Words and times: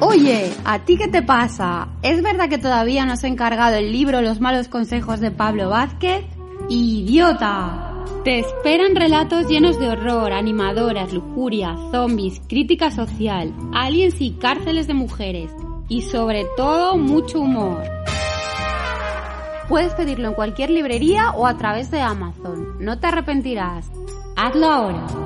Oye, 0.00 0.52
¿a 0.64 0.80
ti 0.80 0.98
qué 0.98 1.08
te 1.08 1.22
pasa? 1.22 1.88
¿Es 2.02 2.22
verdad 2.22 2.50
que 2.50 2.58
todavía 2.58 3.06
no 3.06 3.14
has 3.14 3.24
encargado 3.24 3.76
el 3.76 3.92
libro 3.92 4.20
Los 4.20 4.40
malos 4.40 4.68
consejos 4.68 5.20
de 5.20 5.30
Pablo 5.30 5.70
Vázquez? 5.70 6.24
¡Idiota! 6.68 8.04
Te 8.22 8.40
esperan 8.40 8.94
relatos 8.94 9.48
llenos 9.48 9.78
de 9.78 9.88
horror, 9.88 10.32
animadoras, 10.32 11.14
lujuria, 11.14 11.76
zombies, 11.92 12.42
crítica 12.46 12.90
social, 12.90 13.54
aliens 13.72 14.20
y 14.20 14.32
cárceles 14.32 14.86
de 14.86 14.94
mujeres. 14.94 15.50
Y 15.88 16.02
sobre 16.02 16.44
todo, 16.56 16.98
mucho 16.98 17.40
humor. 17.40 17.84
Puedes 19.68 19.94
pedirlo 19.94 20.28
en 20.28 20.34
cualquier 20.34 20.70
librería 20.70 21.30
o 21.30 21.46
a 21.46 21.56
través 21.56 21.90
de 21.90 22.02
Amazon. 22.02 22.76
No 22.80 22.98
te 22.98 23.06
arrepentirás. 23.06 23.90
Hazlo 24.36 24.66
ahora. 24.66 25.25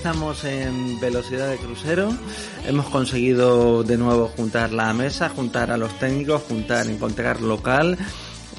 Estamos 0.00 0.44
en 0.44 0.98
Velocidad 0.98 1.50
de 1.50 1.58
Crucero. 1.58 2.10
Hemos 2.66 2.86
conseguido 2.86 3.82
de 3.82 3.98
nuevo 3.98 4.28
juntar 4.34 4.72
la 4.72 4.94
mesa, 4.94 5.28
juntar 5.28 5.70
a 5.70 5.76
los 5.76 5.92
técnicos, 5.98 6.40
juntar, 6.48 6.86
encontrar 6.86 7.42
local, 7.42 7.98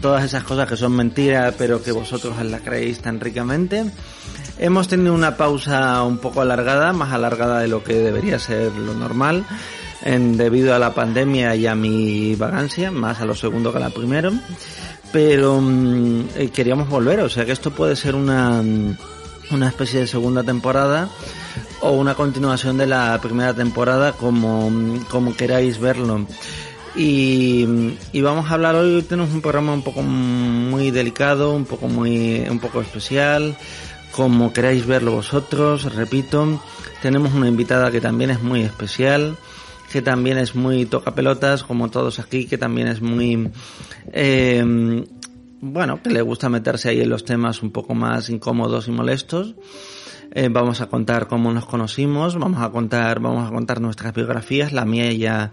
todas 0.02 0.23
esas 0.23 0.44
cosas 0.44 0.70
que 0.70 0.78
son 0.78 0.92
mentiras, 0.92 1.56
pero 1.58 1.81
que 1.81 1.92
vosotros 1.92 2.36
las 2.45 2.61
creéis 2.61 3.00
tan 3.00 3.20
ricamente. 3.20 3.86
Hemos 4.59 4.88
tenido 4.88 5.16
una 5.16 5.36
pausa 5.36 6.03
un 6.03 6.20
poco 6.20 6.42
alargada, 6.42 6.94
más 6.94 7.11
alargada 7.11 7.59
de 7.59 7.70
lo 7.70 7.83
que 7.83 7.95
debería 7.95 8.38
ser 8.38 8.72
lo 8.73 8.94
normal, 8.94 9.44
debido 10.05 10.76
a 10.76 10.80
la 10.80 10.94
pandemia 10.94 11.55
y 11.55 11.66
a 11.66 11.73
mi 11.73 12.36
vagancia, 12.36 12.92
más 12.92 13.20
a 13.20 13.26
lo 13.26 13.33
segundo 13.33 13.72
que 13.72 13.80
a 13.80 13.81
la 13.81 13.89
primero. 13.89 14.31
Pero 15.11 15.59
mm, 15.59 16.22
eh, 16.36 16.50
queríamos 16.53 16.88
volver, 16.88 17.22
o 17.22 17.30
sea 17.30 17.45
que 17.45 17.52
esto 17.52 17.72
puede 17.72 17.95
ser 17.95 18.14
una 18.14 18.61
una 19.52 19.68
especie 19.68 20.02
de 20.02 20.08
segunda 20.08 20.44
temporada 20.44 21.10
o 21.82 21.92
una 21.92 22.16
continuación 22.16 22.78
de 22.78 22.88
la 22.88 23.20
primera 23.22 23.54
temporada 23.54 24.14
como, 24.14 24.72
como 25.10 25.36
queráis 25.36 25.80
verlo. 25.80 26.26
Y, 26.96 27.96
y, 28.12 28.22
vamos 28.22 28.52
a 28.52 28.56
hablar 28.56 28.76
hoy, 28.76 29.02
tenemos 29.04 29.34
un 29.34 29.42
programa 29.42 29.74
un 29.74 29.82
poco 29.82 30.02
muy 30.02 30.92
delicado, 30.92 31.54
un 31.54 31.64
poco 31.64 31.88
muy, 31.88 32.42
un 32.50 32.60
poco 32.60 32.82
especial, 32.82 33.56
como 34.12 34.52
queráis 34.52 34.86
verlo 34.86 35.14
vosotros, 35.14 35.96
repito, 35.96 36.62
tenemos 37.02 37.34
una 37.34 37.48
invitada 37.48 37.92
que 37.92 38.02
también 38.02 38.30
es 38.32 38.42
muy 38.44 38.64
especial, 38.64 39.38
que 39.90 40.02
también 40.02 40.38
es 40.38 40.54
muy 40.54 40.86
toca 40.86 41.16
pelotas, 41.16 41.64
como 41.64 41.90
todos 41.90 42.20
aquí, 42.20 42.46
que 42.46 42.58
también 42.58 42.90
es 42.90 43.02
muy, 43.02 43.50
eh, 44.12 45.06
bueno, 45.62 46.02
que 46.02 46.09
le 46.09 46.22
gusta 46.22 46.50
meterse 46.50 46.89
ahí 46.89 47.02
en 47.02 47.10
los 47.10 47.23
temas 47.23 47.61
un 47.61 47.72
poco 47.72 47.94
más 47.94 48.30
incómodos 48.30 48.88
y 48.88 48.92
molestos. 48.92 49.55
Eh, 50.33 50.49
vamos 50.49 50.82
a 50.82 50.88
contar 50.88 51.27
cómo 51.27 51.54
nos 51.54 51.66
conocimos, 51.66 52.38
vamos 52.38 52.61
a 52.61 52.70
contar, 52.70 53.20
vamos 53.20 53.48
a 53.48 53.54
contar 53.54 53.82
nuestras 53.82 54.14
biografías, 54.14 54.72
la 54.72 54.86
mía 54.86 55.11
ya 55.14 55.52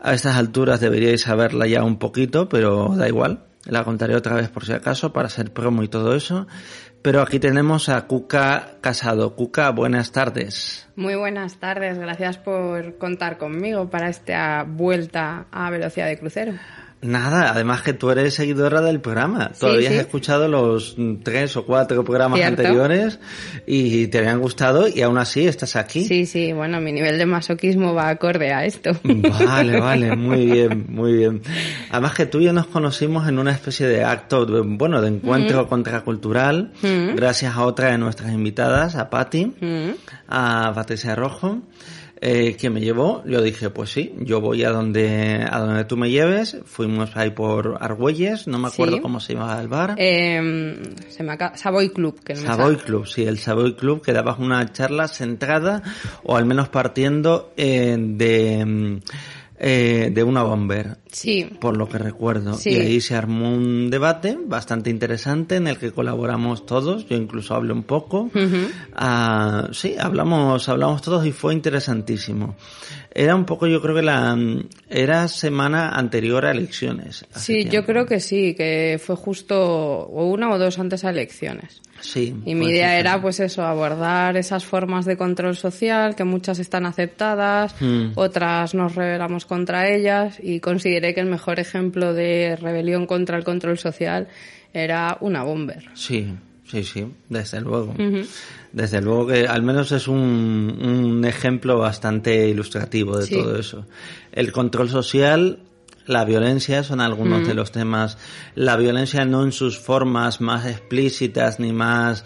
a 0.00 0.14
estas 0.14 0.36
alturas 0.36 0.80
deberíais 0.80 1.22
saberla 1.22 1.66
ya 1.66 1.82
un 1.82 1.98
poquito, 1.98 2.48
pero 2.48 2.94
da 2.96 3.08
igual, 3.08 3.44
la 3.64 3.84
contaré 3.84 4.14
otra 4.14 4.36
vez 4.36 4.50
por 4.50 4.64
si 4.64 4.72
acaso 4.72 5.12
para 5.12 5.26
hacer 5.26 5.52
promo 5.52 5.82
y 5.82 5.88
todo 5.88 6.14
eso. 6.14 6.46
Pero 7.02 7.20
aquí 7.20 7.38
tenemos 7.38 7.90
a 7.90 8.06
Cuca 8.06 8.78
Casado. 8.80 9.36
Cuca, 9.36 9.70
buenas 9.70 10.10
tardes. 10.12 10.88
Muy 10.96 11.16
buenas 11.16 11.56
tardes, 11.56 11.98
gracias 11.98 12.38
por 12.38 12.96
contar 12.96 13.36
conmigo 13.36 13.90
para 13.90 14.08
esta 14.08 14.64
vuelta 14.66 15.46
a 15.50 15.70
velocidad 15.70 16.06
de 16.06 16.18
crucero. 16.18 16.54
Nada, 17.04 17.50
además 17.50 17.82
que 17.82 17.92
tú 17.92 18.10
eres 18.10 18.32
seguidora 18.32 18.80
del 18.80 18.98
programa. 18.98 19.52
Todavía 19.58 19.90
has 19.90 19.96
escuchado 19.96 20.48
los 20.48 20.96
tres 21.22 21.54
o 21.58 21.66
cuatro 21.66 22.02
programas 22.02 22.40
anteriores 22.40 23.18
y 23.66 24.06
te 24.06 24.18
habían 24.18 24.40
gustado 24.40 24.88
y 24.88 25.02
aún 25.02 25.18
así 25.18 25.46
estás 25.46 25.76
aquí. 25.76 26.06
Sí, 26.06 26.24
sí, 26.24 26.54
bueno, 26.54 26.80
mi 26.80 26.92
nivel 26.92 27.18
de 27.18 27.26
masoquismo 27.26 27.92
va 27.92 28.08
acorde 28.08 28.54
a 28.54 28.64
esto. 28.64 28.92
Vale, 29.02 29.80
vale, 29.80 30.16
muy 30.16 30.46
bien, 30.46 30.86
muy 30.88 31.12
bien. 31.12 31.42
Además 31.90 32.14
que 32.14 32.24
tú 32.24 32.40
y 32.40 32.44
yo 32.44 32.54
nos 32.54 32.68
conocimos 32.68 33.28
en 33.28 33.38
una 33.38 33.50
especie 33.50 33.86
de 33.86 34.02
acto, 34.02 34.46
bueno, 34.64 35.02
de 35.02 35.08
encuentro 35.08 35.68
contracultural, 35.68 36.72
gracias 37.14 37.54
a 37.54 37.66
otra 37.66 37.90
de 37.90 37.98
nuestras 37.98 38.32
invitadas, 38.32 38.96
a 38.96 39.10
Patti, 39.10 39.52
a 40.26 40.72
Patricia 40.74 41.14
Rojo 41.14 41.60
eh, 42.26 42.56
que 42.56 42.70
me 42.70 42.80
llevó, 42.80 43.22
yo 43.26 43.42
dije, 43.42 43.68
pues 43.68 43.90
sí, 43.90 44.14
yo 44.20 44.40
voy 44.40 44.64
a 44.64 44.70
donde, 44.70 45.46
a 45.46 45.60
donde 45.60 45.84
tú 45.84 45.98
me 45.98 46.08
lleves, 46.08 46.56
fuimos 46.64 47.14
ahí 47.18 47.32
por 47.32 47.76
Argüelles, 47.80 48.46
no 48.46 48.58
me 48.58 48.68
acuerdo 48.68 49.02
cómo 49.02 49.20
se 49.20 49.34
llamaba 49.34 49.60
el 49.60 49.68
bar. 49.68 49.94
Eh, 49.98 50.80
se 51.10 51.22
me 51.22 51.36
Savoy 51.54 51.90
Club. 51.90 52.18
Que 52.24 52.34
Savoy 52.34 52.76
Club, 52.76 53.06
sí, 53.06 53.24
el 53.24 53.38
Savoy 53.38 53.74
Club, 53.74 54.00
que 54.00 54.14
daba 54.14 54.34
una 54.38 54.72
charla 54.72 55.06
centrada, 55.06 55.82
o 56.22 56.34
al 56.34 56.46
menos 56.46 56.70
partiendo 56.70 57.52
eh, 57.58 57.94
de 57.98 59.02
eh, 59.66 60.10
de 60.12 60.22
una 60.22 60.42
bomber. 60.42 60.98
Sí. 61.10 61.48
Por 61.58 61.78
lo 61.78 61.88
que 61.88 61.96
recuerdo. 61.96 62.58
Y 62.66 62.74
ahí 62.74 63.00
se 63.00 63.14
armó 63.14 63.50
un 63.50 63.88
debate 63.88 64.36
bastante 64.38 64.90
interesante 64.90 65.56
en 65.56 65.68
el 65.68 65.78
que 65.78 65.90
colaboramos 65.90 66.66
todos. 66.66 67.08
Yo 67.08 67.16
incluso 67.16 67.54
hablé 67.54 67.72
un 67.72 67.84
poco. 67.84 68.30
Ah, 68.94 69.70
sí, 69.72 69.96
hablamos, 69.98 70.68
hablamos 70.68 71.00
todos 71.00 71.24
y 71.24 71.32
fue 71.32 71.54
interesantísimo. 71.54 72.56
Era 73.10 73.34
un 73.34 73.46
poco, 73.46 73.66
yo 73.66 73.80
creo 73.80 73.94
que 73.94 74.02
la, 74.02 74.36
era 74.90 75.28
semana 75.28 75.88
anterior 75.88 76.44
a 76.44 76.50
elecciones. 76.50 77.24
Sí, 77.34 77.64
yo 77.64 77.86
creo 77.86 78.04
que 78.04 78.20
sí, 78.20 78.54
que 78.54 79.00
fue 79.02 79.16
justo 79.16 80.08
una 80.08 80.50
o 80.50 80.58
dos 80.58 80.78
antes 80.78 81.06
a 81.06 81.10
elecciones. 81.10 81.80
Sí. 82.04 82.34
Y 82.44 82.54
mi 82.54 82.66
idea 82.66 82.98
era, 82.98 83.20
pues 83.22 83.40
eso, 83.40 83.64
abordar 83.64 84.36
esas 84.36 84.64
formas 84.64 85.06
de 85.06 85.16
control 85.16 85.56
social, 85.56 86.14
que 86.14 86.24
muchas 86.24 86.58
están 86.58 86.84
aceptadas, 86.84 87.74
hmm. 87.80 88.12
otras 88.14 88.74
nos 88.74 88.94
rebelamos 88.94 89.46
contra 89.46 89.88
ellas, 89.88 90.38
y 90.40 90.60
consideré 90.60 91.14
que 91.14 91.20
el 91.20 91.26
mejor 91.26 91.60
ejemplo 91.60 92.12
de 92.12 92.56
rebelión 92.60 93.06
contra 93.06 93.38
el 93.38 93.44
control 93.44 93.78
social 93.78 94.28
era 94.74 95.16
una 95.20 95.44
bomber. 95.44 95.88
Sí, 95.94 96.34
sí, 96.66 96.84
sí, 96.84 97.06
desde 97.30 97.62
luego. 97.62 97.94
Desde 98.72 99.00
luego 99.00 99.28
que 99.28 99.46
al 99.46 99.62
menos 99.62 99.90
es 99.90 100.06
un, 100.06 100.18
un 100.18 101.24
ejemplo 101.24 101.78
bastante 101.78 102.48
ilustrativo 102.48 103.16
de 103.16 103.28
todo 103.28 103.58
eso. 103.58 103.86
El 104.30 104.52
control 104.52 104.90
social 104.90 105.60
la 106.06 106.24
violencia 106.24 106.82
son 106.82 107.00
algunos 107.00 107.46
de 107.46 107.54
los 107.54 107.72
temas. 107.72 108.18
La 108.54 108.76
violencia 108.76 109.24
no 109.24 109.44
en 109.44 109.52
sus 109.52 109.78
formas 109.78 110.40
más 110.40 110.66
explícitas 110.66 111.60
ni 111.60 111.72
más 111.72 112.24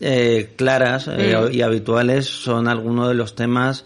eh, 0.00 0.52
claras 0.56 1.08
eh, 1.08 1.34
y 1.52 1.62
habituales 1.62 2.26
son 2.26 2.68
algunos 2.68 3.08
de 3.08 3.14
los 3.14 3.34
temas. 3.34 3.84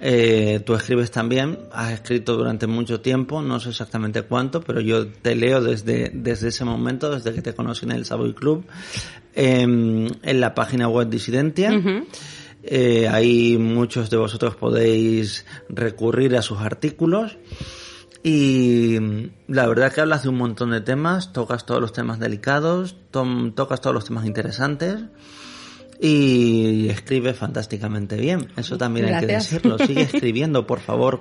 Eh, 0.00 0.60
tú 0.64 0.74
escribes 0.74 1.10
también, 1.10 1.58
has 1.72 1.92
escrito 1.92 2.36
durante 2.36 2.68
mucho 2.68 3.00
tiempo, 3.00 3.42
no 3.42 3.58
sé 3.58 3.70
exactamente 3.70 4.22
cuánto, 4.22 4.60
pero 4.60 4.80
yo 4.80 5.08
te 5.08 5.34
leo 5.34 5.60
desde, 5.60 6.12
desde 6.14 6.48
ese 6.48 6.64
momento, 6.64 7.10
desde 7.10 7.34
que 7.34 7.42
te 7.42 7.52
conocí 7.52 7.84
en 7.84 7.92
el 7.92 8.04
Savoy 8.04 8.32
Club, 8.32 8.64
em, 9.34 10.06
en 10.22 10.40
la 10.40 10.54
página 10.54 10.88
web 10.88 11.08
Disidentia. 11.08 11.72
Eh, 12.62 13.08
ahí 13.08 13.56
muchos 13.56 14.10
de 14.10 14.16
vosotros 14.18 14.54
podéis 14.54 15.46
recurrir 15.68 16.36
a 16.36 16.42
sus 16.42 16.58
artículos. 16.58 17.36
Y 18.22 18.98
la 19.46 19.66
verdad 19.66 19.92
que 19.92 20.00
hablas 20.00 20.24
de 20.24 20.28
un 20.28 20.36
montón 20.36 20.70
de 20.70 20.80
temas, 20.80 21.32
tocas 21.32 21.66
todos 21.66 21.80
los 21.80 21.92
temas 21.92 22.18
delicados, 22.18 22.96
tocas 23.10 23.80
todos 23.80 23.94
los 23.94 24.04
temas 24.04 24.26
interesantes 24.26 25.00
y 26.00 26.88
escribes 26.88 27.36
fantásticamente 27.36 28.16
bien. 28.16 28.48
Eso 28.56 28.78
también 28.78 29.06
hay 29.14 29.26
que 29.26 29.34
decirlo. 29.34 29.78
Sigue 29.78 30.02
escribiendo, 30.12 30.66
por 30.66 30.80
favor, 30.80 31.20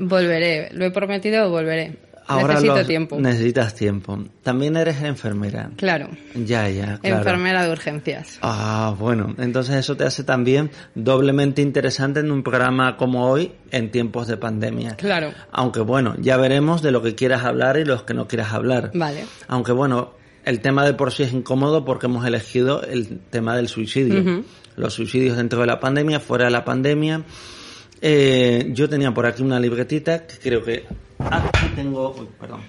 volveré, 0.00 0.70
lo 0.72 0.84
he 0.84 0.90
prometido, 0.90 1.50
volveré. 1.50 2.07
Ahora 2.28 2.54
Necesito 2.54 2.76
los- 2.76 2.86
tiempo. 2.86 3.20
Necesitas 3.20 3.74
tiempo. 3.74 4.18
También 4.42 4.76
eres 4.76 5.02
enfermera. 5.02 5.70
Claro. 5.76 6.08
Ya, 6.34 6.68
ya, 6.68 6.98
claro. 6.98 7.16
Enfermera 7.18 7.64
de 7.64 7.72
urgencias. 7.72 8.38
Ah, 8.42 8.94
bueno, 8.98 9.34
entonces 9.38 9.76
eso 9.76 9.96
te 9.96 10.04
hace 10.04 10.24
también 10.24 10.70
doblemente 10.94 11.62
interesante 11.62 12.20
en 12.20 12.30
un 12.30 12.42
programa 12.42 12.96
como 12.96 13.28
hoy 13.30 13.52
en 13.70 13.90
tiempos 13.90 14.26
de 14.28 14.36
pandemia. 14.36 14.96
Claro. 14.96 15.32
Aunque 15.52 15.80
bueno, 15.80 16.14
ya 16.18 16.36
veremos 16.36 16.82
de 16.82 16.92
lo 16.92 17.02
que 17.02 17.14
quieras 17.14 17.44
hablar 17.44 17.78
y 17.78 17.84
los 17.84 18.02
que 18.02 18.14
no 18.14 18.28
quieras 18.28 18.52
hablar. 18.52 18.90
Vale. 18.94 19.24
Aunque 19.48 19.72
bueno, 19.72 20.12
el 20.44 20.60
tema 20.60 20.84
de 20.84 20.94
por 20.94 21.12
sí 21.12 21.22
es 21.22 21.32
incómodo 21.32 21.84
porque 21.84 22.06
hemos 22.06 22.26
elegido 22.26 22.82
el 22.82 23.20
tema 23.30 23.56
del 23.56 23.68
suicidio. 23.68 24.44
Los 24.76 24.94
suicidios 24.94 25.36
dentro 25.36 25.60
de 25.60 25.66
la 25.66 25.80
pandemia, 25.80 26.20
fuera 26.20 26.44
de 26.44 26.50
la 26.50 26.64
pandemia. 26.64 27.22
Eh, 28.00 28.70
yo 28.72 28.88
tenía 28.88 29.12
por 29.12 29.26
aquí 29.26 29.42
una 29.42 29.58
libretita 29.58 30.26
que 30.26 30.38
creo 30.38 30.62
que 30.62 30.84
aquí 31.18 31.68
tengo. 31.74 32.14
Uy, 32.18 32.28
perdón. 32.38 32.60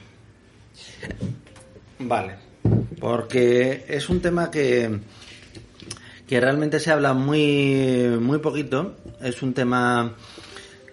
Vale. 2.00 2.36
Porque 3.00 3.86
es 3.88 4.10
un 4.10 4.22
tema 4.22 4.50
que 4.52 5.00
que 6.28 6.40
realmente 6.40 6.80
se 6.80 6.92
habla 6.92 7.14
muy 7.14 8.18
muy 8.20 8.40
poquito. 8.40 8.96
Es 9.22 9.42
un 9.42 9.54
tema 9.54 10.16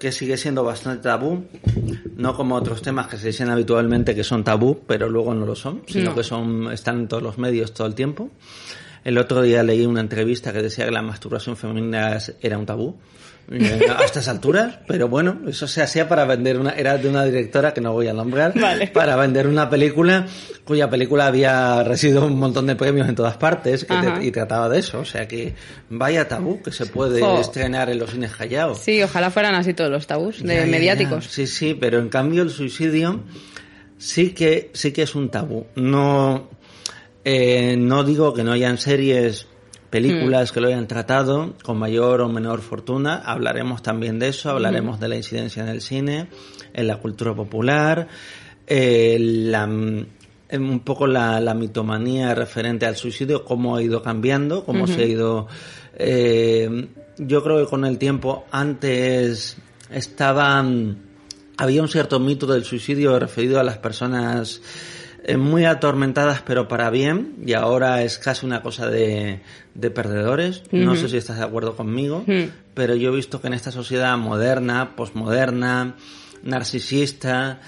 que 0.00 0.12
sigue 0.12 0.36
siendo 0.36 0.62
bastante 0.62 1.02
tabú, 1.04 1.46
no 2.16 2.34
como 2.36 2.54
otros 2.56 2.82
temas 2.82 3.06
que 3.06 3.16
se 3.16 3.28
dicen 3.28 3.48
habitualmente 3.48 4.14
que 4.14 4.24
son 4.24 4.44
tabú, 4.44 4.80
pero 4.86 5.08
luego 5.08 5.32
no 5.32 5.46
lo 5.46 5.54
son, 5.56 5.82
sino 5.86 6.10
No. 6.10 6.14
que 6.14 6.22
son 6.22 6.70
están 6.70 6.98
en 7.00 7.08
todos 7.08 7.22
los 7.22 7.38
medios 7.38 7.72
todo 7.72 7.86
el 7.86 7.94
tiempo. 7.94 8.28
El 9.04 9.16
otro 9.18 9.40
día 9.40 9.62
leí 9.62 9.86
una 9.86 10.00
entrevista 10.00 10.52
que 10.52 10.60
decía 10.62 10.84
que 10.84 10.90
la 10.90 11.00
masturbación 11.00 11.56
femenina 11.56 12.18
era 12.42 12.58
un 12.58 12.66
tabú. 12.66 12.96
Eh, 13.50 13.86
A 13.96 14.04
estas 14.04 14.26
alturas, 14.28 14.78
pero 14.88 15.08
bueno, 15.08 15.42
eso 15.48 15.68
se 15.68 15.80
hacía 15.82 16.08
para 16.08 16.24
vender 16.24 16.58
una, 16.58 16.70
era 16.72 16.98
de 16.98 17.08
una 17.08 17.24
directora 17.24 17.72
que 17.72 17.80
no 17.80 17.92
voy 17.92 18.08
a 18.08 18.12
nombrar, 18.12 18.58
Vale. 18.58 18.88
para 18.88 19.14
vender 19.16 19.46
una 19.46 19.70
película 19.70 20.26
cuya 20.64 20.90
película 20.90 21.26
había 21.26 21.84
recibido 21.84 22.26
un 22.26 22.38
montón 22.38 22.66
de 22.66 22.74
premios 22.76 23.08
en 23.08 23.14
todas 23.14 23.36
partes 23.36 23.82
que 23.84 23.94
te- 23.94 24.06
Ajá. 24.08 24.24
y 24.24 24.30
trataba 24.32 24.68
de 24.68 24.80
eso. 24.80 24.98
O 25.00 25.04
sea 25.04 25.28
que 25.28 25.54
vaya 25.90 26.26
tabú 26.26 26.60
que 26.60 26.72
se 26.72 26.86
puede 26.86 27.20
estrenar 27.40 27.88
en 27.90 27.98
los 28.00 28.10
cines 28.10 28.32
Callao. 28.34 28.74
Sí, 28.74 29.02
ojalá 29.02 29.30
fueran 29.30 29.54
así 29.54 29.74
todos 29.74 29.90
los 29.90 30.06
tabús 30.06 30.42
de 30.42 30.54
Ya, 30.54 30.64
ya, 30.64 30.70
mediáticos. 30.70 31.26
ya. 31.26 31.30
Sí, 31.30 31.46
sí, 31.46 31.74
pero 31.78 31.98
en 32.00 32.08
cambio 32.08 32.42
el 32.42 32.50
suicidio 32.50 33.22
sí 33.98 34.30
que 34.30 34.70
sí 34.74 34.92
que 34.92 35.02
es 35.02 35.14
un 35.14 35.30
tabú. 35.30 35.66
No 35.76 36.50
eh, 37.24 37.76
no 37.78 38.04
digo 38.04 38.34
que 38.34 38.44
no 38.44 38.52
hayan 38.52 38.78
series 38.78 39.46
películas 39.90 40.52
que 40.52 40.60
lo 40.60 40.68
hayan 40.68 40.86
tratado 40.86 41.54
con 41.62 41.78
mayor 41.78 42.20
o 42.20 42.28
menor 42.28 42.60
fortuna. 42.60 43.22
Hablaremos 43.24 43.82
también 43.82 44.18
de 44.18 44.28
eso, 44.28 44.50
hablaremos 44.50 45.00
de 45.00 45.08
la 45.08 45.16
incidencia 45.16 45.62
en 45.62 45.68
el 45.68 45.80
cine, 45.80 46.28
en 46.72 46.86
la 46.86 46.98
cultura 46.98 47.34
popular, 47.34 48.08
eh, 48.66 49.16
la, 49.20 49.64
en 49.64 50.62
un 50.62 50.80
poco 50.80 51.06
la, 51.06 51.40
la 51.40 51.54
mitomanía 51.54 52.34
referente 52.34 52.86
al 52.86 52.96
suicidio, 52.96 53.44
cómo 53.44 53.76
ha 53.76 53.82
ido 53.82 54.02
cambiando, 54.02 54.64
cómo 54.64 54.86
se 54.86 55.02
ha 55.02 55.06
ido... 55.06 55.48
eh, 55.98 56.88
yo 57.18 57.42
creo 57.42 57.64
que 57.64 57.70
con 57.70 57.84
el 57.84 57.98
tiempo 57.98 58.44
antes 58.50 59.56
estaba... 59.90 60.64
Había 61.58 61.80
un 61.80 61.88
cierto 61.88 62.20
mito 62.20 62.46
del 62.46 62.64
suicidio 62.64 63.18
referido 63.18 63.58
a 63.58 63.62
las 63.62 63.78
personas 63.78 64.60
eh, 64.60 64.95
muy 65.36 65.64
atormentadas 65.64 66.42
pero 66.42 66.68
para 66.68 66.88
bien 66.90 67.34
y 67.44 67.54
ahora 67.54 68.02
es 68.02 68.18
casi 68.18 68.46
una 68.46 68.62
cosa 68.62 68.88
de, 68.88 69.40
de 69.74 69.90
perdedores. 69.90 70.62
No 70.70 70.94
sé 70.94 71.08
si 71.08 71.16
estás 71.16 71.38
de 71.38 71.44
acuerdo 71.44 71.76
conmigo, 71.76 72.24
pero 72.74 72.94
yo 72.94 73.12
he 73.12 73.16
visto 73.16 73.40
que 73.40 73.48
en 73.48 73.54
esta 73.54 73.72
sociedad 73.72 74.16
moderna, 74.16 74.94
posmoderna, 74.94 75.96
narcisista, 76.42 77.60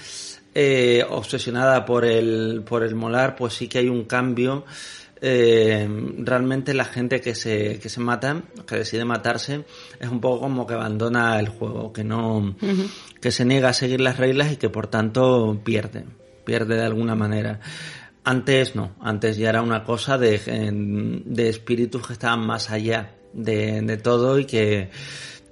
eh, 0.55 1.05
obsesionada 1.07 1.85
por 1.85 2.05
el, 2.05 2.63
por 2.65 2.83
el 2.83 2.95
molar, 2.95 3.35
pues 3.35 3.53
sí 3.53 3.67
que 3.67 3.79
hay 3.79 3.89
un 3.89 4.05
cambio. 4.05 4.65
Eh, 5.21 5.87
realmente 6.19 6.73
la 6.73 6.85
gente 6.85 7.19
que 7.19 7.35
se, 7.35 7.77
que 7.79 7.89
se 7.89 7.99
mata, 7.99 8.41
que 8.65 8.77
decide 8.77 9.03
matarse, 9.03 9.65
es 9.99 10.09
un 10.09 10.21
poco 10.21 10.39
como 10.41 10.65
que 10.65 10.75
abandona 10.75 11.37
el 11.39 11.49
juego, 11.49 11.91
que 11.91 12.05
no, 12.05 12.55
que 13.19 13.31
se 13.31 13.43
niega 13.43 13.69
a 13.69 13.73
seguir 13.73 13.99
las 13.99 14.17
reglas 14.17 14.53
y 14.53 14.55
que 14.55 14.69
por 14.69 14.87
tanto 14.87 15.59
pierde, 15.63 16.05
pierde 16.49 16.77
de 16.77 16.83
alguna 16.83 17.13
manera. 17.13 17.59
Antes 18.23 18.75
no, 18.75 18.95
antes 19.01 19.37
ya 19.37 19.49
era 19.49 19.61
una 19.61 19.83
cosa 19.83 20.17
de, 20.17 20.39
de 21.25 21.49
espíritus 21.49 22.07
que 22.07 22.13
estaban 22.13 22.43
más 22.45 22.71
allá 22.71 23.11
de, 23.33 23.83
de 23.83 23.97
todo 23.97 24.39
y 24.39 24.45
que, 24.45 24.89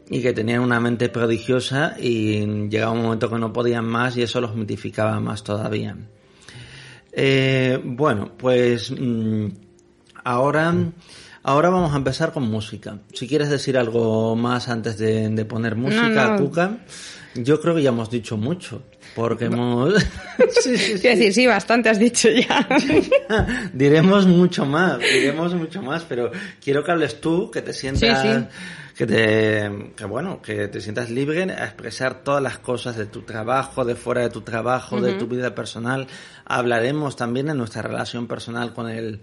y 0.10 0.22
que 0.24 0.34
tenían 0.34 0.62
una 0.62 0.80
mente 0.80 1.10
prodigiosa 1.10 1.96
y 2.00 2.68
llegaba 2.68 2.94
un 2.94 3.04
momento 3.04 3.30
que 3.30 3.38
no 3.38 3.54
podían 3.54 3.86
más 3.86 4.18
y 4.18 4.24
eso 4.24 4.42
los 4.42 4.56
mitificaba 4.56 5.20
más 5.20 5.44
todavía. 5.44 5.96
Eh, 7.12 7.80
bueno, 7.84 8.32
pues 8.36 8.92
mm, 8.92 9.50
ahora, 10.24 10.74
ahora 11.44 11.70
vamos 11.70 11.94
a 11.94 11.98
empezar 11.98 12.34
con 12.34 12.50
música. 12.50 13.02
Si 13.14 13.28
quieres 13.28 13.50
decir 13.52 13.78
algo 13.78 14.36
más 14.36 14.68
antes 14.68 14.98
de, 14.98 15.30
de 15.30 15.46
poner 15.46 15.76
música, 15.76 16.32
no. 16.32 16.38
Cuca, 16.38 16.80
yo 17.36 17.62
creo 17.62 17.76
que 17.76 17.84
ya 17.84 17.90
hemos 17.90 18.10
dicho 18.10 18.36
mucho, 18.36 18.82
porque 19.18 19.46
hemos... 19.46 19.96
Sí, 20.62 20.78
sí, 20.78 20.94
sí. 20.94 21.00
Quiero 21.02 21.18
decir, 21.18 21.34
sí, 21.34 21.48
bastante 21.48 21.90
has 21.90 21.98
dicho 21.98 22.30
ya. 22.30 22.68
diremos 23.74 24.28
mucho 24.28 24.66
más, 24.66 25.00
diremos 25.00 25.56
mucho 25.56 25.82
más, 25.82 26.04
pero 26.04 26.32
quiero 26.64 26.84
que 26.84 26.92
hables 26.92 27.20
tú, 27.20 27.50
que 27.50 27.64
te 27.64 27.74
sientas, 27.74 28.22
Sí, 28.22 28.28
sí. 28.32 28.46
que 28.96 29.06
te, 29.08 29.94
que 29.96 30.06
bueno, 30.06 30.40
que 30.42 30.68
te 30.68 30.80
sientas 30.82 31.10
libre 31.10 31.44
a 31.52 31.66
expresar 31.66 32.24
todas 32.24 32.44
las 32.44 32.60
cosas 32.60 32.96
de 32.96 33.08
tu 33.08 33.24
trabajo, 33.24 33.84
de 33.86 33.96
fuera 33.96 34.22
de 34.22 34.30
tu 34.30 34.42
trabajo, 34.42 35.02
de 35.02 35.14
tu 35.14 35.26
vida 35.28 35.56
personal. 35.56 36.06
Hablaremos 36.46 37.16
también 37.16 37.48
de 37.48 37.56
nuestra 37.56 37.82
relación 37.82 38.28
personal 38.28 38.74
con 38.74 38.88
el, 38.90 39.22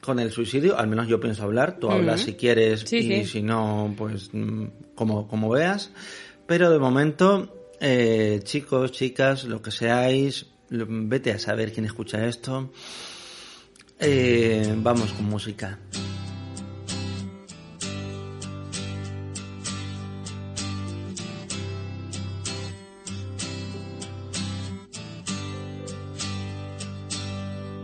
con 0.00 0.20
el 0.20 0.30
suicidio, 0.30 0.78
al 0.78 0.86
menos 0.86 1.08
yo 1.08 1.18
pienso 1.18 1.42
hablar, 1.42 1.78
tú 1.80 1.90
hablas 1.90 2.20
si 2.20 2.34
quieres 2.34 2.82
Sí, 2.86 2.98
y 2.98 3.02
sí. 3.02 3.24
si 3.24 3.42
no, 3.42 3.92
pues 3.98 4.30
mm, 4.32 4.66
como, 4.94 5.26
como 5.26 5.48
veas. 5.50 5.90
Pero 6.46 6.70
de 6.70 6.78
momento, 6.78 7.63
eh, 7.80 8.40
chicos, 8.44 8.92
chicas, 8.92 9.44
lo 9.44 9.60
que 9.60 9.70
seáis, 9.70 10.46
vete 10.70 11.32
a 11.32 11.38
saber 11.38 11.72
quién 11.72 11.86
escucha 11.86 12.26
esto. 12.26 12.70
Eh, 13.98 14.74
vamos 14.78 15.12
con 15.12 15.26
música. 15.26 15.78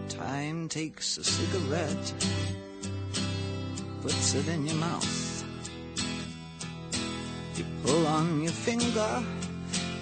Time 0.09 0.69
takes 0.69 1.19
a 1.19 1.25
cigarette, 1.25 2.15
puts 4.03 4.35
it 4.35 4.49
in 4.49 4.67
your 4.67 4.77
mouth. 4.77 5.45
You 7.57 7.65
pull 7.85 8.07
on 8.07 8.43
your 8.43 8.53
finger, 8.53 9.23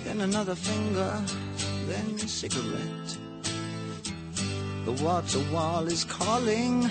then 0.08 0.22
another 0.22 0.55
finger, 0.55 1.22
then 1.86 2.19
cigarette. 2.19 3.19
The 4.86 4.93
water 5.05 5.41
wall 5.53 5.86
is 5.86 6.05
calling, 6.05 6.91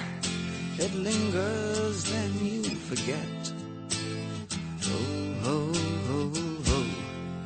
it 0.78 0.94
lingers, 0.94 2.04
then 2.12 2.32
you 2.46 2.64
forget. 2.64 3.54
Oh, 4.86 5.34
ho, 5.42 5.74
ho, 6.08 6.32
ho, 6.68 6.86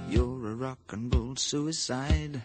you're 0.09 0.51
a 0.51 0.55
rock 0.55 0.79
and 0.89 1.15
roll 1.15 1.37
suicide. 1.37 2.41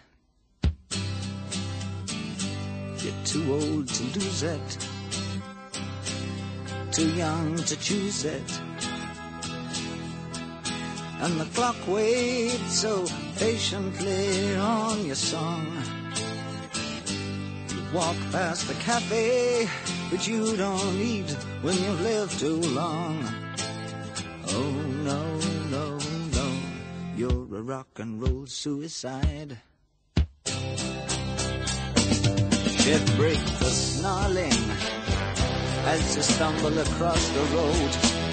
You're 3.01 3.23
too 3.25 3.45
old 3.51 3.89
to 3.89 4.03
lose 4.19 4.43
it, 4.43 4.87
too 6.93 7.09
young 7.09 7.57
to 7.57 7.75
choose 7.75 8.23
it. 8.23 8.66
And 11.19 11.39
the 11.39 11.45
clock 11.55 11.75
waits 11.87 12.79
so 12.79 13.07
patiently 13.37 14.55
on 14.55 15.05
your 15.05 15.15
song. 15.15 15.65
You 17.69 17.81
walk 17.91 18.15
past 18.31 18.67
the 18.67 18.75
cafe, 18.75 19.67
but 20.11 20.27
you 20.27 20.55
don't 20.55 20.95
eat 20.95 21.31
when 21.63 21.75
you've 21.75 22.01
lived 22.01 22.39
too 22.39 22.61
long. 22.61 23.25
Oh 24.49 24.71
no, 25.03 25.39
no, 25.71 25.97
no, 26.37 26.59
you're 27.15 27.57
a 27.57 27.61
rock 27.63 27.87
and 27.97 28.21
roll 28.21 28.45
suicide. 28.45 29.57
Shit 32.87 33.05
break 33.17 33.41
the 33.59 33.71
snarling 33.71 34.63
as 35.87 36.15
you 36.15 36.21
stumble 36.21 36.77
across 36.77 37.29
the 37.29 37.41
road. 37.55 38.26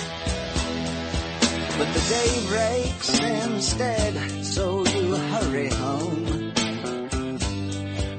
But 1.79 1.93
the 1.93 2.05
day 2.09 2.47
breaks 2.49 3.21
instead, 3.21 4.45
so 4.45 4.85
you 4.87 5.15
hurry 5.17 5.69
home. 5.71 6.53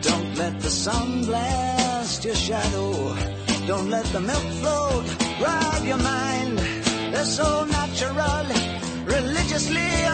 Don't 0.02 0.36
let 0.36 0.60
the 0.60 0.70
sun 0.70 1.26
blast 1.26 2.26
your 2.26 2.36
shadow. 2.36 3.16
Don't 3.68 3.90
let 3.90 4.06
the 4.06 4.22
milk 4.22 4.48
float 4.62 5.06
rob 5.42 5.86
your 5.86 5.98
mind. 5.98 6.58
They're 7.12 7.26
so 7.26 7.66
natural, 7.66 8.46
religiously 9.06 10.05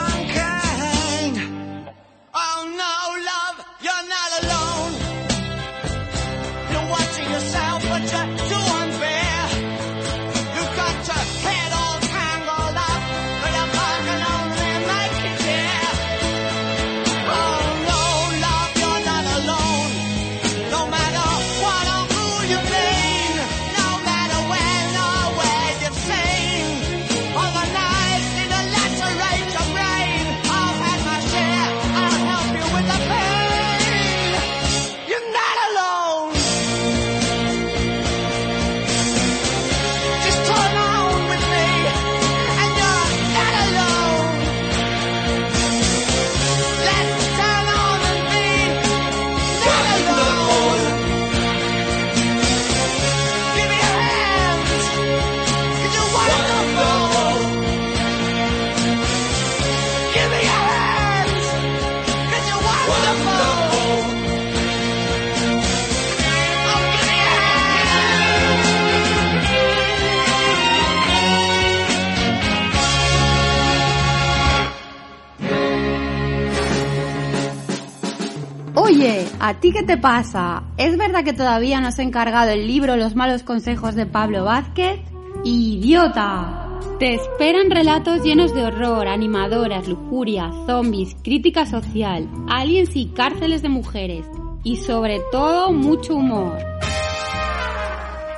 ¿a 79.52 79.60
ti 79.60 79.74
qué 79.74 79.84
te 79.84 79.98
pasa? 79.98 80.64
¿Es 80.78 80.98
verdad 80.98 81.26
que 81.26 81.34
todavía 81.34 81.82
no 81.82 81.90
has 81.90 82.00
encargado 82.00 82.52
el 82.52 82.68
libro 82.68 82.96
Los 82.96 83.18
malos 83.18 83.44
consejos 83.44 83.96
de 83.96 84.06
Pablo 84.06 84.46
Vázquez? 84.46 85.02
¡Idiota! 85.44 86.80
Te 87.00 87.16
esperan 87.16 87.70
relatos 87.70 88.24
llenos 88.24 88.54
de 88.54 88.64
horror, 88.64 89.10
animadoras, 89.10 89.90
lujuria, 89.90 90.52
zombies, 90.66 91.18
crítica 91.22 91.66
social, 91.66 92.30
aliens 92.48 92.96
y 92.96 93.08
cárceles 93.08 93.62
de 93.62 93.68
mujeres. 93.68 94.26
Y 94.64 94.78
sobre 94.78 95.20
todo, 95.34 95.74
mucho 95.74 96.16
humor. 96.16 96.58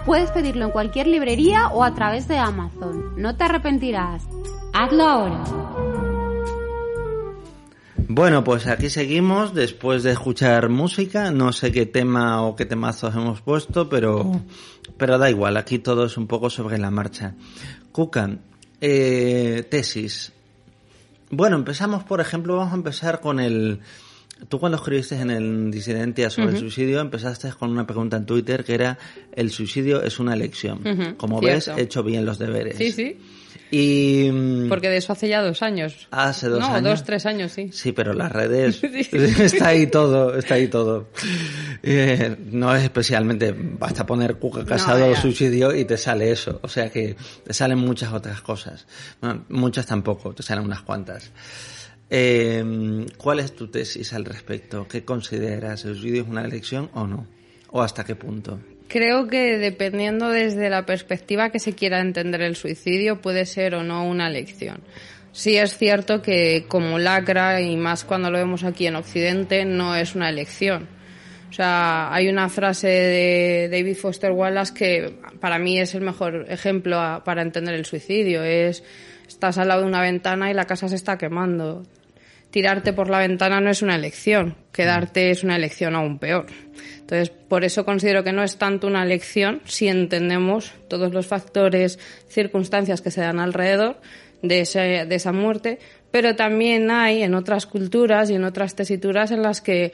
Puedes 0.07 0.31
pedirlo 0.31 0.65
en 0.65 0.71
cualquier 0.71 1.05
librería 1.05 1.67
o 1.67 1.83
a 1.83 1.93
través 1.93 2.27
de 2.27 2.39
Amazon. 2.39 3.13
No 3.17 3.35
te 3.35 3.43
arrepentirás. 3.43 4.27
Hazlo 4.73 5.03
ahora. 5.03 5.62
Bueno, 8.07 8.43
pues 8.43 8.67
aquí 8.67 8.89
seguimos 8.89 9.53
después 9.53 10.03
de 10.03 10.11
escuchar 10.11 10.69
música. 10.69 11.31
No 11.31 11.51
sé 11.51 11.71
qué 11.71 11.85
tema 11.85 12.43
o 12.43 12.55
qué 12.55 12.65
temazos 12.65 13.15
hemos 13.15 13.41
puesto, 13.41 13.89
pero, 13.89 14.41
pero 14.97 15.17
da 15.17 15.29
igual. 15.29 15.57
Aquí 15.57 15.79
todo 15.79 16.05
es 16.05 16.17
un 16.17 16.27
poco 16.27 16.49
sobre 16.49 16.77
la 16.77 16.91
marcha. 16.91 17.35
Kukan, 17.91 18.41
eh, 18.81 19.65
tesis. 19.69 20.31
Bueno, 21.29 21.55
empezamos, 21.55 22.03
por 22.03 22.21
ejemplo, 22.21 22.57
vamos 22.57 22.73
a 22.73 22.77
empezar 22.77 23.19
con 23.19 23.39
el, 23.39 23.79
Tú 24.49 24.59
cuando 24.59 24.77
escribiste 24.77 25.15
en 25.15 25.29
el 25.29 25.71
Disidentia 25.71 26.29
sobre 26.29 26.51
el 26.51 26.57
suicidio 26.57 26.99
empezaste 26.99 27.51
con 27.51 27.69
una 27.69 27.85
pregunta 27.87 28.17
en 28.17 28.25
Twitter 28.25 28.63
que 28.63 28.73
era 28.73 28.97
el 29.31 29.51
suicidio 29.51 30.03
es 30.03 30.19
una 30.19 30.33
elección. 30.33 31.15
Como 31.17 31.39
ves, 31.39 31.67
he 31.69 31.81
hecho 31.81 32.03
bien 32.03 32.25
los 32.25 32.39
deberes. 32.39 32.77
Sí, 32.77 32.91
sí. 32.91 33.17
Y... 33.75 34.29
Porque 34.69 34.87
de 34.87 34.97
eso 34.97 35.13
hace 35.13 35.27
ya 35.27 35.41
dos 35.41 35.63
años. 35.63 36.07
Hace 36.11 36.47
dos 36.47 36.59
no, 36.59 36.67
años. 36.67 36.83
dos, 36.83 37.03
tres 37.03 37.25
años, 37.25 37.53
sí. 37.53 37.71
Sí, 37.73 37.91
pero 37.91 38.13
las 38.13 38.31
redes... 38.31 38.83
está 39.13 39.69
ahí 39.69 39.87
todo, 39.87 40.37
está 40.37 40.53
ahí 40.53 40.67
todo. 40.67 41.09
Eh, 41.81 42.37
no 42.51 42.75
es 42.75 42.83
especialmente... 42.83 43.51
Basta 43.57 44.05
poner 44.05 44.35
cuca 44.35 44.63
casado 44.63 45.09
o 45.09 45.15
suicidio 45.15 45.75
y 45.75 45.85
te 45.85 45.97
sale 45.97 46.29
eso. 46.29 46.59
O 46.61 46.67
sea 46.67 46.91
que 46.91 47.15
te 47.43 47.51
salen 47.51 47.79
muchas 47.79 48.13
otras 48.13 48.41
cosas. 48.41 48.85
muchas 49.49 49.87
tampoco, 49.87 50.35
te 50.35 50.43
salen 50.43 50.65
unas 50.65 50.83
cuantas. 50.83 51.31
Eh, 52.11 53.07
¿Cuál 53.17 53.39
es 53.39 53.55
tu 53.55 53.69
tesis 53.69 54.13
al 54.13 54.25
respecto? 54.25 54.87
¿Qué 54.87 55.03
consideras? 55.03 55.83
¿El 55.85 55.95
suicidio 55.95 56.21
es 56.21 56.27
una 56.29 56.45
elección 56.45 56.91
o 56.93 57.07
no? 57.07 57.25
¿O 57.71 57.81
hasta 57.81 58.03
qué 58.03 58.15
punto? 58.15 58.59
Creo 58.87 59.27
que 59.27 59.57
dependiendo 59.57 60.29
desde 60.29 60.69
la 60.69 60.85
perspectiva 60.85 61.49
que 61.49 61.59
se 61.59 61.73
quiera 61.73 61.99
entender 61.99 62.41
el 62.41 62.55
suicidio, 62.55 63.21
puede 63.21 63.45
ser 63.45 63.75
o 63.75 63.83
no 63.83 64.05
una 64.07 64.27
elección. 64.27 64.81
Sí 65.31 65.57
es 65.57 65.77
cierto 65.77 66.21
que 66.21 66.65
como 66.67 66.99
lacra, 66.99 67.59
y 67.59 67.75
más 67.75 68.03
cuando 68.03 68.29
lo 68.29 68.37
vemos 68.37 68.63
aquí 68.63 68.85
en 68.85 68.95
Occidente, 68.95 69.65
no 69.65 69.95
es 69.95 70.13
una 70.13 70.29
elección. 70.29 70.87
O 71.49 71.55
sea, 71.55 72.13
hay 72.13 72.29
una 72.29 72.49
frase 72.49 72.87
de 72.87 73.69
David 73.71 73.95
Foster 73.95 74.31
Wallace 74.31 74.73
que 74.73 75.15
para 75.39 75.59
mí 75.59 75.79
es 75.79 75.93
el 75.93 76.01
mejor 76.01 76.47
ejemplo 76.49 77.21
para 77.23 77.43
entender 77.43 77.75
el 77.75 77.85
suicidio. 77.85 78.43
Es, 78.43 78.83
estás 79.27 79.59
al 79.59 79.67
lado 79.67 79.81
de 79.81 79.87
una 79.87 80.01
ventana 80.01 80.49
y 80.49 80.53
la 80.53 80.65
casa 80.65 80.87
se 80.87 80.95
está 80.95 81.17
quemando. 81.17 81.83
Tirarte 82.49 82.93
por 82.93 83.09
la 83.09 83.19
ventana 83.19 83.59
no 83.61 83.69
es 83.69 83.81
una 83.81 83.95
elección, 83.95 84.55
quedarte 84.71 85.31
es 85.31 85.43
una 85.43 85.55
elección 85.55 85.95
aún 85.95 86.19
peor. 86.19 86.45
Entonces, 87.03 87.29
por 87.29 87.65
eso 87.65 87.83
considero 87.83 88.23
que 88.23 88.31
no 88.31 88.43
es 88.43 88.57
tanto 88.57 88.87
una 88.87 89.03
elección 89.03 89.61
si 89.65 89.89
entendemos 89.89 90.73
todos 90.87 91.13
los 91.13 91.27
factores, 91.27 91.99
circunstancias 92.29 93.01
que 93.01 93.11
se 93.11 93.19
dan 93.19 93.39
alrededor 93.39 93.99
de, 94.41 95.05
de 95.07 95.15
esa 95.15 95.33
muerte, 95.33 95.79
pero 96.11 96.35
también 96.35 96.89
hay 96.91 97.21
en 97.21 97.33
otras 97.33 97.65
culturas 97.65 98.29
y 98.29 98.35
en 98.35 98.45
otras 98.45 98.75
tesituras 98.75 99.31
en 99.31 99.41
las 99.41 99.59
que, 99.59 99.91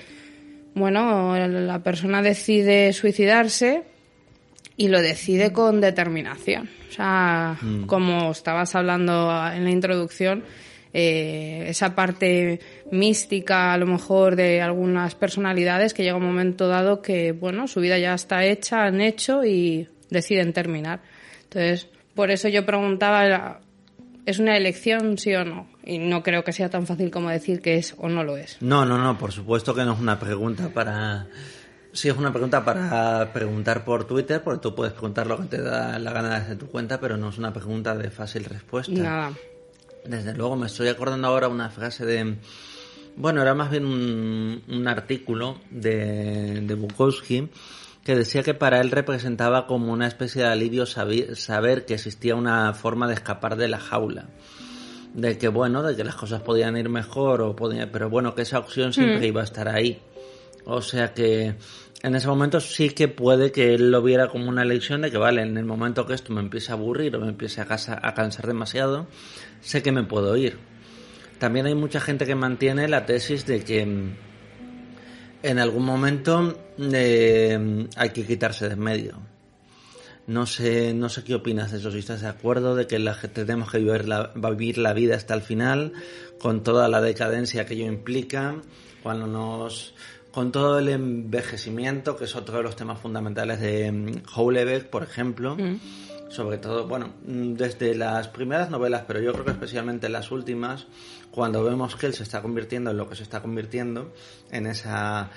bueno, 0.75 1.35
la 1.47 1.81
persona 1.81 2.21
decide 2.21 2.93
suicidarse 2.93 3.83
y 4.77 4.89
lo 4.89 5.01
decide 5.01 5.51
con 5.51 5.81
determinación. 5.81 6.69
O 6.89 6.91
sea, 6.91 7.57
mm. 7.59 7.85
como 7.85 8.31
estabas 8.31 8.75
hablando 8.75 9.29
en 9.51 9.63
la 9.63 9.71
introducción, 9.71 10.43
eh, 10.93 11.65
esa 11.67 11.93
parte 11.93 12.59
mística 12.91 13.73
a 13.73 13.77
lo 13.77 13.85
mejor 13.85 14.35
de 14.35 14.61
algunas 14.61 15.15
personalidades 15.15 15.93
que 15.93 16.03
llega 16.03 16.17
un 16.17 16.25
momento 16.25 16.67
dado 16.67 17.01
que, 17.01 17.31
bueno, 17.31 17.67
su 17.67 17.79
vida 17.79 17.97
ya 17.99 18.13
está 18.13 18.43
hecha, 18.43 18.83
han 18.83 19.01
hecho 19.01 19.45
y 19.45 19.87
deciden 20.09 20.53
terminar. 20.53 21.01
Entonces, 21.43 21.87
por 22.15 22.31
eso 22.31 22.47
yo 22.47 22.65
preguntaba, 22.65 23.59
¿es 24.25 24.39
una 24.39 24.57
elección 24.57 25.17
sí 25.17 25.33
o 25.35 25.45
no? 25.45 25.67
Y 25.83 25.99
no 25.99 26.23
creo 26.23 26.43
que 26.43 26.53
sea 26.53 26.69
tan 26.69 26.85
fácil 26.87 27.11
como 27.11 27.29
decir 27.29 27.61
que 27.61 27.75
es 27.75 27.95
o 27.97 28.09
no 28.09 28.23
lo 28.23 28.37
es. 28.37 28.57
No, 28.61 28.85
no, 28.85 28.97
no, 28.97 29.17
por 29.17 29.31
supuesto 29.31 29.73
que 29.75 29.83
no 29.83 29.93
es 29.93 29.99
una 29.99 30.19
pregunta 30.19 30.69
para... 30.69 31.27
Sí, 31.91 32.07
es 32.07 32.15
una 32.15 32.31
pregunta 32.31 32.63
para 32.63 33.33
preguntar 33.33 33.83
por 33.83 34.05
Twitter, 34.05 34.43
porque 34.43 34.61
tú 34.61 34.75
puedes 34.75 34.93
preguntar 34.93 35.25
lo 35.25 35.39
que 35.39 35.45
te 35.45 35.61
da 35.61 35.97
la 35.97 36.13
gana 36.13 36.39
desde 36.39 36.55
tu 36.55 36.67
cuenta, 36.67 36.99
pero 36.99 37.17
no 37.17 37.29
es 37.29 37.39
una 37.39 37.51
pregunta 37.51 37.95
de 37.95 38.11
fácil 38.11 38.45
respuesta. 38.45 38.91
Nada. 38.93 39.33
Desde 40.05 40.33
luego, 40.33 40.55
me 40.55 40.67
estoy 40.67 40.87
acordando 40.87 41.27
ahora 41.27 41.47
una 41.47 41.69
frase 41.69 42.05
de... 42.05 42.37
Bueno, 43.15 43.41
era 43.41 43.53
más 43.53 43.69
bien 43.69 43.85
un, 43.85 44.87
artículo 44.87 45.59
de, 45.71 46.61
de 46.61 46.73
Bukowski 46.75 47.49
que 48.03 48.15
decía 48.15 48.43
que 48.43 48.53
para 48.53 48.79
él 48.79 48.91
representaba 48.91 49.67
como 49.67 49.91
una 49.91 50.07
especie 50.07 50.41
de 50.41 50.47
alivio 50.47 50.85
saber, 50.85 51.85
que 51.85 51.93
existía 51.93 52.35
una 52.35 52.73
forma 52.73 53.07
de 53.07 53.13
escapar 53.13 53.55
de 53.55 53.67
la 53.67 53.79
jaula. 53.79 54.29
De 55.13 55.37
que, 55.37 55.47
bueno, 55.47 55.83
de 55.83 55.95
que 55.95 56.03
las 56.03 56.15
cosas 56.15 56.41
podían 56.41 56.77
ir 56.77 56.89
mejor, 56.89 57.41
o 57.41 57.55
podían, 57.55 57.89
pero 57.91 58.09
bueno, 58.09 58.35
que 58.35 58.43
esa 58.43 58.59
opción 58.59 58.93
siempre 58.93 59.19
mm. 59.19 59.29
iba 59.29 59.41
a 59.41 59.43
estar 59.43 59.67
ahí. 59.67 60.01
O 60.65 60.81
sea 60.81 61.13
que 61.13 61.55
en 62.01 62.15
ese 62.15 62.27
momento 62.27 62.59
sí 62.59 62.91
que 62.91 63.07
puede 63.07 63.51
que 63.51 63.73
él 63.73 63.91
lo 63.91 64.01
viera 64.01 64.29
como 64.29 64.49
una 64.49 64.63
lección 64.63 65.01
de 65.01 65.11
que, 65.11 65.17
vale, 65.17 65.41
en 65.41 65.57
el 65.57 65.65
momento 65.65 66.05
que 66.05 66.13
esto 66.13 66.33
me 66.33 66.41
empiece 66.41 66.71
a 66.71 66.75
aburrir 66.75 67.15
o 67.15 67.19
me 67.19 67.29
empiece 67.29 67.61
a, 67.61 67.67
a 67.69 68.13
cansar 68.13 68.47
demasiado, 68.47 69.07
sé 69.61 69.83
que 69.83 69.91
me 69.91 70.03
puedo 70.03 70.35
ir. 70.37 70.57
También 71.39 71.65
hay 71.65 71.75
mucha 71.75 71.99
gente 71.99 72.25
que 72.25 72.35
mantiene 72.35 72.87
la 72.87 73.05
tesis 73.05 73.45
de 73.45 73.63
que 73.63 73.85
mm, 73.85 74.15
en 75.43 75.59
algún 75.59 75.85
momento 75.85 76.57
eh, 76.77 77.87
hay 77.95 78.09
que 78.09 78.25
quitarse 78.25 78.67
de 78.67 78.73
en 78.73 78.79
medio. 78.79 79.19
No 80.27 80.45
sé, 80.45 80.93
no 80.93 81.09
sé 81.09 81.23
qué 81.23 81.33
opinas 81.33 81.71
de 81.71 81.79
eso, 81.79 81.91
si 81.91 81.99
estás 81.99 82.21
de 82.21 82.27
acuerdo 82.27 82.75
de 82.75 82.85
que 82.85 82.99
la, 82.99 83.19
tenemos 83.19 83.71
que 83.71 83.79
vivir 83.79 84.07
la, 84.07 84.31
vivir 84.35 84.77
la 84.77 84.93
vida 84.93 85.15
hasta 85.15 85.33
el 85.33 85.41
final, 85.41 85.93
con 86.39 86.61
toda 86.61 86.87
la 86.87 87.01
decadencia 87.01 87.65
que 87.65 87.73
ello 87.73 87.87
implica, 87.87 88.55
cuando 89.01 89.25
nos, 89.25 89.95
con 90.31 90.51
todo 90.51 90.79
el 90.79 90.89
envejecimiento, 90.89 92.15
que 92.15 92.25
es 92.25 92.35
otro 92.35 92.57
de 92.57 92.63
los 92.63 92.75
temas 92.75 92.99
fundamentales 92.99 93.59
de 93.59 93.91
mm, 93.91 94.23
Houellebecq, 94.25 94.89
por 94.89 95.03
ejemplo. 95.03 95.55
Mm 95.55 95.79
sobre 96.29 96.59
todo, 96.59 96.87
bueno, 96.87 97.13
mm, 97.25 97.53
desde 97.53 97.95
las 97.95 98.27
primeras 98.27 98.69
novelas, 98.69 99.03
pero 99.07 99.19
yo 99.19 99.33
creo 99.33 99.45
que 99.45 99.51
especialmente 99.51 100.09
las 100.09 100.31
últimas, 100.31 100.87
cuando 101.31 101.63
vemos 101.63 101.95
que 101.95 102.05
él 102.05 102.13
se 102.13 102.23
está 102.23 102.41
convirtiendo 102.41 102.91
en 102.91 102.97
lo 102.97 103.09
que 103.09 103.15
se 103.15 103.23
está 103.23 103.41
convirtiendo, 103.41 104.13
en 104.51 104.67
esa 104.67 105.31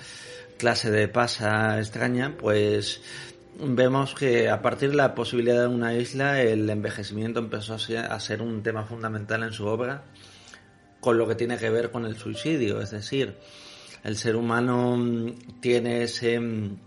clase 0.57 0.91
de 0.91 1.07
pasa 1.07 1.79
extraña, 1.79 2.37
pues 2.37 3.01
vemos 3.59 4.13
que 4.13 4.49
a 4.49 4.61
partir 4.61 4.91
de 4.91 4.97
la 4.97 5.15
posibilidad 5.15 5.61
de 5.61 5.67
una 5.67 5.95
isla, 5.95 6.41
el 6.41 6.69
envejecimiento 6.69 7.39
empezó 7.39 7.73
a 7.73 8.19
ser 8.19 8.41
un 8.41 8.61
tema 8.61 8.85
fundamental 8.85 9.43
en 9.43 9.51
su 9.51 9.65
obra, 9.65 10.03
con 10.99 11.17
lo 11.17 11.27
que 11.27 11.35
tiene 11.35 11.57
que 11.57 11.69
ver 11.69 11.91
con 11.91 12.05
el 12.05 12.15
suicidio, 12.15 12.79
es 12.81 12.91
decir, 12.91 13.35
el 14.03 14.17
ser 14.17 14.35
humano 14.35 14.97
mm, 14.97 15.59
tiene 15.59 16.03
ese 16.03 16.39
mm, 16.39 16.77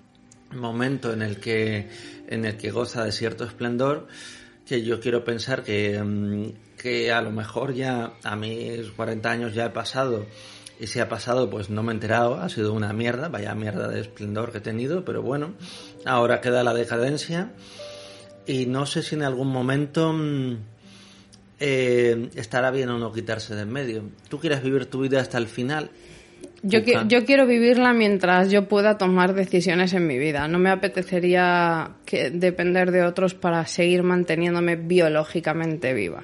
momento 0.53 1.13
en 1.13 1.23
el 1.23 1.41
que 1.41 1.89
en 2.29 2.45
el 2.45 2.57
que 2.57 2.71
goza 2.71 3.05
de 3.05 3.13
cierto 3.13 3.45
esplendor 3.45 4.07
que 4.67 4.83
yo 4.83 5.01
quiero 5.01 5.25
pensar 5.25 5.63
que, 5.63 6.03
mm, 6.03 6.77
que 6.77 7.13
a 7.13 7.21
lo 7.21 7.31
mejor 7.31 7.75
ya 7.75 8.15
a 8.23 8.37
mis 8.37 8.91
40 8.91 9.31
años 9.31 9.55
ya 9.55 9.67
he 9.67 9.71
pasado 9.71 10.27
y 10.79 10.89
si 10.89 11.01
ha 11.01 11.09
pasado 11.09 11.49
pues 11.49 11.71
no 11.71 11.83
me 11.83 11.93
he 11.93 11.95
enterado, 11.95 12.35
ha 12.35 12.49
sido 12.49 12.73
una 12.73 12.93
mierda, 12.93 13.29
vaya 13.29 13.55
mierda 13.55 13.89
de 13.89 14.01
esplendor 14.01 14.53
que 14.53 14.59
he 14.59 14.61
tenido, 14.61 15.05
pero 15.05 15.23
bueno, 15.23 15.55
ahora 16.05 16.41
queda 16.41 16.63
la 16.63 16.75
decadencia 16.75 17.53
y 18.47 18.67
no 18.67 18.87
sé 18.87 19.03
si 19.03 19.15
en 19.15 19.23
algún 19.23 19.49
momento 19.49 20.15
eh, 21.59 22.29
estará 22.35 22.71
bien 22.71 22.91
o 22.91 22.99
no 22.99 23.13
quitarse 23.13 23.55
de 23.55 23.63
en 23.63 23.73
medio. 23.73 24.03
¿Tú 24.29 24.39
quieres 24.39 24.63
vivir 24.63 24.87
tu 24.87 25.01
vida 25.01 25.21
hasta 25.21 25.39
el 25.39 25.47
final? 25.47 25.91
Yo, 26.63 26.81
yo 26.81 27.25
quiero 27.25 27.47
vivirla 27.47 27.93
mientras 27.93 28.51
yo 28.51 28.67
pueda 28.67 28.99
tomar 28.99 29.35
decisiones 29.35 29.93
en 29.93 30.07
mi 30.07 30.19
vida. 30.19 30.49
No 30.49 30.59
me 30.59 30.71
apetecería 30.71 31.91
que 32.05 32.31
depender 32.31 32.91
de 32.91 33.03
otros 33.03 33.35
para 33.35 33.67
seguir 33.67 34.03
manteniéndome 34.03 34.77
biológicamente 34.77 35.95
viva. 35.95 36.23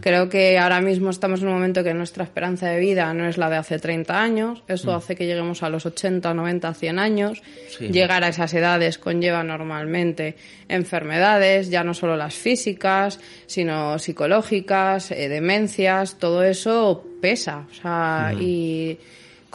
Creo 0.00 0.28
que 0.28 0.58
ahora 0.58 0.80
mismo 0.80 1.10
estamos 1.10 1.40
en 1.40 1.48
un 1.48 1.54
momento 1.54 1.82
que 1.82 1.94
nuestra 1.94 2.24
esperanza 2.24 2.68
de 2.68 2.78
vida 2.78 3.12
no 3.14 3.26
es 3.26 3.38
la 3.38 3.48
de 3.48 3.56
hace 3.56 3.78
30 3.78 4.20
años. 4.20 4.62
Eso 4.68 4.92
mm. 4.92 4.94
hace 4.94 5.16
que 5.16 5.26
lleguemos 5.26 5.62
a 5.62 5.70
los 5.70 5.86
80, 5.86 6.34
90, 6.34 6.74
100 6.74 6.98
años. 6.98 7.42
Llegar 7.80 8.22
a 8.24 8.28
esas 8.28 8.52
edades 8.54 8.98
conlleva 8.98 9.42
normalmente 9.42 10.36
enfermedades, 10.68 11.70
ya 11.70 11.84
no 11.84 11.94
solo 11.94 12.16
las 12.16 12.34
físicas, 12.34 13.18
sino 13.46 13.98
psicológicas, 13.98 15.10
eh, 15.10 15.28
demencias. 15.28 16.18
Todo 16.18 16.42
eso 16.42 17.04
pesa. 17.20 17.66
O 17.70 17.74
sea, 17.74 18.32
mm. 18.34 18.42
y 18.42 18.98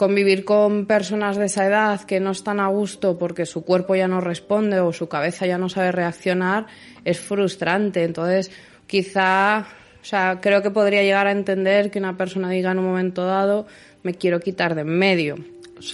convivir 0.02 0.44
con 0.44 0.86
personas 0.86 1.36
de 1.36 1.46
esa 1.46 1.64
edad 1.64 2.00
que 2.00 2.18
no 2.18 2.32
están 2.32 2.58
a 2.58 2.66
gusto 2.66 3.16
porque 3.18 3.46
su 3.46 3.62
cuerpo 3.64 3.94
ya 3.94 4.08
no 4.08 4.20
responde 4.20 4.80
o 4.80 4.92
su 4.92 5.08
cabeza 5.08 5.46
ya 5.46 5.58
no 5.58 5.68
sabe 5.68 5.92
reaccionar 5.92 6.66
es 7.04 7.20
frustrante. 7.20 8.02
Entonces, 8.02 8.50
quizá, 8.88 9.64
o 10.00 10.04
sea, 10.04 10.40
creo 10.42 10.60
que 10.60 10.72
podría 10.72 11.04
llegar 11.04 11.28
a 11.28 11.30
entender 11.30 11.92
que 11.92 12.00
una 12.00 12.16
persona 12.16 12.50
diga 12.50 12.72
en 12.72 12.80
un 12.80 12.86
momento 12.86 13.24
dado, 13.24 13.68
me 14.02 14.14
quiero 14.14 14.40
quitar 14.40 14.74
de 14.74 14.80
en 14.80 14.88
medio. 14.88 15.36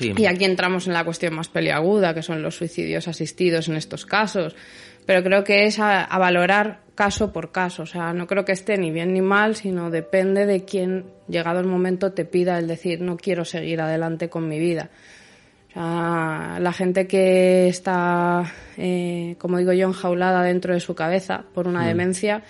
Y 0.00 0.24
aquí 0.24 0.46
entramos 0.46 0.86
en 0.86 0.94
la 0.94 1.04
cuestión 1.04 1.34
más 1.34 1.48
peliaguda, 1.48 2.14
que 2.14 2.22
son 2.22 2.40
los 2.40 2.56
suicidios 2.56 3.08
asistidos 3.08 3.68
en 3.68 3.76
estos 3.76 4.06
casos. 4.06 4.56
Pero 5.08 5.22
creo 5.22 5.42
que 5.42 5.64
es 5.64 5.78
a, 5.80 6.06
valorar 6.18 6.80
caso 6.94 7.32
por 7.32 7.50
caso. 7.50 7.84
O 7.84 7.86
sea, 7.86 8.12
no 8.12 8.26
creo 8.26 8.44
que 8.44 8.52
esté 8.52 8.76
ni 8.76 8.90
bien 8.90 9.14
ni 9.14 9.22
mal, 9.22 9.56
sino 9.56 9.88
depende 9.90 10.44
de 10.44 10.66
quién, 10.66 11.06
llegado 11.28 11.60
el 11.60 11.66
momento, 11.66 12.12
te 12.12 12.26
pida 12.26 12.58
el 12.58 12.68
decir, 12.68 13.00
no 13.00 13.16
quiero 13.16 13.46
seguir 13.46 13.80
adelante 13.80 14.28
con 14.28 14.46
mi 14.46 14.58
vida. 14.58 14.90
O 15.70 15.72
sea, 15.72 16.58
la 16.60 16.72
gente 16.74 17.06
que 17.06 17.68
está, 17.68 18.52
eh, 18.76 19.36
como 19.38 19.56
digo 19.56 19.72
yo, 19.72 19.86
enjaulada 19.86 20.42
dentro 20.42 20.74
de 20.74 20.80
su 20.80 20.94
cabeza 20.94 21.42
por 21.54 21.68
una 21.68 21.84
mm. 21.84 21.86
demencia, 21.86 22.42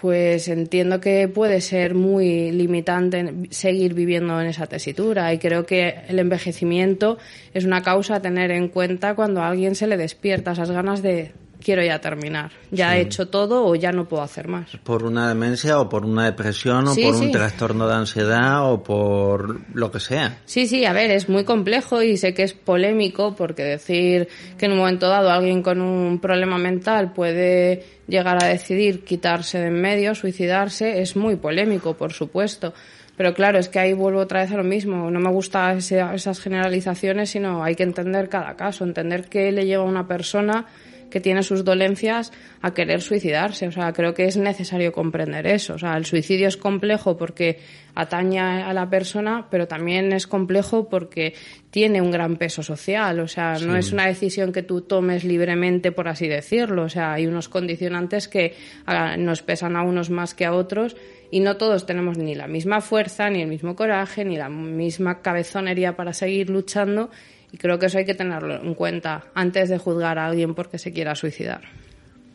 pues 0.00 0.48
entiendo 0.48 1.00
que 1.00 1.28
puede 1.28 1.60
ser 1.60 1.94
muy 1.94 2.50
limitante 2.50 3.32
seguir 3.50 3.94
viviendo 3.94 4.40
en 4.40 4.48
esa 4.48 4.66
tesitura 4.66 5.32
y 5.32 5.38
creo 5.38 5.64
que 5.64 6.00
el 6.08 6.18
envejecimiento 6.18 7.16
es 7.54 7.64
una 7.64 7.82
causa 7.84 8.16
a 8.16 8.20
tener 8.20 8.50
en 8.50 8.70
cuenta 8.70 9.14
cuando 9.14 9.40
a 9.40 9.46
alguien 9.46 9.76
se 9.76 9.86
le 9.86 9.96
despierta 9.96 10.50
esas 10.50 10.72
ganas 10.72 11.00
de 11.00 11.32
quiero 11.62 11.82
ya 11.84 12.00
terminar, 12.00 12.52
ya 12.70 12.96
he 12.96 13.02
hecho 13.02 13.28
todo 13.28 13.64
o 13.66 13.74
ya 13.74 13.92
no 13.92 14.06
puedo 14.06 14.22
hacer 14.22 14.48
más. 14.48 14.76
Por 14.84 15.04
una 15.04 15.28
demencia 15.28 15.80
o 15.80 15.88
por 15.88 16.04
una 16.04 16.24
depresión 16.24 16.88
o 16.88 16.94
por 16.94 17.14
un 17.14 17.30
trastorno 17.30 17.86
de 17.86 17.94
ansiedad 17.94 18.70
o 18.70 18.82
por 18.82 19.60
lo 19.74 19.90
que 19.90 20.00
sea. 20.00 20.38
Sí, 20.44 20.66
sí, 20.66 20.84
a 20.84 20.92
ver, 20.92 21.10
es 21.10 21.28
muy 21.28 21.44
complejo 21.44 22.02
y 22.02 22.16
sé 22.16 22.34
que 22.34 22.42
es 22.42 22.52
polémico 22.52 23.34
porque 23.36 23.62
decir 23.62 24.28
que 24.58 24.66
en 24.66 24.72
un 24.72 24.78
momento 24.78 25.08
dado 25.08 25.30
alguien 25.30 25.62
con 25.62 25.80
un 25.80 26.18
problema 26.18 26.58
mental 26.58 27.12
puede 27.12 27.84
llegar 28.06 28.42
a 28.42 28.48
decidir 28.48 29.04
quitarse 29.04 29.58
de 29.58 29.66
en 29.66 29.80
medio, 29.80 30.14
suicidarse, 30.14 31.00
es 31.02 31.16
muy 31.16 31.36
polémico, 31.36 31.94
por 31.94 32.12
supuesto. 32.12 32.72
Pero 33.16 33.32
claro, 33.34 33.58
es 33.58 33.68
que 33.68 33.78
ahí 33.78 33.94
vuelvo 33.94 34.20
otra 34.20 34.42
vez 34.42 34.52
a 34.52 34.56
lo 34.56 34.64
mismo. 34.64 35.10
No 35.10 35.20
me 35.20 35.30
gustan 35.30 35.78
esas 35.78 36.40
generalizaciones, 36.40 37.30
sino 37.30 37.64
hay 37.64 37.74
que 37.74 37.82
entender 37.82 38.28
cada 38.28 38.54
caso, 38.56 38.84
entender 38.84 39.28
qué 39.28 39.50
le 39.52 39.64
lleva 39.64 39.84
a 39.84 39.86
una 39.86 40.06
persona 40.06 40.66
que 41.10 41.20
tiene 41.20 41.42
sus 41.42 41.64
dolencias 41.64 42.32
a 42.62 42.74
querer 42.74 43.00
suicidarse. 43.00 43.66
O 43.68 43.72
sea, 43.72 43.92
creo 43.92 44.14
que 44.14 44.24
es 44.24 44.36
necesario 44.36 44.92
comprender 44.92 45.46
eso. 45.46 45.74
O 45.74 45.78
sea, 45.78 45.96
el 45.96 46.04
suicidio 46.06 46.48
es 46.48 46.56
complejo 46.56 47.16
porque 47.16 47.58
atañe 47.94 48.40
a 48.40 48.72
la 48.74 48.90
persona, 48.90 49.46
pero 49.50 49.66
también 49.66 50.12
es 50.12 50.26
complejo 50.26 50.88
porque 50.88 51.34
tiene 51.70 52.02
un 52.02 52.10
gran 52.10 52.36
peso 52.36 52.62
social. 52.62 53.20
O 53.20 53.28
sea, 53.28 53.58
no 53.58 53.76
es 53.76 53.92
una 53.92 54.06
decisión 54.06 54.52
que 54.52 54.62
tú 54.62 54.82
tomes 54.82 55.24
libremente, 55.24 55.92
por 55.92 56.08
así 56.08 56.28
decirlo. 56.28 56.84
O 56.84 56.88
sea, 56.88 57.14
hay 57.14 57.26
unos 57.26 57.48
condicionantes 57.48 58.28
que 58.28 58.54
ah, 58.86 59.16
nos 59.16 59.42
pesan 59.42 59.76
a 59.76 59.82
unos 59.82 60.10
más 60.10 60.34
que 60.34 60.44
a 60.44 60.52
otros 60.52 60.96
y 61.30 61.40
no 61.40 61.56
todos 61.56 61.86
tenemos 61.86 62.18
ni 62.18 62.34
la 62.34 62.46
misma 62.46 62.80
fuerza, 62.80 63.30
ni 63.30 63.42
el 63.42 63.48
mismo 63.48 63.74
coraje, 63.74 64.24
ni 64.24 64.36
la 64.36 64.48
misma 64.48 65.22
cabezonería 65.22 65.96
para 65.96 66.12
seguir 66.12 66.50
luchando 66.50 67.10
y 67.56 67.58
creo 67.58 67.78
que 67.78 67.86
eso 67.86 67.96
hay 67.96 68.04
que 68.04 68.14
tenerlo 68.14 68.54
en 68.54 68.74
cuenta 68.74 69.24
antes 69.32 69.70
de 69.70 69.78
juzgar 69.78 70.18
a 70.18 70.26
alguien 70.26 70.54
porque 70.54 70.76
se 70.76 70.92
quiera 70.92 71.14
suicidar. 71.14 71.62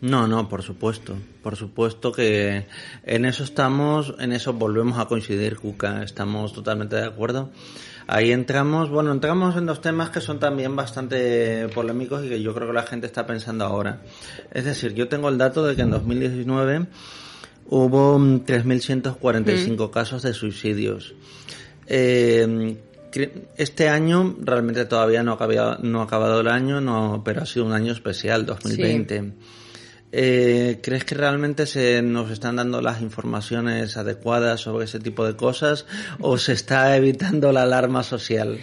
No, 0.02 0.28
no, 0.28 0.50
por 0.50 0.64
supuesto. 0.64 1.16
Por 1.44 1.56
supuesto 1.56 2.12
que 2.12 2.66
en 3.04 3.26
eso 3.26 3.44
estamos, 3.44 4.16
en 4.18 4.32
eso 4.32 4.54
volvemos 4.54 4.98
a 4.98 5.06
coincidir, 5.06 5.58
Cuca. 5.58 6.02
Estamos 6.02 6.54
totalmente 6.54 6.96
de 6.96 7.06
acuerdo. 7.06 7.52
Ahí 8.08 8.32
entramos, 8.32 8.90
bueno, 8.90 9.12
entramos 9.12 9.56
en 9.58 9.68
dos 9.68 9.80
temas 9.80 10.10
que 10.10 10.22
son 10.22 10.40
también 10.40 10.76
bastante 10.76 11.68
polémicos 11.70 12.26
y 12.26 12.30
que 12.30 12.42
yo 12.42 12.56
creo 12.56 12.70
que 12.70 12.74
la 12.74 12.82
gente 12.82 13.06
está 13.06 13.28
pensando 13.28 13.64
ahora. 13.64 14.02
Es 14.52 14.66
decir, 14.66 14.96
yo 14.96 15.08
tengo 15.08 15.30
el 15.30 15.38
dato 15.38 15.64
de 15.64 15.76
que 15.76 15.84
en 15.84 15.92
2019 15.92 16.88
hubo 17.68 18.18
3.145 18.18 19.88
mm. 19.88 19.92
casos 19.92 20.24
de 20.24 20.34
suicidios. 20.34 21.14
Eh, 21.86 22.76
este 23.58 23.90
año 23.90 24.36
realmente 24.40 24.86
todavía 24.86 25.24
no 25.24 25.32
ha 25.32 25.36
acabado, 25.36 25.78
no 25.82 26.02
ha 26.02 26.04
acabado 26.04 26.42
el 26.42 26.48
año, 26.48 26.82
no, 26.82 27.22
pero 27.24 27.42
ha 27.42 27.46
sido 27.46 27.66
un 27.66 27.74
año 27.74 27.92
especial, 27.94 28.46
2020. 28.46 29.34
Eh, 30.14 30.80
¿Crees 30.84 31.06
que 31.06 31.16
realmente 31.16 31.66
se 31.66 32.02
nos 32.02 32.32
están 32.32 32.58
dando 32.58 32.82
las 32.82 33.02
informaciones 33.02 33.96
adecuadas 33.96 34.60
sobre 34.60 34.86
ese 34.86 35.00
tipo 35.00 35.26
de 35.26 35.36
cosas 35.36 35.86
o 36.20 36.38
se 36.38 36.52
está 36.54 36.96
evitando 36.98 37.52
la 37.52 37.64
alarma 37.64 38.04
social? 38.04 38.60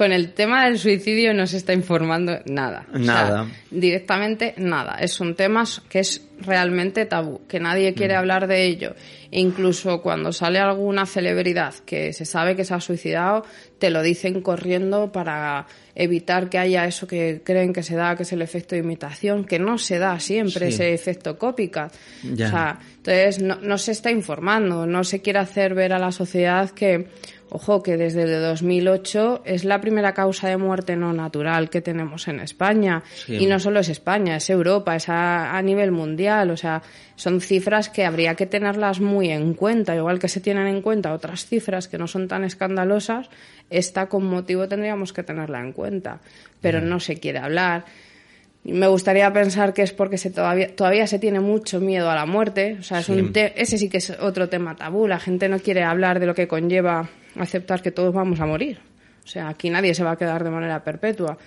Con 0.00 0.12
el 0.12 0.32
tema 0.32 0.64
del 0.64 0.78
suicidio 0.78 1.34
no 1.34 1.46
se 1.46 1.58
está 1.58 1.74
informando 1.74 2.38
nada. 2.46 2.86
Nada. 2.90 3.46
directamente 3.70 4.54
nada. 4.56 4.96
Es 4.98 5.20
un 5.20 5.34
tema 5.34 5.64
que 5.90 5.98
es 5.98 6.22
realmente 6.40 7.04
tabú, 7.04 7.42
que 7.46 7.60
nadie 7.60 7.92
quiere 7.92 8.14
mm. 8.14 8.16
hablar 8.16 8.46
de 8.46 8.64
ello. 8.64 8.94
E 9.30 9.40
incluso 9.40 10.00
cuando 10.00 10.32
sale 10.32 10.58
alguna 10.58 11.04
celebridad 11.04 11.74
que 11.84 12.14
se 12.14 12.24
sabe 12.24 12.56
que 12.56 12.64
se 12.64 12.72
ha 12.72 12.80
suicidado, 12.80 13.44
te 13.78 13.90
lo 13.90 14.00
dicen 14.00 14.40
corriendo 14.40 15.12
para 15.12 15.66
evitar 15.94 16.48
que 16.48 16.56
haya 16.56 16.86
eso 16.86 17.06
que 17.06 17.42
creen 17.44 17.74
que 17.74 17.82
se 17.82 17.94
da, 17.94 18.16
que 18.16 18.22
es 18.22 18.32
el 18.32 18.40
efecto 18.40 18.74
de 18.74 18.80
imitación, 18.80 19.44
que 19.44 19.58
no 19.58 19.76
se 19.76 19.98
da 19.98 20.18
siempre 20.18 20.68
ese 20.68 20.94
efecto 20.94 21.36
cópica. 21.36 21.90
O 22.24 22.36
sea, 22.36 22.78
entonces 22.96 23.42
no, 23.42 23.56
no 23.56 23.76
se 23.76 23.92
está 23.92 24.10
informando, 24.10 24.86
no 24.86 25.04
se 25.04 25.20
quiere 25.20 25.40
hacer 25.40 25.74
ver 25.74 25.92
a 25.92 25.98
la 25.98 26.10
sociedad 26.10 26.70
que 26.70 27.06
Ojo 27.52 27.82
que 27.82 27.96
desde 27.96 28.22
el 28.22 28.42
2008 28.42 29.42
es 29.44 29.64
la 29.64 29.80
primera 29.80 30.14
causa 30.14 30.48
de 30.48 30.56
muerte 30.56 30.94
no 30.94 31.12
natural 31.12 31.68
que 31.68 31.80
tenemos 31.80 32.28
en 32.28 32.38
España. 32.38 33.02
Y 33.26 33.46
no 33.46 33.58
solo 33.58 33.80
es 33.80 33.88
España, 33.88 34.36
es 34.36 34.48
Europa, 34.50 34.94
es 34.94 35.08
a, 35.08 35.60
nivel 35.62 35.90
mundial. 35.90 36.52
O 36.52 36.56
sea, 36.56 36.80
son 37.16 37.40
cifras 37.40 37.88
que 37.88 38.04
habría 38.04 38.36
que 38.36 38.46
tenerlas 38.46 39.00
muy 39.00 39.30
en 39.30 39.54
cuenta. 39.54 39.96
Igual 39.96 40.20
que 40.20 40.28
se 40.28 40.40
tienen 40.40 40.68
en 40.68 40.80
cuenta 40.80 41.12
otras 41.12 41.44
cifras 41.44 41.88
que 41.88 41.98
no 41.98 42.06
son 42.06 42.28
tan 42.28 42.44
escandalosas, 42.44 43.28
esta 43.68 44.06
con 44.06 44.26
motivo 44.26 44.68
tendríamos 44.68 45.12
que 45.12 45.24
tenerla 45.24 45.60
en 45.60 45.72
cuenta. 45.72 46.20
Pero 46.60 46.80
no 46.80 47.00
se 47.00 47.18
quiere 47.18 47.40
hablar. 47.40 47.84
Me 48.62 48.86
gustaría 48.86 49.32
pensar 49.32 49.74
que 49.74 49.82
es 49.82 49.92
porque 49.92 50.18
se 50.18 50.30
todavía, 50.30 50.76
todavía 50.76 51.08
se 51.08 51.18
tiene 51.18 51.40
mucho 51.40 51.80
miedo 51.80 52.10
a 52.10 52.14
la 52.14 52.26
muerte. 52.26 52.76
O 52.78 52.82
sea, 52.84 53.00
es 53.00 53.08
un 53.08 53.32
ese 53.34 53.76
sí 53.76 53.88
que 53.88 53.96
es 53.96 54.10
otro 54.20 54.48
tema 54.48 54.76
tabú. 54.76 55.08
La 55.08 55.18
gente 55.18 55.48
no 55.48 55.58
quiere 55.58 55.82
hablar 55.82 56.20
de 56.20 56.26
lo 56.26 56.34
que 56.34 56.46
conlleva 56.46 57.08
aceptar 57.36 57.82
que 57.82 57.90
todos 57.90 58.12
vamos 58.14 58.40
a 58.40 58.46
morir. 58.46 58.78
O 59.24 59.28
sea, 59.28 59.48
aquí 59.48 59.70
nadie 59.70 59.94
se 59.94 60.04
va 60.04 60.12
a 60.12 60.16
quedar 60.16 60.44
de 60.44 60.50
manera 60.50 60.82
perpetua. 60.82 61.38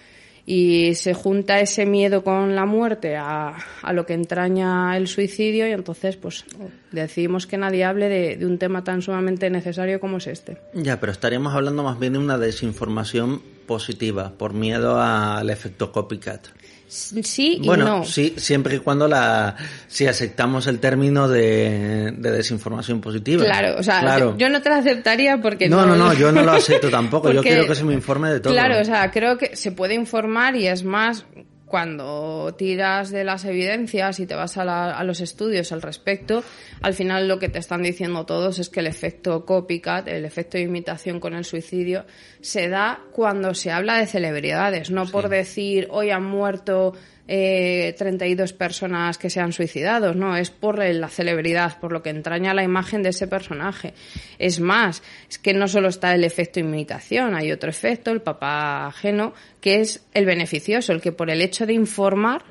Y 0.45 0.93
se 0.95 1.13
junta 1.13 1.61
ese 1.61 1.85
miedo 1.85 2.21
con 2.21 2.53
la 2.53 2.65
muerte 2.65 3.15
a, 3.15 3.55
a 3.81 3.93
lo 3.93 4.05
que 4.05 4.13
entraña 4.13 4.97
el 4.97 5.07
suicidio 5.07 5.65
y 5.67 5.71
entonces 5.71 6.17
pues 6.17 6.43
decidimos 6.91 7.47
que 7.47 7.57
nadie 7.57 7.85
hable 7.85 8.09
de, 8.09 8.35
de 8.35 8.45
un 8.45 8.57
tema 8.57 8.83
tan 8.83 9.01
sumamente 9.01 9.49
necesario 9.49 10.01
como 10.01 10.17
es 10.17 10.27
este. 10.27 10.57
Ya, 10.73 10.99
pero 10.99 11.13
estaríamos 11.13 11.53
hablando 11.53 11.81
más 11.83 11.97
bien 11.97 12.13
de 12.13 12.19
una 12.19 12.37
desinformación 12.37 13.41
positiva 13.65 14.33
por 14.37 14.53
miedo 14.53 15.01
al 15.01 15.49
efecto 15.49 15.93
copycat. 15.93 16.47
Sí 16.87 17.59
y 17.61 17.65
bueno, 17.65 17.85
no. 17.85 18.03
sí, 18.05 18.35
siempre 18.37 18.75
y 18.75 18.79
cuando 18.79 19.07
la, 19.07 19.55
si 19.87 20.05
aceptamos 20.05 20.67
el 20.67 20.79
término 20.79 21.27
de, 21.27 22.13
desinformación 22.17 23.01
positiva. 23.01 23.43
Claro, 23.43 23.79
o 23.79 23.83
sea, 23.83 24.19
Yo, 24.37 24.49
no 24.49 24.61
te 24.61 24.69
la 24.69 24.77
aceptaría 24.77 25.41
porque 25.41 25.69
no. 25.69 25.85
No, 25.85 25.95
no, 25.95 26.13
yo 26.13 26.31
no 26.31 26.43
lo 26.43 26.51
acepto 26.51 26.89
tampoco. 26.89 27.31
yo 27.33 27.41
quiero 27.41 27.65
que 27.65 27.75
se 27.75 27.83
me 27.83 27.93
informe 27.93 28.29
de 28.29 28.39
todo. 28.39 28.53
Claro, 28.53 28.79
o 28.79 28.85
sea, 28.85 29.09
creo 29.11 29.37
que 29.37 29.55
se 29.55 29.71
puede 29.71 29.95
informar 29.95 30.55
y 30.55 30.67
es 30.67 30.83
más, 30.83 31.25
cuando 31.73 32.53
tiras 32.55 33.09
de 33.09 33.23
las 33.23 33.45
evidencias 33.45 34.19
y 34.19 34.27
te 34.27 34.35
vas 34.35 34.59
a, 34.59 35.03
los 35.03 35.21
estudios 35.21 35.71
al 35.71 35.81
respecto, 35.81 36.43
al 36.83 36.93
final 36.93 37.27
lo 37.27 37.39
que 37.39 37.49
te 37.49 37.57
están 37.57 37.81
diciendo 37.81 38.27
todos 38.27 38.59
es 38.59 38.69
que 38.69 38.81
el 38.81 38.85
efecto 38.85 39.43
copycat, 39.43 40.07
el 40.07 40.23
efecto 40.23 40.59
de 40.59 40.65
imitación 40.65 41.19
con 41.19 41.33
el 41.33 41.45
suicidio, 41.45 42.05
se 42.41 42.69
da 42.69 42.99
cuando 43.11 43.55
se 43.55 43.71
habla 43.71 43.97
de 43.97 44.05
celebridades, 44.05 44.91
no 44.91 45.07
por 45.07 45.29
decir 45.29 45.87
hoy 45.89 46.11
han 46.11 46.25
muerto 46.25 46.93
eh, 47.27 47.95
32 47.97 48.53
personas 48.53 49.17
que 49.17 49.29
se 49.29 49.39
han 49.39 49.53
suicidado, 49.53 50.13
no, 50.13 50.35
es 50.35 50.49
por 50.49 50.83
la 50.83 51.07
celebridad, 51.07 51.79
por 51.79 51.91
lo 51.91 52.03
que 52.03 52.09
entraña 52.09 52.53
la 52.53 52.63
imagen 52.63 53.01
de 53.01 53.09
ese 53.09 53.27
personaje. 53.27 53.93
Es 54.39 54.59
más, 54.59 55.03
es 55.29 55.39
que 55.39 55.53
no 55.53 55.67
solo 55.67 55.87
está 55.87 56.13
el 56.13 56.23
efecto 56.23 56.59
imitación, 56.59 57.35
hay 57.35 57.51
otro 57.51 57.69
efecto, 57.69 58.11
el 58.11 58.21
papá 58.21 58.87
ajeno, 58.87 59.33
que 59.61 59.79
es 59.79 60.05
el 60.13 60.25
beneficioso, 60.25 60.91
el 60.91 61.01
que 61.01 61.11
por 61.11 61.29
el 61.29 61.41
hecho 61.41 61.65
de 61.65 61.73
informar 61.73 62.43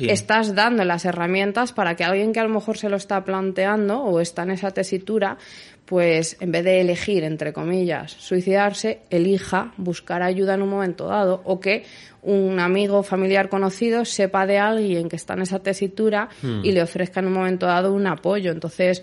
estás 0.00 0.54
dando 0.54 0.84
las 0.84 1.06
herramientas 1.06 1.72
para 1.72 1.96
que 1.96 2.04
alguien 2.04 2.32
que 2.32 2.40
a 2.40 2.44
lo 2.44 2.50
mejor 2.50 2.76
se 2.76 2.90
lo 2.90 2.96
está 2.96 3.24
planteando 3.24 4.02
o 4.02 4.20
está 4.20 4.42
en 4.42 4.50
esa 4.50 4.70
tesitura, 4.70 5.38
pues 5.86 6.36
en 6.40 6.52
vez 6.52 6.64
de 6.64 6.82
elegir, 6.82 7.24
entre 7.24 7.54
comillas, 7.54 8.12
suicidarse, 8.12 9.00
elija 9.08 9.72
buscar 9.78 10.22
ayuda 10.22 10.54
en 10.54 10.62
un 10.62 10.68
momento 10.68 11.06
dado 11.06 11.40
o 11.44 11.60
que 11.60 11.84
un 12.28 12.60
amigo, 12.60 13.02
familiar 13.02 13.48
conocido 13.48 14.04
sepa 14.04 14.46
de 14.46 14.58
alguien 14.58 15.08
que 15.08 15.16
está 15.16 15.32
en 15.32 15.42
esa 15.42 15.60
tesitura 15.60 16.28
hmm. 16.42 16.62
y 16.62 16.72
le 16.72 16.82
ofrezca 16.82 17.20
en 17.20 17.26
un 17.26 17.32
momento 17.32 17.66
dado 17.66 17.92
un 17.92 18.06
apoyo. 18.06 18.52
Entonces, 18.52 19.02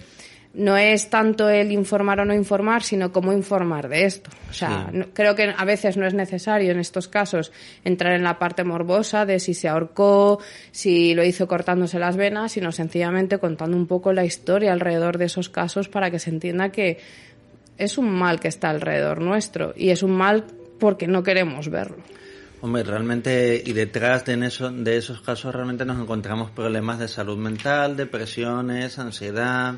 no 0.53 0.77
es 0.77 1.09
tanto 1.09 1.49
el 1.49 1.71
informar 1.71 2.19
o 2.19 2.25
no 2.25 2.33
informar, 2.33 2.83
sino 2.83 3.11
cómo 3.11 3.33
informar 3.33 3.89
de 3.89 4.05
esto. 4.05 4.29
O 4.49 4.53
sea, 4.53 4.91
creo 5.13 5.35
que 5.35 5.53
a 5.57 5.65
veces 5.65 5.97
no 5.97 6.05
es 6.05 6.13
necesario 6.13 6.71
en 6.71 6.79
estos 6.79 7.07
casos 7.07 7.51
entrar 7.83 8.13
en 8.13 8.23
la 8.23 8.37
parte 8.37 8.63
morbosa 8.63 9.25
de 9.25 9.39
si 9.39 9.53
se 9.53 9.67
ahorcó, 9.67 10.39
si 10.71 11.13
lo 11.15 11.25
hizo 11.25 11.47
cortándose 11.47 11.99
las 11.99 12.15
venas, 12.15 12.53
sino 12.53 12.71
sencillamente 12.71 13.39
contando 13.39 13.75
un 13.75 13.87
poco 13.87 14.13
la 14.13 14.23
historia 14.23 14.71
alrededor 14.71 15.17
de 15.17 15.25
esos 15.25 15.49
casos 15.49 15.89
para 15.89 16.11
que 16.11 16.19
se 16.19 16.29
entienda 16.29 16.71
que 16.71 16.99
es 17.77 17.97
un 17.97 18.09
mal 18.09 18.39
que 18.39 18.47
está 18.47 18.69
alrededor 18.69 19.19
nuestro 19.19 19.73
y 19.75 19.89
es 19.89 20.03
un 20.03 20.11
mal 20.11 20.45
porque 20.79 21.07
no 21.07 21.23
queremos 21.23 21.69
verlo. 21.69 21.97
Hombre, 22.65 22.81
realmente, 22.81 23.61
y 23.63 23.73
detrás 23.73 24.25
de, 24.25 24.43
eso, 24.43 24.71
de 24.71 24.97
esos 24.97 25.21
casos 25.21 25.53
realmente 25.53 25.85
nos 25.85 26.01
encontramos 26.01 26.49
problemas 26.49 26.97
de 26.97 27.07
salud 27.07 27.37
mental, 27.37 27.95
depresiones, 27.95 28.97
ansiedad, 28.97 29.75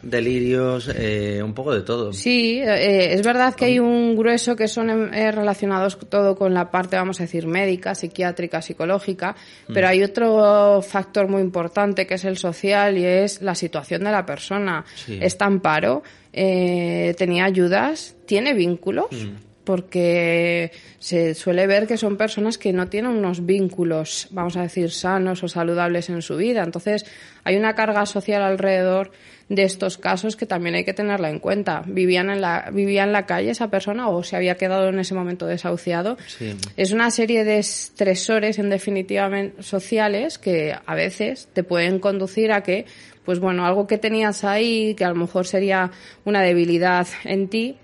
delirios, 0.00 0.92
eh, 0.94 1.42
un 1.42 1.54
poco 1.54 1.74
de 1.74 1.82
todo. 1.82 2.12
Sí, 2.12 2.60
eh, 2.60 3.14
es 3.14 3.22
verdad 3.24 3.56
que 3.56 3.64
hay 3.64 3.80
un 3.80 4.14
grueso 4.14 4.54
que 4.54 4.68
son 4.68 5.12
eh, 5.12 5.32
relacionados 5.32 5.98
todo 6.08 6.36
con 6.36 6.54
la 6.54 6.70
parte, 6.70 6.94
vamos 6.94 7.18
a 7.18 7.24
decir, 7.24 7.48
médica, 7.48 7.96
psiquiátrica, 7.96 8.62
psicológica, 8.62 9.34
pero 9.66 9.88
mm. 9.88 9.90
hay 9.90 10.04
otro 10.04 10.82
factor 10.82 11.26
muy 11.26 11.42
importante 11.42 12.06
que 12.06 12.14
es 12.14 12.24
el 12.24 12.38
social 12.38 12.96
y 12.96 13.04
es 13.04 13.42
la 13.42 13.56
situación 13.56 14.04
de 14.04 14.12
la 14.12 14.24
persona. 14.24 14.84
Está 15.08 15.46
en 15.46 15.58
paro, 15.58 16.04
tenía 16.30 17.44
ayudas, 17.44 18.14
tiene 18.24 18.54
vínculos. 18.54 19.10
Mm 19.10 19.53
porque 19.64 20.70
se 20.98 21.34
suele 21.34 21.66
ver 21.66 21.86
que 21.86 21.96
son 21.96 22.16
personas 22.16 22.58
que 22.58 22.72
no 22.72 22.88
tienen 22.88 23.12
unos 23.12 23.44
vínculos, 23.44 24.28
vamos 24.30 24.56
a 24.56 24.62
decir, 24.62 24.90
sanos 24.90 25.42
o 25.42 25.48
saludables 25.48 26.10
en 26.10 26.22
su 26.22 26.36
vida. 26.36 26.62
Entonces, 26.62 27.06
hay 27.44 27.56
una 27.56 27.74
carga 27.74 28.06
social 28.06 28.42
alrededor 28.42 29.10
de 29.48 29.62
estos 29.64 29.98
casos 29.98 30.36
que 30.36 30.46
también 30.46 30.74
hay 30.74 30.84
que 30.84 30.94
tenerla 30.94 31.30
en 31.30 31.38
cuenta. 31.38 31.82
¿Vivían 31.86 32.30
en 32.30 32.40
la, 32.40 32.70
¿Vivía 32.72 33.04
en 33.04 33.12
la 33.12 33.26
calle 33.26 33.50
esa 33.50 33.68
persona 33.68 34.08
o 34.08 34.22
se 34.22 34.36
había 34.36 34.56
quedado 34.56 34.88
en 34.88 34.98
ese 34.98 35.14
momento 35.14 35.46
desahuciado? 35.46 36.16
Es 36.76 36.92
una 36.92 37.10
serie 37.10 37.44
de 37.44 37.58
estresores, 37.58 38.58
en 38.58 38.70
definitiva, 38.70 39.30
sociales 39.60 40.38
que 40.38 40.74
a 40.84 40.94
veces 40.94 41.48
te 41.52 41.62
pueden 41.62 41.98
conducir 41.98 42.52
a 42.52 42.62
que, 42.62 42.86
pues 43.24 43.38
bueno, 43.38 43.66
algo 43.66 43.86
que 43.86 43.98
tenías 43.98 44.44
ahí, 44.44 44.94
que 44.94 45.04
a 45.04 45.08
lo 45.08 45.16
mejor 45.16 45.46
sería 45.46 45.90
una 46.24 46.42
debilidad 46.42 47.06
en 47.24 47.48
ti, 47.48 47.76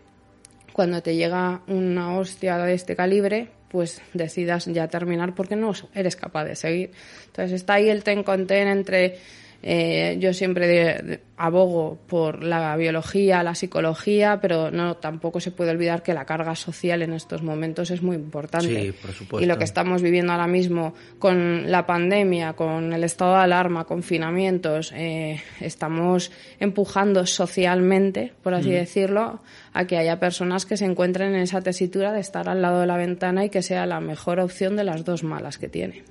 cuando 0.73 1.03
te 1.03 1.15
llega 1.15 1.63
una 1.67 2.17
hostia 2.17 2.59
de 2.59 2.75
este 2.75 2.97
calibre, 2.97 3.49
pues 3.69 4.03
decidas 4.13 4.67
ya 4.67 4.89
terminar 4.89 5.35
porque 5.35 5.57
no 5.57 5.73
eres 5.95 6.17
capaz 6.17 6.45
de 6.45 6.57
seguir. 6.57 6.91
Entonces 7.27 7.53
está 7.53 7.75
ahí 7.75 7.89
el 7.89 8.03
ten 8.03 8.23
con 8.23 8.47
ten 8.47 8.69
entre 8.69 9.19
eh, 9.63 10.17
yo 10.19 10.33
siempre 10.33 11.21
abogo 11.37 11.99
por 12.07 12.43
la 12.43 12.77
biología, 12.77 13.43
la 13.43 13.55
psicología, 13.55 14.39
pero 14.41 14.71
no 14.71 14.97
tampoco 14.97 15.41
se 15.41 15.51
puede 15.51 15.71
olvidar 15.71 16.03
que 16.03 16.15
la 16.15 16.25
carga 16.25 16.55
social 16.55 17.03
en 17.03 17.13
estos 17.13 17.43
momentos 17.43 17.91
es 17.91 18.03
muy 18.03 18.17
importante. 18.17 18.95
Y 19.41 19.47
lo 19.47 19.59
que 19.59 19.65
estamos 19.65 20.03
viviendo 20.03 20.33
ahora 20.33 20.47
mismo 20.47 20.95
con 21.19 21.71
la 21.71 21.87
pandemia, 21.87 22.55
con 22.55 22.93
el 22.93 23.05
estado 23.05 23.35
de 23.35 23.43
alarma, 23.43 23.85
confinamientos, 23.85 24.93
eh, 24.95 25.41
estamos 25.61 26.31
empujando 26.59 27.27
socialmente, 27.27 28.33
por 28.43 28.55
así 28.55 28.71
decirlo, 28.71 29.41
a 29.73 29.87
que 29.87 29.99
haya 29.99 30.21
personas 30.21 30.67
que 30.67 30.77
se 30.77 30.85
encuentren 30.85 31.35
en 31.35 31.43
esa 31.43 31.61
tesitura 31.61 32.13
de 32.13 32.21
estar 32.21 32.49
al 32.49 32.63
lado 32.63 32.81
de 32.81 32.87
la 32.87 32.97
ventana 32.97 33.45
y 33.45 33.51
que 33.51 33.63
sea 33.63 33.87
la 33.87 34.01
mejor 34.01 34.41
opción 34.41 34.77
de 34.77 34.85
las 34.85 35.05
dos 35.05 35.23
malas 35.23 35.59
que 35.59 35.69
tiene. 35.69 36.05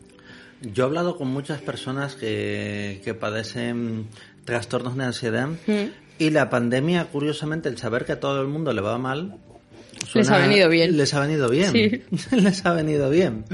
Yo 0.62 0.84
he 0.84 0.88
hablado 0.88 1.18
con 1.18 1.30
muchas 1.30 1.62
personas 1.62 2.16
que, 2.16 3.02
que 3.04 3.14
padecen 3.14 4.08
trastornos 4.46 4.98
de 4.98 5.06
ansiedad 5.06 5.48
mm. 5.48 5.84
y 6.18 6.30
la 6.32 6.50
pandemia, 6.50 7.06
curiosamente, 7.06 7.70
el 7.70 7.78
saber 7.78 8.06
que 8.06 8.14
a 8.14 8.20
todo 8.20 8.42
el 8.42 8.48
mundo 8.48 8.74
le 8.74 8.82
va 8.82 8.98
mal, 8.98 9.40
les 10.14 10.30
ha 10.30 10.38
venido 10.38 10.70
bien. 10.70 10.98
Les 10.98 11.14
ha 11.14 11.20
venido 11.20 11.50
bien. 11.50 11.72
Sí. 11.72 12.04
les 12.36 12.66
ha 12.66 12.74
venido 12.74 13.10
bien. 13.10 13.46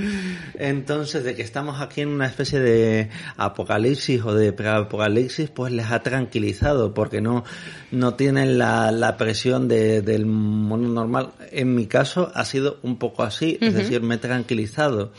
Entonces, 0.56 1.24
de 1.24 1.36
que 1.36 1.42
estamos 1.42 1.82
aquí 1.82 2.02
en 2.02 2.10
una 2.10 2.28
especie 2.28 2.60
de 2.60 3.10
apocalipsis 3.38 4.22
o 4.24 4.34
de 4.34 4.54
preapocalipsis, 4.54 5.50
pues 5.50 5.74
les 5.74 5.92
ha 5.92 6.04
tranquilizado 6.04 6.94
porque 6.94 7.22
no, 7.22 7.44
no 7.92 8.14
tienen 8.14 8.58
la, 8.58 8.92
la 8.92 9.18
presión 9.18 9.68
de, 9.68 10.02
del 10.02 10.26
mundo 10.26 10.90
normal. 10.90 11.32
En 11.52 11.76
mi 11.76 11.88
caso 11.88 12.32
ha 12.34 12.46
sido 12.46 12.80
un 12.84 12.98
poco 12.98 13.24
así, 13.24 13.58
es 13.62 13.74
decir, 13.74 14.02
me 14.02 14.16
he 14.16 14.20
tranquilizado. 14.20 15.12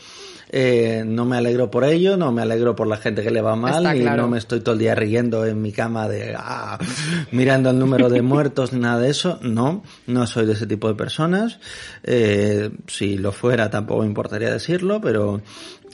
Eh, 0.49 1.03
no 1.05 1.25
me 1.25 1.37
alegro 1.37 1.69
por 1.69 1.83
ello, 1.83 2.15
no 2.15 2.31
me 2.31 2.41
alegro 2.41 2.75
por 2.75 2.87
la 2.87 2.97
gente 2.97 3.21
que 3.21 3.31
le 3.31 3.41
va 3.41 3.55
mal, 3.55 3.97
y 3.97 4.03
no 4.03 4.27
me 4.29 4.37
estoy 4.37 4.61
todo 4.61 4.73
el 4.73 4.79
día 4.79 4.95
riendo 4.95 5.45
en 5.45 5.61
mi 5.61 5.73
cama 5.73 6.07
de 6.07 6.35
ah, 6.37 6.77
mirando 7.31 7.69
el 7.71 7.79
número 7.79 8.09
de 8.09 8.21
muertos 8.23 8.71
ni 8.71 8.79
nada 8.79 9.01
de 9.01 9.09
eso. 9.09 9.39
No, 9.41 9.83
no 10.05 10.25
soy 10.25 10.45
de 10.45 10.53
ese 10.53 10.65
tipo 10.65 10.87
de 10.87 10.95
personas. 10.95 11.59
Eh, 12.03 12.71
si 12.87 13.17
lo 13.17 13.31
fuera 13.31 13.69
tampoco 13.69 14.01
me 14.01 14.07
importaría 14.07 14.51
decirlo, 14.51 15.01
pero 15.01 15.41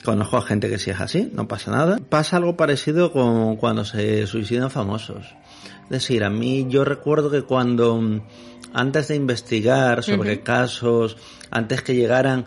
conozco 0.04 0.36
a 0.36 0.42
gente 0.42 0.68
que 0.68 0.78
sí 0.78 0.90
es 0.90 1.00
así, 1.00 1.30
no 1.32 1.48
pasa 1.48 1.72
nada. 1.72 1.98
Pasa 2.08 2.36
algo 2.36 2.56
parecido 2.56 3.12
con 3.12 3.56
cuando 3.56 3.84
se 3.84 4.26
suicidan 4.26 4.70
famosos. 4.70 5.34
Es 5.84 5.90
decir, 5.90 6.24
a 6.24 6.30
mí 6.30 6.66
yo 6.68 6.84
recuerdo 6.84 7.30
que 7.30 7.42
cuando 7.42 8.00
antes 8.72 9.08
de 9.08 9.16
investigar 9.16 10.02
sobre 10.02 10.42
casos, 10.42 11.16
antes 11.50 11.82
que 11.82 11.94
llegaran 11.94 12.46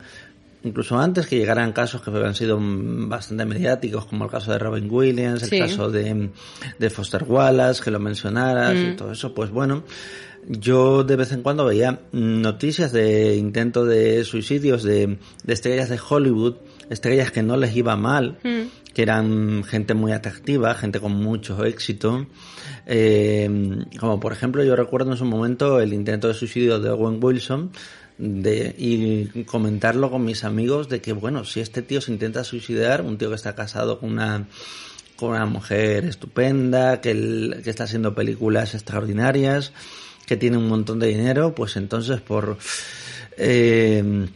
incluso 0.67 0.97
antes 0.97 1.27
que 1.27 1.37
llegaran 1.37 1.73
casos 1.73 2.01
que 2.01 2.09
habían 2.09 2.35
sido 2.35 2.59
bastante 2.61 3.45
mediáticos, 3.45 4.05
como 4.05 4.25
el 4.25 4.31
caso 4.31 4.51
de 4.51 4.59
Robin 4.59 4.87
Williams, 4.89 5.51
el 5.51 5.59
caso 5.59 5.89
de, 5.89 6.29
de, 6.77 6.89
Foster 6.89 7.23
Wallace, 7.23 7.83
que 7.83 7.91
lo 7.91 7.99
mencionaras 7.99 8.75
y 8.75 8.87
mm. 8.87 8.95
todo 8.95 9.11
eso, 9.11 9.33
pues 9.33 9.49
bueno, 9.49 9.83
yo 10.47 11.03
de 11.03 11.15
vez 11.15 11.31
en 11.31 11.41
cuando 11.41 11.65
veía 11.65 11.99
noticias 12.11 12.91
de 12.91 13.35
intento 13.35 13.85
de 13.85 14.23
suicidios 14.23 14.83
de, 14.83 15.17
de 15.43 15.53
estrellas 15.53 15.89
de 15.89 15.99
Hollywood, 16.07 16.55
estrellas 16.89 17.31
que 17.31 17.43
no 17.43 17.57
les 17.57 17.75
iba 17.75 17.95
mal, 17.95 18.37
mm. 18.43 18.93
que 18.93 19.01
eran 19.01 19.63
gente 19.63 19.93
muy 19.93 20.11
atractiva, 20.11 20.73
gente 20.75 20.99
con 20.99 21.13
mucho 21.13 21.63
éxito. 21.65 22.27
Eh, 22.85 23.49
como 23.99 24.19
por 24.19 24.31
ejemplo, 24.31 24.63
yo 24.63 24.75
recuerdo 24.75 25.11
en 25.11 25.17
su 25.17 25.25
momento 25.25 25.79
el 25.81 25.93
intento 25.93 26.27
de 26.27 26.33
suicidio 26.33 26.79
de 26.79 26.89
Owen 26.89 27.19
Wilson, 27.21 27.71
de, 28.17 28.75
y 28.77 29.43
comentarlo 29.43 30.09
con 30.09 30.25
mis 30.25 30.43
amigos 30.43 30.89
de 30.89 31.01
que, 31.01 31.13
bueno, 31.13 31.45
si 31.45 31.59
este 31.59 31.81
tío 31.81 32.01
se 32.01 32.11
intenta 32.11 32.43
suicidar, 32.43 33.01
un 33.01 33.17
tío 33.17 33.29
que 33.29 33.35
está 33.35 33.55
casado 33.55 33.99
con 33.99 34.11
una, 34.11 34.47
con 35.15 35.31
una 35.31 35.45
mujer 35.45 36.05
estupenda, 36.05 37.01
que, 37.01 37.61
que 37.63 37.69
está 37.69 37.85
haciendo 37.85 38.15
películas 38.15 38.73
extraordinarias, 38.73 39.71
que 40.25 40.37
tiene 40.37 40.57
un 40.57 40.67
montón 40.67 40.99
de 40.99 41.07
dinero, 41.07 41.55
pues 41.55 41.75
entonces 41.75 42.21
por... 42.21 42.57
Eh, 43.37 44.27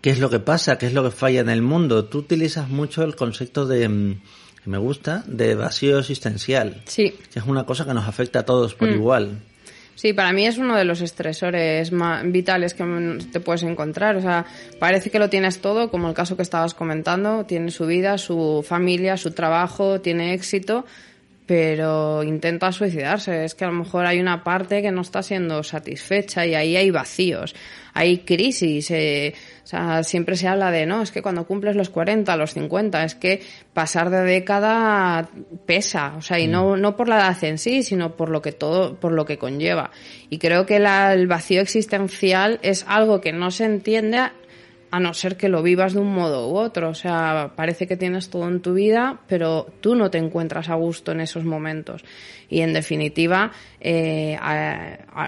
¿Qué 0.00 0.10
es 0.10 0.18
lo 0.18 0.30
que 0.30 0.40
pasa? 0.40 0.78
¿Qué 0.78 0.86
es 0.86 0.94
lo 0.94 1.02
que 1.04 1.10
falla 1.10 1.40
en 1.40 1.50
el 1.50 1.60
mundo? 1.60 2.06
Tú 2.06 2.18
utilizas 2.18 2.70
mucho 2.70 3.02
el 3.02 3.16
concepto 3.16 3.66
de 3.66 4.16
que 4.62 4.70
me 4.70 4.78
gusta, 4.78 5.24
de 5.26 5.54
vacío 5.54 5.98
existencial. 5.98 6.82
Sí. 6.86 7.14
Que 7.32 7.38
es 7.38 7.44
una 7.44 7.64
cosa 7.64 7.84
que 7.84 7.94
nos 7.94 8.08
afecta 8.08 8.40
a 8.40 8.44
todos 8.44 8.74
por 8.74 8.88
mm. 8.88 8.94
igual. 8.94 9.42
Sí, 10.00 10.14
para 10.14 10.32
mí 10.32 10.46
es 10.46 10.56
uno 10.56 10.78
de 10.78 10.86
los 10.86 11.02
estresores 11.02 11.92
más 11.92 12.22
vitales 12.24 12.72
que 12.72 13.18
te 13.30 13.38
puedes 13.38 13.64
encontrar. 13.64 14.16
O 14.16 14.22
sea, 14.22 14.46
parece 14.78 15.10
que 15.10 15.18
lo 15.18 15.28
tienes 15.28 15.60
todo, 15.60 15.90
como 15.90 16.08
el 16.08 16.14
caso 16.14 16.36
que 16.36 16.42
estabas 16.42 16.72
comentando. 16.72 17.44
Tiene 17.44 17.70
su 17.70 17.84
vida, 17.84 18.16
su 18.16 18.64
familia, 18.66 19.18
su 19.18 19.32
trabajo, 19.32 20.00
tiene 20.00 20.32
éxito, 20.32 20.86
pero 21.44 22.22
intenta 22.22 22.72
suicidarse. 22.72 23.44
Es 23.44 23.54
que 23.54 23.66
a 23.66 23.68
lo 23.68 23.74
mejor 23.74 24.06
hay 24.06 24.20
una 24.20 24.42
parte 24.42 24.80
que 24.80 24.90
no 24.90 25.02
está 25.02 25.22
siendo 25.22 25.62
satisfecha 25.62 26.46
y 26.46 26.54
ahí 26.54 26.76
hay 26.76 26.90
vacíos, 26.90 27.54
hay 27.92 28.20
crisis. 28.20 28.90
Eh, 28.92 29.34
o 29.62 29.66
sea, 29.66 30.02
siempre 30.02 30.36
se 30.36 30.48
habla 30.48 30.70
de, 30.70 30.86
no, 30.86 31.02
es 31.02 31.10
que 31.10 31.22
cuando 31.22 31.46
cumples 31.46 31.76
los 31.76 31.90
40, 31.90 32.36
los 32.36 32.54
50, 32.54 33.04
es 33.04 33.14
que 33.14 33.42
pasar 33.72 34.10
de 34.10 34.22
década 34.22 35.28
pesa. 35.66 36.14
O 36.16 36.22
sea, 36.22 36.38
y 36.38 36.46
no, 36.46 36.76
mm. 36.76 36.80
no 36.80 36.96
por 36.96 37.08
la 37.08 37.16
edad 37.16 37.44
en 37.44 37.58
sí, 37.58 37.82
sino 37.82 38.16
por 38.16 38.30
lo 38.30 38.42
que 38.42 38.52
todo, 38.52 38.96
por 38.96 39.12
lo 39.12 39.24
que 39.24 39.38
conlleva. 39.38 39.90
Y 40.28 40.38
creo 40.38 40.66
que 40.66 40.76
el 40.76 41.26
vacío 41.26 41.60
existencial 41.60 42.58
es 42.62 42.84
algo 42.88 43.20
que 43.20 43.32
no 43.32 43.50
se 43.50 43.64
entiende 43.64 44.30
a 44.90 44.98
no 44.98 45.14
ser 45.14 45.36
que 45.36 45.48
lo 45.48 45.62
vivas 45.62 45.94
de 45.94 46.00
un 46.00 46.12
modo 46.12 46.50
u 46.50 46.56
otro. 46.56 46.88
O 46.88 46.94
sea, 46.94 47.52
parece 47.54 47.86
que 47.86 47.96
tienes 47.96 48.30
todo 48.30 48.48
en 48.48 48.60
tu 48.60 48.74
vida, 48.74 49.20
pero 49.28 49.66
tú 49.80 49.94
no 49.94 50.10
te 50.10 50.18
encuentras 50.18 50.68
a 50.68 50.74
gusto 50.74 51.12
en 51.12 51.20
esos 51.20 51.44
momentos. 51.44 52.04
Y 52.50 52.62
en 52.62 52.72
definitiva, 52.72 53.52
eh, 53.80 54.36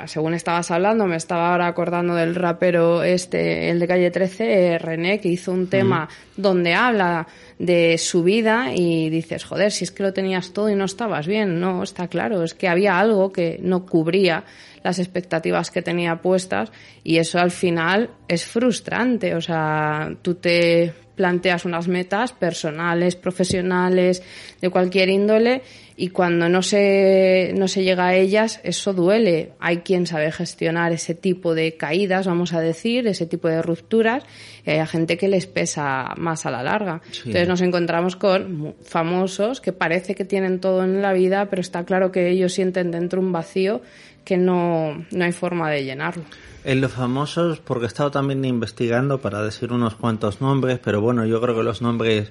según 0.07 0.35
estabas 0.35 0.73
hablando, 0.73 1.07
me 1.07 1.17
estaba 1.17 1.53
ahora 1.53 1.69
acordando 1.69 2.17
del 2.17 2.35
rapero 2.35 3.05
este, 3.05 3.71
el 3.71 3.79
de 3.79 3.87
calle 3.87 4.11
13, 4.11 4.79
René, 4.79 5.21
que 5.21 5.29
hizo 5.29 5.53
un 5.53 5.69
tema 5.69 6.09
donde 6.37 6.75
habla 6.75 7.29
de 7.61 7.97
su 7.97 8.25
vida 8.25 8.73
y 8.75 9.09
dices, 9.09 9.45
joder, 9.45 9.71
si 9.71 9.85
es 9.85 9.93
que 9.93 10.03
lo 10.03 10.13
tenías 10.13 10.53
todo 10.53 10.69
y 10.69 10.75
no 10.75 10.85
estabas 10.85 11.29
bien. 11.29 11.61
No, 11.61 11.85
está 11.85 12.09
claro, 12.09 12.43
es 12.43 12.55
que 12.55 12.67
había 12.67 12.99
algo 12.99 13.31
que 13.31 13.61
no 13.63 13.87
cubría 13.87 14.45
las 14.83 14.99
expectativas 14.99 15.71
que 15.71 15.81
tenía 15.81 16.17
puestas 16.17 16.73
y 17.05 17.19
eso 17.19 17.39
al 17.39 17.53
final 17.53 18.11
es 18.27 18.45
frustrante. 18.45 19.37
O 19.37 19.41
sea, 19.41 20.13
tú 20.23 20.35
te 20.35 20.93
planteas 21.15 21.65
unas 21.65 21.89
metas 21.89 22.33
personales, 22.33 23.17
profesionales, 23.17 24.23
de 24.61 24.71
cualquier 24.71 25.09
índole 25.09 25.63
y 25.97 26.09
cuando 26.09 26.49
no 26.49 26.63
se, 26.63 27.53
no 27.57 27.69
se 27.69 27.85
llega 27.85 28.09
a 28.09 28.15
ellas, 28.15 28.61
eso 28.65 28.93
duele. 28.93 29.53
Hay 29.61 29.79
quien 29.79 30.07
sabe 30.07 30.33
gestionar 30.33 30.93
ese 30.93 31.15
tipo 31.15 31.55
de 31.55 31.77
caídas, 31.77 32.27
vamos 32.27 32.55
a 32.55 32.61
decir, 32.61 33.07
ese 33.07 33.27
tipo 33.27 33.49
de 33.49 33.61
rupturas, 33.63 34.25
y 34.65 34.71
hay 34.71 34.87
gente 34.87 35.19
que 35.19 35.29
les 35.29 35.47
pesa 35.47 36.15
más 36.17 36.47
a 36.47 36.51
la 36.51 36.63
larga. 36.63 37.03
Entonces 37.19 37.47
nos 37.47 37.61
encontramos 37.61 38.17
con 38.17 38.75
famosos 38.83 39.61
que 39.61 39.73
parece 39.73 40.15
que 40.15 40.25
tienen 40.25 40.61
todo 40.61 40.83
en 40.83 41.03
la 41.03 41.13
vida, 41.13 41.47
pero 41.51 41.61
está 41.61 41.85
claro 41.85 42.11
que 42.11 42.31
ellos 42.31 42.55
sienten 42.55 42.91
dentro 42.91 43.21
un 43.21 43.33
vacío 43.33 43.83
que 44.25 44.37
no, 44.37 45.05
no 45.11 45.25
hay 45.25 45.33
forma 45.33 45.71
de 45.71 45.85
llenarlo. 45.85 46.25
En 46.65 46.81
los 46.81 46.93
famosos, 46.93 47.59
porque 47.59 47.87
he 47.87 47.89
estado 47.89 48.11
también 48.11 48.45
investigando 48.45 49.21
para 49.21 49.43
decir 49.43 49.73
unos 49.73 49.97
cuantos 49.97 50.41
nombres, 50.41 50.79
pero 50.79 51.01
bueno, 51.01 51.27
yo 51.27 51.41
creo 51.41 51.57
que 51.57 51.63
los 51.65 51.83
nombres 51.83 52.31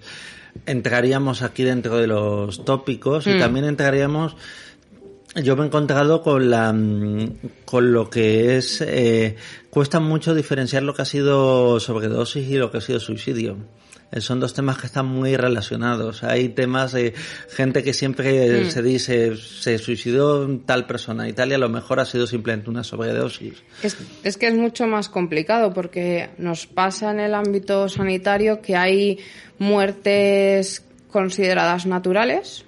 entraríamos 0.66 1.42
aquí 1.42 1.64
dentro 1.64 1.98
de 1.98 2.08
los 2.08 2.64
tópicos 2.66 3.28
y 3.28 3.32
mm. 3.32 3.40
también 3.40 3.66
entraríamos 3.66 4.36
yo 5.36 5.56
me 5.56 5.64
he 5.64 5.68
encontrado 5.68 6.22
con 6.22 6.50
la 6.50 6.74
mm, 6.74 7.38
con 7.64 7.94
lo 7.94 8.10
que 8.10 8.58
es 8.58 8.82
eh, 8.82 9.38
cuesta 9.70 10.00
mucho 10.00 10.36
diferenciar 10.36 10.84
lo 10.84 10.94
que 10.94 11.04
ha 11.04 11.06
sido 11.06 11.80
sobredosis 11.80 12.50
y 12.50 12.58
lo 12.58 12.70
que 12.70 12.80
ha 12.80 12.82
sido 12.82 13.00
suicidio 13.00 13.56
son 14.20 14.40
dos 14.40 14.54
temas 14.54 14.78
que 14.78 14.88
están 14.88 15.06
muy 15.06 15.38
relacionados. 15.38 16.24
Hay 16.24 16.50
temas 16.50 16.92
de 16.92 17.14
gente 17.50 17.84
que 17.84 17.94
siempre 17.94 18.64
mm. 18.64 18.70
se 18.70 18.82
dice 18.82 19.38
se 19.38 19.78
suicidó 19.78 20.48
tal 20.60 20.86
persona 20.86 21.24
en 21.24 21.30
Italia, 21.30 21.56
a 21.56 21.60
lo 21.60 21.70
mejor 21.70 22.00
ha 22.00 22.06
sido 22.06 22.28
simplemente 22.28 22.70
una 22.70 22.84
sobredosis. 22.84 23.64
Es, 23.84 23.98
es 24.24 24.38
que 24.38 24.48
es 24.48 24.56
mucho 24.56 24.88
más 24.88 25.08
complicado 25.08 25.74
porque 25.74 26.32
nos 26.38 26.68
pasa 26.68 27.12
en 27.12 27.22
el 27.22 27.34
ámbito 27.34 27.88
sanitario 27.88 28.62
que 28.62 28.76
hay 28.76 29.20
muertes 29.60 30.84
consideradas 31.10 31.86
naturales 31.86 32.66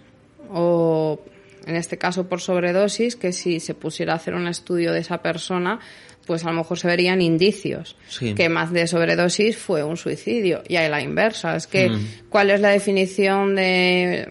o 0.50 1.20
en 1.66 1.76
este 1.76 1.98
caso 1.98 2.28
por 2.28 2.42
sobredosis, 2.42 3.16
que 3.16 3.32
si 3.32 3.60
se 3.60 3.74
pusiera 3.74 4.14
a 4.14 4.16
hacer 4.18 4.34
un 4.34 4.48
estudio 4.48 4.92
de 4.92 5.00
esa 5.00 5.22
persona, 5.22 5.80
pues 6.26 6.46
a 6.46 6.52
lo 6.52 6.58
mejor 6.58 6.80
se 6.80 6.88
verían 6.88 7.22
indicios 7.22 7.96
que 8.36 8.50
más 8.50 8.72
de 8.72 8.88
sobredosis 8.88 9.58
fue 9.58 9.84
un 9.84 9.98
suicidio. 9.98 10.64
Y 10.68 10.76
hay 10.78 10.90
la 10.90 11.02
inversa, 11.02 11.56
es 11.56 11.68
que 11.68 11.90
mm. 11.90 12.08
cuál 12.30 12.50
es 12.50 12.62
la 12.62 12.70
definición 12.70 13.56
de 13.56 14.28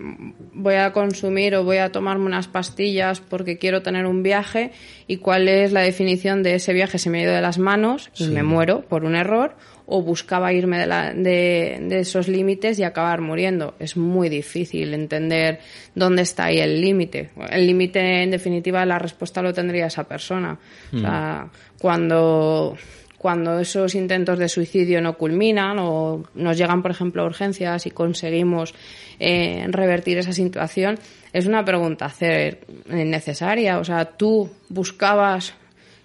voy 0.54 0.74
a 0.74 0.92
consumir 0.92 1.54
o 1.54 1.64
voy 1.64 1.78
a 1.78 1.90
tomarme 1.90 2.26
unas 2.26 2.48
pastillas 2.48 3.20
porque 3.20 3.58
quiero 3.58 3.82
tener 3.82 4.06
un 4.06 4.22
viaje 4.22 4.72
y 5.06 5.16
cuál 5.18 5.48
es 5.48 5.72
la 5.72 5.80
definición 5.80 6.42
de 6.42 6.54
ese 6.54 6.72
viaje 6.72 6.98
se 6.98 7.10
me 7.10 7.20
ha 7.20 7.22
ido 7.22 7.32
de 7.32 7.40
las 7.40 7.58
manos 7.58 8.10
y 8.16 8.28
me 8.28 8.42
muero 8.42 8.82
por 8.82 9.04
un 9.04 9.16
error 9.16 9.56
o 9.86 10.02
buscaba 10.02 10.52
irme 10.52 10.78
de, 10.78 10.86
la, 10.86 11.12
de, 11.12 11.78
de, 11.82 11.98
esos 11.98 12.28
límites 12.28 12.78
y 12.78 12.84
acabar 12.84 13.20
muriendo. 13.20 13.74
Es 13.78 13.96
muy 13.96 14.28
difícil 14.28 14.94
entender 14.94 15.60
dónde 15.94 16.22
está 16.22 16.44
ahí 16.44 16.60
el 16.60 16.80
límite. 16.80 17.30
El 17.50 17.66
límite, 17.66 18.22
en 18.22 18.30
definitiva, 18.30 18.86
la 18.86 18.98
respuesta 18.98 19.42
lo 19.42 19.52
tendría 19.52 19.86
esa 19.86 20.04
persona. 20.04 20.58
O 20.94 20.98
sea, 20.98 21.46
mm. 21.46 21.71
Cuando 21.82 22.78
cuando 23.18 23.60
esos 23.60 23.94
intentos 23.94 24.38
de 24.38 24.48
suicidio 24.48 25.00
no 25.00 25.16
culminan 25.16 25.78
o 25.78 26.24
nos 26.34 26.56
llegan, 26.56 26.82
por 26.82 26.90
ejemplo, 26.90 27.22
a 27.22 27.26
urgencias 27.26 27.86
y 27.86 27.90
conseguimos 27.92 28.74
eh, 29.20 29.64
revertir 29.68 30.18
esa 30.18 30.32
situación, 30.32 30.98
es 31.32 31.46
una 31.46 31.64
pregunta 31.64 32.06
hacer 32.06 32.66
necesaria. 32.86 33.78
O 33.78 33.84
sea, 33.84 34.04
tú 34.04 34.50
buscabas 34.68 35.54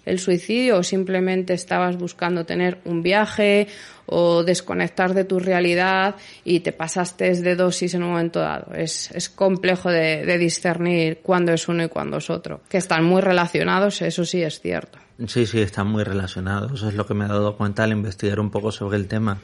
el 0.08 0.18
suicidio 0.18 0.78
o 0.78 0.82
simplemente 0.82 1.54
estabas 1.54 1.96
buscando 1.96 2.44
tener 2.44 2.78
un 2.84 3.02
viaje 3.02 3.68
o 4.06 4.42
desconectar 4.42 5.12
de 5.12 5.24
tu 5.24 5.38
realidad 5.38 6.16
y 6.44 6.60
te 6.60 6.72
pasaste 6.72 7.34
de 7.34 7.56
dosis 7.56 7.94
en 7.94 8.02
un 8.02 8.10
momento 8.10 8.40
dado. 8.40 8.74
Es, 8.74 9.10
es 9.10 9.28
complejo 9.28 9.90
de, 9.90 10.24
de 10.24 10.38
discernir 10.38 11.18
cuándo 11.22 11.52
es 11.52 11.68
uno 11.68 11.84
y 11.84 11.88
cuándo 11.88 12.16
es 12.16 12.30
otro. 12.30 12.62
Que 12.68 12.78
están 12.78 13.04
muy 13.04 13.20
relacionados, 13.20 14.00
eso 14.00 14.24
sí 14.24 14.42
es 14.42 14.60
cierto. 14.60 14.98
Sí, 15.26 15.46
sí, 15.46 15.60
están 15.60 15.88
muy 15.88 16.04
relacionados. 16.04 16.72
Eso 16.72 16.88
es 16.88 16.94
lo 16.94 17.06
que 17.06 17.14
me 17.14 17.26
he 17.26 17.28
dado 17.28 17.56
cuenta 17.56 17.84
al 17.84 17.92
investigar 17.92 18.40
un 18.40 18.50
poco 18.50 18.72
sobre 18.72 18.96
el 18.96 19.08
tema. 19.08 19.38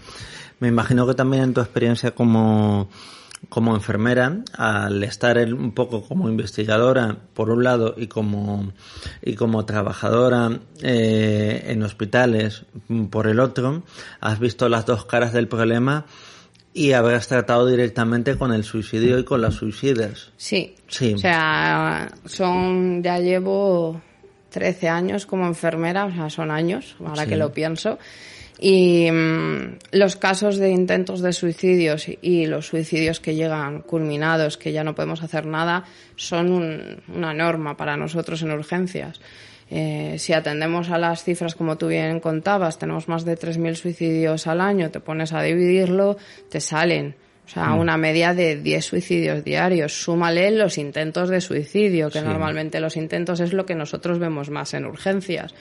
Me 0.61 0.69
imagino 0.69 1.07
que 1.07 1.15
también 1.15 1.43
en 1.43 1.55
tu 1.55 1.61
experiencia 1.61 2.13
como 2.13 2.89
como 3.49 3.75
enfermera, 3.75 4.39
al 4.57 5.03
estar 5.03 5.37
un 5.53 5.73
poco 5.73 6.03
como 6.03 6.29
investigadora 6.29 7.17
por 7.35 7.51
un 7.51 7.65
lado 7.65 7.95
y 7.97 8.07
como 8.07 8.73
y 9.23 9.35
como 9.35 9.65
trabajadora 9.65 10.59
eh, 10.83 11.65
en 11.69 11.83
hospitales 11.83 12.65
por 13.11 13.27
el 13.27 13.41
otro, 13.41 13.83
has 14.21 14.39
visto 14.39 14.69
las 14.69 14.87
dos 14.87 15.05
caras 15.05 15.33
del 15.33 15.49
problema 15.49 16.07
y 16.73 16.93
habrás 16.93 17.29
tratado 17.29 17.67
directamente 17.69 18.37
con 18.37 18.53
el 18.53 18.65
suicidio 18.65 19.19
y 19.19 19.25
con 19.25 19.41
las 19.41 19.55
suicidas. 19.55 20.33
Sí. 20.37 20.75
Sí. 20.89 21.15
O 21.15 21.19
sea, 21.19 22.13
son 22.27 23.03
ya 23.03 23.19
llevo 23.21 24.03
13 24.51 24.89
años 24.89 25.27
como 25.27 25.47
enfermera, 25.47 26.05
o 26.07 26.13
sea, 26.13 26.29
son 26.31 26.51
años, 26.51 26.97
ahora 27.05 27.27
que 27.27 27.37
lo 27.37 27.53
pienso. 27.53 27.99
Y 28.59 29.11
mm, 29.11 29.79
los 29.93 30.17
casos 30.17 30.59
de 30.59 30.71
intentos 30.71 31.21
de 31.21 31.33
suicidios 31.33 32.07
y 32.23 32.47
los 32.47 32.67
suicidios 32.67 33.21
que 33.21 33.35
llegan 33.35 33.83
culminados, 33.83 34.57
que 34.57 34.73
ya 34.73 34.85
no 34.85 34.95
podemos 34.95 35.23
hacer 35.23 35.47
nada, 35.47 35.85
son 36.17 37.03
una 37.09 37.35
norma 37.35 37.77
para 37.77 37.97
nosotros 37.97 38.43
en 38.43 38.53
urgencias. 38.53 39.21
Eh, 39.71 40.17
si 40.19 40.33
atendemos 40.33 40.91
a 40.91 40.99
las 40.99 41.25
cifras 41.25 41.55
como 41.55 41.77
tú 41.77 41.89
bien 41.89 42.21
contabas, 42.21 42.79
tenemos 42.79 43.09
más 43.09 43.25
de 43.25 43.37
3.000 43.37 43.75
suicidios 43.75 44.47
al 44.47 44.61
año, 44.61 44.91
te 44.91 45.01
pones 45.01 45.33
a 45.33 45.43
dividirlo, 45.43 46.17
te 46.49 46.61
salen. 46.61 47.17
O 47.47 47.49
sea, 47.49 47.71
mm. 47.71 47.79
una 47.79 47.97
media 47.97 48.35
de 48.35 48.57
10 48.57 48.85
suicidios 48.85 49.45
diarios. 49.45 49.93
Súmale 49.93 50.51
los 50.51 50.79
intentos 50.79 51.29
de 51.29 51.41
suicidio, 51.41 52.11
que 52.11 52.23
normalmente 52.23 52.81
los 52.81 52.97
intentos 52.97 53.41
es 53.41 53.53
lo 53.53 53.67
que 53.67 53.75
nosotros 53.75 54.19
vemos 54.19 54.49
más 54.49 54.75
en 54.75 54.87
urgencias. 54.87 55.55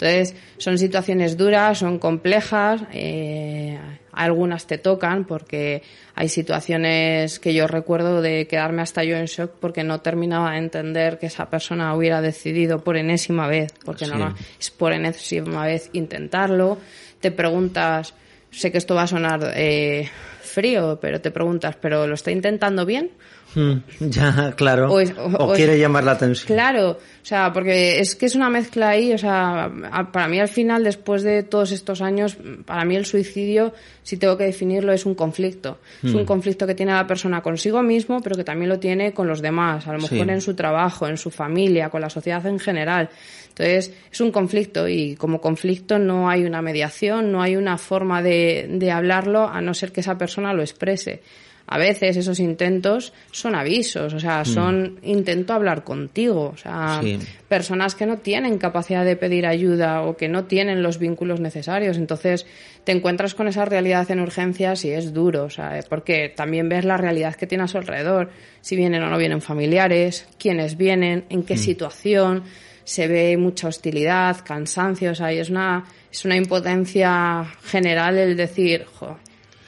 Entonces, 0.00 0.36
son 0.58 0.78
situaciones 0.78 1.36
duras, 1.36 1.78
son 1.78 1.98
complejas, 1.98 2.82
eh, 2.92 3.76
algunas 4.12 4.68
te 4.68 4.78
tocan 4.78 5.24
porque 5.24 5.82
hay 6.14 6.28
situaciones 6.28 7.40
que 7.40 7.52
yo 7.52 7.66
recuerdo 7.66 8.22
de 8.22 8.46
quedarme 8.46 8.82
hasta 8.82 9.02
yo 9.02 9.16
en 9.16 9.26
shock 9.26 9.50
porque 9.58 9.82
no 9.82 10.00
terminaba 10.00 10.52
de 10.52 10.58
entender 10.58 11.18
que 11.18 11.26
esa 11.26 11.50
persona 11.50 11.96
hubiera 11.96 12.20
decidido 12.20 12.84
por 12.84 12.96
enésima 12.96 13.48
vez, 13.48 13.74
porque 13.84 14.06
no 14.06 14.36
es 14.60 14.70
por 14.70 14.92
enésima 14.92 15.66
vez 15.66 15.90
intentarlo. 15.92 16.78
Te 17.20 17.32
preguntas, 17.32 18.14
sé 18.52 18.70
que 18.70 18.78
esto 18.78 18.94
va 18.94 19.02
a 19.02 19.08
sonar 19.08 19.52
eh, 19.56 20.08
frío, 20.42 21.00
pero 21.00 21.20
te 21.20 21.32
preguntas, 21.32 21.74
¿pero 21.74 22.06
lo 22.06 22.14
está 22.14 22.30
intentando 22.30 22.86
bien? 22.86 23.10
Hmm, 23.54 23.78
ya, 24.00 24.52
claro. 24.56 24.92
O, 24.92 25.52
quiere 25.54 25.78
llamar 25.78 26.04
la 26.04 26.12
atención. 26.12 26.46
Claro, 26.46 26.90
o 26.90 27.24
sea, 27.24 27.52
porque 27.52 27.98
es 27.98 28.14
que 28.14 28.26
es 28.26 28.34
una 28.34 28.50
mezcla 28.50 28.90
ahí, 28.90 29.12
o 29.12 29.18
sea, 29.18 29.70
para 30.12 30.28
mí 30.28 30.38
al 30.38 30.48
final, 30.48 30.84
después 30.84 31.22
de 31.22 31.42
todos 31.42 31.72
estos 31.72 32.02
años, 32.02 32.36
para 32.66 32.84
mí 32.84 32.94
el 32.96 33.06
suicidio, 33.06 33.72
si 34.02 34.16
tengo 34.16 34.36
que 34.36 34.44
definirlo, 34.44 34.92
es 34.92 35.06
un 35.06 35.14
conflicto. 35.14 35.78
Es 36.02 36.12
un 36.12 36.22
hmm. 36.22 36.26
conflicto 36.26 36.66
que 36.66 36.74
tiene 36.74 36.92
la 36.92 37.06
persona 37.06 37.40
consigo 37.40 37.82
mismo, 37.82 38.20
pero 38.20 38.36
que 38.36 38.44
también 38.44 38.68
lo 38.68 38.78
tiene 38.78 39.12
con 39.12 39.26
los 39.26 39.40
demás, 39.40 39.86
a 39.86 39.92
lo 39.92 39.98
mejor 39.98 40.30
en 40.30 40.40
su 40.40 40.54
trabajo, 40.54 41.08
en 41.08 41.16
su 41.16 41.30
familia, 41.30 41.88
con 41.88 42.02
la 42.02 42.10
sociedad 42.10 42.44
en 42.46 42.58
general. 42.58 43.08
Entonces, 43.48 43.92
es 44.12 44.20
un 44.20 44.30
conflicto 44.30 44.86
y 44.88 45.16
como 45.16 45.40
conflicto 45.40 45.98
no 45.98 46.28
hay 46.28 46.44
una 46.44 46.62
mediación, 46.62 47.32
no 47.32 47.42
hay 47.42 47.56
una 47.56 47.76
forma 47.76 48.22
de, 48.22 48.68
de 48.70 48.90
hablarlo 48.90 49.48
a 49.48 49.60
no 49.60 49.74
ser 49.74 49.90
que 49.90 50.00
esa 50.00 50.16
persona 50.16 50.52
lo 50.52 50.62
exprese 50.62 51.22
a 51.70 51.76
veces 51.76 52.16
esos 52.16 52.40
intentos 52.40 53.12
son 53.30 53.54
avisos, 53.54 54.14
o 54.14 54.18
sea, 54.18 54.40
mm. 54.40 54.46
son 54.46 54.98
intento 55.02 55.52
hablar 55.52 55.84
contigo, 55.84 56.52
o 56.54 56.56
sea, 56.56 57.02
personas 57.46 57.94
que 57.94 58.06
no 58.06 58.16
tienen 58.16 58.56
capacidad 58.56 59.04
de 59.04 59.16
pedir 59.16 59.46
ayuda 59.46 60.00
o 60.02 60.16
que 60.16 60.28
no 60.28 60.44
tienen 60.44 60.82
los 60.82 60.98
vínculos 60.98 61.40
necesarios, 61.40 61.98
entonces 61.98 62.46
te 62.84 62.92
encuentras 62.92 63.34
con 63.34 63.48
esa 63.48 63.66
realidad 63.66 64.10
en 64.10 64.20
urgencias 64.20 64.86
y 64.86 64.92
es 64.92 65.12
duro, 65.12 65.44
o 65.44 65.50
sea, 65.50 65.78
porque 65.90 66.32
también 66.34 66.70
ves 66.70 66.86
la 66.86 66.96
realidad 66.96 67.34
que 67.34 67.46
tiene 67.46 67.64
a 67.64 67.68
su 67.68 67.76
alrededor, 67.76 68.30
si 68.62 68.74
vienen 68.74 69.02
o 69.02 69.10
no 69.10 69.18
vienen 69.18 69.42
familiares, 69.42 70.26
quiénes 70.38 70.78
vienen, 70.78 71.26
en 71.28 71.42
qué 71.42 71.54
mm. 71.54 71.58
situación, 71.58 72.44
se 72.84 73.06
ve 73.08 73.36
mucha 73.36 73.68
hostilidad, 73.68 74.38
cansancio, 74.42 75.10
o 75.10 75.14
sea, 75.14 75.30
y 75.34 75.38
es 75.38 75.50
una 75.50 75.84
es 76.10 76.24
una 76.24 76.36
impotencia 76.36 77.44
general 77.62 78.16
el 78.16 78.38
decir, 78.38 78.86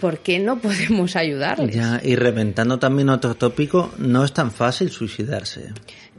¿por 0.00 0.18
qué 0.18 0.38
no 0.38 0.58
podemos 0.58 1.14
ayudarles? 1.16 1.74
Ya, 1.74 2.00
y 2.02 2.16
reventando 2.16 2.78
también 2.78 3.08
otro 3.10 3.34
tópico, 3.36 3.92
no 3.98 4.24
es 4.24 4.32
tan 4.32 4.50
fácil 4.50 4.90
suicidarse. 4.90 5.72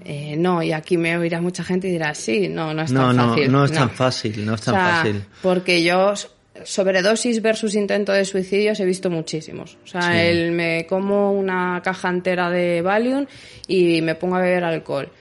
Eh, 0.05 0.35
no, 0.37 0.63
y 0.63 0.71
aquí 0.71 0.97
me 0.97 1.17
oirá 1.17 1.41
mucha 1.41 1.63
gente 1.63 1.87
y 1.87 1.91
dirá, 1.91 2.15
sí, 2.15 2.47
no, 2.47 2.73
no 2.73 2.83
es 2.83 2.93
tan 2.93 3.15
fácil. 3.15 3.51
No, 3.51 3.59
no 3.59 3.65
es 3.65 3.71
tan 3.71 3.89
fácil, 3.89 4.45
no 4.45 4.55
es 4.55 4.61
tan 4.61 4.75
fácil. 4.75 5.25
Porque 5.41 5.83
yo 5.83 6.13
sobredosis 6.63 7.41
versus 7.41 7.75
intento 7.75 8.11
de 8.11 8.25
suicidios 8.25 8.79
he 8.79 8.85
visto 8.85 9.09
muchísimos. 9.09 9.77
O 9.83 9.87
sea, 9.87 10.23
el 10.23 10.51
me 10.51 10.85
como 10.87 11.33
una 11.33 11.81
caja 11.83 12.09
entera 12.09 12.49
de 12.49 12.81
Valium 12.81 13.25
y 13.67 14.01
me 14.01 14.15
pongo 14.15 14.35
a 14.35 14.41
beber 14.41 14.63
alcohol. 14.63 15.11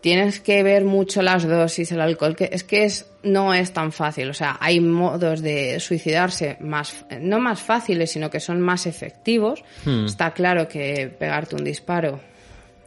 Tienes 0.00 0.40
que 0.40 0.62
ver 0.62 0.84
mucho 0.84 1.22
las 1.22 1.46
dosis, 1.46 1.92
el 1.92 2.00
alcohol, 2.00 2.36
que 2.36 2.50
es 2.52 2.64
que 2.64 2.84
es, 2.84 3.06
no 3.22 3.52
es 3.54 3.72
tan 3.72 3.92
fácil. 3.92 4.30
O 4.30 4.34
sea, 4.34 4.56
hay 4.60 4.80
modos 4.80 5.42
de 5.42 5.80
suicidarse 5.80 6.56
más, 6.60 7.04
no 7.20 7.38
más 7.38 7.60
fáciles, 7.60 8.10
sino 8.10 8.30
que 8.30 8.40
son 8.40 8.60
más 8.60 8.86
efectivos. 8.86 9.64
Hmm. 9.84 10.06
Está 10.06 10.32
claro 10.32 10.68
que 10.68 11.08
pegarte 11.18 11.56
un 11.56 11.64
disparo, 11.64 12.20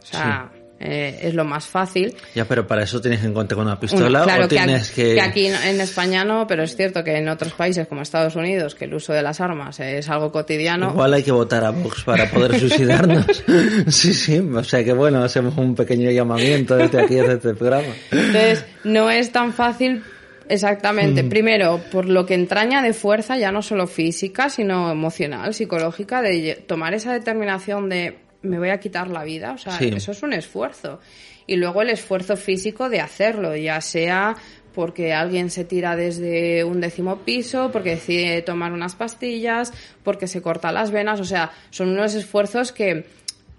o 0.02 0.06
sea, 0.06 0.50
eh, 0.82 1.20
es 1.22 1.34
lo 1.34 1.44
más 1.44 1.66
fácil. 1.66 2.16
Ya, 2.34 2.46
pero 2.46 2.66
para 2.66 2.84
eso 2.84 3.02
tienes 3.02 3.20
que 3.20 3.26
encontrar 3.26 3.56
con 3.56 3.66
una 3.66 3.78
pistola 3.78 4.22
claro 4.22 4.46
o 4.46 4.48
tienes 4.48 4.90
que, 4.90 5.02
que... 5.02 5.14
que 5.14 5.20
aquí 5.20 5.46
en 5.46 5.80
España 5.80 6.24
no, 6.24 6.46
pero 6.46 6.62
es 6.62 6.74
cierto 6.74 7.04
que 7.04 7.18
en 7.18 7.28
otros 7.28 7.52
países 7.52 7.86
como 7.86 8.00
Estados 8.00 8.34
Unidos, 8.34 8.74
que 8.74 8.86
el 8.86 8.94
uso 8.94 9.12
de 9.12 9.22
las 9.22 9.42
armas 9.42 9.78
es 9.78 10.08
algo 10.08 10.32
cotidiano. 10.32 10.90
Igual 10.90 11.12
hay 11.12 11.22
que 11.22 11.32
votar 11.32 11.64
a 11.64 11.70
Vox 11.70 12.02
para 12.04 12.30
poder 12.30 12.58
suicidarnos. 12.58 13.26
sí, 13.88 14.14
sí, 14.14 14.38
o 14.38 14.64
sea 14.64 14.82
que 14.82 14.94
bueno, 14.94 15.22
hacemos 15.22 15.56
un 15.58 15.74
pequeño 15.74 16.10
llamamiento 16.10 16.76
desde 16.76 17.02
aquí, 17.02 17.14
desde 17.16 17.34
este 17.34 17.54
programa. 17.54 17.94
Entonces, 18.10 18.64
no 18.84 19.10
es 19.10 19.30
tan 19.30 19.52
fácil 19.52 20.02
Exactamente. 20.50 21.22
Primero, 21.22 21.80
por 21.92 22.06
lo 22.06 22.26
que 22.26 22.34
entraña 22.34 22.82
de 22.82 22.92
fuerza, 22.92 23.38
ya 23.38 23.52
no 23.52 23.62
solo 23.62 23.86
física, 23.86 24.48
sino 24.48 24.90
emocional, 24.90 25.54
psicológica, 25.54 26.22
de 26.22 26.64
tomar 26.66 26.92
esa 26.92 27.12
determinación 27.12 27.88
de 27.88 28.18
me 28.42 28.58
voy 28.58 28.70
a 28.70 28.80
quitar 28.80 29.08
la 29.08 29.24
vida. 29.24 29.52
O 29.52 29.58
sea, 29.58 29.72
Sí. 29.78 29.90
eso 29.94 30.12
es 30.12 30.22
un 30.22 30.32
esfuerzo. 30.32 31.00
Y 31.46 31.56
luego 31.56 31.82
el 31.82 31.90
esfuerzo 31.90 32.36
físico 32.36 32.88
de 32.88 33.00
hacerlo, 33.00 33.56
ya 33.56 33.80
sea 33.80 34.36
porque 34.74 35.12
alguien 35.12 35.50
se 35.50 35.64
tira 35.64 35.96
desde 35.96 36.62
un 36.62 36.80
décimo 36.80 37.18
piso, 37.18 37.70
porque 37.72 37.90
decide 37.90 38.40
tomar 38.42 38.72
unas 38.72 38.94
pastillas, 38.94 39.72
porque 40.04 40.28
se 40.28 40.40
corta 40.42 40.70
las 40.70 40.90
venas. 40.92 41.18
O 41.20 41.24
sea, 41.24 41.50
son 41.70 41.88
unos 41.88 42.14
esfuerzos 42.14 42.70
que 42.72 43.04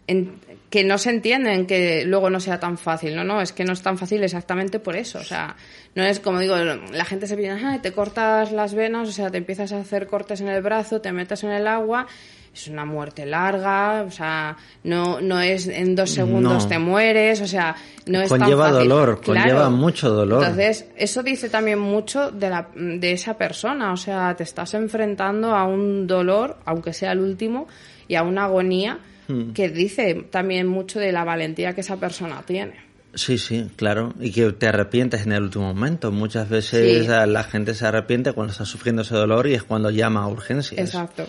en- 0.08 0.40
que 0.70 0.84
no 0.86 0.98
se 0.98 1.10
entienden 1.10 1.68
que 1.68 2.06
luego 2.06 2.30
no 2.30 2.40
sea 2.40 2.60
tan 2.60 2.78
fácil. 2.78 3.14
No, 3.16 3.26
no, 3.26 3.42
es 3.42 3.52
que 3.52 3.66
no 3.66 3.74
es 3.74 3.82
tan 3.82 3.98
fácil 3.98 4.24
exactamente 4.24 4.80
por 4.80 4.96
eso. 4.96 5.20
O 5.20 5.24
sea, 5.24 5.58
no 5.96 6.04
es 6.04 6.22
como 6.22 6.40
digo, 6.40 6.56
la 6.56 7.04
gente 7.06 7.28
se 7.28 7.36
piensa, 7.36 7.74
"Ah, 7.74 7.82
te 7.82 7.92
cortas 7.92 8.54
las 8.54 8.74
venas, 8.74 9.10
o 9.10 9.12
sea, 9.12 9.30
te 9.30 9.38
empiezas 9.38 9.74
a 9.74 9.80
hacer 9.80 10.08
cortes 10.08 10.40
en 10.40 10.48
el 10.48 10.62
brazo, 10.62 11.02
te 11.02 11.12
metes 11.12 11.44
en 11.44 11.52
el 11.52 11.68
agua. 11.68 12.08
Es 12.54 12.68
una 12.68 12.84
muerte 12.84 13.26
larga, 13.26 14.04
o 14.06 14.12
sea, 14.12 14.58
no, 14.84 15.22
no 15.22 15.40
es 15.40 15.68
en 15.68 15.96
dos 15.96 16.10
segundos 16.10 16.64
No. 16.64 16.70
te 16.70 16.80
mueres, 16.80 17.40
o 17.40 17.48
sea, 17.48 17.76
no 18.08 18.20
es 18.22 18.28
tan 18.30 18.40
Conlleva 18.40 18.70
fácil. 18.72 18.90
dolor, 18.90 19.22
Claro. 19.22 19.42
conlleva 19.42 19.70
mucho 19.70 20.10
dolor. 20.10 20.42
Entonces, 20.44 20.86
eso 20.98 21.24
dice 21.24 21.50
también 21.50 21.80
mucho 21.80 22.30
de, 22.30 22.50
la, 22.50 22.68
de 22.76 23.14
esa 23.14 23.38
persona, 23.38 23.94
o 23.94 23.98
sea, 23.98 24.36
te 24.36 24.44
estás 24.44 24.74
enfrentando 24.74 25.56
a 25.56 25.64
un 25.66 26.08
dolor, 26.08 26.58
aunque 26.66 26.92
sea 26.92 27.14
el 27.14 27.20
último, 27.20 27.68
y 28.10 28.16
a 28.16 28.24
una 28.24 28.44
agonía 28.46 29.00
Hmm. 29.28 29.52
que 29.54 29.70
dice 29.70 30.26
también 30.30 30.68
mucho 30.68 31.00
de 31.00 31.12
la 31.14 31.24
valentía 31.24 31.74
que 31.74 31.82
esa 31.82 31.96
persona 31.98 32.42
tiene. 32.46 32.74
Sí, 33.14 33.38
sí, 33.38 33.70
claro. 33.78 34.14
Y 34.20 34.32
que 34.32 34.52
te 34.52 34.68
arrepientes 34.68 35.22
en 35.26 35.32
el 35.32 35.44
último 35.44 35.74
momento. 35.74 36.12
Muchas 36.12 36.50
veces 36.50 37.06
Sí. 37.06 37.08
la 37.08 37.44
gente 37.44 37.74
se 37.76 37.86
arrepiente 37.86 38.34
cuando 38.34 38.52
está 38.52 38.66
sufriendo 38.66 39.04
ese 39.04 39.16
dolor 39.16 39.48
y 39.48 39.54
es 39.54 39.64
cuando 39.64 39.90
llama 39.92 40.24
a 40.24 40.28
urgencias. 40.28 40.80
Exacto. 40.82 41.28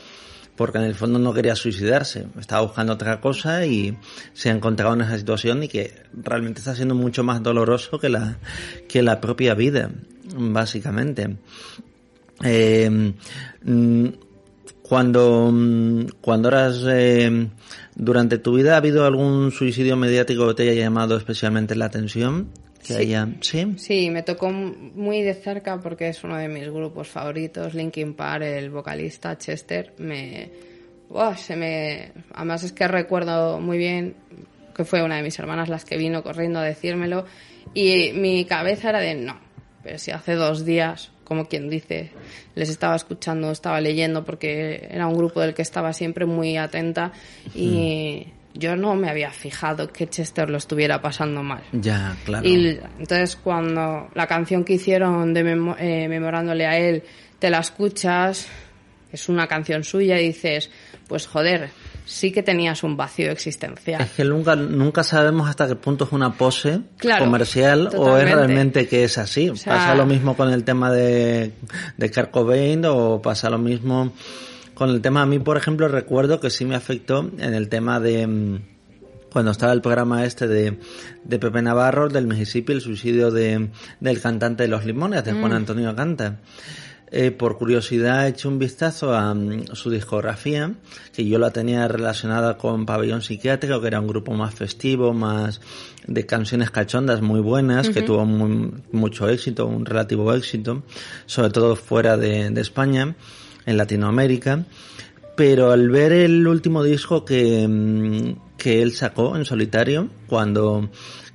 Porque 0.57 0.79
en 0.79 0.85
el 0.85 0.95
fondo 0.95 1.19
no 1.19 1.33
quería 1.33 1.57
suicidarse. 1.57 2.27
Estaba 2.39 2.63
buscando 2.63 2.93
otra 2.93 3.21
cosa 3.21 3.65
y 3.67 3.97
se 4.35 4.51
ha 4.51 4.53
encontrado 4.53 4.95
en 4.95 5.01
esa 5.01 5.19
situación 5.19 5.63
y 5.63 5.69
que 5.69 5.95
realmente 6.13 6.61
está 6.61 6.75
siendo 6.75 6.95
mucho 6.95 7.25
más 7.25 7.43
doloroso 7.43 7.99
que 7.99 8.09
la, 8.09 8.39
que 8.89 9.03
la 9.03 9.21
propia 9.21 9.55
vida, 9.55 9.91
básicamente. 10.37 11.37
Eh, 12.45 13.13
mm, 13.65 14.07
cuando, 14.83 15.51
mm, 15.51 16.07
cuando 16.21 16.49
eras, 16.49 16.85
eh, 16.87 17.49
durante 17.95 18.39
tu 18.39 18.55
vida, 18.55 18.75
¿ha 18.75 18.77
habido 18.77 19.07
algún 19.07 19.51
suicidio 19.51 19.97
mediático 19.97 20.49
que 20.49 20.55
te 20.55 20.63
haya 20.71 20.83
llamado 20.83 21.17
especialmente 21.17 21.75
la 21.75 21.87
atención? 21.87 22.49
Que 22.87 22.95
Sí. 22.95 23.01
haya, 23.01 23.29
¿sí? 23.41 23.75
Sí, 23.77 24.11
me 24.11 24.23
tocó 24.23 24.51
muy 24.51 25.23
de 25.23 25.35
cerca 25.35 25.81
porque 25.81 26.09
es 26.09 26.23
uno 26.25 26.37
de 26.37 26.49
mis 26.49 26.69
grupos 26.69 27.09
favoritos, 27.09 27.75
Linkin 27.75 28.15
Park, 28.15 28.43
el 28.43 28.71
vocalista 28.71 29.39
Chester, 29.39 29.95
me... 29.99 30.51
Buah, 31.09 31.37
se 31.37 31.57
me... 31.57 32.13
Además 32.33 32.65
es 32.65 32.73
que 32.73 32.89
recuerdo 32.89 33.61
muy 33.61 33.79
bien 33.79 34.17
que 34.75 34.85
fue 34.85 35.03
una 35.03 35.17
de 35.17 35.23
mis 35.23 35.39
hermanas 35.39 35.69
las 35.69 35.85
que 35.85 35.97
vino 35.97 36.23
corriendo 36.23 36.59
a 36.59 36.63
decírmelo 36.65 37.25
y 37.75 38.13
mi 38.15 38.45
cabeza 38.47 38.89
era 38.91 39.01
de 39.01 39.15
no, 39.15 39.39
pero 39.83 39.99
si 39.99 40.11
hace 40.11 40.35
dos 40.35 40.65
días, 40.65 41.13
como 41.25 41.47
quien 41.47 41.69
dice, 41.69 42.11
les 42.55 42.69
estaba 42.71 42.97
escuchando, 42.97 43.51
estaba 43.51 43.81
leyendo 43.81 44.25
porque 44.25 44.89
era 44.91 45.07
un 45.07 45.15
grupo 45.17 45.41
del 45.41 45.55
que 45.55 45.63
estaba 45.63 45.93
siempre 45.93 46.27
muy 46.27 46.57
atenta 46.57 47.13
y 47.55 48.27
yo 48.55 48.77
no 48.77 48.95
me 48.95 49.09
había 49.09 49.31
fijado 49.31 49.89
que 49.93 50.07
Chester 50.09 50.51
lo 50.51 50.59
estuviera 50.59 51.01
pasando 51.01 51.43
mal. 51.43 51.63
Ya, 51.73 52.17
claro. 52.25 52.47
Y 52.47 52.79
entonces 52.99 53.37
cuando 53.37 54.09
la 54.15 54.27
canción 54.27 54.65
que 54.65 54.75
hicieron 54.75 55.33
de 55.35 55.43
memo- 55.45 55.77
eh, 55.79 56.07
memorándole 56.09 56.67
a 56.67 56.77
él, 56.79 57.03
te 57.39 57.51
la 57.51 57.61
escuchas, 57.61 58.47
es 59.11 59.29
una 59.29 59.47
canción 59.47 59.85
suya 59.85 60.21
y 60.21 60.27
dices, 60.29 60.71
pues 61.09 61.27
joder, 61.27 61.71
sí 62.05 62.31
que 62.33 62.43
tenías 62.43 62.83
un 62.83 62.97
vacío 62.97 63.31
existencial. 63.31 64.01
Es 64.03 64.11
que 64.13 64.25
nunca, 64.25 64.55
nunca 64.57 65.03
sabemos 65.05 65.49
hasta 65.49 65.67
qué 65.69 65.77
punto 65.77 66.05
es 66.05 66.13
una 66.13 66.33
pose 66.33 66.81
Claro, 66.99 67.25
comercial 67.25 67.91
o 67.97 68.17
es 68.17 68.25
realmente 68.25 68.87
que 68.89 69.05
es 69.05 69.19
así. 69.19 69.51
sea- 69.57 69.75
pasa 69.75 69.95
lo 69.95 70.05
mismo 70.07 70.37
con 70.37 70.53
el 70.53 70.65
tema 70.65 70.91
de, 70.93 71.53
de 71.97 72.11
Kurt 72.11 72.31
Cobain 72.31 72.85
o 72.87 73.21
pasa 73.23 73.49
lo 73.51 73.59
mismo 73.59 74.13
con 74.83 74.91
el 74.91 75.01
tema. 75.01 75.23
A 75.23 75.27
mí, 75.27 75.39
por 75.39 75.57
ejemplo, 75.57 75.87
recuerdo 75.89 76.41
que 76.41 76.51
sí 76.51 76.65
me 76.65 76.75
afectó 76.75 77.31
en 77.39 77.55
el 77.55 77.69
tema 77.69 78.01
de 78.01 78.27
mm, 78.27 78.59
cuando 79.33 79.51
estaba 79.53 79.73
el 79.73 79.81
programa 79.81 80.25
este 80.25 80.47
de, 80.49 80.79
de 81.25 81.39
Pepe 81.39 81.63
Navarro, 81.63 82.09
del 82.09 82.27
Mississippi, 82.27 82.73
el 82.73 82.81
suicidio 82.81 83.31
de, 83.31 83.71
del 84.01 84.21
cantante 84.21 84.65
de 84.65 84.69
Los 84.69 84.85
Limones, 84.85 85.25
de 85.25 85.33
Mm. 85.35 85.41
Juan 85.41 85.53
Antonio 85.53 85.95
Canta. 85.95 86.41
Eh, 87.15 87.31
por 87.31 87.59
curiosidad 87.59 88.25
he 88.27 88.31
hecho 88.31 88.49
un 88.49 88.59
vistazo 88.59 89.15
a 89.15 89.35
mm, 89.35 89.67
su 89.75 89.91
discografía, 89.91 90.73
que 91.15 91.27
yo 91.27 91.39
la 91.39 91.51
tenía 91.51 91.87
relacionada 91.87 92.57
con 92.57 92.87
Pabellón 92.87 93.21
Psiquiátrico, 93.23 93.81
que 93.83 93.87
era 93.87 94.01
un 94.01 94.07
grupo 94.09 94.33
más 94.33 94.55
festivo, 94.55 95.13
más 95.13 95.61
de 96.07 96.25
canciones 96.27 96.71
cachondas 96.71 97.21
muy 97.21 97.41
buenas, 97.41 97.91
que 97.91 98.01
tuvo 98.03 98.25
muy- 98.25 98.73
mucho 98.93 99.29
éxito, 99.29 99.67
un 99.67 99.85
relativo 99.87 100.33
éxito, 100.35 100.83
sobre 101.27 101.51
todo 101.51 101.77
fuera 101.77 102.17
de, 102.17 102.49
de 102.51 102.61
España, 102.63 103.15
en 103.67 103.77
Latinoamérica. 103.77 104.65
Pero 105.37 105.73
al 105.73 105.89
ver 105.91 106.13
el 106.13 106.47
último 106.47 106.83
disco 106.83 107.25
que, 107.25 107.67
mm, 107.67 108.57
que 108.59 108.83
él 108.83 108.93
sacó 108.93 109.37
en 109.37 109.45
solitario, 109.45 110.09
cuando 110.27 110.91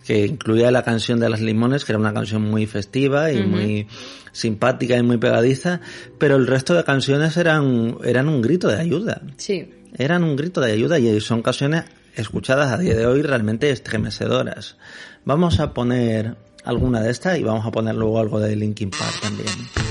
que 0.08 0.26
incluía 0.26 0.72
la 0.72 0.84
canción 0.84 1.20
de 1.20 1.28
las 1.28 1.42
limones, 1.42 1.84
que 1.84 1.92
era 1.92 2.00
una 2.00 2.14
canción 2.14 2.42
muy 2.42 2.66
festiva 2.66 3.30
y 3.30 3.44
muy 3.44 3.88
simpática 4.32 4.96
y 4.96 5.04
muy 5.04 5.18
pegadiza, 5.18 5.82
pero 6.18 6.38
el 6.38 6.48
resto 6.48 6.74
de 6.76 6.86
canciones 6.86 7.36
eran, 7.36 7.98
eran 8.06 8.30
un 8.30 8.42
grito 8.42 8.70
de 8.70 8.80
ayuda. 8.80 9.22
Sí, 9.36 9.70
Eran 9.98 10.24
un 10.24 10.38
grito 10.38 10.62
de 10.62 10.72
ayuda 10.72 10.98
y 10.98 11.20
son 11.20 11.42
canciones 11.42 11.84
escuchadas 12.16 12.72
a 12.72 12.78
día 12.78 12.96
de 12.96 13.06
hoy 13.06 13.22
realmente 13.22 13.70
estremecedoras. 13.70 14.78
Vamos 15.26 15.60
a 15.60 15.74
poner 15.74 16.38
alguna 16.64 17.02
de 17.02 17.12
estas 17.12 17.38
y 17.38 17.44
vamos 17.44 17.66
a 17.66 17.72
poner 17.72 17.96
luego 17.96 18.20
algo 18.20 18.40
de 18.40 18.56
Linkin 18.56 18.92
Park 18.92 19.20
también. 19.22 19.87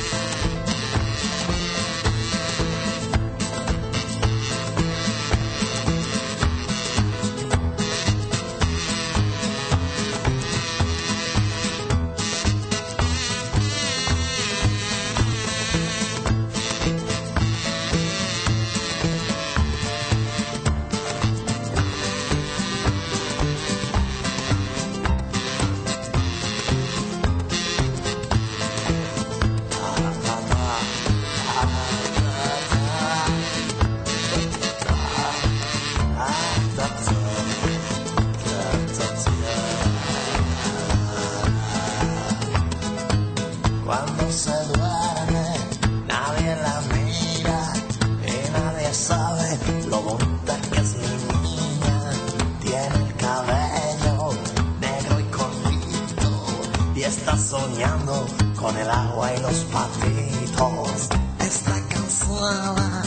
Está 57.06 57.36
soñando 57.36 58.26
con 58.56 58.76
el 58.76 58.90
agua 58.90 59.32
y 59.34 59.40
los 59.40 59.64
patitos. 59.72 61.08
Está 61.38 61.80
cansada, 61.88 63.02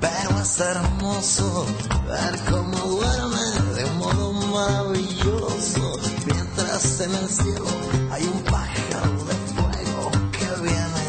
pero 0.00 0.40
es 0.40 0.60
hermoso 0.60 1.66
ver 2.06 2.40
cómo 2.48 2.78
duerme 2.78 3.74
de 3.74 3.84
un 3.84 3.98
modo 3.98 4.32
maravilloso 4.32 5.98
mientras 6.26 7.00
en 7.00 7.14
el 7.14 7.28
cielo 7.28 7.66
hay 8.12 8.22
un 8.22 8.40
pájaro 8.44 9.24
de 9.28 9.34
fuego 9.54 10.10
que 10.30 10.48
viene 10.62 11.08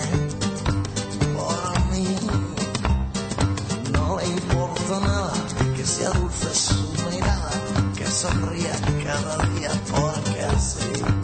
por 1.37 1.85
mí. 1.91 2.07
No 3.91 4.17
le 4.17 4.27
importa 4.27 4.99
nada 4.99 5.33
que 5.75 5.85
sea 5.85 6.09
dulce 6.09 6.55
su 6.55 7.11
mirada, 7.11 7.51
que 7.95 8.07
sonría 8.07 8.73
cada 9.05 9.37
día 9.49 9.71
porque 9.91 10.41
así. 10.41 11.20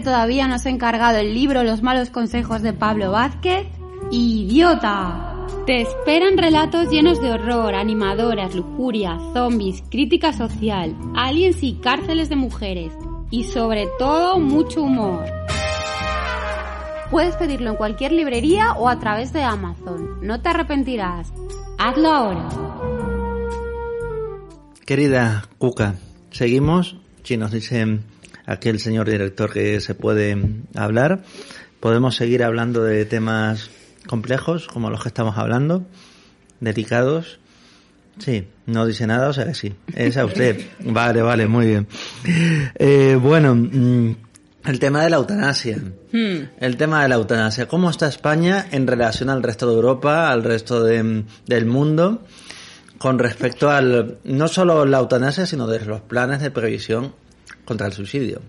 Todavía 0.00 0.48
no 0.48 0.54
ha 0.54 0.68
encargado 0.68 1.18
el 1.18 1.34
libro 1.34 1.62
Los 1.62 1.82
malos 1.82 2.10
consejos 2.10 2.62
de 2.62 2.72
Pablo 2.72 3.12
Vázquez? 3.12 3.66
¡Idiota! 4.10 5.34
Te 5.66 5.82
esperan 5.82 6.38
relatos 6.38 6.88
llenos 6.90 7.20
de 7.20 7.30
horror, 7.30 7.74
animadoras, 7.74 8.54
lujuria, 8.54 9.18
zombies, 9.34 9.82
crítica 9.90 10.32
social, 10.32 10.96
aliens 11.14 11.62
y 11.62 11.74
cárceles 11.74 12.28
de 12.28 12.36
mujeres. 12.36 12.92
Y 13.30 13.44
sobre 13.44 13.86
todo, 13.98 14.38
mucho 14.38 14.82
humor. 14.82 15.26
Puedes 17.10 17.36
pedirlo 17.36 17.70
en 17.70 17.76
cualquier 17.76 18.12
librería 18.12 18.72
o 18.72 18.88
a 18.88 18.98
través 18.98 19.32
de 19.32 19.42
Amazon. 19.42 20.18
No 20.22 20.40
te 20.40 20.48
arrepentirás. 20.48 21.32
Hazlo 21.78 22.08
ahora. 22.08 22.48
Querida 24.86 25.44
Cuca, 25.58 25.96
seguimos. 26.30 26.96
Si 27.24 27.36
nos 27.36 27.50
dice 27.50 28.00
aquí 28.48 28.68
el 28.68 28.80
señor 28.80 29.08
director 29.08 29.52
que 29.52 29.80
se 29.80 29.94
puede 29.94 30.36
hablar, 30.74 31.22
podemos 31.80 32.16
seguir 32.16 32.42
hablando 32.42 32.82
de 32.82 33.04
temas 33.04 33.70
complejos 34.06 34.66
como 34.66 34.90
los 34.90 35.02
que 35.02 35.08
estamos 35.08 35.38
hablando, 35.38 35.86
delicados. 36.60 37.38
Sí, 38.18 38.48
no 38.66 38.84
dice 38.86 39.06
nada, 39.06 39.28
o 39.28 39.32
sea 39.32 39.44
que 39.46 39.54
sí. 39.54 39.74
Es 39.94 40.16
a 40.16 40.24
usted. 40.24 40.60
vale, 40.80 41.22
vale, 41.22 41.46
muy 41.46 41.66
bien. 41.68 41.86
Eh, 42.74 43.16
bueno, 43.20 43.54
mm, 43.54 44.16
el 44.64 44.78
tema 44.80 45.04
de 45.04 45.10
la 45.10 45.16
eutanasia. 45.18 45.78
El 46.12 46.76
tema 46.76 47.02
de 47.02 47.08
la 47.08 47.14
eutanasia. 47.14 47.68
¿Cómo 47.68 47.90
está 47.90 48.08
España 48.08 48.66
en 48.72 48.86
relación 48.88 49.30
al 49.30 49.42
resto 49.42 49.68
de 49.68 49.74
Europa, 49.74 50.30
al 50.30 50.42
resto 50.42 50.82
de- 50.82 51.24
del 51.46 51.66
mundo? 51.66 52.24
con 52.98 53.20
respecto 53.20 53.70
al 53.70 54.18
no 54.24 54.48
solo 54.48 54.84
la 54.84 54.98
eutanasia, 54.98 55.46
sino 55.46 55.68
de 55.68 55.78
los 55.84 56.00
planes 56.00 56.40
de 56.40 56.50
previsión 56.50 57.14
contra 57.68 57.86
el 57.86 57.92
suicidio. 57.92 58.40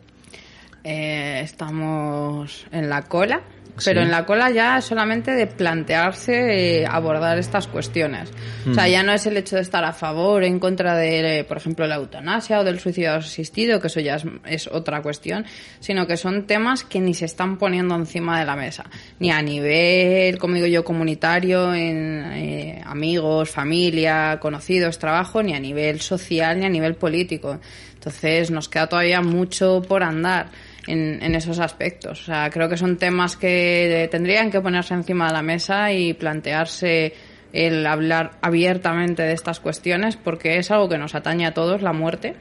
Eh, 0.82 1.42
estamos 1.44 2.66
en 2.72 2.90
la 2.90 3.02
cola, 3.04 3.42
Sí. 3.78 3.86
pero 3.92 4.02
en 4.02 4.12
la 4.12 4.26
cola 4.26 4.50
ya 4.50 4.82
solamente 4.82 5.32
de 5.32 5.48
plantearse 5.48 6.82
eh, 6.82 6.86
abordar 6.86 7.38
estas 7.38 7.68
cuestiones. 7.68 8.30
O 8.70 8.74
sea, 8.74 8.90
ya 8.90 9.04
no 9.04 9.14
es 9.14 9.26
el 9.26 9.38
hecho 9.38 9.56
de 9.56 9.62
estar 9.62 9.86
a 9.86 9.94
favor 9.94 10.44
o 10.44 10.46
en 10.46 10.60
contra 10.60 10.96
de, 10.98 11.46
por 11.48 11.56
ejemplo, 11.58 11.88
la 11.88 11.96
eutanasia 11.96 12.60
o 12.60 12.66
del 12.66 12.80
suicidio 12.80 13.14
asistido, 13.14 13.80
que 13.80 13.88
eso 13.88 14.02
ya 14.02 14.16
es, 14.16 14.24
es 14.46 14.68
otra 14.68 15.02
cuestión, 15.02 15.46
sino 15.80 16.08
que 16.08 16.18
son 16.18 16.46
temas 16.46 16.84
que 16.84 17.00
ni 17.00 17.14
se 17.14 17.24
están 17.26 17.58
poniendo 17.58 17.96
encima 17.96 18.38
de 18.40 18.46
la 18.46 18.58
mesa, 18.58 18.84
ni 19.20 19.32
a 19.32 19.42
nivel, 19.42 20.38
como 20.40 20.56
digo 20.56 20.68
yo, 20.68 20.84
comunitario, 20.84 21.74
en 21.74 22.24
eh, 22.34 22.82
amigos, 22.86 23.50
familia, 23.50 24.40
conocidos, 24.42 25.00
trabajo, 25.00 25.42
ni 25.42 25.54
a 25.56 25.60
nivel 25.60 26.02
social, 26.02 26.60
ni 26.60 26.66
a 26.66 26.70
nivel 26.70 26.96
político. 26.96 27.60
Entonces 28.00 28.50
nos 28.50 28.70
queda 28.70 28.88
todavía 28.88 29.22
mucho 29.22 29.82
por 29.82 30.04
andar 30.04 30.52
en, 30.88 31.22
en 31.22 31.36
esos 31.36 31.60
aspectos. 31.60 32.22
O 32.22 32.26
sea, 32.26 32.50
creo 32.50 32.70
que 32.70 32.78
son 32.78 32.96
temas 32.98 33.36
que 33.36 34.08
tendrían 34.10 34.50
que 34.50 34.62
ponerse 34.62 34.94
encima 34.94 35.28
de 35.28 35.34
la 35.34 35.42
mesa 35.42 35.92
y 35.92 36.14
plantearse 36.14 37.14
el 37.52 37.86
hablar 37.86 38.38
abiertamente 38.42 39.24
de 39.24 39.34
estas 39.34 39.60
cuestiones 39.60 40.16
porque 40.16 40.58
es 40.58 40.72
algo 40.72 40.88
que 40.88 40.98
nos 40.98 41.14
atañe 41.14 41.46
a 41.46 41.54
todos, 41.54 41.82
la 41.82 41.92
muerte. 41.92 42.36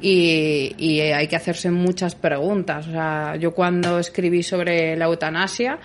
Y, 0.00 0.74
y 0.76 1.00
hay 1.00 1.28
que 1.28 1.36
hacerse 1.36 1.70
muchas 1.70 2.16
preguntas. 2.16 2.88
O 2.88 2.90
sea, 2.90 3.36
yo 3.36 3.52
cuando 3.52 4.00
escribí 4.00 4.42
sobre 4.42 4.96
la 4.96 5.04
eutanasia, 5.04 5.78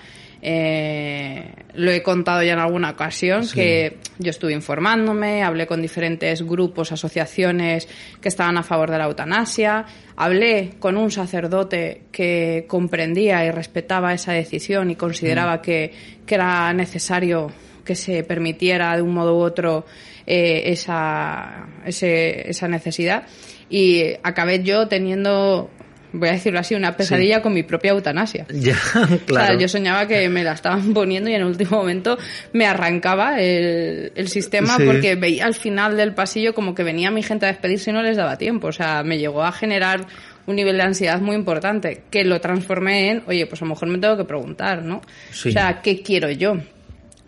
eh, 0.44 1.52
lo 1.74 1.90
he 1.92 2.02
contado 2.02 2.42
ya 2.42 2.52
en 2.54 2.58
alguna 2.58 2.90
ocasión 2.90 3.44
Sí. 3.44 3.54
que 3.54 3.96
yo 4.18 4.30
estuve 4.30 4.52
informándome, 4.52 5.42
hablé 5.42 5.66
con 5.66 5.80
diferentes 5.80 6.42
grupos, 6.42 6.90
asociaciones 6.92 7.88
que 8.20 8.28
estaban 8.28 8.58
a 8.58 8.62
favor 8.62 8.90
de 8.90 8.98
la 8.98 9.04
eutanasia, 9.04 9.86
hablé 10.16 10.72
con 10.78 10.96
un 10.96 11.10
sacerdote 11.10 12.02
que 12.12 12.64
comprendía 12.68 13.44
y 13.46 13.50
respetaba 13.50 14.12
esa 14.12 14.32
decisión 14.32 14.90
y 14.90 14.96
consideraba 14.96 15.62
que, 15.62 15.92
que 16.26 16.34
era 16.34 16.72
necesario 16.72 17.50
que 17.84 17.94
se 17.94 18.22
permitiera 18.24 18.94
de 18.96 19.02
un 19.02 19.14
modo 19.14 19.36
u 19.36 19.40
otro 19.40 19.86
eh, 20.26 20.64
esa, 20.66 21.66
ese- 21.84 22.48
esa 22.50 22.68
necesidad 22.68 23.24
y 23.70 24.04
acabé 24.22 24.62
yo 24.62 24.86
teniendo, 24.86 25.70
voy 26.12 26.28
a 26.28 26.32
decirlo 26.32 26.60
así, 26.60 26.74
una 26.74 26.96
pesadilla 26.96 27.40
con 27.42 27.52
mi 27.54 27.62
propia 27.62 27.92
eutanasia. 27.92 28.46
Ya, 28.52 28.76
O 28.94 29.18
claro. 29.26 29.46
sea, 29.46 29.58
yo 29.58 29.68
soñaba 29.68 30.06
que 30.06 30.28
me 30.28 30.44
la 30.44 30.52
estaban 30.52 30.92
poniendo 30.94 31.30
y 31.30 31.34
en 31.34 31.40
el 31.42 31.46
último 31.46 31.78
momento 31.78 32.18
me 32.52 32.66
arrancaba 32.66 33.40
el, 33.40 34.12
el 34.14 34.28
sistema 34.28 34.76
Sí. 34.76 34.84
porque 34.84 35.14
veía 35.16 35.46
al 35.46 35.54
final 35.54 35.96
del 35.96 36.14
pasillo 36.14 36.54
como 36.54 36.74
que 36.74 36.82
venía 36.82 37.10
mi 37.10 37.22
gente 37.22 37.46
a 37.46 37.48
despedirse 37.48 37.90
y 37.90 37.94
no 37.94 38.02
les 38.02 38.16
daba 38.16 38.36
tiempo. 38.38 38.68
O 38.68 38.72
sea, 38.72 39.02
me 39.02 39.18
llegó 39.18 39.42
a 39.42 39.52
generar 39.52 40.06
un 40.46 40.56
nivel 40.56 40.76
de 40.76 40.82
ansiedad 40.82 41.20
muy 41.20 41.36
importante 41.36 42.02
que 42.10 42.24
lo 42.24 42.40
transformé 42.40 43.10
en, 43.10 43.22
oye, 43.26 43.46
pues 43.46 43.62
a 43.62 43.64
lo 43.64 43.70
mejor 43.70 43.88
me 43.88 43.98
tengo 43.98 44.16
que 44.16 44.24
preguntar, 44.24 44.82
¿no? 44.82 45.00
Sí. 45.30 45.50
O 45.50 45.52
sea, 45.52 45.80
¿qué 45.82 46.02
quiero 46.02 46.30
yo? 46.30 46.56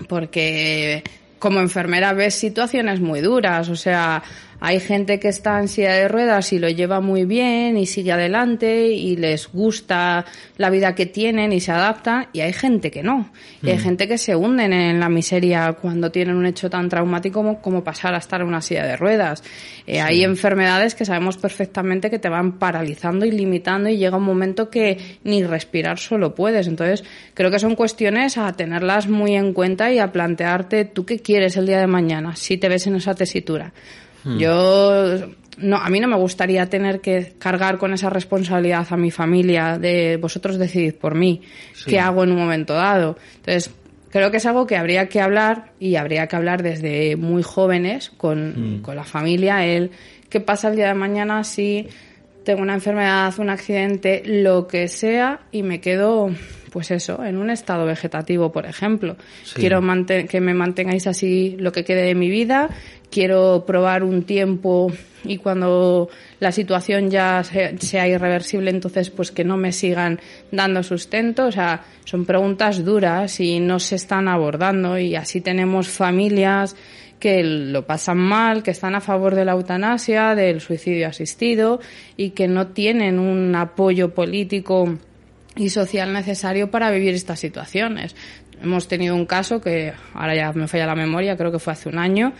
porque 0.08 1.02
como 1.38 1.60
enfermera 1.60 2.12
ves 2.12 2.34
situaciones 2.34 3.00
muy 3.00 3.20
duras, 3.20 3.68
o 3.68 3.76
sea, 3.76 4.22
hay 4.60 4.80
gente 4.80 5.18
que 5.18 5.28
está 5.28 5.58
en 5.60 5.68
silla 5.68 5.92
de 5.92 6.08
ruedas 6.08 6.52
y 6.52 6.58
lo 6.58 6.68
lleva 6.68 7.00
muy 7.00 7.24
bien 7.24 7.76
y 7.76 7.86
sigue 7.86 8.12
adelante 8.12 8.88
y 8.88 9.16
les 9.16 9.50
gusta 9.50 10.24
la 10.56 10.70
vida 10.70 10.94
que 10.94 11.06
tienen 11.06 11.52
y 11.52 11.60
se 11.60 11.72
adapta 11.72 12.28
y 12.32 12.40
hay 12.40 12.52
gente 12.52 12.90
que 12.90 13.02
no. 13.02 13.30
Y 13.62 13.70
hay 13.70 13.78
gente 13.78 14.08
que 14.08 14.18
se 14.18 14.36
hunden 14.36 14.72
en 14.72 15.00
la 15.00 15.08
miseria 15.08 15.72
cuando 15.72 16.10
tienen 16.10 16.36
un 16.36 16.46
hecho 16.46 16.70
tan 16.70 16.88
traumático 16.88 17.40
como, 17.40 17.60
como 17.60 17.82
pasar 17.82 18.14
a 18.14 18.18
estar 18.18 18.40
en 18.40 18.46
una 18.46 18.60
silla 18.60 18.84
de 18.84 18.96
ruedas. 18.96 19.42
Eh, 19.86 20.00
Hay 20.00 20.22
enfermedades 20.22 20.94
que 20.94 21.04
sabemos 21.04 21.36
perfectamente 21.36 22.10
que 22.10 22.18
te 22.18 22.28
van 22.28 22.58
paralizando 22.58 23.26
y 23.26 23.30
limitando 23.30 23.88
y 23.88 23.96
llega 23.96 24.16
un 24.16 24.24
momento 24.24 24.70
que 24.70 25.18
ni 25.24 25.42
respirar 25.44 25.98
solo 25.98 26.34
puedes. 26.34 26.66
Entonces, 26.66 27.04
creo 27.34 27.50
que 27.50 27.58
son 27.58 27.74
cuestiones 27.74 28.38
a 28.38 28.52
tenerlas 28.52 29.08
muy 29.08 29.34
en 29.34 29.52
cuenta 29.52 29.92
y 29.92 29.98
a 29.98 30.12
plantearte 30.12 30.84
tú 30.84 31.04
qué 31.04 31.18
quieres 31.18 31.56
el 31.56 31.66
día 31.66 31.80
de 31.80 31.86
mañana 31.86 32.36
si 32.36 32.56
te 32.56 32.68
ves 32.68 32.86
en 32.86 32.96
esa 32.96 33.14
tesitura. 33.14 33.72
Yo 34.38 35.18
no, 35.58 35.76
a 35.76 35.88
mí 35.88 36.00
no 36.00 36.08
me 36.08 36.16
gustaría 36.16 36.68
tener 36.68 37.00
que 37.00 37.34
cargar 37.38 37.78
con 37.78 37.92
esa 37.92 38.10
responsabilidad 38.10 38.86
a 38.90 38.96
mi 38.96 39.10
familia 39.10 39.78
de 39.78 40.16
vosotros 40.16 40.58
decidid 40.58 40.94
por 40.94 41.14
mí 41.14 41.42
qué 41.86 42.00
hago 42.00 42.24
en 42.24 42.32
un 42.32 42.38
momento 42.38 42.74
dado. 42.74 43.16
Entonces, 43.36 43.70
creo 44.10 44.30
que 44.30 44.38
es 44.38 44.46
algo 44.46 44.66
que 44.66 44.76
habría 44.76 45.08
que 45.08 45.20
hablar 45.20 45.72
y 45.78 45.96
habría 45.96 46.26
que 46.26 46.36
hablar 46.36 46.62
desde 46.62 47.16
muy 47.16 47.42
jóvenes 47.42 48.10
con, 48.10 48.80
con 48.82 48.96
la 48.96 49.04
familia, 49.04 49.64
el 49.66 49.90
qué 50.28 50.40
pasa 50.40 50.68
el 50.68 50.76
día 50.76 50.88
de 50.88 50.94
mañana 50.94 51.44
si 51.44 51.88
tengo 52.44 52.62
una 52.62 52.74
enfermedad, 52.74 53.32
un 53.38 53.50
accidente, 53.50 54.22
lo 54.24 54.66
que 54.66 54.86
sea, 54.88 55.40
y 55.50 55.62
me 55.62 55.80
quedo, 55.80 56.30
pues 56.74 56.90
eso, 56.90 57.22
en 57.24 57.36
un 57.36 57.50
estado 57.50 57.86
vegetativo, 57.86 58.50
por 58.50 58.66
ejemplo. 58.66 59.14
Sí. 59.44 59.60
Quiero 59.60 59.80
que 60.28 60.40
me 60.40 60.54
mantengáis 60.54 61.06
así 61.06 61.54
lo 61.60 61.70
que 61.70 61.84
quede 61.84 62.02
de 62.02 62.16
mi 62.16 62.28
vida, 62.28 62.68
quiero 63.12 63.62
probar 63.64 64.02
un 64.02 64.24
tiempo 64.24 64.90
y 65.22 65.36
cuando 65.36 66.08
la 66.40 66.50
situación 66.50 67.10
ya 67.12 67.44
se- 67.44 67.78
sea 67.78 68.08
irreversible, 68.08 68.70
entonces 68.70 69.10
pues 69.10 69.30
que 69.30 69.44
no 69.44 69.56
me 69.56 69.70
sigan 69.70 70.18
dando 70.50 70.82
sustento. 70.82 71.46
O 71.46 71.52
sea, 71.52 71.84
son 72.04 72.24
preguntas 72.26 72.84
duras 72.84 73.38
y 73.38 73.60
no 73.60 73.78
se 73.78 73.94
están 73.94 74.26
abordando 74.26 74.98
y 74.98 75.14
así 75.14 75.40
tenemos 75.40 75.86
familias 75.88 76.74
que 77.20 77.44
lo 77.44 77.86
pasan 77.86 78.18
mal, 78.18 78.64
que 78.64 78.72
están 78.72 78.96
a 78.96 79.00
favor 79.00 79.36
de 79.36 79.44
la 79.44 79.52
eutanasia, 79.52 80.34
del 80.34 80.60
suicidio 80.60 81.06
asistido 81.06 81.78
y 82.16 82.30
que 82.30 82.48
no 82.48 82.66
tienen 82.66 83.20
un 83.20 83.54
apoyo 83.54 84.12
político 84.12 84.98
y 85.56 85.70
social 85.70 86.12
necesario 86.12 86.70
para 86.70 86.90
vivir 86.90 87.14
estas 87.14 87.40
situaciones. 87.40 88.14
Hemos 88.62 88.88
tenido 88.88 89.14
un 89.14 89.26
caso 89.26 89.60
que 89.60 89.92
ahora 90.14 90.34
ya 90.34 90.52
me 90.52 90.68
falla 90.68 90.86
la 90.86 90.94
memoria, 90.94 91.36
creo 91.36 91.52
que 91.52 91.58
fue 91.58 91.72
hace 91.72 91.88
un 91.88 91.98
año, 91.98 92.32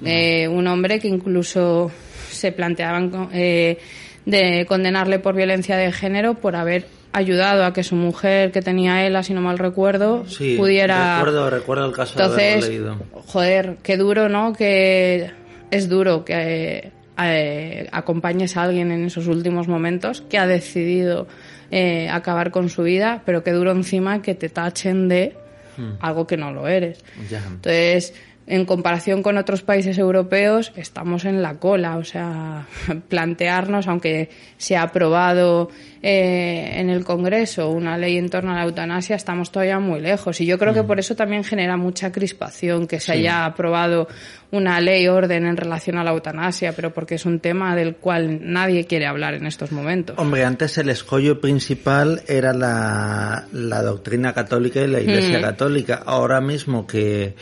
de 0.00 0.48
un 0.48 0.66
hombre 0.66 0.98
que 0.98 1.08
incluso 1.08 1.90
se 2.30 2.52
planteaban 2.52 3.28
eh, 3.32 3.78
de 4.24 4.64
condenarle 4.66 5.18
por 5.18 5.34
violencia 5.34 5.76
de 5.76 5.92
género 5.92 6.34
por 6.34 6.56
haber 6.56 6.86
ayudado 7.12 7.64
a 7.64 7.72
que 7.72 7.82
su 7.82 7.96
mujer 7.96 8.52
que 8.52 8.62
tenía 8.62 9.04
él, 9.06 9.22
si 9.24 9.34
no 9.34 9.40
mal 9.40 9.58
recuerdo, 9.58 10.24
Sí, 10.26 10.54
pudiera 10.56 11.16
recuerdo, 11.16 11.50
recuerdo 11.50 11.86
el 11.86 11.92
caso 11.92 12.16
de 12.18 12.24
entonces, 12.24 12.68
leído. 12.68 12.96
joder, 13.26 13.76
qué 13.82 13.96
duro, 13.96 14.28
¿no? 14.28 14.52
Que 14.52 15.30
es 15.70 15.88
duro 15.88 16.24
que 16.24 16.92
eh, 17.22 17.88
acompañes 17.92 18.56
a 18.56 18.62
alguien 18.62 18.92
en 18.92 19.04
esos 19.04 19.26
últimos 19.26 19.66
momentos 19.68 20.20
que 20.22 20.38
ha 20.38 20.46
decidido 20.46 21.26
eh, 21.70 22.08
acabar 22.10 22.50
con 22.50 22.68
su 22.68 22.82
vida, 22.82 23.22
pero 23.24 23.42
qué 23.42 23.52
duro 23.52 23.70
encima 23.72 24.22
que 24.22 24.34
te 24.34 24.48
tachen 24.48 25.08
de 25.08 25.36
Hmm. 25.76 25.92
algo 26.00 26.26
que 26.26 26.36
no 26.36 26.52
lo 26.52 26.68
eres. 26.68 27.02
Entonces, 27.54 28.12
en 28.46 28.64
comparación 28.64 29.22
con 29.22 29.38
otros 29.38 29.62
países 29.62 29.96
europeos, 29.98 30.72
estamos 30.74 31.24
en 31.24 31.40
la 31.40 31.58
cola. 31.58 31.96
O 31.98 32.04
sea, 32.04 32.66
plantearnos, 33.08 33.86
aunque 33.86 34.28
se 34.56 34.76
ha 34.76 34.82
aprobado 34.82 35.70
eh, 36.02 36.72
en 36.74 36.90
el 36.90 37.04
Congreso 37.04 37.70
una 37.70 37.96
ley 37.96 38.16
en 38.16 38.28
torno 38.28 38.52
a 38.52 38.56
la 38.56 38.64
eutanasia, 38.64 39.14
estamos 39.14 39.52
todavía 39.52 39.78
muy 39.78 40.00
lejos. 40.00 40.40
Y 40.40 40.46
yo 40.46 40.58
creo 40.58 40.74
que 40.74 40.82
por 40.82 40.98
eso 40.98 41.14
también 41.14 41.44
genera 41.44 41.76
mucha 41.76 42.10
crispación 42.10 42.86
que 42.88 42.98
se 42.98 43.12
haya 43.12 43.44
aprobado 43.44 44.08
una 44.50 44.80
ley 44.80 45.06
orden 45.06 45.46
en 45.46 45.56
relación 45.56 45.96
a 45.98 46.02
la 46.02 46.10
eutanasia, 46.10 46.72
pero 46.72 46.92
porque 46.92 47.14
es 47.14 47.26
un 47.26 47.38
tema 47.38 47.76
del 47.76 47.94
cual 47.96 48.40
nadie 48.42 48.84
quiere 48.84 49.06
hablar 49.06 49.34
en 49.34 49.46
estos 49.46 49.70
momentos. 49.70 50.18
Hombre, 50.18 50.44
antes 50.44 50.76
el 50.78 50.88
escollo 50.88 51.40
principal 51.40 52.22
era 52.26 52.52
la, 52.52 53.46
la 53.52 53.82
doctrina 53.82 54.32
católica 54.32 54.80
y 54.80 54.88
la 54.88 55.00
Iglesia 55.00 55.38
Mm. 55.38 55.42
católica. 55.42 56.02
Ahora 56.04 56.40
mismo 56.40 56.86
que 56.86 57.34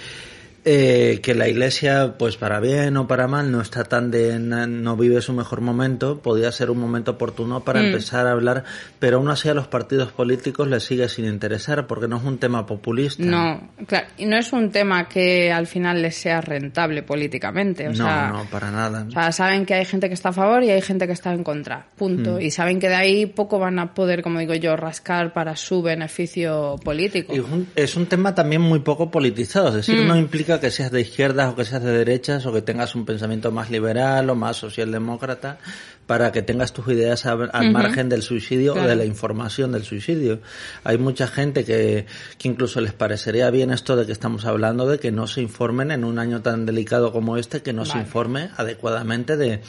eh, 0.70 1.20
que 1.22 1.34
la 1.34 1.48
Iglesia, 1.48 2.16
pues 2.18 2.36
para 2.36 2.60
bien 2.60 2.94
o 2.98 3.06
para 3.08 3.26
mal, 3.26 3.50
no 3.50 3.62
está 3.62 3.84
tan 3.84 4.10
de 4.10 4.38
no 4.38 4.96
vive 4.98 5.22
su 5.22 5.32
mejor 5.32 5.62
momento, 5.62 6.18
podría 6.18 6.52
ser 6.52 6.70
un 6.70 6.78
momento 6.78 7.12
oportuno 7.12 7.64
para 7.64 7.80
Mm. 7.80 7.84
empezar 7.86 8.26
a 8.26 8.32
hablar, 8.32 8.64
pero 8.98 9.16
aún 9.16 9.30
así 9.30 9.48
a 9.48 9.54
los 9.54 9.66
partidos 9.66 10.12
políticos 10.12 10.68
les 10.68 10.82
sigue 10.82 11.08
sin 11.08 11.24
interesar 11.24 11.86
porque 11.86 12.06
no 12.06 12.18
es 12.18 12.24
un 12.24 12.36
tema 12.36 12.66
populista. 12.66 13.22
No, 13.24 13.70
claro, 13.86 14.08
y 14.18 14.26
no 14.26 14.36
es 14.36 14.52
un 14.52 14.70
tema 14.70 15.08
que 15.08 15.50
al 15.50 15.66
final 15.66 16.02
les 16.02 16.16
sea 16.16 16.42
rentable 16.42 17.02
políticamente. 17.02 17.86
O 17.86 17.90
no, 17.92 17.96
sea, 17.96 18.28
no, 18.30 18.44
para 18.50 18.70
nada. 18.70 19.06
O 19.08 19.10
sea, 19.10 19.32
saben 19.32 19.64
que 19.64 19.72
hay 19.72 19.86
gente 19.86 20.08
que 20.08 20.14
está 20.14 20.28
a 20.28 20.32
favor 20.34 20.62
y 20.64 20.70
hay 20.70 20.82
gente 20.82 21.06
que 21.06 21.14
está 21.14 21.32
en 21.32 21.44
contra. 21.44 21.86
Punto. 21.96 22.32
Mm. 22.36 22.40
Y 22.42 22.50
saben 22.50 22.78
que 22.78 22.90
de 22.90 22.94
ahí 22.96 23.24
poco 23.24 23.58
van 23.58 23.78
a 23.78 23.94
poder, 23.94 24.22
como 24.22 24.38
digo 24.38 24.54
yo, 24.54 24.76
rascar 24.76 25.32
para 25.32 25.56
su 25.56 25.80
beneficio 25.80 26.76
político. 26.84 27.34
Y 27.34 27.38
es 27.38 27.44
un, 27.44 27.68
es 27.74 27.96
un 27.96 28.04
tema 28.06 28.34
también 28.34 28.60
muy 28.60 28.80
poco 28.80 29.10
politizado, 29.10 29.68
es 29.68 29.74
decir, 29.76 29.98
Mm. 30.04 30.08
no 30.08 30.16
implica 30.18 30.57
que 30.60 30.70
seas 30.70 30.90
de 30.90 31.00
izquierdas 31.00 31.52
o 31.52 31.56
que 31.56 31.64
seas 31.64 31.82
de 31.82 31.90
derechas 31.92 32.44
o 32.46 32.52
que 32.52 32.62
tengas 32.62 32.94
un 32.94 33.04
pensamiento 33.04 33.50
más 33.52 33.70
liberal 33.70 34.28
o 34.30 34.34
más 34.34 34.56
socialdemócrata 34.56 35.58
para 36.06 36.32
que 36.32 36.40
tengas 36.42 36.72
tus 36.72 36.88
ideas 36.88 37.26
a- 37.26 37.32
al 37.32 37.70
margen 37.72 38.08
del 38.08 38.22
suicidio 38.22 38.72
o 38.72 38.76
de 38.76 38.96
la 38.96 39.04
información 39.04 39.72
del 39.72 39.84
suicidio. 39.84 40.40
Hay 40.84 40.96
mucha 40.98 41.26
gente 41.28 41.64
que, 41.64 42.06
que 42.38 42.48
incluso 42.48 42.80
les 42.80 42.92
parecería 42.94 43.50
bien 43.50 43.70
esto 43.70 43.94
de 43.96 44.06
que 44.06 44.12
estamos 44.12 44.44
hablando 44.46 44.86
de 44.88 44.98
que 44.98 45.10
no 45.12 45.26
se 45.26 45.42
informen 45.42 45.90
en 45.90 46.04
un 46.04 46.18
año 46.18 46.40
tan 46.40 46.64
delicado 46.66 47.12
como 47.12 47.36
este, 47.36 47.60
que 47.62 47.72
no 47.74 47.84
se 47.84 47.98
informe 47.98 48.50
adecuadamente 48.56 49.36
de, 49.36 49.60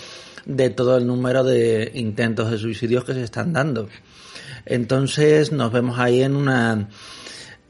de 0.45 0.69
todo 0.69 0.97
el 0.97 1.05
número 1.05 1.43
de 1.43 1.91
intentos 1.95 2.49
de 2.51 2.57
suicidios 2.57 3.03
que 3.03 3.13
se 3.13 3.23
están 3.23 3.51
dando. 3.51 3.89
Entonces 4.65 5.51
nos 5.51 5.71
vemos 5.71 5.99
ahí 5.99 6.21
en 6.23 6.35
una 6.35 6.87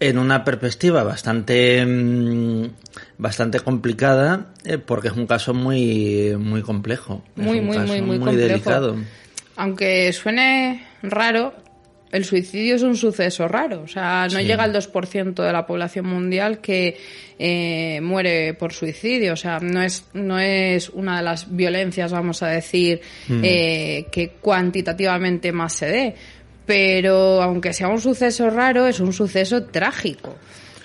en 0.01 0.17
una 0.17 0.45
perspectiva 0.45 1.03
bastante 1.03 1.85
mm, 1.85 2.63
bastante 3.19 3.59
complicada 3.59 4.47
eh, 4.65 4.79
porque 4.79 5.09
es 5.09 5.13
un 5.13 5.27
caso 5.27 5.53
muy 5.53 6.35
muy 6.39 6.61
complejo 6.63 7.21
Muy, 7.35 7.61
muy, 7.61 7.77
muy, 7.79 8.01
muy 8.01 8.17
complejo. 8.17 8.47
delicado 8.47 8.95
Aunque 9.57 10.11
suene 10.13 10.87
raro, 11.03 11.53
el 12.11 12.23
suicidio 12.25 12.75
es 12.75 12.81
un 12.81 12.95
suceso 12.95 13.47
raro. 13.47 13.81
O 13.83 13.87
sea, 13.87 14.23
no 14.31 14.39
Sí. 14.39 14.45
llega 14.45 14.63
al 14.63 14.71
2% 14.73 15.43
de 15.43 15.51
la 15.53 15.65
población 15.67 16.07
mundial 16.07 16.59
que 16.59 16.97
eh, 17.37 17.99
muere 18.01 18.53
por 18.55 18.71
suicidio. 18.73 19.33
O 19.33 19.35
sea, 19.35 19.59
no 19.59 19.81
es, 19.83 20.05
no 20.13 20.39
es 20.39 20.89
una 20.89 21.17
de 21.17 21.23
las 21.23 21.53
violencias, 21.55 22.11
vamos 22.11 22.41
a 22.41 22.47
decir, 22.47 23.01
Mm. 23.27 23.41
eh, 23.43 24.05
que 24.11 24.29
cuantitativamente 24.41 25.51
más 25.51 25.73
se 25.73 25.85
dé. 25.87 26.15
Pero 26.65 27.41
aunque 27.41 27.73
sea 27.73 27.89
un 27.89 27.99
suceso 27.99 28.49
raro, 28.49 28.87
es 28.87 28.99
un 29.01 29.11
suceso 29.13 29.65
trágico. 29.65 30.35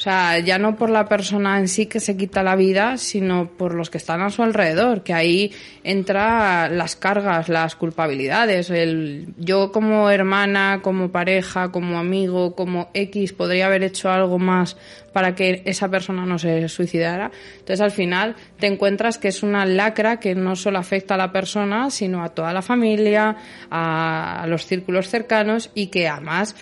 Sea, 0.05 0.39
ya 0.41 0.59
no 0.59 0.77
por 0.77 0.91
la 0.91 1.09
persona 1.09 1.59
en 1.59 1.67
sí 1.67 1.87
que 1.87 1.99
se 1.99 2.15
quita 2.15 2.43
la 2.43 2.57
vida, 2.57 2.99
sino 2.99 3.49
por 3.49 3.73
los 3.73 3.89
que 3.89 3.97
están 3.97 4.21
a 4.21 4.29
su 4.29 4.43
alrededor, 4.43 5.03
que 5.03 5.15
ahí 5.15 5.51
entra 5.83 6.69
las 6.69 6.95
cargas, 6.95 7.49
las 7.49 7.75
culpabilidades. 7.75 8.69
El, 8.69 9.29
yo 9.39 9.73
como 9.73 10.11
hermana, 10.11 10.81
como 10.83 11.11
pareja, 11.11 11.73
como 11.73 11.99
amigo, 11.99 12.55
como 12.55 12.91
X, 12.93 13.33
podría 13.33 13.65
haber 13.65 13.83
hecho 13.83 14.11
algo 14.11 14.39
más 14.39 14.77
para 15.15 15.35
que 15.35 15.63
esa 15.65 15.89
persona 15.89 16.27
no 16.27 16.39
se 16.39 16.69
suicidara. 16.69 17.31
Entonces 17.55 17.81
al 17.81 17.91
final 17.91 18.37
te 18.59 18.67
encuentras 18.67 19.17
que 19.17 19.29
es 19.29 19.43
una 19.43 19.65
lacra 19.65 20.21
que 20.21 20.35
no 20.35 20.55
solo 20.55 20.81
afecta 20.81 21.15
a 21.15 21.17
la 21.17 21.33
persona, 21.33 21.89
sino 21.89 22.23
a 22.23 22.29
toda 22.29 22.53
la 22.53 22.61
familia, 22.61 23.37
a 23.71 24.45
los 24.49 24.67
círculos 24.67 25.09
cercanos 25.09 25.71
y 25.75 25.87
que 25.87 26.09
además 26.09 26.57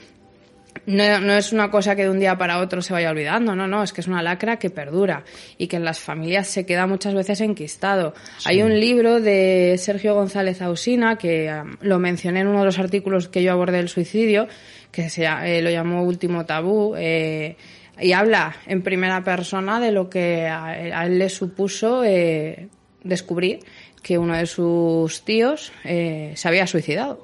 no, 0.87 1.21
no 1.21 1.35
es 1.35 1.53
una 1.53 1.71
cosa 1.71 1.95
que 1.95 2.03
de 2.03 2.11
un 2.11 2.19
día 2.19 2.37
para 2.37 2.59
otro 2.59 2.83
se 2.83 2.93
vaya 2.93 3.11
olvidando, 3.11 3.55
no, 3.55 3.67
no, 3.67 3.83
es 3.83 3.93
que 3.93 4.01
es 4.01 4.09
una 4.09 4.23
lacra 4.23 4.59
que 4.59 4.71
perdura 4.71 5.25
y 5.59 5.67
que 5.67 5.77
en 5.77 5.85
las 5.85 6.01
familias 6.01 6.49
se 6.49 6.67
queda 6.67 6.87
muchas 6.87 7.15
veces 7.15 7.41
enquistado. 7.41 8.15
Hay 8.45 8.63
un 8.63 8.79
libro 8.79 9.21
de 9.21 9.77
Sergio 9.79 10.15
González 10.15 10.61
Ausina, 10.63 11.17
que 11.17 11.53
um, 11.53 11.77
lo 11.81 11.99
mencioné 11.99 12.41
en 12.41 12.49
uno 12.49 12.61
de 12.61 12.65
los 12.67 12.79
artículos 12.79 13.29
que 13.29 13.43
yo 13.43 13.53
abordé 13.53 13.77
del 13.79 13.89
suicidio, 13.89 14.49
que 14.91 15.09
se, 15.09 15.25
eh, 15.25 15.63
lo 15.63 15.71
llamó 15.71 16.03
Último 16.03 16.45
Tabú, 16.47 16.95
eh, 16.97 17.57
y 18.01 18.13
habla 18.13 18.57
en 18.67 18.83
primera 18.83 19.23
persona 19.23 19.79
de 19.79 19.93
lo 19.93 20.09
que 20.09 20.49
a, 20.49 20.67
a 20.67 21.07
él 21.07 21.19
le 21.19 21.29
supuso 21.29 22.03
eh, 22.05 22.69
descubrir 23.05 23.61
que 24.03 24.19
uno 24.19 24.37
de 24.37 24.47
sus 24.47 25.23
tíos 25.23 25.73
eh, 25.85 26.33
se 26.37 26.49
había 26.49 26.67
suicidado. 26.67 27.21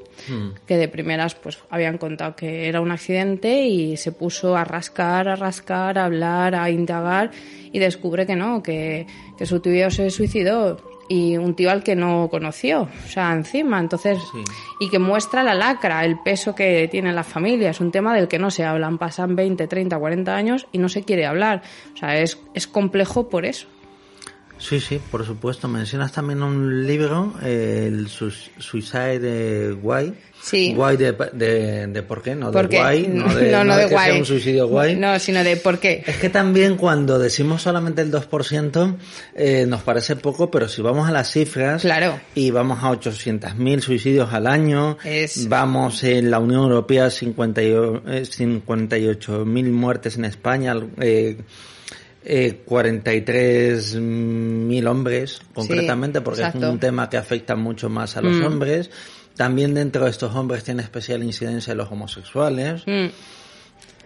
Que 0.67 0.77
de 0.77 0.89
primeras 0.89 1.37
pues 1.37 1.59
habían 1.71 1.97
contado 1.97 2.35
que 2.35 2.69
era 2.69 2.81
un 2.81 2.91
accidente 2.91 3.67
y 3.67 3.97
se 3.97 4.11
puso 4.11 4.57
a 4.57 4.65
rascar, 4.65 5.29
a 5.29 5.37
rascar, 5.37 5.97
a 5.97 6.07
hablar, 6.07 6.57
a 6.57 6.71
indagar 6.71 7.31
y 7.73 7.79
descubre 7.79 8.27
que 8.27 8.35
no, 8.35 8.61
que, 8.61 9.07
que 9.39 9.47
su 9.47 9.61
tío 9.61 9.91
se 9.93 10.11
suicidó 10.11 10.77
y 11.09 11.37
un 11.37 11.55
tío 11.55 11.71
al 11.71 11.83
que 11.83 11.97
no 11.97 12.29
conoció, 12.31 12.83
o 12.83 13.09
sea, 13.09 13.33
encima, 13.33 13.81
entonces, 13.81 14.19
y 14.79 14.91
que 14.91 14.99
muestra 14.99 15.43
la 15.43 15.55
lacra, 15.55 16.05
el 16.05 16.19
peso 16.19 16.55
que 16.55 16.87
tiene 16.91 17.13
la 17.13 17.25
familia, 17.25 17.71
es 17.71 17.81
un 17.81 17.91
tema 17.91 18.15
del 18.15 18.29
que 18.29 18.39
no 18.39 18.51
se 18.51 18.65
hablan, 18.65 18.99
pasan 18.99 19.35
20, 19.35 19.67
30, 19.67 19.99
40 19.99 20.37
años 20.37 20.67
y 20.71 20.79
no 20.79 20.89
se 20.89 21.03
quiere 21.03 21.27
hablar, 21.27 21.63
o 21.95 21.97
sea, 21.97 22.21
es, 22.21 22.39
es 22.55 22.67
complejo 22.67 23.29
por 23.29 23.47
eso. 23.47 23.67
Sí, 24.59 24.81
sí, 24.81 25.01
por 25.11 25.25
supuesto. 25.25 25.69
Mencionas 25.69 26.13
también 26.13 26.43
un 26.43 26.87
libro, 26.87 27.35
eh, 27.43 27.85
el 27.89 28.09
Suicide 28.09 29.73
Why. 29.75 30.15
Sí. 30.41 30.73
Why 30.77 30.97
de, 30.97 31.13
de, 31.33 31.87
de 31.89 32.03
por 32.05 32.23
qué, 32.23 32.35
no 32.37 32.53
¿Por 32.53 32.69
de 32.69 32.77
qué? 32.77 32.83
why, 32.83 33.09
no 33.09 33.35
de, 33.35 33.51
No, 33.51 33.65
no 33.65 33.77
de 33.77 33.85
que 33.85 33.89
sea 33.91 34.13
why. 34.13 34.19
un 34.21 34.25
suicidio 34.25 34.69
guay. 34.69 34.95
No, 34.97 35.19
sino 35.19 35.43
de 35.43 35.57
por 35.57 35.79
qué. 35.81 36.05
Es 36.07 36.17
que 36.19 36.29
también 36.29 36.77
cuando 36.77 37.19
decimos 37.19 37.63
solamente 37.63 38.03
el 38.03 38.13
2% 38.13 38.97
eh, 39.35 39.65
nos 39.67 39.83
parece 39.83 40.15
poco, 40.17 40.51
pero 40.51 40.69
si 40.69 40.81
vamos 40.81 41.09
a 41.09 41.13
las 41.13 41.31
cifras 41.33 41.83
Claro. 41.83 42.21
y 42.37 42.51
vamos 42.53 42.79
a 42.83 42.91
800.000 42.91 43.81
suicidios 43.81 44.33
al 44.33 44.47
año, 44.47 44.97
Es- 45.05 45.49
vamos 45.49 46.05
en 46.05 46.31
la 46.31 46.39
Unión 46.39 46.63
Europea 46.63 47.11
50 47.11 47.63
y- 47.63 47.67
eh, 47.73 48.25
58.000 48.25 49.71
muertes 49.73 50.17
en 50.17 50.25
España, 50.25 50.75
eh, 51.01 51.37
eh, 52.25 52.63
43.000 52.67 54.87
hombres 54.87 55.41
concretamente, 55.55 56.21
porque 56.21 56.41
exacto. 56.41 56.67
es 56.67 56.73
un 56.73 56.81
tema 56.81 57.09
que 57.09 57.17
afecta 57.17 57.57
mucho 57.57 57.89
más 57.89 58.17
a 58.17 58.23
los 58.23 58.37
Mm. 58.37 58.45
hombres. 58.45 58.91
También 59.37 59.75
dentro 59.75 60.05
de 60.05 60.11
estos 60.11 60.35
hombres 60.35 60.65
tiene 60.65 60.83
especial 60.83 61.23
incidencia 61.23 61.75
los 61.75 61.91
homosexuales, 61.91 62.83
Mm. 62.87 63.07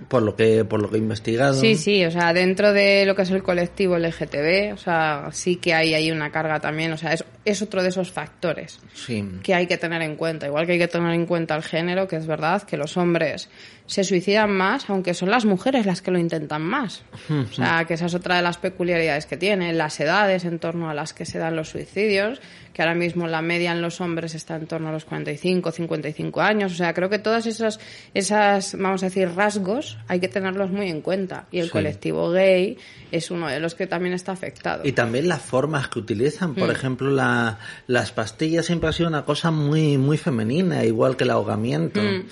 por 0.08 0.22
lo 0.22 0.34
que 0.36 0.64
por 0.64 0.80
lo 0.82 0.90
que 0.90 0.96
he 0.96 0.98
investigado. 0.98 1.54
Sí, 1.54 1.76
sí, 1.76 2.04
o 2.04 2.10
sea, 2.10 2.32
dentro 2.34 2.72
de 2.72 3.06
lo 3.06 3.14
que 3.14 3.22
es 3.22 3.30
el 3.30 3.42
colectivo 3.42 3.96
LGTB, 3.96 4.72
o 4.74 4.76
sea, 4.76 5.28
sí 5.32 5.56
que 5.56 5.74
hay 5.74 5.94
ahí 5.94 6.10
una 6.10 6.30
carga 6.32 6.58
también, 6.60 6.92
o 6.92 6.96
sea, 6.98 7.12
es, 7.12 7.24
es 7.44 7.62
otro 7.62 7.82
de 7.82 7.88
esos 7.90 8.10
factores 8.10 8.80
Sí. 8.94 9.24
que 9.42 9.54
hay 9.54 9.66
que 9.66 9.76
tener 9.78 10.02
en 10.02 10.16
cuenta. 10.16 10.46
Igual 10.46 10.66
que 10.66 10.72
hay 10.72 10.78
que 10.78 10.88
tener 10.88 11.14
en 11.14 11.26
cuenta 11.26 11.54
el 11.54 11.62
género, 11.62 12.08
que 12.08 12.16
es 12.16 12.26
verdad 12.26 12.62
que 12.64 12.76
los 12.76 12.96
hombres 12.96 13.48
se 13.86 14.04
suicidan 14.04 14.50
más, 14.50 14.88
aunque 14.88 15.12
son 15.14 15.30
las 15.30 15.44
mujeres 15.44 15.84
las 15.86 16.00
que 16.02 16.10
lo 16.10 16.18
intentan 16.18 16.62
más. 16.62 17.02
O 17.28 17.52
sea, 17.52 17.84
que 17.84 17.94
esa 17.94 18.06
es 18.06 18.14
otra 18.14 18.36
de 18.36 18.42
las 18.42 18.56
peculiaridades 18.58 19.26
que 19.26 19.36
tiene. 19.36 19.72
Las 19.72 19.98
edades 20.00 20.44
en 20.44 20.58
torno 20.58 20.88
a 20.88 20.94
las 20.94 21.12
que 21.12 21.26
se 21.26 21.38
dan 21.38 21.56
los 21.56 21.70
suicidios, 21.70 22.40
que 22.72 22.80
ahora 22.80 22.94
mismo 22.94 23.26
la 23.26 23.42
media 23.42 23.72
en 23.72 23.82
los 23.82 24.00
hombres 24.00 24.34
está 24.34 24.56
en 24.56 24.66
torno 24.66 24.88
a 24.88 24.92
los 24.92 25.04
45, 25.04 25.72
55 25.72 26.40
años. 26.40 26.72
O 26.72 26.74
sea, 26.74 26.94
creo 26.94 27.10
que 27.10 27.18
todas 27.18 27.44
esas, 27.46 27.80
esas 28.14 28.76
vamos 28.78 29.02
a 29.02 29.06
decir, 29.06 29.28
rasgos 29.34 29.98
hay 30.08 30.20
que 30.20 30.28
tenerlos 30.28 30.70
muy 30.70 30.88
en 30.88 31.02
cuenta. 31.02 31.46
Y 31.50 31.58
el 31.58 31.66
Sí. 31.66 31.72
colectivo 31.72 32.30
gay 32.30 32.78
es 33.10 33.30
uno 33.30 33.48
de 33.48 33.60
los 33.60 33.74
que 33.74 33.86
también 33.86 34.14
está 34.14 34.32
afectado. 34.32 34.82
Y 34.86 34.92
también 34.92 35.28
las 35.28 35.42
formas 35.42 35.88
que 35.88 35.98
utilizan. 35.98 36.52
Mm. 36.52 36.54
Por 36.54 36.70
ejemplo, 36.70 37.10
la, 37.10 37.58
las 37.88 38.12
pastillas 38.12 38.64
siempre 38.64 38.88
ha 38.88 38.92
sido 38.92 39.08
una 39.08 39.24
cosa 39.26 39.50
muy, 39.50 39.98
muy 39.98 40.16
femenina, 40.16 40.84
igual 40.84 41.16
que 41.16 41.24
el 41.24 41.30
ahogamiento. 41.30 42.00
Mm. 42.00 42.24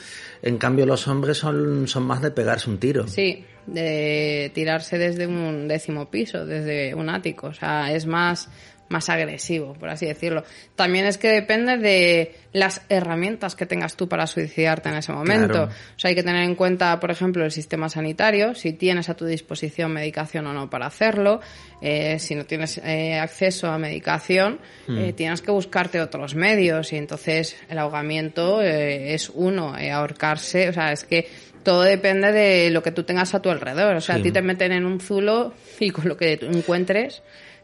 En 0.42 0.58
cambio, 0.58 0.86
los 0.86 1.06
hombres 1.08 1.38
son, 1.38 1.86
son 1.86 2.04
más 2.04 2.22
de 2.22 2.30
pegarse 2.30 2.70
un 2.70 2.78
tiro. 2.78 3.06
Sí, 3.06 3.44
de 3.66 4.50
tirarse 4.54 4.98
desde 4.98 5.26
un 5.26 5.68
décimo 5.68 6.10
piso, 6.10 6.46
desde 6.46 6.94
un 6.94 7.08
ático. 7.08 7.48
O 7.48 7.54
sea, 7.54 7.92
es 7.92 8.06
más, 8.06 8.48
más 8.90 9.08
agresivo, 9.08 9.72
por 9.74 9.88
así 9.88 10.04
decirlo. 10.04 10.42
También 10.76 11.06
es 11.06 11.16
que 11.16 11.28
depende 11.28 11.78
de 11.78 12.34
las 12.52 12.82
herramientas 12.88 13.54
que 13.54 13.64
tengas 13.64 13.96
tú 13.96 14.08
para 14.08 14.26
suicidarte 14.26 14.88
en 14.88 14.96
ese 14.96 15.12
momento. 15.12 15.52
Claro. 15.52 15.70
O 15.96 15.98
sea, 15.98 16.08
hay 16.08 16.16
que 16.16 16.24
tener 16.24 16.42
en 16.42 16.56
cuenta, 16.56 16.98
por 16.98 17.10
ejemplo, 17.12 17.44
el 17.44 17.52
sistema 17.52 17.88
sanitario, 17.88 18.54
si 18.56 18.72
tienes 18.72 19.08
a 19.08 19.14
tu 19.14 19.24
disposición 19.26 19.92
medicación 19.92 20.46
o 20.48 20.52
no 20.52 20.68
para 20.68 20.86
hacerlo. 20.86 21.40
Eh, 21.80 22.18
si 22.18 22.34
no 22.34 22.44
tienes 22.44 22.78
eh, 22.84 23.18
acceso 23.18 23.68
a 23.68 23.78
medicación, 23.78 24.58
eh, 24.88 25.12
tienes 25.14 25.40
que 25.40 25.52
buscarte 25.52 26.00
otros 26.00 26.34
medios 26.34 26.92
y 26.92 26.96
entonces 26.96 27.56
el 27.68 27.78
ahogamiento 27.78 28.60
eh, 28.60 29.14
es 29.14 29.30
uno, 29.32 29.78
eh, 29.78 29.90
ahorcarse, 29.92 30.68
o 30.68 30.72
sea, 30.72 30.92
es 30.92 31.04
que 31.04 31.28
todo 31.62 31.82
depende 31.82 32.32
de 32.32 32.70
lo 32.70 32.82
que 32.82 32.90
tú 32.90 33.04
tengas 33.04 33.34
a 33.34 33.40
tu 33.42 33.50
alrededor. 33.50 33.94
O 33.94 34.00
sea, 34.00 34.16
Sí. 34.16 34.20
a 34.20 34.24
ti 34.24 34.32
te 34.32 34.42
meten 34.42 34.72
en 34.72 34.84
un 34.84 34.98
zulo 34.98 35.52
y 35.78 35.90
con 35.90 36.08
lo 36.08 36.16
que 36.16 36.36
tú 36.38 36.46
encuentres. 36.46 37.22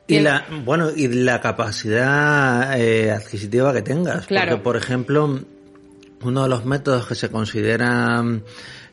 Y 0.09 0.20
la, 0.20 0.44
bueno, 0.64 0.90
y 0.94 1.09
la 1.09 1.40
capacidad 1.40 2.78
eh, 2.80 3.11
adquisitiva 3.11 3.72
que 3.72 3.82
tengas. 3.82 4.26
Claro. 4.26 4.50
Porque, 4.52 4.62
por 4.62 4.76
ejemplo, 4.76 5.40
uno 6.22 6.42
de 6.42 6.48
los 6.48 6.64
métodos 6.64 7.07
que 7.07 7.14
se 7.14 7.28
consideran 7.30 8.44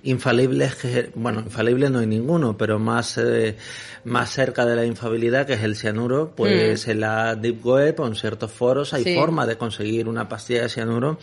infalibles, 0.06 0.76
que, 0.76 1.12
bueno, 1.16 1.42
infalible 1.42 1.90
no 1.90 2.00
hay 2.00 2.08
ninguno, 2.08 2.58
pero 2.58 2.78
más, 2.78 3.18
eh, 3.18 3.56
más 4.04 4.30
cerca 4.32 4.66
de 4.66 4.76
la 4.76 4.86
infabilidad, 4.86 5.46
que 5.48 5.54
es 5.54 5.64
el 5.64 5.76
cianuro, 5.78 6.34
pues 6.36 6.88
en 6.90 7.00
la 7.00 7.36
Deep 7.36 7.66
Web 7.66 8.00
o 8.02 8.08
en 8.08 8.16
ciertos 8.16 8.52
foros 8.52 8.94
hay 8.94 9.04
Mm. 9.04 9.06
Sí. 9.06 9.16
forma 9.16 9.46
de 9.46 9.56
conseguir 9.56 10.10
una 10.10 10.28
pastilla 10.28 10.64
de 10.64 10.70
cianuro, 10.70 11.20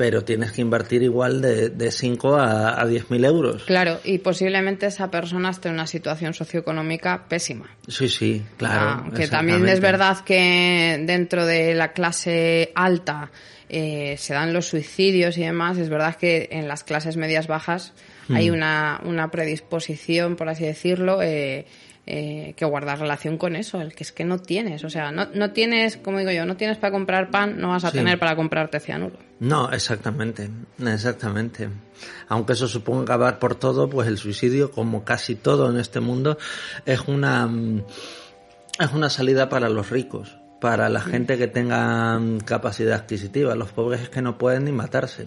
pero 0.00 0.24
tienes 0.24 0.52
que 0.52 0.62
invertir 0.62 1.02
igual 1.02 1.42
de, 1.42 1.68
de 1.68 1.90
5 1.90 2.34
a, 2.36 2.80
a 2.80 2.86
10 2.86 3.10
mil 3.10 3.22
euros. 3.22 3.64
Claro, 3.64 4.00
y 4.02 4.16
posiblemente 4.16 4.86
esa 4.86 5.10
persona 5.10 5.50
esté 5.50 5.68
en 5.68 5.74
una 5.74 5.86
situación 5.86 6.32
socioeconómica 6.32 7.26
pésima. 7.28 7.68
Sí, 7.86 8.08
sí, 8.08 8.42
claro. 8.56 9.04
Ah, 9.04 9.10
que 9.14 9.28
también 9.28 9.68
es 9.68 9.80
verdad 9.80 10.24
que 10.24 11.04
dentro 11.06 11.44
de 11.44 11.74
la 11.74 11.92
clase 11.92 12.72
alta 12.74 13.30
eh, 13.68 14.14
se 14.16 14.32
dan 14.32 14.54
los 14.54 14.68
suicidios 14.68 15.36
y 15.36 15.42
demás. 15.42 15.76
Es 15.76 15.90
verdad 15.90 16.16
que 16.16 16.48
en 16.50 16.66
las 16.66 16.82
clases 16.82 17.18
medias 17.18 17.46
bajas 17.46 17.92
Hmm. 18.30 18.36
hay 18.36 18.50
una, 18.50 19.00
una 19.04 19.30
predisposición, 19.30 20.36
por 20.36 20.48
así 20.48 20.64
decirlo, 20.64 21.20
eh, 21.20 21.66
eh, 22.06 22.54
que 22.56 22.64
guardar 22.64 22.98
relación 22.98 23.36
con 23.38 23.54
eso, 23.56 23.80
el 23.80 23.94
que 23.94 24.02
es 24.04 24.10
que 24.12 24.24
no 24.24 24.38
tienes, 24.38 24.82
o 24.84 24.90
sea, 24.90 25.12
no, 25.12 25.26
no 25.34 25.52
tienes, 25.52 25.96
como 25.96 26.18
digo 26.18 26.30
yo, 26.32 26.44
no 26.46 26.56
tienes 26.56 26.78
para 26.78 26.90
comprar 26.92 27.30
pan, 27.30 27.60
no 27.60 27.68
vas 27.68 27.84
a 27.84 27.90
Sí. 27.90 27.98
tener 27.98 28.18
para 28.18 28.34
comprarte 28.34 28.80
cianuro. 28.80 29.16
No, 29.38 29.70
exactamente, 29.70 30.50
exactamente. 30.84 31.68
Aunque 32.28 32.54
eso 32.54 32.66
suponga 32.68 33.02
acabar 33.02 33.38
por 33.38 33.54
todo, 33.54 33.88
pues 33.88 34.08
el 34.08 34.18
suicidio, 34.18 34.70
como 34.70 35.04
casi 35.04 35.34
todo 35.36 35.70
en 35.70 35.78
este 35.78 36.00
mundo, 36.00 36.36
es 36.86 37.00
una 37.06 37.46
mm, 37.46 37.84
es 38.80 38.92
una 38.92 39.10
salida 39.10 39.48
para 39.48 39.68
los 39.68 39.90
ricos, 39.90 40.36
para 40.60 40.88
la 40.88 41.00
gente 41.02 41.36
que 41.38 41.48
tenga 41.48 42.18
mm, 42.18 42.40
capacidad 42.40 42.94
adquisitiva. 43.00 43.54
Los 43.54 43.72
pobres 43.72 44.00
es 44.02 44.08
que 44.08 44.22
no 44.22 44.36
pueden 44.38 44.64
ni 44.64 44.72
matarse, 44.72 45.26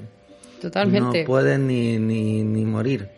Totalmente. 0.61 1.21
no 1.21 1.26
pueden 1.28 1.67
ni, 1.67 1.97
ni, 1.99 2.43
ni 2.43 2.65
morir. 2.65 3.09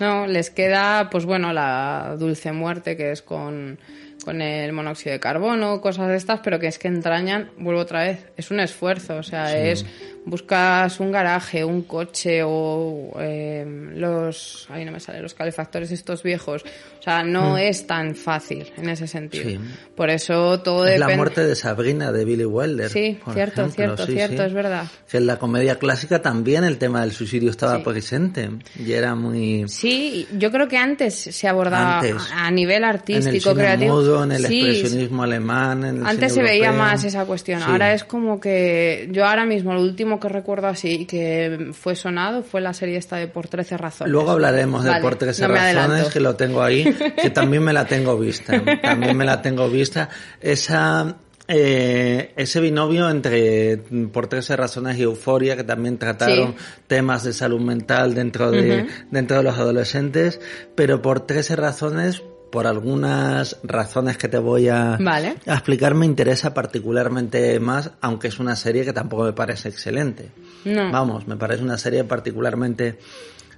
No, 0.00 0.26
les 0.26 0.50
queda, 0.50 1.08
pues 1.10 1.24
bueno, 1.24 1.52
la 1.52 2.16
dulce 2.18 2.52
muerte, 2.52 2.96
que 2.96 3.12
es 3.12 3.22
con, 3.22 3.78
con 4.24 4.40
el 4.40 4.72
monóxido 4.72 5.12
de 5.12 5.20
carbono, 5.20 5.80
cosas 5.80 6.08
de 6.08 6.16
estas, 6.16 6.40
pero 6.42 6.58
que 6.58 6.66
es 6.68 6.78
que 6.78 6.88
entrañan, 6.88 7.50
vuelvo 7.58 7.80
otra 7.82 8.04
vez, 8.04 8.26
es 8.36 8.50
un 8.50 8.60
esfuerzo, 8.60 9.16
o 9.16 9.22
sea, 9.22 9.56
es, 9.56 9.84
buscas 10.24 10.98
un 11.00 11.12
garaje, 11.12 11.64
un 11.64 11.82
coche 11.82 12.40
o 12.42 13.12
eh, 13.20 13.64
los, 13.94 14.66
ahí 14.70 14.84
no 14.84 14.92
me 14.92 15.00
sale, 15.00 15.20
los 15.20 15.34
calefactores 15.34 15.90
estos 15.90 16.22
viejos, 16.22 16.62
o 16.98 17.02
sea, 17.02 17.22
no 17.22 17.58
es 17.58 17.86
tan 17.86 18.14
fácil 18.14 18.72
en 18.78 18.88
ese 18.88 19.06
sentido. 19.06 19.44
Mm. 19.44 19.48
Sí. 19.48 19.60
Por 19.94 20.08
eso 20.10 20.60
todo 20.60 20.86
Es 20.86 20.94
depende. 20.94 21.12
la 21.12 21.16
muerte 21.18 21.44
de 21.44 21.54
Sabrina 21.54 22.10
de 22.10 22.24
Billy 22.24 22.46
Wilder. 22.46 22.88
Sí, 22.88 23.18
por 23.22 23.34
cierto, 23.34 23.60
ejemplo. 23.60 23.74
cierto, 23.96 24.06
Sí, 24.06 24.12
cierto, 24.14 24.42
es 24.44 24.52
verdad. 24.54 24.86
Que 25.10 25.18
en 25.18 25.26
la 25.26 25.38
comedia 25.38 25.78
clásica 25.78 26.22
también 26.22 26.64
el 26.64 26.78
tema 26.78 27.02
del 27.02 27.12
suicidio 27.12 27.50
estaba 27.50 27.82
presente 27.82 28.48
y 28.78 28.92
era 28.92 29.14
muy... 29.14 29.68
Sí, 29.68 30.26
yo 30.38 30.50
creo 30.50 30.66
que 30.66 30.78
antes 30.78 31.14
se 31.14 31.46
abordaba 31.48 31.98
Antes. 31.98 32.16
a 32.32 32.50
nivel 32.50 32.84
artístico, 32.84 33.54
creativo. 33.54 33.96
mudo, 33.96 34.13
en 34.22 34.30
el 34.32 34.46
Sí, 34.46 34.60
expresionismo 34.60 35.22
alemán, 35.24 35.82
en 35.84 35.96
el 35.96 36.06
Antes 36.06 36.34
se 36.34 36.42
veía 36.42 36.70
más 36.70 37.02
esa 37.02 37.24
cuestión. 37.24 37.60
Sí. 37.60 37.66
Ahora 37.68 37.92
es 37.94 38.04
como 38.04 38.38
que 38.38 39.08
yo 39.10 39.24
ahora 39.26 39.44
mismo 39.46 39.72
lo 39.74 39.80
último 39.80 40.20
que 40.20 40.28
recuerdo 40.28 40.68
así 40.68 41.06
que 41.06 41.70
fue 41.72 41.96
sonado 41.96 42.42
fue 42.44 42.60
la 42.60 42.72
serie 42.74 42.98
esta 42.98 43.16
de 43.16 43.26
Por 43.26 43.48
13 43.48 43.76
razones. 43.78 44.12
Luego 44.12 44.30
hablaremos 44.30 44.84
de 44.84 44.90
Vale, 44.90 45.02
por 45.02 45.16
tres 45.16 45.40
no 45.40 45.48
me 45.48 45.54
razones, 45.54 45.76
adelanto. 45.78 46.10
que 46.10 46.20
lo 46.20 46.36
tengo 46.36 46.62
ahí, 46.62 46.84
que 47.20 47.30
también 47.30 47.64
me 47.64 47.72
la 47.72 47.86
tengo 47.86 48.16
vista. 48.18 48.62
También 48.82 49.16
me 49.16 49.24
la 49.24 49.40
tengo 49.42 49.68
vista. 49.68 50.08
Esa, 50.40 51.16
eh, 51.48 52.32
ese 52.36 52.60
binomio 52.60 53.08
entre 53.10 53.78
por 54.12 54.26
13 54.28 54.56
razones 54.56 54.98
y 54.98 55.02
euforia, 55.02 55.56
que 55.56 55.64
también 55.64 55.98
trataron 55.98 56.52
Sí. 56.56 56.64
temas 56.86 57.24
de 57.24 57.32
salud 57.32 57.60
mental 57.60 58.14
dentro 58.14 58.50
de, 58.50 58.86
dentro 59.10 59.36
de 59.38 59.42
los 59.42 59.58
adolescentes, 59.58 60.40
pero 60.74 61.02
por 61.02 61.26
13 61.26 61.56
razones, 61.56 62.22
por 62.54 62.68
algunas 62.68 63.56
razones 63.64 64.16
que 64.16 64.28
te 64.28 64.38
voy 64.38 64.68
a, 64.68 64.96
Vale. 65.00 65.38
a 65.44 65.54
explicar, 65.54 65.92
me 65.96 66.06
interesa 66.06 66.54
particularmente 66.54 67.58
más, 67.58 67.90
aunque 68.00 68.28
es 68.28 68.38
una 68.38 68.54
serie 68.54 68.84
que 68.84 68.92
tampoco 68.92 69.24
me 69.24 69.32
parece 69.32 69.70
excelente. 69.70 70.30
No. 70.64 70.92
Vamos, 70.92 71.26
me 71.26 71.34
parece 71.34 71.64
una 71.64 71.76
serie 71.78 72.04
particularmente 72.04 73.00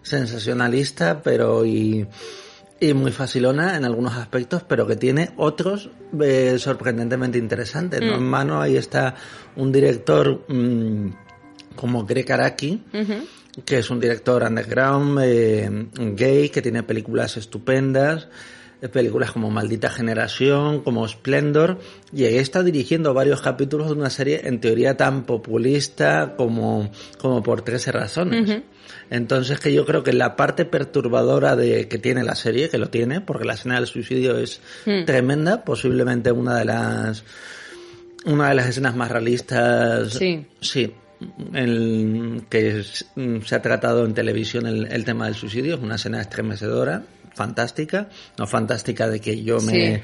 sensacionalista, 0.01 1.20
pero 1.22 1.66
y, 1.66 2.07
y 2.80 2.94
muy 2.94 3.12
facilona 3.12 3.76
en 3.76 3.84
algunos 3.84 4.14
aspectos, 4.14 4.62
pero 4.66 4.86
que 4.86 4.97
tiene 4.97 5.28
otros 5.36 5.90
eh, 6.18 6.57
sorprendentemente 6.59 7.36
interesantes. 7.36 8.01
¿no? 8.01 8.12
Mm. 8.12 8.14
En 8.14 8.24
mano 8.24 8.62
ahí 8.62 8.78
está 8.78 9.14
un 9.57 9.72
director 9.72 10.47
mm, 10.49 11.09
como 11.76 12.07
Greg 12.07 12.32
Araki, 12.32 12.82
que 13.62 13.76
es 13.76 13.90
un 13.90 14.01
director 14.01 14.42
underground, 14.42 15.20
eh, 15.22 15.86
gay, 16.14 16.49
que 16.49 16.62
tiene 16.62 16.82
películas 16.82 17.36
estupendas, 17.36 18.28
películas 18.92 19.32
como 19.32 19.50
Maldita 19.50 19.90
Generación, 19.90 20.82
como 20.82 21.06
Splendor, 21.08 21.78
y 22.12 22.24
ahí 22.24 22.36
está 22.36 22.62
dirigiendo 22.62 23.14
varios 23.14 23.40
capítulos 23.40 23.86
de 23.88 23.94
una 23.94 24.10
serie 24.10 24.42
en 24.44 24.60
teoría 24.60 24.96
tan 24.96 25.24
populista 25.24 26.34
como, 26.36 26.90
como 27.18 27.42
por 27.42 27.62
13 27.62 27.92
razones. 27.92 28.62
Entonces 29.10 29.60
que 29.60 29.72
yo 29.72 29.86
creo 29.86 30.02
que 30.02 30.12
la 30.12 30.36
parte 30.36 30.64
perturbadora 30.64 31.56
de 31.56 31.88
que 31.88 31.98
tiene 31.98 32.22
la 32.24 32.34
serie, 32.34 32.68
que 32.68 32.78
lo 32.78 32.88
tiene, 32.90 33.20
porque 33.20 33.44
la 33.44 33.54
escena 33.54 33.76
del 33.76 33.86
suicidio 33.86 34.36
es 34.38 34.60
tremenda, 35.06 35.64
posiblemente 35.64 36.30
una 36.32 36.58
de 36.58 36.64
las 36.64 37.24
una 38.24 38.48
de 38.48 38.54
las 38.56 38.66
escenas 38.68 38.96
más 38.96 39.10
realistas. 39.10 40.14
Sí. 40.14 40.44
Sí. 40.60 40.92
El, 41.54 42.42
que 42.50 42.80
es- 42.80 43.06
se 43.44 43.54
ha 43.54 43.62
tratado 43.62 44.04
en 44.04 44.12
televisión 44.14 44.66
el, 44.66 44.86
el 44.92 45.04
tema 45.04 45.26
del 45.26 45.34
suicidio, 45.34 45.76
es 45.76 45.80
una 45.80 45.94
escena 45.94 46.20
estremecedora, 46.20 47.04
fantástica, 47.37 48.09
no 48.39 48.47
fantástica 48.47 49.09
de 49.09 49.20
que 49.20 49.45
yo 49.45 49.61
me 49.61 50.03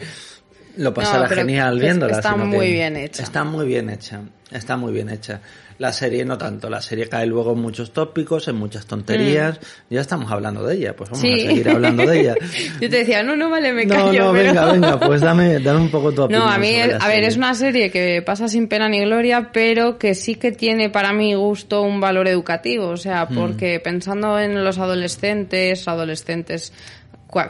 lo 0.76 0.95
pasara 0.95 1.28
No, 1.28 1.35
genial 1.35 1.78
viéndola. 1.80 2.16
está 2.16 2.33
sino 2.33 2.47
muy 2.47 2.66
que 2.66 2.72
bien 2.72 2.97
hecha. 2.97 3.22
Está 3.22 3.45
muy 3.45 3.66
bien 3.66 3.91
hecha, 3.91 4.20
está 4.51 4.76
muy 4.76 4.93
bien 4.93 5.09
hecha. 5.09 5.41
La 5.78 5.93
serie 5.93 6.24
no 6.24 6.39
tanto, 6.39 6.70
la 6.70 6.80
serie 6.80 7.09
cae 7.09 7.26
luego 7.26 7.55
en 7.55 7.59
muchos 7.61 7.93
tópicos, 7.93 8.47
en 8.47 8.55
muchas 8.57 8.87
tonterías. 8.87 9.59
Ya 9.91 10.01
estamos 10.03 10.30
hablando 10.30 10.64
de 10.64 10.76
ella, 10.76 10.95
pues 10.95 11.11
vamos 11.11 11.24
Mm. 11.24 11.26
Sí. 11.26 11.33
a 11.45 11.49
seguir 11.51 11.68
hablando 11.70 12.07
de 12.07 12.20
ella. 12.20 12.35
Yo 12.80 12.89
te 12.89 12.99
decía, 12.99 13.22
no, 13.24 13.35
no, 13.35 13.51
vale, 13.51 13.72
me 13.72 13.85
no, 13.87 13.95
callo. 13.97 14.26
no, 14.26 14.33
pero- 14.33 14.49
venga, 14.49 14.72
venga, 14.72 15.01
pues 15.01 15.20
dame, 15.22 15.59
dame 15.59 15.80
un 15.80 15.91
poco 15.91 16.12
tu 16.12 16.22
opinión. 16.22 16.45
No, 16.47 16.53
a 16.53 16.59
mí, 16.59 16.68
es- 16.68 16.95
a 17.03 17.09
ver, 17.09 17.24
es 17.24 17.37
una 17.37 17.55
serie 17.55 17.91
que 17.91 18.22
pasa 18.22 18.47
sin 18.47 18.68
pena 18.68 18.89
ni 18.89 19.01
gloria, 19.01 19.51
pero 19.53 19.99
que 19.99 20.14
sí 20.14 20.37
que 20.37 20.53
tiene 20.53 20.89
para 20.89 21.12
mi 21.12 21.35
gusto 21.35 21.83
un 21.83 22.01
valor 22.01 22.28
educativo. 22.28 22.89
O 22.89 22.97
sea, 22.97 23.26
Mm. 23.28 23.35
porque 23.35 23.80
pensando 23.80 24.39
en 24.39 24.62
los 24.62 24.78
adolescentes, 24.78 25.89
adolescentes 25.89 26.72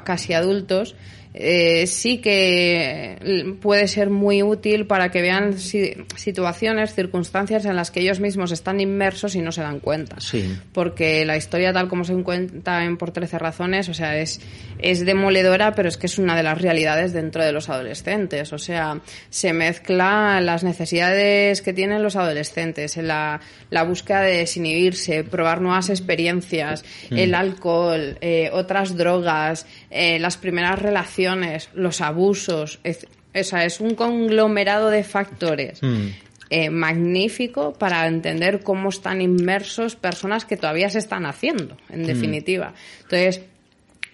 casi 0.04 0.32
adultos, 0.34 0.94
eh, 1.34 1.86
sí 1.86 2.18
que 2.18 3.56
puede 3.60 3.88
ser 3.88 4.10
muy 4.10 4.42
útil 4.42 4.86
para 4.86 5.10
que 5.10 5.22
vean 5.22 5.58
si- 5.58 5.94
situaciones, 6.16 6.94
circunstancias 6.94 7.64
en 7.64 7.76
las 7.76 7.90
que 7.90 8.00
ellos 8.00 8.20
mismos 8.20 8.52
están 8.52 8.80
inmersos 8.80 9.34
y 9.34 9.40
no 9.40 9.52
se 9.52 9.62
dan 9.62 9.80
cuenta 9.80 10.20
Sí. 10.20 10.56
porque 10.72 11.24
la 11.24 11.36
historia 11.36 11.72
tal 11.72 11.88
como 11.88 12.04
se 12.04 12.14
cuenta 12.22 12.84
en 12.84 12.96
Por 12.96 13.10
13 13.10 13.38
razones, 13.38 13.88
o 13.88 13.94
sea, 13.94 14.18
es, 14.18 14.40
es 14.78 15.04
demoledora, 15.04 15.74
pero 15.74 15.88
es 15.88 15.96
que 15.96 16.06
es 16.06 16.18
una 16.18 16.36
de 16.36 16.42
las 16.42 16.60
realidades 16.60 17.12
dentro 17.12 17.42
de 17.44 17.52
los 17.52 17.68
adolescentes. 17.68 18.52
O 18.52 18.58
sea, 18.58 19.00
se 19.30 19.52
mezcla 19.52 20.40
las 20.40 20.62
necesidades 20.64 21.62
que 21.62 21.72
tienen 21.72 22.02
los 22.02 22.16
adolescentes, 22.16 22.96
en 22.96 23.08
la, 23.08 23.40
la 23.70 23.82
búsqueda 23.84 24.20
de 24.20 24.36
desinhibirse, 24.38 25.24
probar 25.24 25.60
nuevas 25.60 25.88
experiencias, 25.90 26.84
el 27.10 27.34
alcohol, 27.34 28.18
eh, 28.20 28.50
otras 28.52 28.96
drogas, 28.96 29.66
eh, 29.92 30.18
las 30.18 30.36
primeras 30.36 30.80
relaciones, 30.80 31.68
los 31.74 32.00
abusos. 32.00 32.80
Es, 32.84 33.06
o 33.34 33.44
sea, 33.44 33.64
es 33.64 33.80
un 33.80 33.94
conglomerado 33.94 34.90
de 34.90 35.04
factores 35.04 35.82
Mm. 35.82 36.06
eh, 36.50 36.68
magnífico 36.70 37.72
para 37.72 38.06
entender 38.06 38.60
cómo 38.62 38.90
están 38.90 39.20
inmersos 39.22 39.96
personas 39.96 40.44
que 40.44 40.56
todavía 40.56 40.90
se 40.90 40.98
están 40.98 41.24
haciendo, 41.26 41.76
en 41.90 42.04
definitiva. 42.04 42.74
Entonces, 43.02 43.40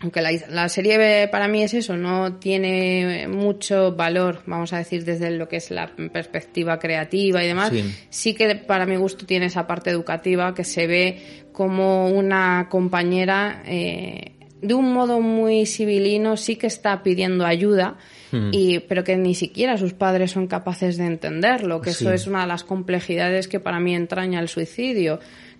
aunque 0.00 0.20
la, 0.22 0.30
la 0.48 0.68
serie 0.68 1.26
para 1.26 1.48
mí 1.48 1.64
es 1.64 1.74
eso, 1.74 1.96
no 1.96 2.34
tiene 2.34 3.26
mucho 3.26 3.96
valor, 3.96 4.42
vamos 4.46 4.72
a 4.72 4.78
decir, 4.78 5.04
desde 5.04 5.32
lo 5.32 5.48
que 5.48 5.56
es 5.56 5.72
la 5.72 5.88
perspectiva 6.12 6.78
creativa 6.78 7.42
y 7.42 7.48
demás, 7.48 7.70
Sí. 7.70 7.94
sí 8.08 8.34
que 8.34 8.54
para 8.54 8.86
mi 8.86 8.94
gusto 8.94 9.26
tiene 9.26 9.46
esa 9.46 9.66
parte 9.66 9.90
educativa 9.90 10.54
que 10.54 10.62
se 10.62 10.86
ve 10.86 11.42
como 11.52 12.08
una 12.10 12.68
compañera 12.70 13.64
eh, 13.66 14.34
de 14.60 14.74
un 14.74 14.92
modo 14.92 15.20
muy 15.20 15.66
civilino 15.66 16.36
sí 16.36 16.56
que 16.56 16.66
está 16.66 17.02
pidiendo 17.02 17.46
ayuda 17.46 17.96
y 18.30 18.80
pero 18.80 19.04
que 19.04 19.16
ni 19.16 19.34
siquiera 19.34 19.78
sus 19.78 19.94
padres 19.94 20.32
son 20.32 20.48
capaces 20.48 20.98
de 20.98 21.06
entenderlo 21.06 21.80
que 21.80 21.90
eso 21.90 22.12
es 22.12 22.26
una 22.26 22.42
de 22.42 22.48
las 22.48 22.62
complejidades 22.62 23.48
que 23.48 23.58
para 23.58 23.80
mí 23.80 23.94
entraña 23.94 24.40
el 24.40 24.48
suicidio 24.48 25.18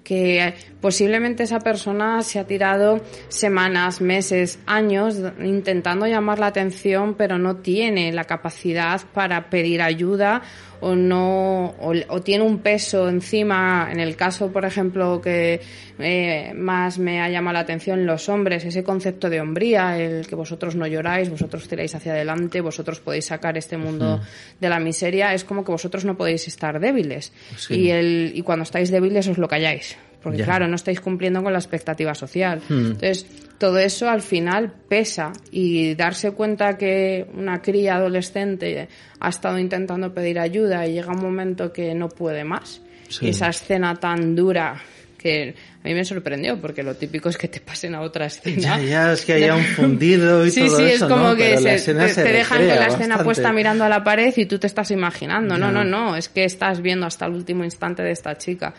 que 0.09 0.55
posiblemente 0.81 1.43
esa 1.43 1.59
persona 1.59 2.23
se 2.23 2.39
ha 2.39 2.47
tirado 2.47 2.99
semanas, 3.29 4.01
meses, 4.01 4.59
años 4.65 5.17
intentando 5.39 6.07
llamar 6.07 6.39
la 6.39 6.47
atención, 6.47 7.15
pero 7.15 7.37
no 7.37 7.57
tiene 7.57 8.11
la 8.13 8.25
capacidad 8.25 9.03
para 9.13 9.51
pedir 9.51 9.83
ayuda 9.83 10.41
o 10.81 10.95
no 10.95 11.75
o, 11.81 11.93
o 12.09 12.21
tiene 12.21 12.45
un 12.45 12.59
peso 12.59 13.09
encima 13.09 13.89
en 13.91 14.01
el 14.01 14.17
caso 14.17 14.53
por 14.53 14.65
ejemplo 14.65 15.21
que 15.21 15.61
eh, 15.99 16.53
más 16.55 16.99
me 16.99 17.21
ha 17.21 17.29
llamado 17.29 17.55
la 17.55 17.61
atención 17.61 18.07
los 18.07 18.29
hombres 18.29 18.65
ese 18.65 18.85
concepto 18.85 19.29
de 19.29 19.41
hombría 19.41 19.99
el 19.99 20.27
que 20.27 20.35
vosotros 20.35 20.77
no 20.77 20.87
lloráis 20.87 21.31
vosotros 21.31 21.69
tiráis 21.69 21.95
hacia 21.95 22.13
adelante 22.13 22.61
vosotros 22.61 23.01
podéis 23.01 23.27
sacar 23.27 23.57
este 23.59 23.77
mundo 23.77 24.21
de 24.61 24.69
la 24.69 24.79
miseria 24.79 25.35
es 25.35 25.45
como 25.45 25.65
que 25.65 25.73
vosotros 25.73 26.05
no 26.05 26.17
podéis 26.17 26.47
estar 26.49 26.81
débiles. 26.81 27.33
Sí. 27.57 27.75
y 27.75 27.91
el 27.91 28.33
y 28.35 28.43
cuando 28.43 28.63
estáis 28.63 28.91
débiles 28.91 29.29
os 29.29 29.39
lo 29.39 29.49
calláis 29.49 29.97
porque 30.23 30.39
Ya. 30.39 30.45
claro 30.45 30.67
no 30.69 30.77
estáis 30.77 31.01
cumpliendo 31.01 31.43
con 31.43 31.53
la 31.53 31.59
expectativa 31.59 32.15
social 32.15 32.61
Hmm. 32.69 32.87
entonces 32.93 33.27
todo 33.59 33.79
eso 33.79 34.09
al 34.09 34.23
final 34.23 34.73
pesa 34.89 35.33
y 35.51 35.95
darse 35.97 36.31
cuenta 36.31 36.79
que 36.79 37.27
una 37.35 37.61
cría 37.61 37.97
adolescente 37.97 38.89
ha 39.19 39.29
estado 39.29 39.59
intentando 39.59 40.15
pedir 40.15 40.39
ayuda 40.39 40.87
y 40.87 40.93
llega 40.93 41.13
un 41.13 41.21
momento 41.21 41.73
que 41.73 41.93
no 41.95 42.09
puede 42.09 42.45
más. 42.45 42.81
Sí. 43.09 43.31
Esa 43.31 43.49
escena 43.49 43.97
tan 43.97 44.37
dura 44.37 44.81
que 45.17 45.57
a 45.83 45.89
mí 45.89 45.95
me 45.95 46.05
sorprendió 46.05 46.61
porque 46.61 46.85
lo 46.85 46.95
típico 46.95 47.29
es 47.31 47.37
que 47.37 47.49
te 47.49 47.59
pasen 47.61 47.97
a 47.97 48.03
otra 48.03 48.27
escena. 48.27 48.79
Ya, 48.79 48.79
ya, 48.79 49.13
es 49.15 49.25
que 49.25 49.33
haya 49.33 49.57
un 49.57 49.65
fundido 49.77 50.47
y 50.47 50.53
Sí, 50.53 50.61
todo 50.67 50.77
sí, 50.77 50.85
eso, 50.85 51.07
es 51.07 51.11
como 51.13 51.31
¿no? 51.31 51.37
que 51.37 51.57
se- 51.57 51.65
te, 51.65 52.09
se 52.11 52.23
te 52.23 52.33
dejan 52.33 52.59
con 52.59 52.77
la 52.77 52.87
escena 52.87 53.25
puesta 53.25 53.53
mirando 53.53 53.83
a 53.83 53.89
la 53.89 54.05
pared 54.05 54.33
y 54.37 54.47
tú 54.47 54.61
te 54.61 54.69
estás 54.69 54.93
imaginando. 54.93 55.59
No, 55.59 55.67
Ya. 55.67 55.73
no, 55.73 55.83
no, 55.85 56.15
es 56.17 56.29
que 56.29 56.45
estás 56.45 56.81
viendo 56.81 57.07
hasta 57.07 57.27
el 57.27 57.33
último 57.33 57.65
instante 57.65 58.05
de 58.05 58.13
esta 58.13 58.39
chica. 58.39 58.73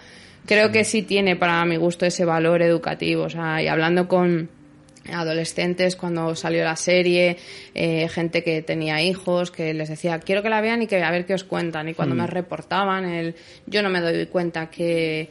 Creo 0.46 0.72
que 0.72 0.84
sí 0.84 1.04
tiene 1.04 1.36
para 1.36 1.64
mi 1.66 1.78
gusto 1.78 2.06
ese 2.06 2.26
valor 2.26 2.62
educativo. 2.62 3.24
O 3.24 3.30
sea, 3.30 3.62
y 3.62 3.68
hablando 3.68 4.08
con 4.08 4.50
adolescentes 5.12 5.96
cuando 5.96 6.36
salió 6.36 6.64
la 6.64 6.76
serie, 6.76 7.38
eh, 7.74 8.08
gente 8.10 8.44
que 8.44 8.62
tenía 8.62 9.02
hijos, 9.02 9.52
que 9.52 9.74
les 9.74 9.90
decía, 9.90 10.20
quiero 10.20 10.44
que 10.44 10.50
la 10.50 10.62
vean 10.62 10.82
y 10.82 10.88
que 10.88 11.02
a 11.02 11.12
ver 11.12 11.26
qué 11.26 11.34
os 11.34 11.44
cuentan. 11.44 11.90
Y 11.90 11.94
cuando 11.94 12.16
me 12.16 12.28
reportaban, 12.28 13.06
el, 13.06 13.36
yo 13.66 13.82
no 13.82 13.90
me 13.90 14.02
doy 14.02 14.26
cuenta 14.28 14.70
que 14.70 15.30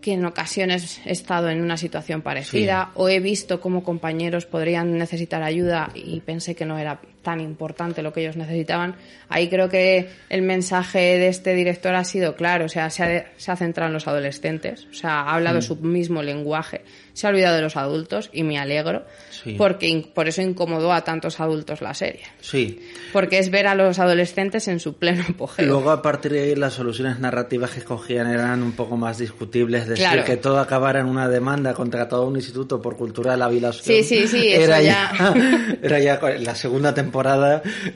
que 0.00 0.14
en 0.14 0.24
ocasiones 0.24 1.00
he 1.04 1.12
estado 1.12 1.50
en 1.50 1.60
una 1.60 1.76
situación 1.76 2.22
parecida 2.22 2.90
o 2.94 3.08
he 3.08 3.20
visto 3.20 3.60
cómo 3.60 3.84
compañeros 3.84 4.46
podrían 4.46 4.96
necesitar 4.96 5.42
ayuda 5.42 5.90
y 5.94 6.20
pensé 6.20 6.54
que 6.54 6.64
no 6.64 6.78
era 6.78 7.00
tan 7.22 7.40
importante 7.40 8.02
lo 8.02 8.12
que 8.12 8.22
ellos 8.22 8.36
necesitaban. 8.36 8.96
Ahí 9.28 9.48
creo 9.48 9.68
que 9.68 10.08
el 10.30 10.42
mensaje 10.42 10.98
de 11.18 11.28
este 11.28 11.54
director 11.54 11.94
ha 11.94 12.04
sido 12.04 12.34
claro, 12.34 12.64
o 12.64 12.68
sea, 12.68 12.88
se 12.90 13.02
ha, 13.04 13.26
se 13.36 13.52
ha 13.52 13.56
centrado 13.56 13.88
en 13.88 13.94
los 13.94 14.08
adolescentes, 14.08 14.86
o 14.90 14.94
sea, 14.94 15.20
ha 15.20 15.34
hablado 15.34 15.60
su 15.60 15.76
mismo 15.76 16.22
lenguaje, 16.22 16.82
se 17.12 17.26
ha 17.26 17.30
olvidado 17.30 17.56
de 17.56 17.62
los 17.62 17.76
adultos 17.76 18.30
y 18.32 18.42
me 18.42 18.58
alegro 18.58 19.04
Sí. 19.42 19.54
porque 19.56 20.10
por 20.14 20.28
eso 20.28 20.42
incomodó 20.42 20.92
a 20.92 21.02
tantos 21.02 21.40
adultos 21.40 21.80
la 21.80 21.94
serie, 21.94 22.22
Sí. 22.40 22.80
porque 23.12 23.38
es 23.38 23.50
ver 23.50 23.66
a 23.68 23.74
los 23.74 23.98
adolescentes 23.98 24.68
en 24.68 24.80
su 24.80 24.94
pleno 24.98 25.24
apogeo. 25.28 25.66
Luego, 25.66 25.90
a 25.90 26.02
partir 26.02 26.32
de 26.32 26.42
ahí, 26.42 26.54
las 26.56 26.74
soluciones 26.74 27.18
narrativas 27.20 27.70
que 27.70 27.78
escogían 27.80 28.26
eran 28.28 28.62
un 28.62 28.72
poco 28.72 28.96
más 28.98 29.16
discutibles. 29.18 29.86
Decir 29.88 30.04
Claro. 30.04 30.24
que 30.24 30.36
todo 30.36 30.58
acabara 30.58 31.00
en 31.00 31.06
una 31.06 31.28
demanda 31.28 31.72
contra 31.74 32.06
todo 32.08 32.26
un 32.26 32.36
instituto 32.36 32.82
por 32.82 32.96
cultura 32.96 33.32
de 33.32 33.38
la 33.38 33.48
violación. 33.48 33.84
Sí, 33.96 34.02
sí, 34.04 34.26
sí, 34.26 34.52
Era 34.52 34.80
ya- 34.82 35.12
Era 35.82 35.98
ya, 36.00 36.20
la 36.40 36.54
segunda 36.54 36.92
temporada, 36.92 37.09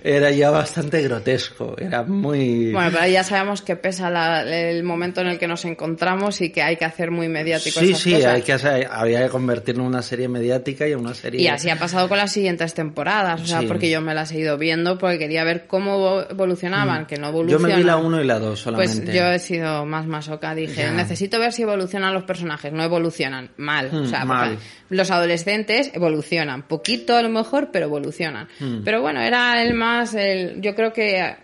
era 0.02 0.30
ya 0.30 0.50
bastante 0.50 1.02
grotesco. 1.02 1.74
Era 1.78 2.02
muy. 2.02 2.72
Bueno, 2.72 2.90
pero 2.92 3.06
ya 3.06 3.24
sabemos 3.24 3.62
que 3.62 3.76
pesa 3.76 4.10
la- 4.10 4.42
el 4.42 4.82
momento 4.82 5.20
en 5.20 5.28
el 5.28 5.38
que 5.38 5.46
nos 5.48 5.64
encontramos 5.64 6.40
y 6.40 6.50
que 6.50 6.62
hay 6.62 6.76
que 6.76 6.84
hacer 6.84 7.10
muy 7.10 7.28
mediático 7.28 7.80
sí, 7.80 7.90
esas 7.90 8.00
sí, 8.00 8.12
cosas. 8.12 8.34
hay 8.34 8.42
que 8.42 8.52
hacer- 8.52 8.88
había 8.90 9.22
que 9.24 9.28
convertirlo 9.28 9.82
en 9.82 9.88
una 9.88 10.02
serie 10.02 10.28
mediática 10.28 10.86
y 10.88 10.92
en 10.92 11.00
una 11.00 11.14
serie. 11.14 11.40
Y 11.40 11.46
así 11.48 11.70
ha 11.70 11.76
pasado 11.76 12.08
con 12.08 12.18
las 12.18 12.32
siguientes 12.32 12.74
temporadas, 12.74 13.40
o 13.42 13.46
sea, 13.46 13.60
Sí. 13.60 13.66
porque 13.66 13.90
yo 13.90 14.00
me 14.00 14.14
las 14.14 14.32
he 14.32 14.38
ido 14.40 14.58
viendo 14.58 14.98
porque 14.98 15.18
quería 15.18 15.44
ver 15.44 15.66
cómo 15.66 16.22
evolucionaban, 16.28 17.06
que 17.06 17.16
no 17.16 17.28
Mm. 17.28 17.30
Yo 17.30 17.38
evolucionan. 17.56 17.70
me 17.70 17.76
vi 17.76 17.82
la 17.84 17.96
1 17.96 18.20
y 18.20 18.24
la 18.26 18.38
2 18.38 18.60
solamente. 18.60 19.02
Pues 19.02 19.14
yo 19.14 19.24
he 19.26 19.38
sido 19.38 19.84
más 19.86 20.06
masoca, 20.06 20.54
dije, 20.54 20.90
necesito 20.90 21.38
ver 21.38 21.52
si 21.52 21.62
evolucionan 21.62 22.12
los 22.14 22.24
personajes, 22.24 22.72
no 22.72 22.82
evolucionan, 22.82 23.50
mal, 23.56 23.88
o 23.92 24.00
Hmm, 24.02 24.06
sea, 24.06 24.24
mal. 24.24 24.58
los 24.90 25.10
adolescentes 25.10 25.90
evolucionan, 25.94 26.62
poquito 26.62 27.16
a 27.16 27.22
lo 27.22 27.28
mejor, 27.28 27.70
pero 27.72 27.86
evolucionan. 27.86 28.48
Hmm. 28.60 28.82
Pero 28.84 28.98
bueno, 29.04 29.20
era 29.20 29.60
el 29.62 29.74
más, 29.74 30.14
el, 30.14 30.62
yo 30.62 30.74
creo 30.74 30.94
que 30.94 31.36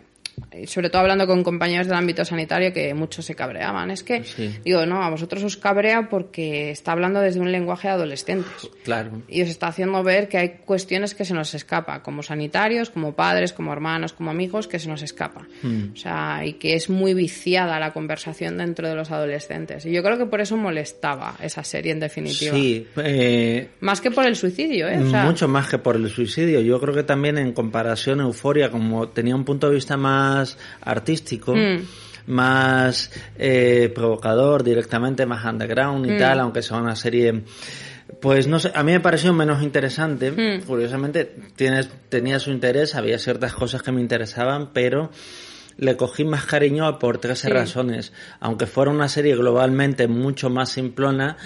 sobre 0.67 0.91
todo 0.91 1.03
hablando 1.03 1.27
con 1.27 1.43
compañeros 1.43 1.87
del 1.87 1.97
ámbito 1.97 2.25
sanitario 2.25 2.73
que 2.73 2.93
muchos 2.95 3.25
se 3.25 3.35
cabreaban. 3.35 3.91
Es 3.91 4.03
que, 4.03 4.25
Sí. 4.25 4.55
digo, 4.65 4.87
no, 4.87 5.03
a 5.03 5.11
vosotros 5.11 5.43
os 5.45 5.57
cabrea 5.57 6.09
porque 6.09 6.71
está 6.71 6.93
hablando 6.93 7.21
desde 7.21 7.41
un 7.41 7.51
lenguaje 7.53 7.89
de 7.89 7.95
adolescentes. 7.95 8.71
Claro. 8.85 9.23
Y 9.29 9.43
os 9.43 9.49
está 9.49 9.69
haciendo 9.69 10.03
ver 10.03 10.29
que 10.29 10.39
hay 10.39 10.49
cuestiones 10.65 11.15
que 11.15 11.25
se 11.25 11.35
nos 11.35 11.55
escapa, 11.55 12.03
como 12.03 12.23
sanitarios, 12.23 12.91
como 12.91 13.15
padres, 13.15 13.53
como 13.53 13.73
hermanos, 13.73 14.13
como 14.13 14.31
amigos, 14.31 14.67
que 14.67 14.79
se 14.79 14.89
nos 14.89 15.03
escapa. 15.03 15.47
Hmm. 15.63 15.93
O 15.93 15.97
sea, 15.97 16.43
y 16.45 16.55
que 16.55 16.75
es 16.75 16.89
muy 16.91 17.15
viciada 17.15 17.79
la 17.79 17.93
conversación 17.93 18.59
dentro 18.59 18.89
de 18.89 18.95
los 18.95 19.11
adolescentes. 19.11 19.87
Y 19.87 19.93
yo 19.93 20.03
creo 20.03 20.19
que 20.19 20.27
por 20.27 20.41
eso 20.41 20.57
molestaba 20.57 21.37
esa 21.43 21.65
serie, 21.65 21.93
en 21.93 22.01
definitiva. 22.01 22.55
Sí, 22.55 22.87
eh, 22.97 23.69
Más 23.81 24.01
que 24.01 24.11
por 24.11 24.27
el 24.27 24.37
suicidio, 24.37 24.89
¿eh? 24.89 24.99
O 25.03 25.11
sea, 25.11 25.25
mucho 25.25 25.49
más 25.49 25.69
que 25.69 25.79
por 25.79 25.97
el 25.97 26.09
suicidio. 26.09 26.61
Yo 26.61 26.81
creo 26.81 26.95
que 26.95 27.03
también 27.03 27.39
en 27.39 27.53
comparación 27.53 28.21
Euforia, 28.21 28.71
como 28.71 29.09
tenía 29.09 29.35
un 29.35 29.45
punto 29.45 29.69
de 29.69 29.75
vista 29.75 29.97
más 29.97 30.30
artístico, 30.83 31.55
Mm. 31.55 31.85
más 32.27 33.11
eh, 33.39 33.91
provocador 33.95 34.63
directamente, 34.63 35.27
más 35.27 35.45
underground 35.45 36.07
y 36.07 36.11
Mm. 36.13 36.19
tal, 36.19 36.41
aunque 36.41 36.63
sea 36.63 36.77
una 36.79 36.97
serie... 36.97 37.43
Pues 38.21 38.49
no 38.49 38.59
sé, 38.59 38.73
a 38.75 38.83
mí 38.83 38.91
me 38.93 39.01
pareció 39.01 39.33
menos 39.33 39.63
interesante. 39.63 40.31
Mm. 40.33 40.63
Curiosamente, 40.67 41.33
tienes, 41.57 41.89
tenía 42.09 42.39
su 42.41 42.51
interés, 42.51 42.97
había 42.97 43.19
ciertas 43.19 43.55
cosas 43.55 43.83
que 43.83 43.93
me 43.93 44.01
interesaban, 44.01 44.71
pero 44.73 45.11
le 45.79 45.97
cogí 45.97 46.25
más 46.25 46.45
cariño 46.45 46.99
por 46.99 47.19
13 47.19 47.47
Sí. 47.49 47.53
razones. 47.55 48.13
Aunque 48.41 48.67
fuera 48.67 48.91
una 48.91 49.09
serie 49.09 49.37
globalmente 49.37 50.09
mucho 50.09 50.51
más 50.51 50.71
simplona, 50.71 51.37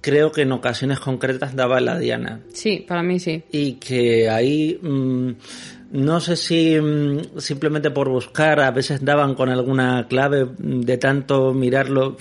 creo 0.00 0.32
que 0.32 0.42
en 0.42 0.52
ocasiones 0.52 0.98
concretas 0.98 1.54
daba 1.54 1.78
la 1.80 1.98
diana. 1.98 2.40
Sí, 2.54 2.84
para 2.88 3.02
mí 3.02 3.18
sí. 3.20 3.44
Y 3.52 3.74
que 3.74 4.28
ahí, 4.30 4.80
no 5.94 6.20
sé 6.20 6.34
si 6.36 6.78
mm, 6.80 7.38
simplemente 7.38 7.90
por 7.90 8.08
buscar, 8.08 8.58
a 8.60 8.70
veces 8.72 9.04
daban 9.04 9.34
con 9.36 9.48
alguna 9.48 10.06
clave 10.08 10.48
de 10.58 10.98
tanto 10.98 11.54
mirarlo 11.54 12.16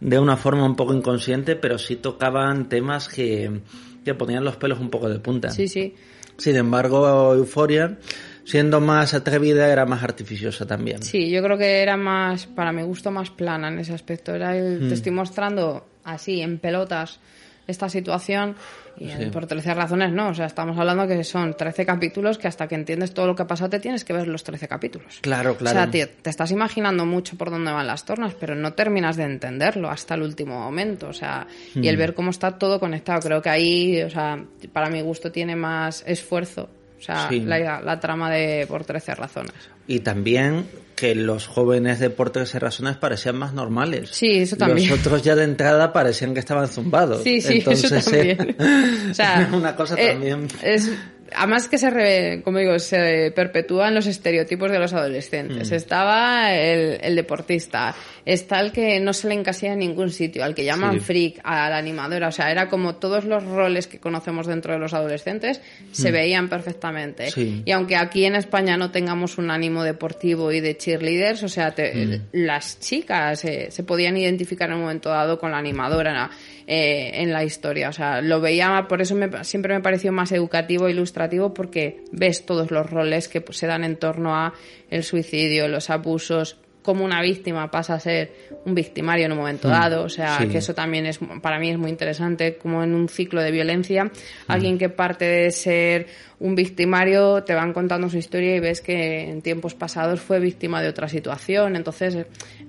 de 0.00 0.18
una 0.18 0.36
forma 0.36 0.66
un 0.66 0.76
poco 0.76 0.92
inconsciente, 0.92 1.56
pero 1.56 1.78
sí 1.78 1.96
tocaban 1.96 2.68
temas 2.68 3.08
que, 3.08 3.60
que 4.04 4.14
ponían 4.14 4.44
los 4.44 4.56
pelos 4.56 4.78
un 4.78 4.90
poco 4.90 5.08
de 5.08 5.18
punta. 5.20 5.48
Sí, 5.50 5.68
sí. 5.68 5.94
Sin 6.36 6.56
embargo, 6.56 7.32
Euforia, 7.34 7.96
siendo 8.44 8.80
más 8.82 9.14
atrevida, 9.14 9.72
era 9.72 9.86
más 9.86 10.02
artificiosa 10.02 10.66
también. 10.66 11.02
Sí, 11.02 11.30
yo 11.30 11.42
creo 11.42 11.56
que 11.56 11.80
era 11.80 11.96
más, 11.96 12.46
para 12.46 12.72
mi 12.72 12.82
gusto, 12.82 13.10
más 13.10 13.30
plana 13.30 13.68
en 13.68 13.78
ese 13.78 13.94
aspecto. 13.94 14.34
Era 14.34 14.54
el, 14.54 14.82
Mm. 14.82 14.88
te 14.88 14.94
estoy 14.94 15.12
mostrando 15.12 15.86
así, 16.02 16.42
en 16.42 16.58
pelotas, 16.58 17.20
esta 17.66 17.88
situación 17.88 18.56
y 18.98 19.08
Sí. 19.10 19.26
por 19.32 19.46
13 19.46 19.74
razones 19.74 20.12
no. 20.12 20.28
O 20.28 20.34
sea, 20.34 20.46
estamos 20.46 20.78
hablando 20.78 21.06
que 21.08 21.24
son 21.24 21.56
13 21.56 21.84
capítulos 21.86 22.38
que 22.38 22.46
hasta 22.48 22.68
que 22.68 22.74
entiendes 22.74 23.12
todo 23.14 23.26
lo 23.26 23.34
que 23.34 23.42
ha 23.42 23.46
pasado 23.46 23.70
te 23.70 23.80
tienes 23.80 24.04
que 24.04 24.12
ver 24.12 24.28
los 24.28 24.44
13 24.44 24.68
capítulos. 24.68 25.18
Claro, 25.20 25.56
claro. 25.56 25.78
O 25.78 25.82
sea, 25.82 25.90
te, 25.90 26.06
te 26.06 26.30
estás 26.30 26.50
imaginando 26.50 27.04
mucho 27.06 27.36
por 27.36 27.50
dónde 27.50 27.72
van 27.72 27.86
las 27.86 28.04
tornas, 28.04 28.34
pero 28.34 28.54
no 28.54 28.72
terminas 28.74 29.16
de 29.16 29.24
entenderlo 29.24 29.90
hasta 29.90 30.14
el 30.14 30.22
último 30.22 30.58
momento. 30.60 31.08
O 31.08 31.12
sea, 31.12 31.46
y 31.74 31.88
el 31.88 31.96
ver 31.96 32.14
cómo 32.14 32.30
está 32.30 32.58
todo 32.58 32.78
conectado. 32.78 33.20
Creo 33.20 33.42
que 33.42 33.50
ahí, 33.50 34.02
o 34.02 34.10
sea, 34.10 34.38
para 34.72 34.90
mi 34.90 35.00
gusto 35.00 35.32
tiene 35.32 35.56
más 35.56 36.04
esfuerzo. 36.06 36.68
O 36.98 37.02
sea, 37.02 37.28
Sí. 37.28 37.40
la, 37.40 37.80
la 37.80 38.00
trama 38.00 38.30
de 38.30 38.66
por 38.68 38.84
13 38.84 39.14
razones. 39.14 39.52
Y 39.86 40.00
también 40.00 40.66
que 40.96 41.14
los 41.16 41.46
jóvenes 41.48 41.98
de 41.98 42.08
por 42.08 42.30
13 42.30 42.58
razones 42.60 42.96
parecían 42.96 43.36
más 43.36 43.52
normales. 43.52 44.10
Sí, 44.12 44.28
eso 44.38 44.56
también. 44.56 44.88
Los 44.88 45.00
otros 45.00 45.22
ya 45.22 45.34
de 45.34 45.42
entrada 45.44 45.92
parecían 45.92 46.34
que 46.34 46.40
estaban 46.40 46.68
zumbados. 46.68 47.22
Sí, 47.24 47.40
sí, 47.40 47.54
Entonces, 47.58 47.90
eso 47.90 48.10
también. 48.12 48.56
eh, 48.58 49.08
O 49.10 49.14
sea, 49.14 49.50
una 49.52 49.74
cosa 49.74 49.96
eh, 49.98 50.10
también. 50.12 50.46
Es, 50.62 50.90
además 51.32 51.68
que 51.68 51.78
se, 51.78 51.90
re- 51.90 52.42
como 52.44 52.58
digo, 52.58 52.78
se 52.78 53.32
perpetúan 53.34 53.94
los 53.94 54.06
estereotipos 54.06 54.70
de 54.70 54.78
los 54.78 54.92
adolescentes. 54.92 55.70
Mm. 55.70 55.74
Estaba 55.74 56.52
el, 56.54 56.98
el 57.02 57.16
deportista, 57.16 57.94
está 58.24 58.60
el 58.60 58.72
que 58.72 59.00
no 59.00 59.12
se 59.12 59.28
le 59.28 59.34
encasilla 59.34 59.72
en 59.74 59.78
ningún 59.80 60.10
sitio, 60.10 60.44
al 60.44 60.54
que 60.54 60.64
llaman 60.64 60.94
Sí. 60.94 61.00
freak, 61.00 61.40
a 61.44 61.68
la 61.70 61.76
animadora. 61.78 62.28
O 62.28 62.32
sea, 62.32 62.50
era 62.50 62.68
como 62.68 62.96
todos 62.96 63.24
los 63.24 63.44
roles 63.44 63.86
que 63.86 63.98
conocemos 64.00 64.46
dentro 64.46 64.72
de 64.72 64.78
los 64.78 64.94
adolescentes 64.94 65.60
se 65.92 66.10
veían 66.10 66.48
perfectamente. 66.48 67.26
Mm. 67.28 67.30
Sí. 67.30 67.62
Y 67.64 67.70
aunque 67.72 67.96
aquí 67.96 68.24
en 68.24 68.36
España 68.36 68.76
no 68.76 68.90
tengamos 68.90 69.38
un 69.38 69.50
ánimo 69.50 69.82
deportivo 69.84 70.52
y 70.52 70.60
de 70.60 70.76
cheerleaders, 70.76 71.42
o 71.42 71.48
sea, 71.48 71.70
te- 71.74 71.94
Mm. 71.94 72.20
las 72.32 72.80
chicas 72.80 73.44
eh, 73.44 73.68
se 73.70 73.82
podían 73.84 74.16
identificar 74.16 74.68
en 74.68 74.76
un 74.76 74.82
momento 74.82 75.10
dado 75.10 75.38
con 75.38 75.50
la 75.52 75.58
animadora 75.58 76.30
eh, 76.66 77.10
en 77.22 77.32
la 77.32 77.44
historia. 77.44 77.88
O 77.88 77.92
sea, 77.92 78.20
lo 78.20 78.40
veía, 78.40 78.86
por 78.88 79.02
eso 79.02 79.14
me- 79.14 79.44
siempre 79.44 79.74
me 79.74 79.80
pareció 79.80 80.12
más 80.12 80.32
educativo 80.32 80.86
e 80.88 80.92
ilustrativo 80.92 81.52
porque 81.54 82.02
ves 82.12 82.46
todos 82.46 82.70
los 82.70 82.88
roles 82.88 83.28
que 83.28 83.42
se 83.50 83.66
dan 83.66 83.84
en 83.84 83.96
torno 83.96 84.34
a 84.34 84.54
el 84.90 85.02
suicidio, 85.04 85.68
los 85.68 85.90
abusos, 85.90 86.56
cómo 86.82 87.02
una 87.02 87.22
víctima 87.22 87.70
pasa 87.70 87.94
a 87.94 88.00
ser 88.00 88.30
un 88.66 88.74
victimario 88.74 89.24
en 89.24 89.32
un 89.32 89.38
momento 89.38 89.68
dado. 89.68 90.02
O 90.04 90.08
sea, 90.10 90.38
Mm. 90.38 90.42
Sí. 90.42 90.48
que 90.50 90.58
eso 90.58 90.74
también 90.74 91.06
es, 91.06 91.18
para 91.40 91.58
mí 91.58 91.70
es 91.70 91.78
muy 91.78 91.88
interesante, 91.90 92.56
como 92.56 92.82
en 92.84 92.94
un 92.94 93.08
ciclo 93.08 93.40
de 93.42 93.50
violencia, 93.50 94.10
alguien 94.48 94.76
que 94.76 94.90
parte 94.90 95.24
de 95.24 95.50
ser 95.50 96.06
un 96.40 96.54
victimario 96.54 97.42
te 97.42 97.54
van 97.54 97.72
contando 97.72 98.10
su 98.10 98.18
historia 98.18 98.54
y 98.56 98.60
ves 98.60 98.82
que 98.82 99.30
en 99.30 99.40
tiempos 99.40 99.74
pasados 99.74 100.20
fue 100.20 100.40
víctima 100.40 100.82
de 100.82 100.88
otra 100.90 101.08
situación. 101.08 101.74
Entonces, 101.74 102.18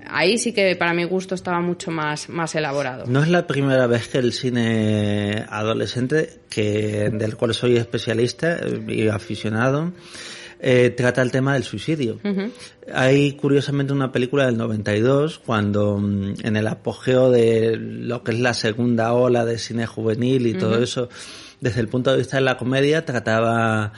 ahí 0.10 0.38
sí 0.38 0.54
que 0.54 0.76
para 0.76 0.94
mi 0.94 1.04
gusto 1.04 1.36
estaba 1.36 1.62
mucho 1.62 1.92
más, 1.92 2.30
más 2.30 2.56
elaborado. 2.56 3.06
No 3.08 3.22
es 3.22 3.30
la 3.30 3.48
primera 3.48 3.88
vez 3.88 4.08
que 4.08 4.20
el 4.20 4.34
cine 4.34 5.46
adolescente, 5.50 6.40
que 6.50 7.10
del 7.12 7.36
cual 7.36 7.54
soy 7.54 7.78
especialista 7.78 8.60
y 8.88 9.08
aficionado, 9.08 9.94
eh, 10.60 10.90
trata 10.92 11.22
el 11.22 11.32
tema 11.32 11.54
del 11.54 11.64
suicidio. 11.64 12.20
Hay 12.94 13.34
curiosamente 13.34 13.94
una 13.94 14.12
película 14.12 14.46
del 14.46 14.58
92 14.58 15.40
cuando 15.40 15.98
mm, 15.98 16.36
en 16.44 16.56
el 16.56 16.68
apogeo 16.68 17.30
de 17.30 17.76
lo 17.78 18.24
que 18.24 18.32
es 18.32 18.40
la 18.40 18.54
segunda 18.54 19.14
ola 19.14 19.46
de 19.46 19.58
cine 19.58 19.86
juvenil 19.86 20.48
y 20.48 20.54
todo 20.54 20.82
eso, 20.82 21.10
desde 21.60 21.82
el 21.82 21.88
punto 21.88 22.12
de 22.12 22.18
vista 22.18 22.38
de 22.38 22.44
la 22.44 22.58
comedia, 22.58 23.06
trataba... 23.06 23.94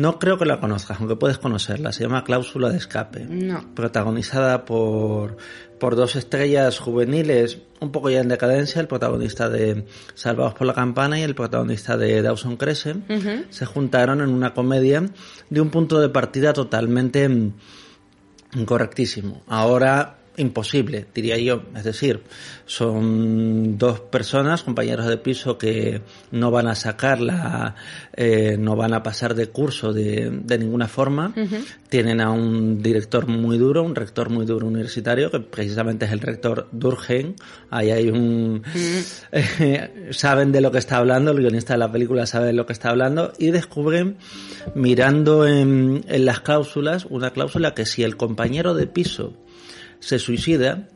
No 0.00 0.18
creo 0.18 0.38
que 0.38 0.46
la 0.46 0.60
conozcas, 0.60 0.98
aunque 0.98 1.16
puedes 1.16 1.36
conocerla. 1.36 1.92
Se 1.92 2.04
llama 2.04 2.24
Cláusula 2.24 2.70
de 2.70 2.78
Escape 2.78 3.26
No. 3.28 3.74
protagonizada 3.74 4.64
por, 4.64 5.36
por 5.78 5.94
dos 5.94 6.16
estrellas 6.16 6.78
juveniles, 6.78 7.58
un 7.80 7.92
poco 7.92 8.08
ya 8.08 8.20
en 8.20 8.28
decadencia, 8.28 8.80
el 8.80 8.88
protagonista 8.88 9.50
de 9.50 9.84
Salvados 10.14 10.54
por 10.54 10.66
la 10.66 10.72
Campana 10.72 11.18
y 11.20 11.22
el 11.22 11.34
protagonista 11.34 11.98
de 11.98 12.22
Dawson 12.22 12.56
Crescent, 12.56 13.04
se 13.50 13.66
juntaron 13.66 14.22
en 14.22 14.30
una 14.30 14.54
comedia 14.54 15.04
de 15.50 15.60
un 15.60 15.68
punto 15.68 16.00
de 16.00 16.08
partida 16.08 16.54
totalmente 16.54 17.28
mm, 17.28 17.52
incorrectísimo. 18.54 19.42
Ahora 19.48 20.19
imposible, 20.40 21.06
diría 21.14 21.38
yo. 21.38 21.62
Es 21.76 21.84
decir, 21.84 22.22
son 22.66 23.78
dos 23.78 24.00
personas, 24.00 24.62
compañeros 24.62 25.06
de 25.06 25.16
piso, 25.16 25.58
que 25.58 26.02
no 26.30 26.50
van 26.50 26.66
a 26.68 26.74
sacarla, 26.74 27.74
eh, 28.14 28.56
no 28.58 28.76
van 28.76 28.94
a 28.94 29.02
pasar 29.02 29.34
de 29.34 29.48
curso 29.48 29.92
de, 29.92 30.30
de 30.30 30.58
ninguna 30.58 30.88
forma. 30.88 31.34
Tienen 31.88 32.20
a 32.20 32.30
un 32.30 32.82
director 32.82 33.26
muy 33.26 33.58
duro, 33.58 33.82
un 33.82 33.94
rector 33.94 34.30
muy 34.30 34.46
duro 34.46 34.66
universitario, 34.66 35.30
que 35.30 35.40
precisamente 35.40 36.06
es 36.06 36.12
el 36.12 36.20
rector 36.20 36.68
Durkheim. 36.72 37.34
Ahí 37.70 37.90
hay 37.90 38.08
un... 38.08 38.62
eh, 39.32 40.08
saben 40.10 40.52
de 40.52 40.60
lo 40.60 40.70
que 40.70 40.78
está 40.78 40.98
hablando, 40.98 41.32
el 41.32 41.38
guionista 41.38 41.74
de 41.74 41.78
la 41.78 41.92
película 41.92 42.26
sabe 42.26 42.46
de 42.46 42.52
lo 42.52 42.66
que 42.66 42.72
está 42.72 42.90
hablando, 42.90 43.32
y 43.38 43.50
descubren, 43.50 44.16
mirando 44.74 45.46
en, 45.46 46.04
en 46.08 46.24
las 46.24 46.40
cláusulas, 46.40 47.06
una 47.08 47.30
cláusula 47.30 47.74
que 47.74 47.86
si 47.86 48.02
el 48.02 48.16
compañero 48.16 48.74
de 48.74 48.86
piso 48.86 49.34
se 50.00 50.18
suicida, 50.18 50.88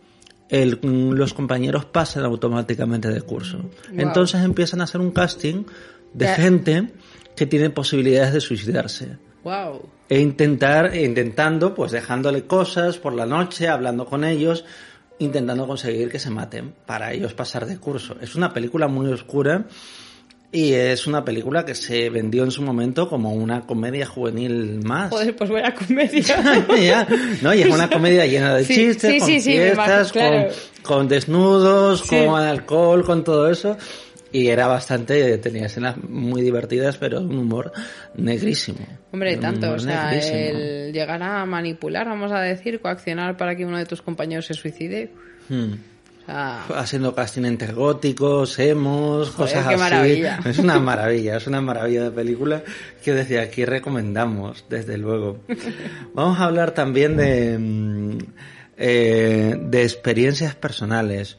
el- 0.48 0.78
los 0.82 1.32
compañeros 1.34 1.84
pasan 1.84 2.24
automáticamente 2.24 3.08
de 3.08 3.22
curso. 3.22 3.70
Entonces 3.92 4.42
empiezan 4.42 4.80
a 4.80 4.84
hacer 4.84 5.00
un 5.00 5.10
casting 5.12 5.64
de 6.12 6.28
gente 6.28 6.92
que 7.36 7.46
tiene 7.46 7.70
posibilidades 7.70 8.32
de 8.34 8.40
suicidarse. 8.40 9.16
Wow. 9.42 9.82
E 10.08 10.20
intentar, 10.20 10.94
intentando, 10.96 11.74
pues 11.74 11.92
dejándole 11.92 12.44
cosas 12.46 12.98
por 12.98 13.14
la 13.14 13.26
noche, 13.26 13.68
hablando 13.68 14.06
con 14.06 14.24
ellos, 14.24 14.64
intentando 15.18 15.66
conseguir 15.66 16.10
que 16.10 16.18
se 16.18 16.30
maten 16.30 16.74
para 16.86 17.12
ellos 17.12 17.34
pasar 17.34 17.66
de 17.66 17.78
curso. 17.78 18.16
Es 18.20 18.34
una 18.34 18.52
película 18.52 18.88
muy 18.88 19.06
oscura 19.12 19.66
y 20.54 20.72
es 20.72 21.08
una 21.08 21.24
película 21.24 21.64
que 21.64 21.74
se 21.74 22.08
vendió 22.10 22.44
en 22.44 22.52
su 22.52 22.62
momento 22.62 23.08
como 23.08 23.32
una 23.32 23.62
comedia 23.62 24.06
juvenil 24.06 24.84
más. 24.84 25.10
Joder, 25.10 25.34
pues 25.34 25.50
buena 25.50 25.74
comedia. 25.74 26.64
Ya, 26.80 27.08
¿no? 27.42 27.52
Y 27.52 27.62
es 27.62 27.74
una 27.74 27.90
comedia 27.90 28.24
llena 28.24 28.54
de 28.54 28.64
Sí, 28.64 28.74
chistes, 28.74 29.14
sí, 29.14 29.18
con 29.18 29.28
sí, 29.28 29.40
fiestas, 29.40 30.12
claro. 30.12 30.50
con, 30.82 30.98
con 30.98 31.08
desnudos, 31.08 32.04
con 32.04 32.40
alcohol, 32.40 33.04
con 33.04 33.24
todo 33.24 33.50
eso. 33.50 33.76
Y 34.30 34.46
era 34.46 34.68
bastante, 34.68 35.38
tenía 35.38 35.66
escenas 35.66 35.96
muy 35.96 36.42
divertidas, 36.42 36.98
pero 36.98 37.20
un 37.20 37.36
humor 37.36 37.72
negrísimo. 38.14 38.86
Hombre, 39.10 39.36
tanto, 39.38 39.72
o 39.72 39.78
sea, 39.80 40.12
negrísimo. 40.12 40.38
el 40.38 40.92
llegar 40.92 41.20
a 41.20 41.44
manipular, 41.46 42.06
vamos 42.06 42.30
a 42.30 42.40
decir, 42.40 42.78
coaccionar 42.78 43.36
para 43.36 43.56
que 43.56 43.66
uno 43.66 43.76
de 43.76 43.86
tus 43.86 44.02
compañeros 44.02 44.46
se 44.46 44.54
suicide. 44.54 45.10
Hmm. 45.48 45.72
Haciendo 46.26 47.14
casting 47.14 47.44
entre 47.44 47.72
góticos, 47.72 48.58
emos, 48.58 49.30
cosas 49.30 49.66
qué 49.66 49.74
así. 49.74 49.82
maravilla. 49.82 50.40
Es 50.44 50.58
una 50.58 50.78
maravilla, 50.78 51.36
es 51.36 51.46
una 51.46 51.60
maravilla 51.60 52.04
de 52.04 52.10
película 52.10 52.62
que 53.02 53.12
desde 53.12 53.40
aquí 53.40 53.64
recomendamos, 53.64 54.64
desde 54.70 54.96
luego. 54.96 55.40
Vamos 56.14 56.38
a 56.40 56.44
hablar 56.44 56.72
también 56.72 57.16
de, 57.16 57.58
mm, 57.58 58.18
eh, 58.78 59.56
de 59.60 59.82
experiencias 59.82 60.54
personales. 60.54 61.36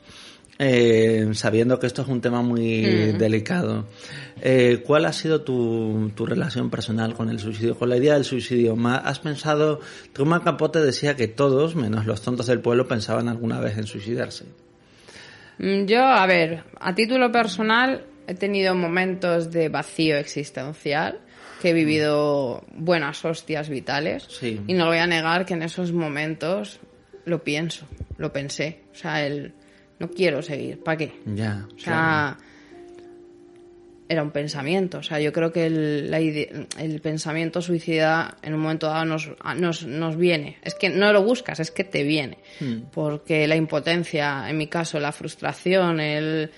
Eh, 0.57 1.31
sabiendo 1.33 1.79
que 1.79 1.87
esto 1.87 2.03
es 2.03 2.07
un 2.07 2.21
tema 2.21 2.41
muy 2.41 3.11
delicado, 3.17 3.87
eh, 4.41 4.83
¿cuál 4.85 5.03
ha 5.05 5.11
sido 5.11 5.41
tu, 5.41 6.11
tu 6.15 6.25
relación 6.25 6.69
personal 6.69 7.13
con 7.13 7.29
el 7.29 7.39
suicidio, 7.39 7.77
con 7.77 7.89
la 7.89 7.97
idea 7.97 8.13
del 8.13 8.23
suicidio? 8.23 8.77
¿Has 8.87 9.19
pensado, 9.19 9.81
Truman 10.13 10.41
Capote 10.41 10.79
decía 10.79 11.17
que 11.17 11.27
todos, 11.27 11.75
menos 11.75 12.05
los 12.05 12.21
tontos 12.21 12.45
del 12.45 12.61
pueblo, 12.61 12.87
pensaban 12.87 13.27
alguna 13.27 13.59
vez 13.59 13.77
en 13.77 13.85
suicidarse? 13.85 14.45
Mm, 15.57 15.85
Yo, 15.85 16.03
a 16.05 16.25
ver, 16.25 16.63
a 16.79 16.93
título 16.95 17.31
personal 17.31 18.05
he 18.27 18.33
tenido 18.33 18.75
momentos 18.75 19.51
de 19.51 19.69
vacío 19.69 20.17
existencial, 20.17 21.19
que 21.61 21.69
he 21.69 21.73
vivido 21.73 22.63
buenas 22.75 23.23
hostias 23.23 23.69
vitales 23.69 24.27
Sí. 24.29 24.61
y 24.67 24.73
no 24.73 24.87
voy 24.87 24.97
a 24.97 25.07
negar 25.07 25.45
que 25.45 25.53
en 25.53 25.63
esos 25.63 25.91
momentos 25.91 26.79
lo 27.25 27.43
pienso, 27.43 27.87
lo 28.17 28.31
pensé, 28.33 28.81
o 28.91 28.95
sea, 28.95 29.25
el 29.25 29.53
no 29.99 30.09
quiero 30.09 30.41
seguir, 30.41 30.83
¿para 30.83 30.97
qué? 30.97 31.13
Ya, 31.25 31.65
O 31.75 31.79
sea, 31.79 32.37
era 34.07 34.21
un 34.21 34.31
pensamiento. 34.31 34.99
O 34.99 35.03
sea, 35.03 35.19
yo 35.19 35.33
creo 35.33 35.51
que 35.51 35.65
el, 35.65 36.11
la 36.11 36.19
el 36.19 37.01
pensamiento 37.01 37.61
suicida 37.61 38.37
en 38.43 38.53
un 38.53 38.59
momento 38.61 38.87
dado 38.87 39.05
nos, 39.05 39.31
nos, 39.57 39.85
nos 39.85 40.15
viene. 40.17 40.57
Es 40.63 40.75
que 40.75 40.89
no 40.89 41.11
lo 41.11 41.23
buscas, 41.23 41.59
es 41.59 41.71
que 41.71 41.83
te 41.83 42.03
viene. 42.03 42.37
Porque 42.91 43.47
la 43.47 43.55
impotencia, 43.55 44.49
en 44.49 44.57
mi 44.57 44.67
caso, 44.67 44.99
la 44.99 45.11
frustración, 45.11 45.99
el... 45.99 46.51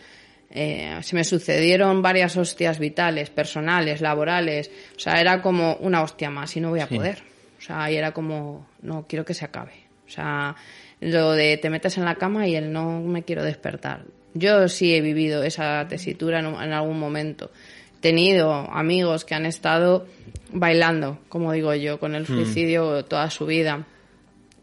eh, 0.50 0.98
se 1.02 1.16
me 1.16 1.24
sucedieron 1.24 2.02
varias 2.02 2.36
hostias 2.38 2.80
vitales, 2.80 3.30
personales, 3.30 4.02
laborales. 4.02 4.70
O 4.95 5.00
sea, 5.00 5.20
era 5.22 5.41
como 5.41 5.76
una 5.76 6.02
hostia 6.04 6.30
más 6.30 6.56
y 6.58 6.60
no 6.62 6.70
voy 6.72 6.82
a 6.82 6.88
Sí. 6.88 6.95
poder. 6.95 7.20
O 7.58 7.62
sea, 7.62 7.89
y 7.91 7.95
era 7.95 8.12
como, 8.14 8.68
no, 8.82 9.06
quiero 9.08 9.26
que 9.26 9.34
se 9.34 9.45
acabe. 9.45 9.74
O 10.06 10.10
sea, 10.10 10.56
lo 11.02 11.32
de 11.34 11.58
te 11.58 11.70
metes 11.70 11.98
en 11.98 12.06
la 12.06 12.16
cama 12.16 12.48
y 12.48 12.56
el 12.56 12.72
no 12.72 13.02
me 13.02 13.24
quiero 13.24 13.43
despertar. 13.43 14.04
Yo 14.40 14.68
sí 14.68 14.94
he 14.94 15.02
vivido 15.02 15.44
esa 15.44 15.88
tesitura 15.88 16.40
en, 16.40 16.74
algún 16.74 17.00
momento. 17.00 17.52
He 17.98 18.02
tenido 18.02 18.52
amigos 18.52 19.26
que 19.26 19.36
han 19.36 19.46
estado 19.46 20.06
bailando, 20.52 21.20
como 21.30 21.52
digo 21.52 21.74
yo, 21.74 22.00
con 22.00 22.16
el 22.16 22.26
suicidio 22.26 23.06
toda 23.06 23.30
su 23.30 23.46
vida. 23.46 23.86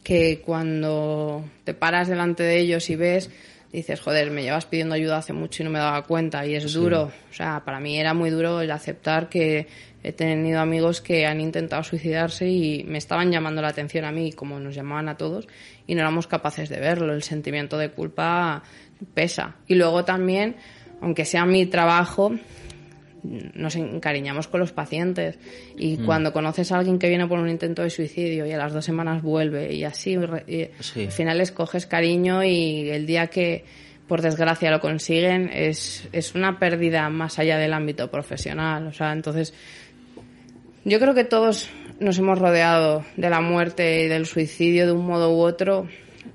Que 0.02 0.40
cuando 0.40 1.44
te 1.64 1.74
paras 1.74 2.08
delante 2.08 2.42
de 2.42 2.58
ellos 2.58 2.90
y 2.90 2.96
ves, 2.96 3.30
dices, 3.72 4.00
joder, 4.00 4.30
me 4.30 4.42
llevas 4.42 4.66
pidiendo 4.66 4.94
ayuda 4.94 5.18
hace 5.18 5.32
mucho 5.32 5.62
y 5.62 5.64
no 5.64 5.70
me 5.70 5.78
daba 5.78 6.02
cuenta. 6.02 6.46
Y 6.46 6.54
es 6.54 6.72
duro. 6.72 7.10
O 7.30 7.34
sea, 7.34 7.62
para 7.64 7.80
mí 7.80 7.98
era 7.98 8.14
muy 8.14 8.30
duro 8.30 8.60
el 8.60 8.70
aceptar 8.70 9.28
que 9.28 9.66
he 10.04 10.12
tenido 10.12 10.60
amigos 10.60 11.00
que 11.00 11.26
han 11.26 11.40
intentado 11.40 11.82
suicidarse 11.82 12.46
y 12.46 12.84
me 12.84 12.98
estaban 12.98 13.32
llamando 13.32 13.62
la 13.62 13.68
atención 13.68 14.04
a 14.04 14.12
mí, 14.12 14.32
como 14.32 14.60
nos 14.60 14.74
llamaban 14.74 15.08
a 15.08 15.16
todos, 15.16 15.48
y 15.86 15.94
no 15.94 16.02
éramos 16.02 16.26
capaces 16.26 16.68
de 16.68 16.78
verlo. 16.78 17.14
El 17.14 17.22
sentimiento 17.22 17.78
de 17.78 17.90
culpa 17.90 18.62
pesa. 19.14 19.56
Y 19.66 19.74
luego 19.74 20.04
también, 20.04 20.56
aunque 21.00 21.24
sea 21.24 21.44
mi 21.46 21.66
trabajo, 21.66 22.32
nos 23.54 23.74
encariñamos 23.76 24.48
con 24.48 24.60
los 24.60 24.72
pacientes 24.72 25.38
y 25.78 25.96
cuando 25.96 26.32
conoces 26.34 26.70
a 26.72 26.76
alguien 26.78 26.98
que 26.98 27.08
viene 27.08 27.26
por 27.26 27.38
un 27.38 27.48
intento 27.48 27.80
de 27.80 27.88
suicidio 27.88 28.44
y 28.44 28.52
a 28.52 28.58
las 28.58 28.74
dos 28.74 28.84
semanas 28.84 29.22
vuelve 29.22 29.72
y 29.74 29.84
así 29.84 30.14
re- 30.18 30.44
y 30.46 30.82
Sí. 30.82 31.04
al 31.06 31.10
final 31.10 31.38
les 31.38 31.50
coges 31.50 31.86
cariño 31.86 32.44
y 32.44 32.90
el 32.90 33.06
día 33.06 33.28
que 33.28 33.64
por 34.06 34.20
desgracia 34.20 34.70
lo 34.70 34.78
consiguen 34.80 35.48
es, 35.50 36.06
es 36.12 36.34
una 36.34 36.58
pérdida 36.58 37.08
más 37.08 37.38
allá 37.38 37.56
del 37.56 37.72
ámbito 37.72 38.10
profesional 38.10 38.88
o 38.88 38.92
sea 38.92 39.14
entonces 39.14 39.54
yo 40.84 41.00
creo 41.00 41.14
que 41.14 41.24
todos 41.24 41.70
nos 42.00 42.18
hemos 42.18 42.38
rodeado 42.38 43.06
de 43.16 43.30
la 43.30 43.40
muerte 43.40 44.04
y 44.04 44.08
del 44.08 44.26
suicidio 44.26 44.84
de 44.84 44.92
un 44.92 45.06
modo 45.06 45.34
u 45.34 45.40
otro. 45.40 45.88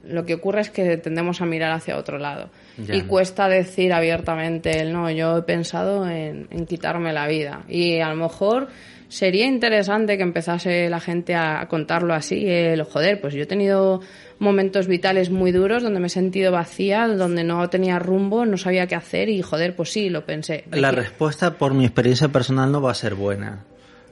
Lo 0.05 0.25
que 0.25 0.35
ocurre 0.35 0.61
es 0.61 0.69
que 0.69 0.97
tendemos 0.97 1.41
a 1.41 1.45
mirar 1.45 1.71
hacia 1.71 1.97
otro 1.97 2.17
lado. 2.17 2.49
Ya. 2.77 2.95
Y 2.95 3.01
cuesta 3.01 3.47
decir 3.47 3.93
abiertamente 3.93 4.79
el 4.79 4.93
no, 4.93 5.09
yo 5.11 5.37
he 5.37 5.41
pensado 5.43 6.09
en, 6.09 6.47
en 6.49 6.65
quitarme 6.65 7.13
la 7.13 7.27
vida. 7.27 7.63
Y 7.67 7.99
a 7.99 8.09
lo 8.09 8.15
mejor 8.15 8.67
sería 9.09 9.45
interesante 9.45 10.17
que 10.17 10.23
empezase 10.23 10.89
la 10.89 10.99
gente 10.99 11.35
a, 11.35 11.61
a 11.61 11.67
contarlo 11.67 12.13
así. 12.13 12.47
El, 12.47 12.83
joder, 12.83 13.19
pues 13.19 13.33
yo 13.33 13.43
he 13.43 13.47
tenido 13.47 14.01
momentos 14.37 14.87
vitales 14.87 15.29
muy 15.29 15.51
duros 15.51 15.83
donde 15.83 15.99
me 15.99 16.07
he 16.07 16.09
sentido 16.09 16.51
vacía, 16.51 17.07
donde 17.07 17.43
no 17.43 17.69
tenía 17.69 17.99
rumbo, 17.99 18.45
no 18.45 18.57
sabía 18.57 18.87
qué 18.87 18.95
hacer 18.95 19.29
y 19.29 19.41
joder, 19.41 19.75
pues 19.75 19.91
sí, 19.91 20.09
lo 20.09 20.25
pensé. 20.25 20.63
La 20.71 20.91
respuesta 20.91 21.55
por 21.57 21.73
mi 21.73 21.85
experiencia 21.85 22.29
personal 22.29 22.71
no 22.71 22.81
va 22.81 22.91
a 22.91 22.95
ser 22.95 23.15
buena. 23.15 23.65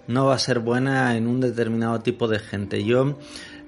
No 0.08 0.28
va 0.28 0.36
a 0.36 0.40
ser 0.40 0.60
buena 0.60 1.18
en 1.18 1.28
un 1.28 1.42
determinado 1.42 2.00
tipo 2.00 2.28
de 2.28 2.40
gente. 2.40 2.84
Yo, 2.84 3.18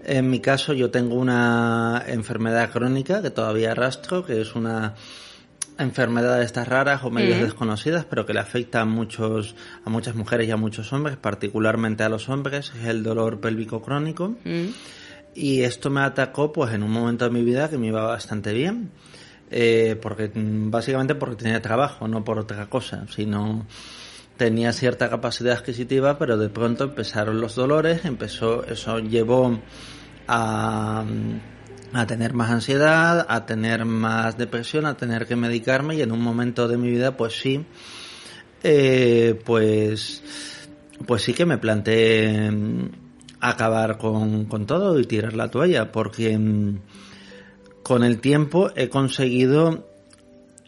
en 0.06 0.30
mi 0.30 0.40
caso, 0.40 0.74
yo 0.74 0.92
tengo 0.92 1.16
una 1.16 2.04
enfermedad 2.08 2.72
crónica 2.72 3.22
que 3.22 3.30
todavía 3.30 3.72
arrastro, 3.72 4.26
que 4.26 4.42
es 4.42 4.56
una 4.56 4.96
enfermedad 5.78 6.40
de 6.40 6.46
estas 6.46 6.68
raras 6.68 7.04
o 7.04 7.10
medios 7.10 7.40
desconocidas, 7.40 8.06
pero 8.06 8.26
que 8.26 8.34
le 8.34 8.42
afecta 8.42 8.82
a 8.82 8.86
muchos, 8.86 9.56
a 9.86 9.90
muchas 9.90 10.16
mujeres 10.16 10.48
y 10.48 10.52
a 10.52 10.58
muchos 10.58 10.92
hombres, 10.92 11.16
particularmente 11.16 12.04
a 12.04 12.10
los 12.10 12.28
hombres, 12.28 12.74
es 12.78 12.88
el 12.88 13.02
dolor 13.02 13.40
pélvico 13.40 13.82
crónico. 13.82 14.36
Mm. 14.44 14.68
Y 15.36 15.62
esto 15.62 15.90
me 15.90 16.02
atacó 16.02 16.52
pues 16.52 16.74
en 16.74 16.84
un 16.84 16.92
momento 16.92 17.26
de 17.26 17.32
mi 17.32 17.44
vida 17.44 17.70
que 17.70 17.78
me 17.78 17.88
iba 17.88 18.04
bastante 18.04 18.54
bien. 18.54 18.92
Eh, 19.52 19.98
porque 20.00 20.30
mm, 20.34 20.70
básicamente 20.70 21.16
porque 21.16 21.36
tenía 21.36 21.62
trabajo, 21.62 22.08
no 22.08 22.24
por 22.24 22.38
otra 22.38 22.68
cosa, 22.68 23.06
sino 23.10 23.66
tenía 24.40 24.72
cierta 24.72 25.10
capacidad 25.10 25.58
adquisitiva, 25.58 26.18
pero 26.18 26.38
de 26.38 26.48
pronto 26.48 26.86
empezaron 26.86 27.42
los 27.42 27.56
dolores, 27.56 28.06
empezó, 28.06 28.64
eso 28.64 28.98
llevó 29.00 29.60
a, 30.30 31.04
a 31.94 32.08
tener 32.08 32.34
más 32.34 32.50
ansiedad, 32.50 33.26
a 33.28 33.46
tener 33.46 33.84
más 33.84 34.38
depresión, 34.38 34.86
a 34.86 34.96
tener 34.96 35.28
que 35.28 35.36
medicarme 35.36 35.96
y 35.96 36.02
en 36.02 36.14
un 36.14 36.22
momento 36.22 36.70
de 36.70 36.78
mi 36.78 36.90
vida 36.90 37.18
pues 37.18 37.38
sí, 37.38 37.66
eh, 38.64 39.40
pues, 39.44 40.24
pues 41.06 41.22
sí 41.22 41.34
que 41.34 41.46
me 41.46 41.58
planteé 41.58 42.50
mm, 42.50 42.92
acabar 43.42 43.98
con, 43.98 44.46
con 44.46 44.66
todo 44.66 44.98
y 45.02 45.06
tirar 45.06 45.34
la 45.34 45.50
toalla, 45.50 45.92
porque 45.92 46.38
mm, 46.38 46.80
con 47.84 48.06
el 48.06 48.22
tiempo 48.22 48.72
he 48.78 48.88
conseguido, 48.88 49.89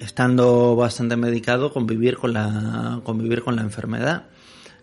estando 0.02 0.76
bastante 0.76 1.16
medicado, 1.16 1.72
convivir 1.72 2.18
con 2.18 2.34
la, 2.34 3.00
convivir 3.04 3.44
con 3.44 3.56
la 3.56 3.62
enfermedad 3.62 4.24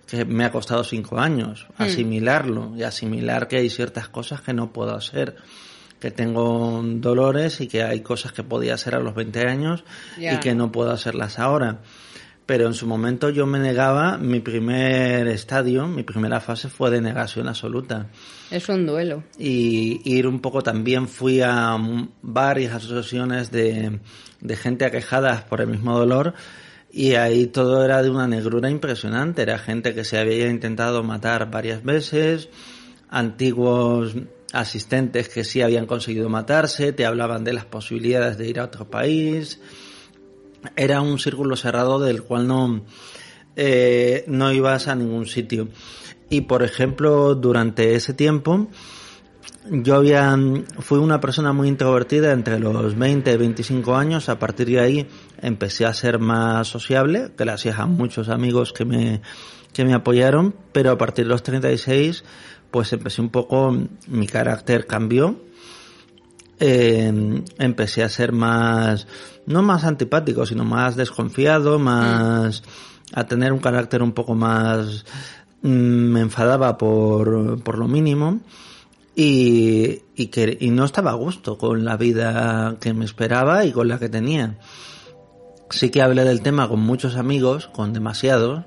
que 0.06 0.24
me 0.24 0.44
ha 0.44 0.52
costado 0.52 0.84
cinco 0.84 1.18
años 1.18 1.66
asimilarlo 1.76 2.72
y 2.76 2.82
asimilar 2.82 3.46
que 3.46 3.58
hay 3.58 3.68
ciertas 3.68 4.08
cosas 4.08 4.40
que 4.40 4.54
no 4.54 4.72
puedo 4.72 4.94
hacer 4.94 5.36
que 6.00 6.10
tengo 6.10 6.80
dolores 6.82 7.60
y 7.60 7.66
que 7.66 7.82
hay 7.82 8.00
cosas 8.00 8.32
que 8.32 8.42
podía 8.42 8.74
hacer 8.74 8.94
a 8.94 9.00
los 9.00 9.14
20 9.14 9.46
años 9.46 9.84
y 10.16 10.38
que 10.38 10.54
no 10.54 10.72
puedo 10.72 10.92
hacerlas 10.92 11.38
ahora 11.38 11.80
pero 12.48 12.66
en 12.66 12.72
su 12.72 12.86
momento 12.86 13.28
yo 13.28 13.44
me 13.44 13.58
negaba 13.58 14.16
mi 14.16 14.40
primer 14.40 15.28
estadio 15.28 15.86
mi 15.86 16.02
primera 16.02 16.40
fase 16.40 16.70
fue 16.70 16.90
de 16.90 17.02
negación 17.02 17.46
absoluta 17.46 18.06
Es 18.50 18.70
un 18.70 18.86
duelo. 18.86 19.22
y 19.38 20.00
ir 20.04 20.26
un 20.26 20.40
poco 20.40 20.62
también 20.62 21.08
fui 21.08 21.42
a 21.42 21.76
varias 22.22 22.72
asociaciones 22.74 23.50
de, 23.50 24.00
de 24.40 24.56
gente 24.56 24.86
aquejada 24.86 25.44
por 25.46 25.60
el 25.60 25.66
mismo 25.66 25.98
dolor 25.98 26.32
y 26.90 27.16
ahí 27.16 27.48
todo 27.48 27.84
era 27.84 28.02
de 28.02 28.08
una 28.08 28.26
negrura 28.26 28.70
impresionante. 28.70 29.42
Era 29.42 29.58
gente 29.58 29.94
que 29.94 30.04
se 30.04 30.18
había 30.18 30.48
intentado 30.48 31.02
matar 31.02 31.50
varias 31.50 31.84
veces, 31.84 32.48
antiguos 33.10 34.14
asistentes 34.54 35.28
que 35.28 35.44
sí 35.44 35.60
habían 35.60 35.84
conseguido 35.84 36.30
matarse, 36.30 36.94
te 36.94 37.04
hablaban 37.04 37.44
de 37.44 37.52
las 37.52 37.66
posibilidades 37.66 38.38
de 38.38 38.48
ir 38.48 38.58
a 38.58 38.64
otro 38.64 38.88
país. 38.88 39.60
Era 40.76 41.00
un 41.00 41.18
círculo 41.18 41.56
cerrado 41.56 41.98
del 42.00 42.22
cual 42.22 42.46
no, 42.46 42.82
eh, 43.56 44.24
no 44.26 44.52
ibas 44.52 44.88
a 44.88 44.94
ningún 44.94 45.26
sitio. 45.26 45.68
Y 46.30 46.42
por 46.42 46.62
ejemplo, 46.62 47.34
durante 47.34 47.94
ese 47.94 48.12
tiempo, 48.12 48.68
yo 49.70 49.96
había, 49.96 50.36
fui 50.78 50.98
una 50.98 51.20
persona 51.20 51.52
muy 51.52 51.68
introvertida 51.68 52.32
entre 52.32 52.58
los 52.58 52.96
20 52.96 53.32
y 53.32 53.36
25 53.36 53.96
años. 53.96 54.28
A 54.28 54.38
partir 54.38 54.68
de 54.68 54.80
ahí 54.80 55.08
empecé 55.40 55.86
a 55.86 55.94
ser 55.94 56.18
más 56.18 56.68
sociable, 56.68 57.30
gracias 57.36 57.78
a 57.78 57.86
muchos 57.86 58.28
amigos 58.28 58.72
que 58.72 58.84
me, 58.84 59.22
que 59.72 59.84
me 59.84 59.94
apoyaron. 59.94 60.54
Pero 60.72 60.90
a 60.90 60.98
partir 60.98 61.24
de 61.24 61.30
los 61.30 61.42
36, 61.42 62.24
pues 62.70 62.92
empecé 62.92 63.20
un 63.20 63.30
poco, 63.30 63.76
mi 64.06 64.26
carácter 64.26 64.86
cambió. 64.86 65.47
Eh, 66.60 67.42
empecé 67.58 68.02
a 68.02 68.08
ser 68.08 68.32
más, 68.32 69.06
no 69.46 69.62
más 69.62 69.84
antipático, 69.84 70.44
sino 70.44 70.64
más 70.64 70.96
desconfiado, 70.96 71.78
más, 71.78 72.64
a 73.12 73.24
tener 73.24 73.52
un 73.52 73.60
carácter 73.60 74.02
un 74.02 74.12
poco 74.12 74.34
más, 74.34 75.04
mm, 75.62 75.68
me 75.68 76.20
enfadaba 76.20 76.76
por, 76.76 77.62
por 77.62 77.78
lo 77.78 77.86
mínimo 77.86 78.40
y, 79.14 80.02
y, 80.16 80.26
que, 80.28 80.56
y 80.60 80.70
no 80.70 80.84
estaba 80.84 81.12
a 81.12 81.14
gusto 81.14 81.58
con 81.58 81.84
la 81.84 81.96
vida 81.96 82.76
que 82.80 82.92
me 82.92 83.04
esperaba 83.04 83.64
y 83.64 83.72
con 83.72 83.88
la 83.88 83.98
que 83.98 84.08
tenía. 84.08 84.58
Sí 85.70 85.90
que 85.90 86.02
hablé 86.02 86.24
del 86.24 86.40
tema 86.40 86.68
con 86.68 86.80
muchos 86.80 87.16
amigos, 87.16 87.68
con 87.68 87.92
demasiados, 87.92 88.64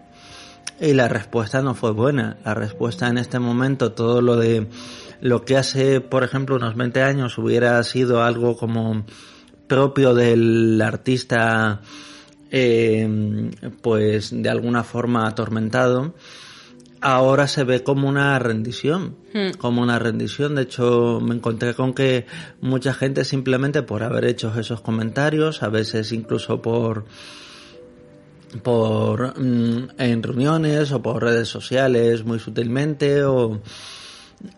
y 0.79 0.93
la 0.93 1.07
respuesta 1.07 1.61
no 1.61 1.73
fue 1.73 1.91
buena. 1.91 2.37
La 2.43 2.53
respuesta 2.53 3.07
en 3.07 3.17
este 3.17 3.39
momento, 3.39 3.93
todo 3.93 4.21
lo 4.21 4.35
de 4.35 4.67
lo 5.21 5.45
que 5.45 5.57
hace, 5.57 6.01
por 6.01 6.23
ejemplo, 6.23 6.55
unos 6.55 6.75
20 6.75 7.01
años 7.01 7.37
hubiera 7.37 7.81
sido 7.83 8.23
algo 8.23 8.57
como 8.57 9.05
propio 9.67 10.13
del 10.13 10.81
artista, 10.81 11.81
eh, 12.49 13.49
pues 13.81 14.29
de 14.33 14.49
alguna 14.49 14.83
forma 14.83 15.27
atormentado, 15.27 16.15
ahora 16.99 17.47
se 17.47 17.63
ve 17.63 17.83
como 17.83 18.09
una 18.09 18.37
rendición, 18.39 19.15
Hmm. 19.33 19.51
como 19.57 19.81
una 19.81 19.97
rendición. 19.97 20.55
De 20.55 20.63
hecho, 20.63 21.19
me 21.21 21.35
encontré 21.35 21.73
con 21.73 21.93
que 21.93 22.25
mucha 22.59 22.93
gente 22.93 23.23
simplemente 23.23 23.81
por 23.81 24.03
haber 24.03 24.25
hecho 24.25 24.53
esos 24.59 24.81
comentarios, 24.81 25.63
a 25.63 25.69
veces 25.69 26.11
incluso 26.11 26.61
por 26.61 27.05
por 28.63 29.39
mm, 29.39 29.91
en 29.97 30.23
reuniones 30.23 30.91
o 30.91 31.01
por 31.01 31.23
redes 31.23 31.47
sociales 31.47 32.25
muy 32.25 32.37
sutilmente 32.37 33.23
o 33.23 33.61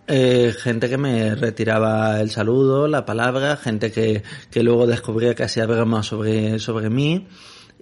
eh, 0.07 0.53
gente 0.57 0.89
que 0.89 0.97
me 0.97 1.35
retiraba 1.35 2.19
el 2.21 2.29
saludo, 2.29 2.87
la 2.87 3.05
palabra, 3.05 3.57
gente 3.57 3.91
que, 3.91 4.23
que 4.49 4.63
luego 4.63 4.87
descubría 4.87 5.35
que 5.35 5.43
hacía 5.43 5.65
broma 5.65 6.03
sobre, 6.03 6.59
sobre 6.59 6.89
mí 6.89 7.27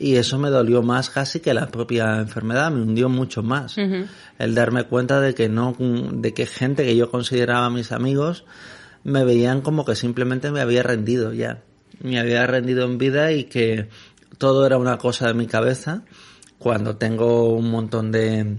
y 0.02 0.16
eso 0.16 0.40
me 0.40 0.50
dolió 0.50 0.82
más 0.82 1.12
casi 1.12 1.42
que 1.42 1.54
la 1.54 1.68
propia 1.68 2.18
enfermedad, 2.18 2.72
me 2.72 2.82
hundió 2.82 3.08
mucho 3.08 3.44
más. 3.44 3.76
El 3.78 4.56
darme 4.56 4.86
cuenta 4.86 5.22
de 5.22 5.36
que 5.36 5.48
no, 5.48 5.76
de 5.78 6.34
que 6.34 6.48
gente 6.48 6.84
que 6.84 6.96
yo 6.96 7.12
consideraba 7.12 7.70
mis 7.70 7.92
amigos 7.92 8.44
me 9.04 9.24
veían 9.24 9.62
como 9.62 9.86
que 9.86 9.96
simplemente 9.96 10.50
me 10.50 10.60
había 10.60 10.82
rendido 10.82 11.34
ya. 11.34 11.62
Me 12.02 12.20
había 12.20 12.48
rendido 12.48 12.86
en 12.86 12.98
vida 12.98 13.32
y 13.32 13.44
que 13.44 13.90
todo 14.40 14.66
era 14.66 14.80
una 14.80 14.98
cosa 14.98 15.28
de 15.28 15.36
mi 15.36 15.46
cabeza. 15.46 16.04
Cuando 16.58 16.98
tengo 16.98 17.54
un 17.54 17.70
montón 17.70 18.12
de, 18.12 18.58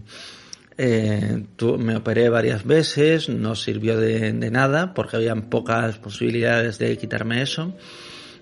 eh, 0.85 1.45
tu- 1.55 1.79
me 1.79 1.95
operé 1.95 2.29
varias 2.29 2.65
veces, 2.65 3.29
no 3.29 3.55
sirvió 3.55 3.97
de, 3.97 4.33
nada 4.51 4.95
porque 4.95 5.17
habían 5.17 5.43
pocas 5.43 5.99
posibilidades 5.99 6.79
de 6.79 6.99
quitarme 6.99 7.41
eso. 7.41 7.73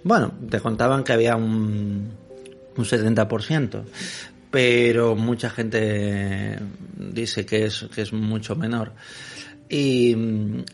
Bueno, 0.04 0.32
te 0.48 0.58
contaban 0.60 1.04
que 1.04 1.12
había 1.12 1.36
un, 1.36 2.08
un 2.76 2.84
70%, 2.84 3.82
pero 4.50 5.16
mucha 5.16 5.50
gente 5.50 6.58
dice 6.96 7.44
que 7.44 7.66
es, 7.66 7.86
que 7.94 8.00
es 8.00 8.14
mucho 8.14 8.56
menor. 8.56 8.92
Y, 9.68 10.16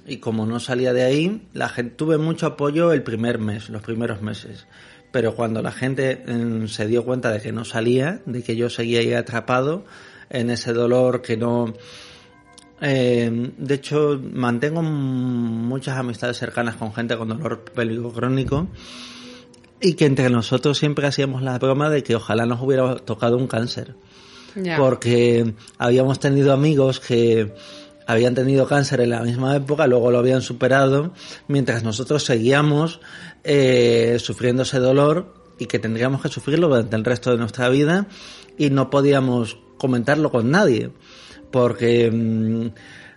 y 0.07 0.19
como 0.19 0.47
no 0.47 0.61
salía 0.61 0.93
de 0.93 1.03
ahí, 1.03 1.49
la 1.53 1.69
gente, 1.69 1.97
tuve 1.97 2.17
mucho 2.17 2.47
apoyo 2.47 2.93
el 2.93 3.03
primer 3.03 3.39
mes, 3.41 3.69
los 3.71 3.83
primeros 3.83 4.23
meses. 4.23 4.67
Pero 5.11 5.35
cuando 5.35 5.63
la 5.63 5.73
gente 5.73 6.23
eh, 6.27 6.65
se 6.69 6.87
dio 6.87 7.05
cuenta 7.05 7.33
de 7.33 7.41
que 7.41 7.51
no 7.51 7.65
salía, 7.65 8.21
de 8.25 8.43
que 8.45 8.55
yo 8.55 8.71
seguía 8.71 9.01
ahí 9.01 9.13
atrapado 9.15 9.85
en 10.31 10.51
ese 10.51 10.73
dolor 10.73 11.23
que 11.23 11.37
no, 11.37 11.75
eh, 12.81 13.53
de 13.57 13.75
hecho, 13.75 14.21
mantengo 14.33 14.83
muchas 14.83 15.97
amistades 15.97 16.37
cercanas 16.37 16.77
con 16.77 16.93
gente 16.93 17.17
con 17.17 17.29
dolor 17.29 17.65
pélvico 17.65 18.13
crónico 18.13 18.69
y 19.81 19.95
que 19.95 20.07
entre 20.07 20.31
nosotros 20.31 20.79
siempre 20.79 21.07
hacíamos 21.07 21.43
la 21.43 21.59
broma 21.59 21.91
de 21.91 22.03
que 22.03 22.17
ojalá 22.17 22.47
nos 22.47 22.61
hubiera 22.61 22.97
tocado 22.97 23.37
un 23.37 23.47
cáncer. 23.47 23.95
Porque 24.79 25.55
habíamos 25.77 26.19
tenido 26.19 26.55
amigos 26.55 26.99
que 26.99 27.53
habían 28.07 28.35
tenido 28.35 28.67
cáncer 28.67 29.01
en 29.03 29.11
la 29.11 29.21
misma 29.21 29.55
época, 29.55 29.87
luego 29.87 30.11
lo 30.11 30.19
habían 30.19 30.41
superado, 30.41 31.13
mientras 31.47 31.83
nosotros 31.83 32.25
seguíamos 32.25 33.01
eh, 33.45 34.17
sufriendo 34.19 34.63
ese 34.63 34.79
dolor 34.79 35.35
y 35.59 35.67
que 35.67 35.79
tendríamos 35.79 36.23
que 36.23 36.29
sufrirlo 36.29 36.69
durante 36.69 36.97
el 36.97 37.05
resto 37.05 37.33
de 37.33 37.37
nuestra 37.37 37.69
vida 37.69 38.07
y 38.57 38.71
no 38.71 38.89
podíamos 38.89 39.59
comentarlo 39.79 40.31
con 40.31 40.51
nadie. 40.51 40.91
Porque 41.51 42.11
mm, 42.11 42.71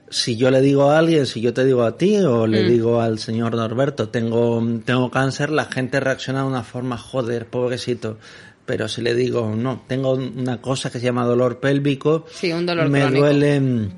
si 0.09 0.37
yo 0.37 0.51
le 0.51 0.61
digo 0.61 0.91
a 0.91 0.97
alguien, 0.99 1.25
si 1.25 1.41
yo 1.41 1.53
te 1.53 1.65
digo 1.65 1.83
a 1.83 1.97
ti 1.97 2.17
o 2.17 2.47
le 2.47 2.63
digo 2.63 3.01
al 3.01 3.19
señor 3.19 3.55
Norberto, 3.55 4.09
tengo, 4.09 4.63
tengo 4.85 5.11
cáncer, 5.11 5.49
la 5.49 5.65
gente 5.65 5.99
reacciona 5.99 6.41
de 6.41 6.47
una 6.47 6.63
forma, 6.63 6.97
joder, 6.97 7.47
pobrecito. 7.47 8.17
Pero 8.65 8.87
si 8.87 9.01
le 9.01 9.15
digo, 9.15 9.55
no, 9.55 9.83
tengo 9.87 10.13
una 10.13 10.61
cosa 10.61 10.91
que 10.91 10.99
se 10.99 11.05
llama 11.05 11.25
dolor 11.25 11.59
pélvico, 11.59 12.25
Sí, 12.31 12.51
un 12.51 12.65
dolor 12.67 12.87
me 12.87 13.01
crónico. 13.01 13.25
duele, 13.25 13.59
mm, 13.59 13.89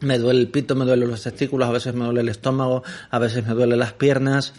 me 0.00 0.18
duele 0.18 0.40
el 0.40 0.48
pito, 0.48 0.74
me 0.74 0.84
duelen 0.86 1.10
los 1.10 1.22
testículos, 1.22 1.68
a 1.68 1.72
veces 1.72 1.94
me 1.94 2.04
duele 2.06 2.22
el 2.22 2.28
estómago, 2.30 2.82
a 3.10 3.18
veces 3.18 3.46
me 3.46 3.52
duelen 3.54 3.78
las 3.78 3.92
piernas. 3.92 4.54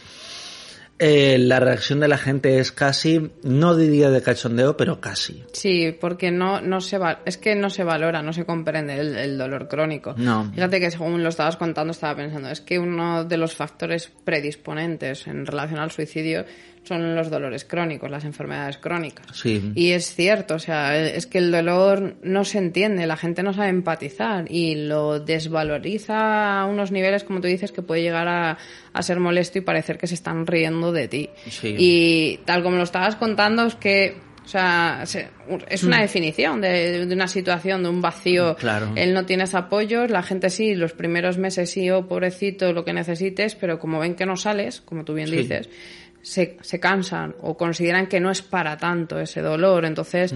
Eh, 0.97 1.37
la 1.39 1.59
reacción 1.59 1.99
de 1.99 2.07
la 2.07 2.17
gente 2.17 2.59
es 2.59 2.71
casi, 2.71 3.31
no 3.43 3.75
diría 3.75 4.09
de 4.09 4.21
cachondeo, 4.21 4.77
pero 4.77 5.01
casi. 5.01 5.43
Sí, 5.51 5.95
porque 5.99 6.31
no, 6.31 6.61
no 6.61 6.79
se 6.79 6.97
va, 6.97 7.21
es 7.25 7.37
que 7.37 7.53
no 7.55 7.69
se 7.69 7.83
valora, 7.83 8.21
no 8.21 8.31
se 8.31 8.45
comprende 8.45 8.97
el, 8.97 9.17
el 9.17 9.37
dolor 9.37 9.67
crónico. 9.67 10.15
No. 10.17 10.51
Fíjate 10.53 10.79
que 10.79 10.91
según 10.91 11.21
lo 11.21 11.29
estabas 11.29 11.57
contando 11.57 11.91
estaba 11.91 12.15
pensando, 12.15 12.49
es 12.49 12.61
que 12.61 12.79
uno 12.79 13.25
de 13.25 13.37
los 13.37 13.55
factores 13.55 14.09
predisponentes 14.23 15.27
en 15.27 15.45
relación 15.45 15.79
al 15.79 15.91
suicidio 15.91 16.45
son 16.85 17.15
los 17.15 17.29
dolores 17.29 17.65
crónicos, 17.65 18.09
las 18.09 18.25
enfermedades 18.25 18.77
crónicas. 18.77 19.25
Sí. 19.33 19.71
Y 19.75 19.91
es 19.91 20.13
cierto, 20.13 20.55
o 20.55 20.59
sea, 20.59 20.97
es 20.97 21.25
que 21.25 21.39
el 21.39 21.51
dolor 21.51 22.15
no 22.21 22.45
se 22.45 22.59
entiende, 22.59 23.07
la 23.07 23.17
gente 23.17 23.43
no 23.43 23.53
sabe 23.53 23.69
empatizar 23.69 24.45
y 24.49 24.75
lo 24.75 25.19
desvaloriza 25.19 26.61
a 26.61 26.65
unos 26.65 26.91
niveles, 26.91 27.23
como 27.23 27.41
tú 27.41 27.47
dices, 27.47 27.71
que 27.71 27.81
puede 27.81 28.03
llegar 28.03 28.27
a, 28.27 28.57
a 28.93 29.01
ser 29.01 29.19
molesto 29.19 29.57
y 29.57 29.61
parecer 29.61 29.97
que 29.97 30.07
se 30.07 30.13
están 30.13 30.45
riendo 30.45 30.84
de 30.91 31.07
ti. 31.07 31.29
Sí. 31.49 31.75
Y 31.77 32.37
tal 32.45 32.63
como 32.63 32.77
lo 32.77 32.83
estabas 32.83 33.15
contando, 33.15 33.65
es 33.65 33.75
que, 33.75 34.17
o 34.43 34.47
sea, 34.47 35.01
se- 35.05 35.27
es 35.69 35.83
una 35.83 36.01
definición 36.01 36.61
de, 36.61 37.05
de 37.05 37.13
una 37.15 37.27
situación, 37.27 37.83
de 37.83 37.89
un 37.89 38.01
vacío. 38.01 38.53
Mm. 38.53 38.55
Claro. 38.55 38.91
Él 38.95 39.13
no 39.13 39.25
tienes 39.25 39.55
apoyos, 39.55 40.09
la 40.11 40.21
gente 40.23 40.49
sí, 40.49 40.75
los 40.75 40.93
primeros 40.93 41.37
meses 41.37 41.69
sí, 41.71 41.89
oh, 41.89 42.07
pobrecito, 42.07 42.71
lo 42.73 42.85
que 42.85 42.93
necesites, 42.93 43.55
pero 43.55 43.79
como 43.79 43.99
ven 43.99 44.15
que 44.15 44.25
no 44.25 44.35
sales, 44.37 44.81
como 44.81 45.03
tú 45.03 45.13
bien 45.13 45.27
Sí. 45.29 45.37
dices, 45.37 45.69
se, 46.25 46.57
se 46.61 46.79
cansan 46.79 47.35
o 47.41 47.55
consideran 47.55 48.07
que 48.07 48.19
no 48.19 48.31
es 48.31 48.41
para 48.41 48.77
tanto 48.77 49.19
ese 49.19 49.41
dolor. 49.41 49.85
Entonces, 49.85 50.33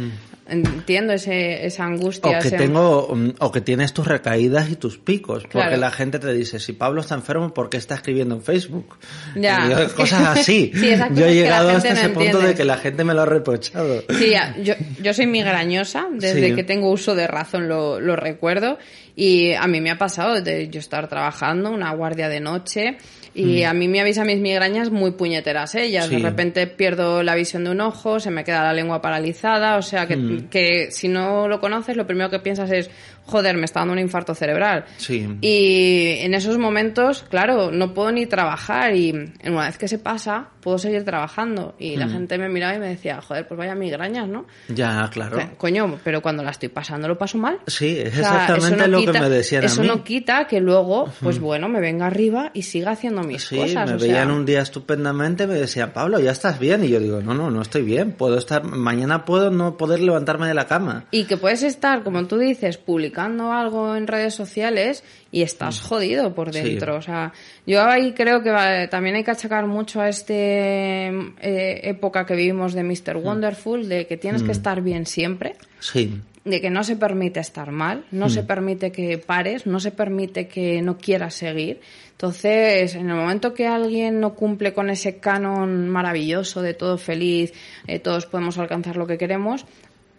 entiendo 0.48 1.14
ese, 1.14 1.66
esa 1.66 1.86
angustia. 1.86 2.34
Mm. 2.34 2.38
O 2.38 2.42
que 2.42 2.48
ese- 2.48 2.58
tengo, 2.58 3.16
mm, 3.16 3.30
o 3.40 3.52
que 3.52 3.62
tienes 3.62 3.92
tus 3.94 4.06
recaídas 4.08 4.70
y 4.70 4.76
tus 4.76 5.00
picos, 5.00 5.44
porque 5.52 5.78
la 5.78 5.90
gente 5.90 6.20
te 6.20 6.32
dice, 6.34 6.60
si 6.60 6.74
Pablo 6.74 7.02
está 7.02 7.16
enfermo, 7.16 7.54
¿por 7.56 7.70
qué 7.72 7.78
está 7.78 7.96
escribiendo 7.96 8.36
en 8.36 8.44
Facebook? 8.44 8.98
Ya. 9.36 9.68
Yo, 9.68 9.96
cosas 9.96 10.38
así. 10.38 10.72
Sí, 10.80 10.96
yo 11.16 11.26
he 11.26 11.34
llegado 11.34 11.70
hasta 11.70 11.94
no 11.94 12.00
ese 12.00 12.10
punto 12.10 12.40
de 12.40 12.54
que 12.56 12.64
la 12.66 12.78
gente 12.78 13.04
me 13.04 13.14
lo 13.16 13.22
ha 13.22 13.26
reprochado. 13.26 14.04
Sí, 14.18 14.34
yo, 14.64 14.76
yo 15.02 15.14
soy 15.14 15.26
migrañosa, 15.28 16.08
desde 16.14 16.50
Sí. 16.50 16.56
que 16.56 16.64
tengo 16.64 16.92
uso 16.92 17.16
de 17.16 17.26
razón 17.28 17.68
lo, 17.68 18.00
lo 18.00 18.16
recuerdo 18.16 18.78
y 19.16 19.54
a 19.54 19.66
mí 19.68 19.82
me 19.82 19.90
ha 19.92 19.98
pasado 19.98 20.40
de 20.42 20.70
yo 20.70 20.80
estar 20.80 21.08
trabajando 21.10 21.72
una 21.72 21.92
guardia 21.94 22.30
de 22.30 22.40
noche 22.40 22.98
y 23.36 23.64
a 23.64 23.74
mí 23.74 23.88
me 23.88 24.02
avisan 24.02 24.28
mis 24.28 24.40
migrañas 24.40 24.90
muy 24.92 25.12
puñeteras 25.12 25.76
ellas. 25.76 26.10
De 26.10 26.16
Mm. 26.18 26.20
Sí. 26.20 26.24
repente 26.26 26.68
pierdo 26.68 27.24
la 27.24 27.36
visión 27.36 27.64
de 27.64 27.72
un 27.72 27.82
ojo, 27.82 28.20
se 28.20 28.32
me 28.32 28.44
queda 28.44 28.64
la 28.64 28.74
lengua 28.74 29.02
paralizada, 29.02 29.78
o 29.78 29.82
sea 29.82 30.08
que, 30.08 30.18
Mm. 30.18 30.50
que 30.50 30.92
si 30.92 31.08
no 31.08 31.48
lo 31.48 31.60
conoces 31.60 31.96
lo 31.96 32.06
primero 32.08 32.30
que 32.30 32.40
piensas 32.40 32.72
es, 32.72 32.90
joder, 33.30 33.56
me 33.58 33.66
está 33.66 33.80
dando 33.82 33.94
un 33.94 34.00
infarto 34.00 34.34
cerebral. 34.36 34.86
Sí. 34.98 35.28
Y 35.42 36.16
en 36.22 36.34
esos 36.34 36.58
momentos, 36.58 37.26
claro, 37.30 37.72
no 37.72 37.94
puedo 37.94 38.12
ni 38.12 38.26
trabajar 38.26 38.96
y 38.96 39.12
una 39.46 39.66
vez 39.66 39.78
que 39.78 39.88
se 39.88 40.00
pasa, 40.00 40.50
puedo 40.62 40.78
seguir 40.78 41.04
trabajando. 41.06 41.76
Y 41.80 41.96
Mm. 41.96 42.00
la 42.00 42.10
gente 42.10 42.38
me 42.38 42.50
miraba 42.50 42.76
y 42.76 42.80
me 42.80 42.88
decía, 42.90 43.22
joder, 43.22 43.48
pues 43.48 43.58
vaya 43.58 43.76
migrañas, 43.76 44.28
¿no? 44.28 44.46
Ya, 44.68 45.10
claro. 45.12 45.38
O 45.38 45.40
sea, 45.40 45.52
Coño, 45.58 46.00
pero 46.04 46.22
cuando 46.22 46.44
la 46.44 46.52
estoy 46.52 46.70
pasando 46.70 47.08
lo 47.08 47.18
paso 47.18 47.38
mal. 47.38 47.60
Sí, 47.68 47.98
es 48.00 48.14
O 48.14 48.18
sea, 48.18 48.22
eso 48.22 48.32
exactamente 48.56 48.78
no 48.78 48.88
lo 48.88 49.00
quita- 49.00 49.12
que 49.14 49.20
me 49.22 49.30
decían 49.30 49.64
Eso 49.64 49.82
a 49.82 49.84
mí. 49.84 49.88
no 49.90 50.04
quita 50.04 50.48
que 50.48 50.60
luego, 50.60 51.12
pues 51.22 51.40
bueno, 51.40 51.68
me 51.70 51.80
venga 51.80 52.08
arriba 52.08 52.52
y 52.54 52.64
siga 52.64 52.92
haciendo 52.92 53.22
mis 53.24 53.44
Sí, 53.44 53.56
cosas. 53.58 53.90
me 53.90 53.96
o 53.96 54.00
sea, 54.00 54.08
veían 54.08 54.32
un 54.32 54.46
día 54.46 54.62
estupendamente, 54.62 55.48
me 55.48 55.54
decían, 55.56 55.92
Pablo, 55.94 56.20
ya 56.20 56.32
estás 56.32 56.60
bien. 56.60 56.84
Y 56.84 56.90
yo 56.90 57.00
digo, 57.00 57.22
no, 57.22 57.34
no, 57.34 57.50
no 57.52 57.62
estoy 57.62 57.84
bien. 57.84 58.14
Puedo 58.14 58.38
estar, 58.38 58.64
mañana 58.64 59.26
puedo 59.26 59.50
no 59.52 59.78
poder 59.78 60.00
levantarme 60.00 60.48
de 60.48 60.54
la 60.54 60.68
cama. 60.68 61.06
Y 61.12 61.26
que 61.26 61.38
puedes 61.38 61.64
estar, 61.64 62.04
como 62.04 62.26
tú 62.26 62.38
dices, 62.38 62.78
publicando 62.78 63.10
algo 63.20 63.96
en 63.96 64.08
redes 64.08 64.34
sociales 64.34 65.04
y 65.32 65.42
estás 65.42 65.82
jodido 65.82 66.34
por 66.34 66.50
Mm. 66.50 66.54
Sí. 66.54 66.62
dentro. 66.62 66.96
O 66.96 67.02
sea, 67.02 67.34
yo 67.68 67.84
ahí 67.84 68.14
creo 68.14 68.42
que 68.42 68.50
va- 68.52 68.88
también 68.88 69.16
hay 69.16 69.24
que 69.24 69.32
achacar 69.32 69.66
mucho 69.68 70.02
a 70.02 70.10
este 70.10 71.08
eh, 71.42 71.82
época 71.84 72.26
que 72.26 72.36
vivimos 72.36 72.74
de 72.74 72.84
Mr. 72.84 73.18
Mm. 73.18 73.26
Wonderful, 73.26 73.88
de 73.90 74.08
que 74.08 74.18
tienes 74.18 74.44
que 74.44 74.52
estar 74.52 74.82
bien 74.82 75.06
siempre. 75.06 75.56
Sí, 75.80 76.22
de 76.46 76.62
que 76.62 76.70
no 76.70 76.84
se 76.84 76.96
permite 76.96 77.40
estar 77.42 77.70
mal, 77.72 78.06
no 78.12 78.28
Mm. 78.28 78.30
se 78.30 78.44
permite 78.44 78.92
que 78.92 79.18
pares, 79.18 79.68
no 79.68 79.80
se 79.80 79.92
permite 79.92 80.48
que 80.48 80.82
no 80.82 80.98
quieras 80.98 81.36
seguir. 81.36 81.82
Entonces, 82.12 82.96
en 82.96 83.10
el 83.10 83.16
momento 83.16 83.54
que 83.54 83.68
alguien 83.68 84.20
no 84.20 84.34
cumple 84.34 84.74
con 84.74 84.90
ese 84.90 85.18
canon 85.20 85.88
maravilloso 85.90 86.62
de 86.62 86.74
todo 86.74 86.98
feliz, 86.98 87.54
eh, 87.88 88.00
todos 88.00 88.26
podemos 88.26 88.58
alcanzar 88.58 88.98
lo 88.98 89.06
que 89.06 89.18
queremos, 89.18 89.66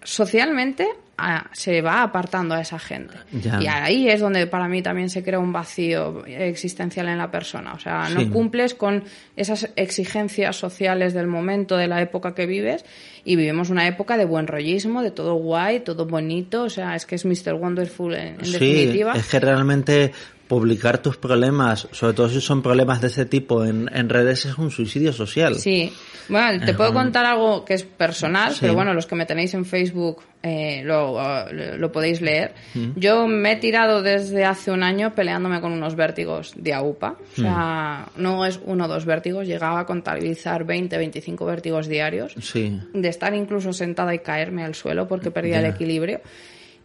socialmente 0.02 0.86
a- 1.20 1.50
se 1.52 1.80
va 1.82 2.02
apartando 2.02 2.54
a 2.54 2.60
esa 2.60 2.78
gente. 2.78 3.14
Ya. 3.32 3.60
Y 3.62 3.66
ahí 3.66 4.08
es 4.08 4.20
donde 4.20 4.46
para 4.46 4.68
mí 4.68 4.82
también 4.82 5.10
se 5.10 5.22
crea 5.22 5.38
un 5.38 5.52
vacío 5.52 6.24
existencial 6.26 7.08
en 7.08 7.18
la 7.18 7.30
persona. 7.30 7.72
O 7.74 7.78
sea, 7.78 8.06
Sí. 8.06 8.14
no 8.14 8.30
cumples 8.32 8.74
con 8.74 9.04
esas 9.36 9.68
exigencias 9.76 10.56
sociales 10.56 11.14
del 11.14 11.26
momento, 11.26 11.76
de 11.76 11.88
la 11.88 12.00
época 12.00 12.34
que 12.34 12.46
vives, 12.46 12.84
y 13.24 13.36
vivimos 13.36 13.70
una 13.70 13.86
época 13.86 14.16
de 14.16 14.24
buen 14.24 14.46
rollismo, 14.46 15.02
de 15.02 15.10
todo 15.10 15.34
guay, 15.34 15.80
todo 15.80 16.06
bonito. 16.06 16.62
O 16.64 16.70
sea, 16.70 16.96
es 16.96 17.06
que 17.06 17.14
es 17.16 17.24
Mr. 17.24 17.54
Wonderful 17.54 18.14
en, 18.14 18.34
en 18.40 18.44
Sí, 18.44 18.52
definitiva. 18.52 19.12
es 19.14 19.28
que 19.28 19.40
realmente 19.40 20.12
publicar 20.50 20.98
tus 21.00 21.16
problemas, 21.16 21.86
sobre 21.92 22.12
todo 22.12 22.28
si 22.28 22.40
son 22.40 22.60
problemas 22.60 23.00
de 23.00 23.06
ese 23.06 23.24
tipo 23.24 23.64
en, 23.64 23.88
en 23.94 24.08
redes, 24.08 24.46
es 24.46 24.58
un 24.58 24.72
suicidio 24.72 25.12
social. 25.12 25.54
Sí. 25.54 25.92
Bueno, 26.28 26.64
te 26.66 26.74
puedo 26.74 26.92
contar 26.92 27.24
algo 27.24 27.64
que 27.64 27.74
es 27.74 27.84
personal, 27.84 28.50
Sí. 28.52 28.58
pero 28.62 28.74
bueno, 28.74 28.92
los 28.92 29.06
que 29.06 29.14
me 29.14 29.26
tenéis 29.26 29.54
en 29.54 29.64
Facebook 29.64 30.22
eh, 30.42 30.82
lo, 30.84 31.20
lo- 31.52 31.76
lo 31.78 31.92
podéis 31.92 32.20
leer. 32.20 32.54
Yo 32.96 33.28
me 33.28 33.52
he 33.52 33.56
tirado 33.56 34.02
desde 34.02 34.44
hace 34.44 34.72
un 34.72 34.82
año 34.82 35.14
peleándome 35.14 35.60
con 35.60 35.70
unos 35.72 35.94
vértigos 35.94 36.52
de 36.56 36.74
AUPA. 36.74 37.16
O 37.36 37.40
sea, 37.40 38.08
no 38.16 38.44
es 38.44 38.58
uno 38.64 38.86
o 38.86 38.88
dos 38.88 39.04
vértigos, 39.04 39.46
llegaba 39.46 39.78
a 39.80 39.86
contabilizar 39.86 40.64
20, 40.64 40.96
25 40.98 41.46
vértigos 41.46 41.86
diarios. 41.86 42.34
Sí. 42.40 42.76
De 42.92 43.08
estar 43.08 43.32
incluso 43.34 43.72
sentada 43.72 44.12
y 44.14 44.18
caerme 44.18 44.64
al 44.64 44.74
suelo 44.74 45.06
porque 45.06 45.30
perdía 45.30 45.60
Ya. 45.60 45.68
el 45.68 45.74
equilibrio. 45.74 46.20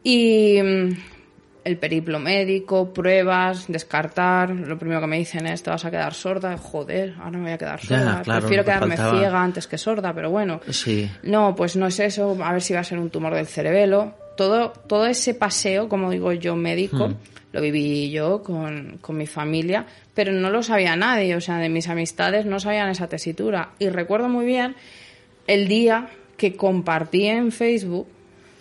Y 0.03 0.59
mm, 0.61 0.89
el 1.65 1.77
periplo 1.77 2.19
médico, 2.19 2.93
pruebas, 2.93 3.65
descartar. 3.67 4.51
Lo 4.51 4.77
primero 4.77 5.01
que 5.01 5.07
me 5.07 5.17
dicen 5.17 5.45
es, 5.47 5.61
te 5.63 5.69
vas 5.71 5.83
a 5.83 5.91
quedar 5.91 6.13
sorda. 6.13 6.55
Joder, 6.57 7.15
ahora 7.19 7.31
me 7.37 7.43
voy 7.45 7.51
a 7.51 7.57
quedar 7.57 7.79
Ya, 7.81 7.87
sorda. 7.87 8.21
claro, 8.23 8.39
Prefiero 8.41 8.63
quedarme 8.63 8.95
faltaba. 8.95 9.19
ciega 9.19 9.43
antes 9.43 9.67
que 9.67 9.77
sorda, 9.77 10.13
pero 10.13 10.29
bueno. 10.29 10.61
Sí. 10.69 11.09
No, 11.23 11.53
pues 11.55 11.75
no 11.75 11.87
es 11.87 11.99
eso. 11.99 12.37
A 12.41 12.53
ver 12.53 12.61
si 12.61 12.73
va 12.73 12.79
a 12.79 12.83
ser 12.83 12.99
un 12.99 13.09
tumor 13.09 13.33
del 13.33 13.47
cerebelo. 13.47 14.13
Todo, 14.37 14.71
todo 14.71 15.07
ese 15.07 15.33
paseo, 15.33 15.89
como 15.89 16.11
digo 16.11 16.31
yo, 16.33 16.55
médico, 16.55 17.09
Hmm. 17.09 17.15
lo 17.51 17.61
viví 17.61 18.11
yo 18.11 18.43
con, 18.43 18.97
con 19.01 19.17
mi 19.17 19.25
familia, 19.27 19.85
pero 20.13 20.31
no 20.33 20.49
lo 20.51 20.61
sabía 20.61 20.95
nadie. 20.95 21.35
O 21.35 21.41
sea, 21.41 21.57
de 21.57 21.69
mis 21.69 21.87
amistades 21.89 22.45
no 22.45 22.59
sabían 22.59 22.89
esa 22.89 23.07
tesitura. 23.07 23.71
Y 23.79 23.89
recuerdo 23.89 24.29
muy 24.29 24.45
bien 24.45 24.75
el 25.47 25.67
día 25.67 26.09
que 26.37 26.55
compartí 26.55 27.25
en 27.25 27.51
Facebook 27.51 28.07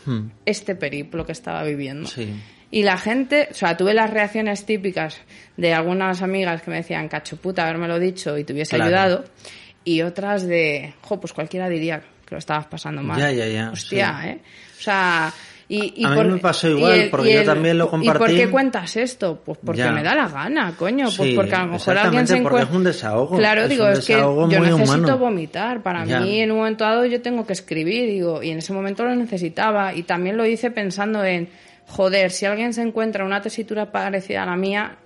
Hmm. 0.07 0.29
este 0.47 0.75
periplo 0.75 1.25
que 1.27 1.33
estaba 1.33 1.63
viviendo. 1.65 2.07
Sí. 2.09 2.33
Y 2.75 2.83
la 2.83 2.99
gente, 2.99 3.47
o 3.53 3.55
sea, 3.55 3.77
tuve 3.77 3.95
las 3.95 4.11
reacciones 4.11 4.67
típicas 4.67 5.21
de 5.57 5.73
algunas 5.73 6.23
amigas 6.23 6.61
que 6.63 6.71
me 6.73 6.79
decían, 6.79 7.07
cacho 7.09 7.37
puta, 7.37 7.63
haberme 7.63 8.01
dicho 8.01 8.37
y 8.37 8.43
te 8.43 8.53
hubiese 8.53 8.75
Claro. 8.75 8.89
ayudado. 8.97 9.25
Y 9.85 10.03
otras 10.03 10.45
de, 10.45 10.93
jo, 11.03 11.21
pues 11.21 11.33
cualquiera 11.33 11.69
diría 11.69 12.01
que 12.27 12.35
lo 12.35 12.39
estabas 12.39 12.67
pasando 12.67 13.01
mal. 13.01 13.21
Ya, 13.21 13.31
ya, 13.31 13.47
ya, 13.47 13.71
Hostia, 13.71 14.19
sí. 14.23 14.29
¿eh? 14.29 14.39
O 14.77 14.83
sea, 14.83 15.33
y, 15.69 16.03
y 16.03 16.05
A 16.05 16.09
mí 16.09 16.17
por- 16.17 16.27
me 16.27 16.39
pasó 16.39 16.69
igual, 16.69 17.09
porque 17.13 17.33
yo 17.35 17.45
también 17.45 17.79
lo 17.79 17.85
¿Y 17.85 17.89
por 17.91 18.01
compartí. 18.01 18.37
qué 18.39 18.51
cuentas 18.51 18.97
esto? 18.97 19.41
Pues 19.45 19.57
porque 19.65 19.79
Ya. 19.83 19.93
me 19.93 20.03
da 20.03 20.15
la 20.17 20.27
gana, 20.29 20.75
coño. 20.77 21.05
Pues 21.05 21.29
Sí, 21.31 21.33
porque 21.37 21.55
a 21.55 21.65
lo 21.67 21.73
mejor 21.75 21.97
alguien 21.97 22.27
se 22.27 22.39
encuentra... 22.39 22.65
es 22.69 22.75
un 22.77 22.83
desahogo, 22.85 23.37
Claro, 23.39 23.63
es 23.63 23.69
digo, 23.69 23.87
es 23.87 24.05
que 24.05 24.15
yo 24.15 24.47
necesito 24.49 24.97
humano. 24.97 25.19
vomitar. 25.19 25.81
Para 25.81 26.05
Ya. 26.05 26.19
mí, 26.19 26.41
en 26.41 26.51
un 26.51 26.59
momento 26.59 26.83
dado, 26.83 27.05
yo 27.07 27.23
tengo 27.23 27.47
que 27.47 27.53
escribir, 27.53 28.09
digo, 28.11 28.43
y 28.43 28.51
en 28.51 28.59
ese 28.59 28.73
momento 28.73 29.05
lo 29.05 29.15
necesitaba. 29.15 29.95
Y 29.95 30.03
también 30.03 30.37
lo 30.37 30.45
hice 30.45 30.73
pensando 30.73 31.25
en, 31.25 31.49
joder, 31.87 32.31
si 32.31 32.47
alguien 32.47 32.73
se 32.73 32.83
encuentra 32.83 33.25
una 33.25 33.41
tesitura 33.43 33.93
parecida 33.93 34.43
a 34.43 34.47
la 34.47 34.57
mía, 34.57 34.97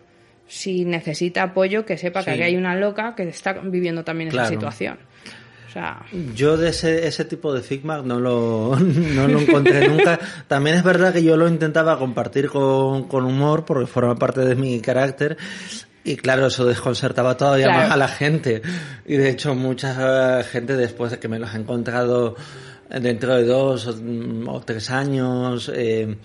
si 0.46 0.84
necesita 0.84 1.42
apoyo, 1.42 1.84
que 1.84 1.98
sepa 1.98 2.20
que 2.20 2.26
Sí. 2.26 2.30
aquí 2.30 2.42
hay 2.42 2.56
una 2.56 2.74
loca 2.76 3.14
que 3.14 3.24
está 3.28 3.52
viviendo 3.52 4.04
también 4.04 4.28
esa 4.30 4.46
situación. 4.46 4.98
O 5.68 5.70
sea, 5.70 6.00
Yo 6.34 6.56
de 6.56 6.70
ese, 6.70 7.06
ese 7.06 7.26
tipo 7.26 7.52
de 7.52 7.60
feedback 7.60 8.02
no 8.04 8.18
lo, 8.18 8.74
no 8.80 9.28
lo 9.28 9.38
encontré 9.40 9.86
nunca. 9.86 10.18
También 10.48 10.76
es 10.76 10.82
verdad 10.82 11.12
que 11.12 11.22
yo 11.22 11.36
lo 11.36 11.46
intentaba 11.46 11.98
compartir 11.98 12.48
con, 12.48 13.06
con 13.06 13.26
humor 13.26 13.66
porque 13.66 13.86
forma 13.86 14.16
parte 14.16 14.40
de 14.40 14.54
mi 14.54 14.80
carácter. 14.80 15.36
Y 16.04 16.16
claro, 16.16 16.46
eso 16.46 16.64
desconcertaba 16.64 17.36
todavía 17.36 17.66
Claro. 17.66 17.82
más 17.82 17.90
a 17.90 17.96
la 17.98 18.08
gente. 18.08 18.62
Y 19.04 19.16
de 19.16 19.28
hecho, 19.28 19.54
mucha 19.54 20.40
eh, 20.40 20.44
gente 20.44 20.74
después 20.74 21.10
de 21.10 21.18
que 21.18 21.28
me 21.28 21.38
los 21.38 21.52
he 21.54 21.58
encontrado 21.58 22.34
dentro 22.88 23.34
de 23.34 23.44
dos 23.44 23.86
o, 23.88 23.92
mm, 23.94 24.48
o 24.48 24.60
tres 24.62 24.88
años, 24.90 25.70
eh, 25.74 26.16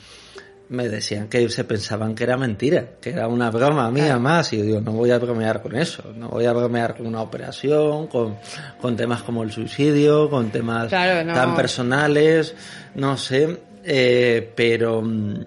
me 0.74 0.90
decían 0.90 1.28
que 1.28 1.48
se 1.50 1.64
pensaban 1.64 2.16
que 2.16 2.24
era 2.24 2.36
mentira, 2.36 2.86
que 3.00 3.12
era 3.12 3.28
una 3.28 3.52
broma 3.52 3.90
mía 3.92 4.18
más. 4.18 4.52
Y 4.54 4.58
yo 4.58 4.64
digo, 4.64 4.82
no 4.82 4.92
voy 4.92 5.12
a 5.12 5.20
bromear 5.20 5.62
con 5.62 5.76
eso, 5.76 6.12
no 6.16 6.30
voy 6.30 6.46
a 6.46 6.54
bromear 6.54 6.98
con 6.98 7.06
una 7.06 7.22
operación, 7.22 8.08
con, 8.08 8.38
con 8.82 8.96
temas 8.98 9.22
como 9.22 9.44
el 9.44 9.52
suicidio, 9.52 10.30
con 10.30 10.50
temas 10.50 10.88
Claro, 10.88 11.24
no. 11.24 11.34
tan 11.34 11.56
personales, 11.56 12.56
no 12.96 13.18
sé, 13.18 13.60
eh, 13.84 14.52
pero, 14.56 15.02
mm, 15.02 15.46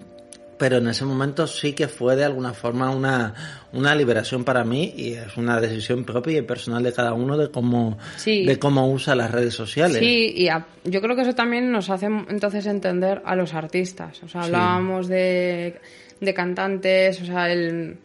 pero 0.57 0.77
en 0.77 0.87
ese 0.87 1.05
momento 1.05 1.45
sí 1.47 1.73
que 1.73 1.87
fue 1.87 2.15
de 2.15 2.25
alguna 2.25 2.53
forma 2.53 2.89
una, 2.89 3.33
una 3.73 3.93
liberación 3.95 4.43
para 4.43 4.63
mí 4.63 4.93
y 4.95 5.13
es 5.13 5.37
una 5.37 5.59
decisión 5.61 6.03
propia 6.03 6.39
y 6.39 6.41
personal 6.41 6.81
de 6.83 6.93
cada 6.93 7.13
uno 7.13 7.37
de 7.37 7.51
cómo, 7.51 7.97
Sí. 8.15 8.45
de 8.45 8.57
cómo 8.59 8.91
usa 8.91 9.15
las 9.15 9.29
redes 9.31 9.53
sociales. 9.53 9.97
Sí, 9.99 10.33
y 10.35 10.47
a- 10.49 10.65
yo 10.83 11.01
creo 11.01 11.15
que 11.15 11.21
eso 11.23 11.35
también 11.35 11.71
nos 11.71 11.89
hace 11.89 12.07
entonces 12.07 12.65
entender 12.65 13.21
a 13.25 13.35
los 13.35 13.53
artistas. 13.53 14.21
O 14.23 14.27
sea, 14.27 14.41
Sí. 14.41 14.47
hablábamos 14.47 15.07
de, 15.07 15.79
de 16.19 16.33
cantantes, 16.33 17.21
o 17.21 17.25
sea, 17.25 17.51
el... 17.51 17.99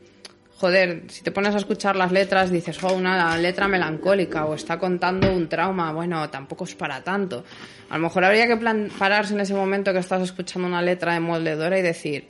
Joder, 0.59 1.03
si 1.09 1.25
te 1.25 1.33
pones 1.33 1.53
a 1.57 1.59
escuchar 1.59 1.97
las 1.97 2.13
letras 2.13 2.49
dices, 2.53 2.79
oh, 2.85 2.93
una 2.93 3.37
letra 3.37 3.67
melancólica 3.67 4.45
o 4.45 4.55
está 4.55 4.79
contando 4.79 5.33
un 5.33 5.49
trauma. 5.49 5.93
Bueno, 5.93 6.31
tampoco 6.31 6.63
es 6.63 6.77
para 6.77 7.03
tanto. 7.03 7.43
A 7.91 7.97
lo 7.97 8.05
mejor 8.05 8.25
habría 8.25 8.47
que 8.47 8.57
plan- 8.57 8.89
pararse 8.97 9.35
en 9.35 9.41
ese 9.41 9.55
momento 9.55 9.93
que 9.93 9.99
estás 9.99 10.23
escuchando 10.23 10.69
una 10.69 10.81
letra 10.81 11.15
de 11.15 11.21
moldedora 11.21 11.77
y 11.77 11.83
decir, 11.83 12.29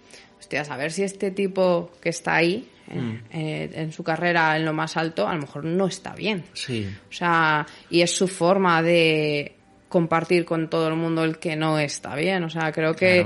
hostias, 0.53 0.71
a 0.71 0.77
ver 0.77 0.93
si 0.93 1.03
este 1.03 1.31
tipo 1.31 1.91
que 2.01 2.11
está 2.11 2.37
ahí, 2.37 2.69
en, 2.91 3.23
eh, 3.33 3.71
en 3.75 3.93
su 3.93 4.03
carrera 4.03 4.57
en 4.57 4.65
lo 4.65 4.73
más 4.73 4.97
alto, 4.97 5.27
a 5.27 5.35
lo 5.35 5.41
mejor 5.41 5.65
no 5.65 5.87
está 5.87 6.15
bien. 6.15 6.45
Sí. 6.53 6.87
O 7.09 7.13
sea, 7.13 7.67
y 7.89 8.03
es 8.03 8.15
su 8.15 8.29
forma 8.29 8.83
de 8.83 9.57
compartir 9.89 10.45
con 10.45 10.69
todo 10.69 10.89
el 10.89 10.97
mundo 10.97 11.25
el 11.25 11.39
que 11.39 11.57
no 11.57 11.79
está 11.79 12.15
bien. 12.15 12.45
O 12.45 12.51
sea, 12.51 12.73
creo 12.73 12.95
que 12.95 13.25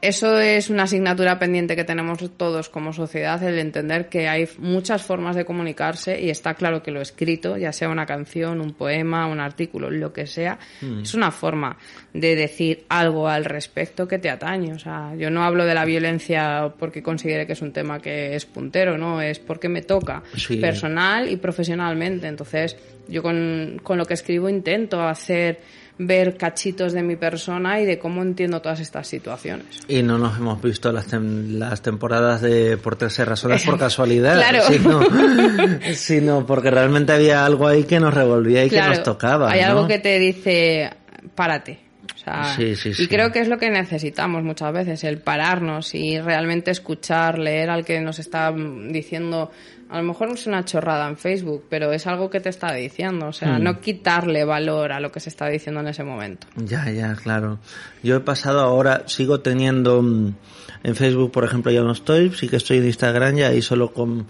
eso 0.00 0.38
es 0.38 0.70
una 0.70 0.84
asignatura 0.84 1.38
pendiente 1.38 1.76
que 1.76 1.84
tenemos 1.84 2.18
todos 2.36 2.68
como 2.68 2.92
sociedad, 2.92 3.42
el 3.42 3.58
entender 3.58 4.08
que 4.08 4.28
hay 4.28 4.48
muchas 4.58 5.02
formas 5.02 5.36
de 5.36 5.44
comunicarse 5.44 6.20
y 6.20 6.30
está 6.30 6.54
claro 6.54 6.82
que 6.82 6.90
lo 6.90 7.00
escrito, 7.00 7.56
ya 7.56 7.72
sea 7.72 7.88
una 7.88 8.06
canción, 8.06 8.60
un 8.60 8.72
poema, 8.74 9.26
un 9.26 9.40
artículo, 9.40 9.90
lo 9.90 10.12
que 10.12 10.26
sea, 10.26 10.58
es 11.02 11.14
una 11.14 11.30
forma 11.30 11.76
de 12.12 12.34
decir 12.36 12.84
algo 12.88 13.28
al 13.28 13.44
respecto 13.44 14.06
que 14.08 14.18
te 14.18 14.30
atañe. 14.30 14.72
O 14.72 14.78
sea, 14.78 15.14
yo 15.16 15.30
no 15.30 15.44
hablo 15.44 15.64
de 15.64 15.74
la 15.74 15.84
violencia 15.84 16.72
porque 16.78 17.02
considere 17.02 17.46
que 17.46 17.52
es 17.52 17.62
un 17.62 17.72
tema 17.72 18.00
que 18.00 18.34
es 18.34 18.46
puntero, 18.46 18.98
no, 18.98 19.20
es 19.20 19.38
porque 19.38 19.68
me 19.68 19.82
toca 19.82 20.22
Sí. 20.36 20.56
personal 20.56 21.28
y 21.28 21.36
profesionalmente. 21.36 22.26
Entonces, 22.26 22.76
yo 23.08 23.22
con, 23.22 23.80
con 23.82 23.98
lo 23.98 24.04
que 24.04 24.14
escribo 24.14 24.48
intento 24.48 25.00
hacer 25.02 25.60
ver 26.02 26.38
cachitos 26.38 26.94
de 26.94 27.02
mi 27.02 27.16
persona 27.16 27.78
y 27.78 27.84
de 27.84 27.98
cómo 27.98 28.22
entiendo 28.22 28.62
todas 28.62 28.80
estas 28.80 29.06
situaciones. 29.06 29.66
Y 29.86 30.02
no 30.02 30.16
nos 30.16 30.38
hemos 30.38 30.62
visto 30.62 30.90
las, 30.92 31.12
tem- 31.12 31.58
las 31.58 31.82
temporadas 31.82 32.40
de 32.40 32.78
Por 32.78 32.96
13 32.96 33.26
razones 33.26 33.64
por 33.64 33.78
casualidad, 33.78 34.34
Claro. 34.36 34.62
sino, 34.66 35.00
sino 35.94 36.46
porque 36.46 36.70
realmente 36.70 37.12
había 37.12 37.44
algo 37.44 37.66
ahí 37.66 37.84
que 37.84 38.00
nos 38.00 38.14
revolvía 38.14 38.64
y 38.64 38.70
que 38.70 38.80
nos 38.80 39.02
tocaba. 39.02 39.50
Hay 39.50 39.60
¿no? 39.60 39.66
algo 39.68 39.88
que 39.88 39.98
te 39.98 40.18
dice, 40.18 40.90
párate. 41.34 41.78
O 42.14 42.18
sea, 42.22 42.54
Sí, 42.56 42.76
sí, 42.76 42.90
y 42.90 42.94
sí. 42.94 43.08
creo 43.08 43.30
que 43.32 43.40
es 43.40 43.48
lo 43.48 43.58
que 43.58 43.70
necesitamos 43.70 44.42
muchas 44.42 44.72
veces, 44.72 45.04
el 45.04 45.18
pararnos 45.18 45.94
y 45.94 46.18
realmente 46.20 46.70
escuchar, 46.70 47.38
leer 47.38 47.70
al 47.70 47.84
que 47.84 48.00
nos 48.00 48.18
está 48.18 48.50
mm, 48.52 48.90
diciendo, 48.92 49.50
a 49.90 49.96
lo 49.98 50.04
mejor 50.04 50.30
es 50.30 50.46
una 50.46 50.64
chorrada 50.64 51.08
en 51.08 51.16
Facebook, 51.16 51.64
pero 51.68 51.92
es 51.92 52.06
algo 52.06 52.30
que 52.30 52.40
te 52.40 52.48
está 52.48 52.72
diciendo, 52.72 53.26
o 53.28 53.32
sea, 53.32 53.58
Hmm. 53.58 53.62
no 53.64 53.80
quitarle 53.80 54.44
valor 54.44 54.92
a 54.92 55.00
lo 55.00 55.10
que 55.10 55.20
se 55.20 55.28
está 55.28 55.46
diciendo 55.48 55.80
en 55.80 55.88
ese 55.88 56.04
momento. 56.04 56.46
Ya, 56.56 56.88
ya, 56.90 57.14
claro. 57.16 57.58
Yo 58.02 58.16
he 58.16 58.20
pasado 58.20 58.60
ahora, 58.60 59.02
sigo 59.06 59.40
teniendo 59.40 60.00
mm, 60.02 60.34
en 60.82 60.96
Facebook, 60.96 61.30
por 61.30 61.44
ejemplo, 61.44 61.70
ya 61.70 61.82
no 61.82 61.92
estoy, 61.92 62.30
sí 62.32 62.48
que 62.48 62.56
estoy 62.56 62.78
en 62.78 62.86
Instagram 62.86 63.36
y 63.38 63.42
ahí 63.42 63.60
solo 63.62 63.92
con, 63.92 64.26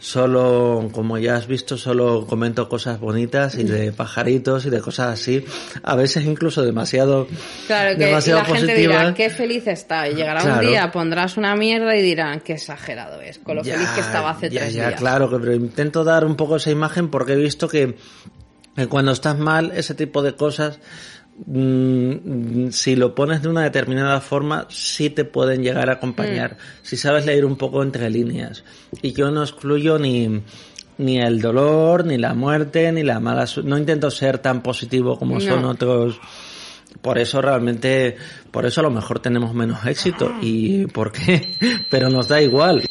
solo, 0.00 0.88
como 0.92 1.18
ya 1.18 1.36
has 1.36 1.46
visto, 1.46 1.76
solo 1.78 2.26
comento 2.26 2.68
cosas 2.68 2.98
bonitas 2.98 3.54
y 3.56 3.64
de 3.64 3.92
pajaritos 3.92 4.66
y 4.66 4.70
de 4.70 4.80
cosas 4.80 5.12
así, 5.20 5.44
a 5.82 5.94
veces 5.94 6.24
incluso 6.24 6.62
demasiado, 6.62 7.28
Claro, 7.66 7.96
que 7.96 8.04
demasiado 8.06 8.40
la 8.40 8.44
gente 8.46 8.60
positivas. 8.72 9.00
dirá, 9.00 9.14
qué 9.14 9.30
feliz 9.30 9.66
está. 9.68 10.08
Y 10.08 10.14
llegará 10.14 10.40
Claro. 10.40 10.60
un 10.60 10.66
día, 10.66 10.90
pondrás 10.90 11.36
una 11.36 11.54
mierda 11.54 11.96
y 11.96 12.02
dirán, 12.02 12.40
qué 12.40 12.54
exagerado 12.54 13.20
es, 13.20 13.38
con 13.38 13.56
lo 13.56 13.62
Ya, 13.62 13.74
feliz 13.74 13.88
que 13.90 14.00
estaba 14.00 14.30
hace 14.30 14.50
ya, 14.50 14.60
tres 14.62 14.74
ya, 14.74 14.88
días. 14.88 15.00
claro, 15.00 15.30
que- 15.30 15.38
pero 15.38 15.54
intento 15.54 16.02
dar 16.04 16.24
un 16.24 16.34
poco 16.36 16.56
esa 16.56 16.70
imagen 16.70 17.08
porque 17.10 17.34
he 17.34 17.36
visto 17.36 17.68
que 17.68 17.96
cuando 18.88 19.12
estás 19.12 19.38
mal, 19.38 19.70
ese 19.76 19.94
tipo 19.94 20.22
de 20.22 20.34
cosas, 20.34 20.80
mm, 21.46 22.68
si 22.70 22.96
lo 22.96 23.14
pones 23.14 23.42
de 23.42 23.48
una 23.48 23.62
determinada 23.62 24.20
forma, 24.20 24.66
sí 24.68 25.10
te 25.10 25.24
pueden 25.24 25.62
llegar 25.62 25.90
a 25.90 25.94
acompañar. 25.94 26.56
Si 26.82 26.96
sabes 26.96 27.26
leer 27.26 27.44
un 27.44 27.56
poco 27.56 27.82
entre 27.82 28.10
líneas. 28.10 28.64
Y 29.02 29.12
yo 29.12 29.30
no 29.30 29.42
excluyo 29.42 29.98
ni 29.98 30.42
ni 30.98 31.18
el 31.18 31.40
dolor, 31.40 32.04
ni 32.04 32.18
la 32.18 32.34
muerte, 32.34 32.92
ni 32.92 33.02
la 33.02 33.18
mala 33.18 33.46
No 33.64 33.78
intento 33.78 34.10
ser 34.10 34.38
tan 34.38 34.62
positivo 34.62 35.18
como 35.18 35.40
son 35.40 35.64
otros 35.64 36.20
por 37.00 37.18
eso 37.18 37.40
realmente, 37.40 38.16
por 38.50 38.66
eso 38.66 38.80
a 38.80 38.84
lo 38.84 38.90
mejor 38.90 39.20
tenemos 39.20 39.54
menos 39.54 39.84
éxito. 39.86 40.30
¿Y 40.42 40.86
por 40.86 41.10
qué? 41.10 41.56
Pero 41.90 42.10
nos 42.10 42.28
da 42.28 42.42
igual. 42.42 42.82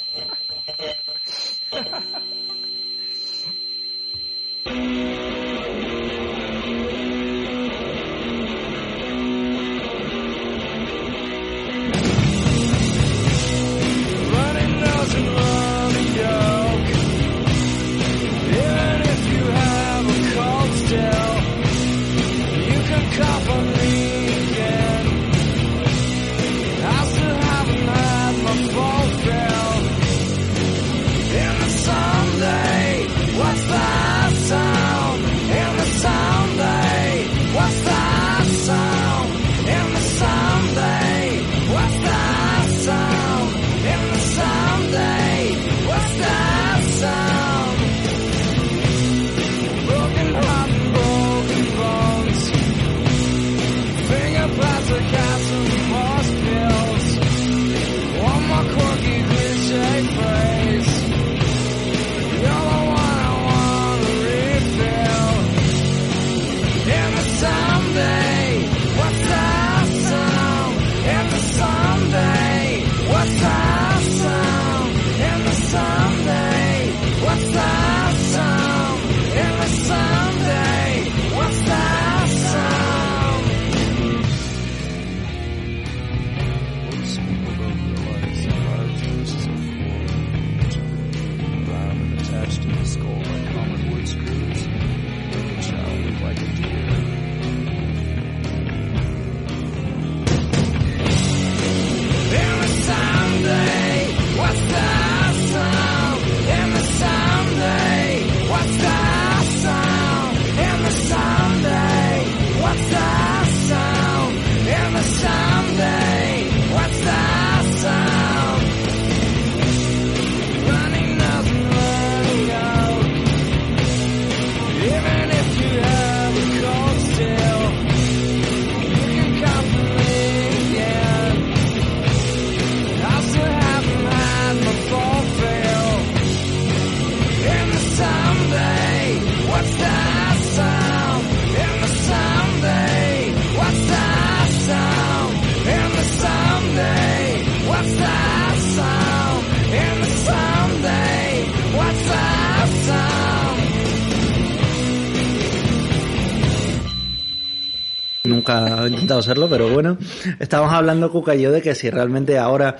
Nunca 158.59 158.83
he 158.85 158.89
intentado 158.89 159.21
serlo, 159.21 159.47
pero 159.49 159.69
bueno. 159.69 159.97
Estamos 160.39 160.71
hablando, 160.73 161.11
Cuca 161.11 161.35
y 161.35 161.41
yo, 161.41 161.51
de 161.51 161.61
que 161.61 161.73
si 161.75 161.89
realmente 161.89 162.37
ahora 162.37 162.77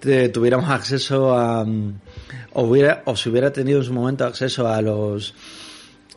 te- 0.00 0.28
tuviéramos 0.28 0.68
acceso 0.70 1.36
a... 1.36 1.64
mm, 1.64 1.94
O, 2.54 2.62
hubiera, 2.64 3.02
o 3.06 3.16
si 3.16 3.28
hubiera 3.30 3.52
tenido 3.52 3.78
en 3.78 3.84
su 3.84 3.92
momento 3.92 4.24
acceso 4.24 4.68
a 4.68 4.80
los... 4.82 5.34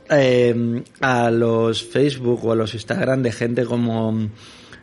eh, 0.10 0.84
a 1.02 1.32
los 1.32 1.84
Facebook 1.84 2.46
o 2.46 2.52
a 2.52 2.56
los 2.56 2.74
Instagram 2.74 3.22
de 3.24 3.32
gente 3.32 3.66
como... 3.66 4.30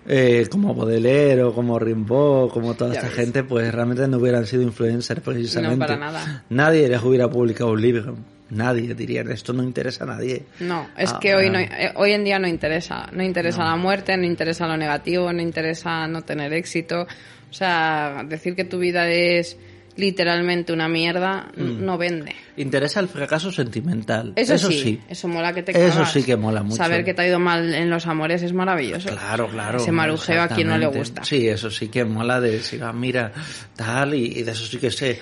eh, 0.07 0.47
como 0.51 0.75
Baudelaire 0.75 1.43
o 1.45 1.53
como 1.55 1.79
Rimbaud, 1.79 2.51
como 2.51 2.75
toda 2.75 2.91
Ya 2.95 3.01
esta 3.01 3.09
ves. 3.09 3.17
gente, 3.17 3.45
pues 3.45 3.73
realmente 3.73 4.07
no 4.09 4.17
hubieran 4.19 4.47
sido 4.47 4.63
influencers 4.63 5.21
precisamente. 5.21 5.77
No, 5.77 5.79
para 5.87 5.97
nada. 5.97 6.45
Nadie 6.51 6.89
les 6.89 7.03
hubiera 7.03 7.29
publicado 7.31 7.71
un 7.73 7.81
libro. 7.83 8.17
Nadie 8.53 8.95
diría, 8.95 9.23
esto 9.23 9.53
no 9.53 9.63
interesa 9.63 10.05
a 10.05 10.09
nadie. 10.09 10.45
No, 10.61 10.87
es 10.97 11.11
Ah, 11.13 11.19
que 11.21 11.35
hoy, 11.35 11.49
no, 11.51 11.59
eh, 11.59 11.93
hoy 11.97 12.13
en 12.13 12.23
día 12.25 12.39
no 12.39 12.47
interesa. 12.47 13.09
No 13.13 13.23
interesa 13.23 13.65
la 13.65 13.77
muerte, 13.77 14.17
no 14.17 14.25
interesa 14.25 14.67
lo 14.67 14.77
negativo, 14.77 15.33
no 15.33 15.41
interesa 15.41 16.07
no 16.07 16.23
tener 16.23 16.53
éxito. 16.53 17.03
O 17.51 17.55
sea, 17.55 18.25
decir 18.29 18.55
que 18.55 18.65
tu 18.65 18.79
vida 18.79 19.09
es 19.11 19.57
literalmente 19.97 20.73
una 20.73 20.89
mierda 20.89 21.51
Mm. 21.55 21.85
no 21.85 21.99
vende. 21.99 22.35
Interesa 22.57 23.01
el 23.01 23.09
fracaso 23.09 23.53
sentimental. 23.53 24.33
Eso, 24.37 24.55
Eso 24.55 24.69
sí, 24.71 24.81
sí. 24.81 25.01
eso 25.09 25.29
mola 25.29 25.53
que 25.53 25.63
te 25.63 25.73
Eso 25.73 25.97
cagas. 25.99 26.13
sí 26.13 26.23
que 26.23 26.35
mola 26.37 26.63
mucho. 26.63 26.77
Saber 26.77 27.05
que 27.05 27.13
te 27.13 27.23
ha 27.23 27.27
ido 27.29 27.39
mal 27.39 27.75
en 27.75 27.91
los 27.91 28.07
amores 28.07 28.43
es 28.43 28.53
maravilloso. 28.55 29.11
Claro, 29.11 29.49
claro. 29.49 29.79
Ese 29.79 29.93
marujeo 29.93 30.43
a 30.43 30.49
quien 30.49 30.69
no 30.69 30.79
le 30.79 30.87
gusta. 30.87 31.25
Sí, 31.25 31.47
eso 31.49 31.71
sí 31.71 31.89
que 31.89 32.05
mola 32.05 32.41
de 32.41 32.53
decir, 32.53 32.83
ah, 32.83 32.93
mira, 32.93 33.33
tal, 33.77 34.15
y, 34.15 34.27
y 34.39 34.43
de 34.43 34.53
eso 34.53 34.65
sí 34.67 34.79
que 34.79 34.91
sé. 34.91 35.19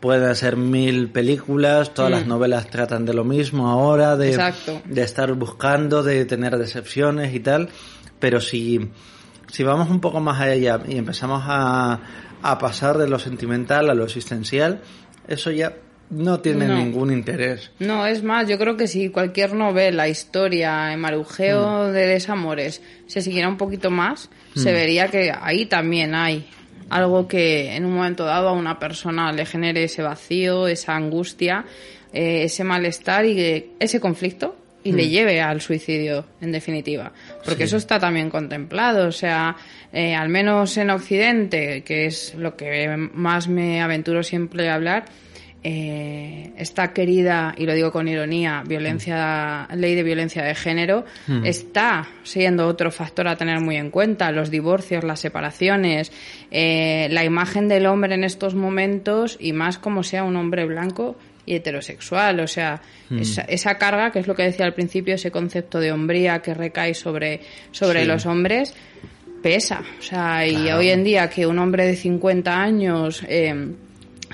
Pueden 0.00 0.34
ser 0.36 0.56
mil 0.56 1.10
películas, 1.10 1.94
todas 1.94 2.10
las 2.10 2.26
novelas 2.26 2.68
tratan 2.68 3.04
de 3.04 3.14
lo 3.14 3.24
mismo 3.24 3.68
ahora, 3.70 4.16
de, 4.16 4.28
Mm. 4.28 4.32
Exacto. 4.34 4.82
de 4.84 5.02
estar 5.02 5.32
buscando, 5.34 6.02
de 6.02 6.24
tener 6.24 6.56
decepciones 6.58 7.34
y 7.34 7.40
tal, 7.40 7.68
pero 8.18 8.40
si, 8.40 8.90
si 9.50 9.62
vamos 9.64 9.88
un 9.90 10.00
poco 10.00 10.20
más 10.20 10.40
allá 10.40 10.80
y 10.86 10.96
empezamos 10.98 11.42
a, 11.46 12.00
a 12.42 12.58
pasar 12.58 12.98
de 12.98 13.08
lo 13.08 13.18
sentimental 13.18 13.88
a 13.90 13.94
lo 13.94 14.04
existencial, 14.04 14.80
eso 15.28 15.50
ya 15.50 15.74
no 16.10 16.40
tiene 16.40 16.68
No. 16.68 16.76
ningún 16.76 17.10
interés. 17.10 17.70
No, 17.78 18.06
es 18.06 18.22
más, 18.22 18.46
yo 18.46 18.58
creo 18.58 18.76
que 18.76 18.86
si 18.86 19.08
cualquier 19.08 19.54
novela, 19.54 20.06
historia, 20.06 20.94
marujeo 20.98 21.88
Mm. 21.88 21.92
de 21.92 22.06
desamores 22.06 22.82
se 23.06 23.22
siguiera 23.22 23.48
un 23.48 23.56
poquito 23.56 23.90
más, 23.90 24.28
se 24.54 24.70
vería 24.72 25.08
que 25.08 25.32
ahí 25.32 25.64
también 25.66 26.14
hay 26.14 26.46
algo 26.90 27.28
que 27.28 27.74
en 27.74 27.84
un 27.84 27.94
momento 27.94 28.24
dado 28.24 28.48
a 28.48 28.52
una 28.52 28.78
persona 28.78 29.32
le 29.32 29.46
genere 29.46 29.84
ese 29.84 30.02
vacío, 30.02 30.66
esa 30.66 30.94
angustia, 30.94 31.64
eh, 32.12 32.44
ese 32.44 32.64
malestar 32.64 33.24
y 33.24 33.72
ese 33.78 34.00
conflicto 34.00 34.56
y 34.84 34.92
le 34.92 35.08
lleve 35.08 35.40
al 35.40 35.62
suicidio, 35.62 36.26
en 36.42 36.52
definitiva. 36.52 37.10
Porque 37.44 37.64
eso 37.64 37.78
está 37.78 37.98
también 37.98 38.28
contemplado. 38.28 39.08
O 39.08 39.12
sea, 39.12 39.56
eh, 39.92 40.14
al 40.14 40.28
menos 40.28 40.76
en 40.76 40.90
Occidente, 40.90 41.82
que 41.82 42.04
es 42.06 42.34
lo 42.34 42.54
que 42.54 42.94
más 42.96 43.48
me 43.48 43.80
aventuro 43.80 44.22
siempre 44.22 44.68
a 44.68 44.74
hablar, 44.74 45.06
eh, 45.66 46.52
esta 46.58 46.92
querida, 46.92 47.54
y 47.56 47.64
lo 47.64 47.72
digo 47.72 47.90
con 47.90 48.06
ironía, 48.06 48.62
violencia, 48.66 49.66
ley 49.74 49.94
de 49.94 50.02
violencia 50.02 50.42
de 50.44 50.54
género, 50.54 51.04
está 51.42 52.06
siendo 52.22 52.66
otro 52.68 52.90
factor 52.90 53.26
a 53.28 53.36
tener 53.36 53.60
muy 53.60 53.76
en 53.76 53.90
cuenta. 53.90 54.30
Los 54.30 54.50
divorcios, 54.50 55.02
las 55.04 55.20
separaciones, 55.20 56.12
eh, 56.50 57.08
la 57.10 57.24
imagen 57.24 57.66
del 57.66 57.86
hombre 57.86 58.14
en 58.14 58.24
estos 58.24 58.54
momentos, 58.54 59.38
y 59.40 59.54
más 59.54 59.78
como 59.78 60.02
sea 60.02 60.22
un 60.22 60.36
hombre 60.36 60.66
blanco 60.66 61.16
y 61.46 61.54
heterosexual. 61.54 62.40
O 62.40 62.46
sea, 62.46 62.82
esa, 63.10 63.42
esa 63.42 63.78
carga, 63.78 64.10
que 64.12 64.18
es 64.18 64.26
lo 64.26 64.34
que 64.34 64.42
decía 64.42 64.66
al 64.66 64.74
principio, 64.74 65.14
ese 65.14 65.30
concepto 65.30 65.80
de 65.80 65.92
hombría 65.92 66.40
que 66.40 66.52
recae 66.52 66.92
sobre, 66.94 67.40
sobre 67.70 68.02
Sí. 68.02 68.06
los 68.08 68.26
hombres, 68.26 68.74
pesa. 69.42 69.82
O 69.98 70.02
sea, 70.02 70.46
y 70.46 70.70
hoy 70.72 70.90
en 70.90 71.04
día 71.04 71.28
que 71.30 71.46
un 71.46 71.58
hombre 71.58 71.86
de 71.86 71.96
50 71.96 72.54
años 72.62 73.24
eh, 73.28 73.54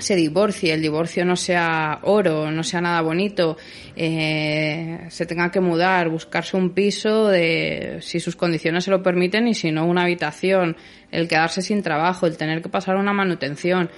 se 0.01 0.15
divorcie, 0.15 0.73
el 0.73 0.81
divorcio 0.81 1.23
no 1.25 1.35
sea 1.35 1.99
oro, 2.03 2.51
no 2.51 2.63
sea 2.63 2.81
nada 2.81 3.01
bonito, 3.01 3.57
eh, 3.95 5.05
se 5.09 5.25
tenga 5.25 5.51
que 5.51 5.59
mudar, 5.59 6.09
buscarse 6.09 6.57
un 6.57 6.71
piso 6.71 7.27
de 7.27 7.99
si 8.01 8.19
sus 8.19 8.35
condiciones 8.35 8.83
se 8.83 8.91
lo 8.91 9.03
permiten 9.03 9.47
y 9.47 9.53
si 9.53 9.71
no 9.71 9.85
una 9.85 10.03
habitación, 10.03 10.75
el 11.11 11.27
quedarse 11.27 11.61
sin 11.61 11.83
trabajo, 11.83 12.25
el 12.25 12.37
tener 12.37 12.61
que 12.61 12.69
pasar 12.69 12.95
una 12.95 13.13
manutención. 13.13 13.89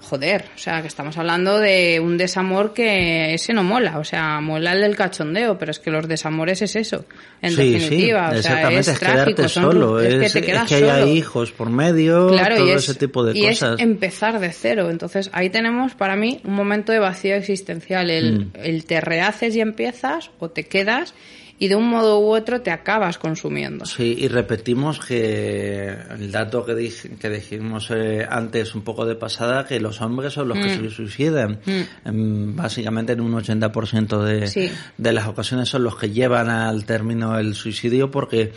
Joder, 0.00 0.44
o 0.54 0.58
sea, 0.58 0.82
que 0.82 0.88
estamos 0.88 1.16
hablando 1.18 1.58
de 1.58 1.98
un 2.00 2.16
desamor 2.16 2.72
que 2.74 3.34
ese 3.34 3.52
no 3.52 3.64
mola, 3.64 3.98
o 3.98 4.04
sea, 4.04 4.40
mola 4.40 4.72
el 4.72 4.82
del 4.82 4.94
cachondeo, 4.94 5.58
pero 5.58 5.72
es 5.72 5.78
que 5.80 5.90
los 5.90 6.06
desamores 6.06 6.62
es 6.62 6.76
eso, 6.76 7.06
en 7.42 7.50
Sí, 7.52 7.72
definitiva, 7.72 8.30
sí, 8.32 8.38
o 8.38 8.42
sea, 8.42 8.70
es, 8.72 8.86
es, 8.88 8.98
trágico, 9.00 9.24
quedarte 9.24 9.48
son- 9.48 9.62
solo, 9.64 10.00
es, 10.00 10.14
es, 10.14 10.32
que 10.32 10.40
te 10.40 10.46
quedas 10.46 10.62
es 10.64 10.68
que 10.68 10.84
haya 10.84 11.00
solo. 11.00 11.12
hijos 11.12 11.50
por 11.50 11.70
medio, 11.70 12.28
Claro, 12.28 12.56
todo 12.56 12.66
y 12.68 12.70
es, 12.70 12.84
ese 12.88 12.94
tipo 12.94 13.24
de 13.24 13.36
y 13.36 13.48
cosas. 13.48 13.78
es 13.78 13.84
empezar 13.84 14.38
de 14.38 14.52
cero. 14.52 14.90
Entonces 14.90 15.28
ahí 15.32 15.50
tenemos 15.50 15.94
para 15.94 16.14
mí 16.14 16.40
un 16.44 16.54
momento 16.54 16.92
de 16.92 16.98
vacío 17.00 17.34
existencial. 17.34 18.10
El, 18.10 18.38
Mm. 18.46 18.50
el 18.62 18.84
te 18.84 19.00
rehaces 19.00 19.56
y 19.56 19.60
empiezas 19.60 20.30
o 20.38 20.50
te 20.50 20.64
quedas 20.64 21.14
y 21.58 21.68
de 21.68 21.76
un 21.76 21.88
modo 21.88 22.20
u 22.20 22.34
otro 22.34 22.60
te 22.60 22.70
acabas 22.70 23.16
consumiendo. 23.18 23.86
Sí, 23.86 24.14
y 24.18 24.28
repetimos 24.28 25.00
que 25.00 25.88
el 26.18 26.30
dato 26.30 26.64
que, 26.66 26.74
dij- 26.74 27.16
que 27.18 27.30
dijimos 27.30 27.90
eh, 27.90 28.26
antes 28.28 28.74
un 28.74 28.82
poco 28.82 29.06
de 29.06 29.14
pasada, 29.14 29.66
que 29.66 29.80
los 29.80 30.00
hombres 30.02 30.34
son 30.34 30.48
los 30.48 30.58
que 30.58 30.66
Mm. 30.76 30.82
se 30.84 30.90
suicidan. 30.90 31.60
Em, 32.04 32.54
básicamente 32.54 33.14
en 33.14 33.20
un 33.22 33.32
80% 33.34 34.22
de, 34.22 34.46
Sí. 34.48 34.70
de 34.98 35.12
las 35.12 35.26
ocasiones 35.28 35.68
son 35.68 35.82
los 35.84 35.96
que 35.96 36.10
llevan 36.10 36.50
al 36.50 36.84
término 36.84 37.38
el 37.38 37.54
suicidio 37.54 38.10
porque 38.10 38.52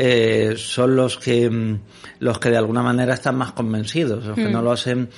eh, 0.00 0.54
son 0.56 0.94
los 0.94 1.18
que 1.18 1.50
mm, 1.50 1.80
los 2.20 2.38
que 2.38 2.50
de 2.50 2.56
alguna 2.56 2.82
manera 2.82 3.14
están 3.14 3.34
más 3.36 3.50
convencidos, 3.52 4.24
los 4.26 4.36
Mm. 4.38 4.42
que 4.44 4.48
no 4.50 4.62
lo 4.62 4.70
hacen 4.70 5.08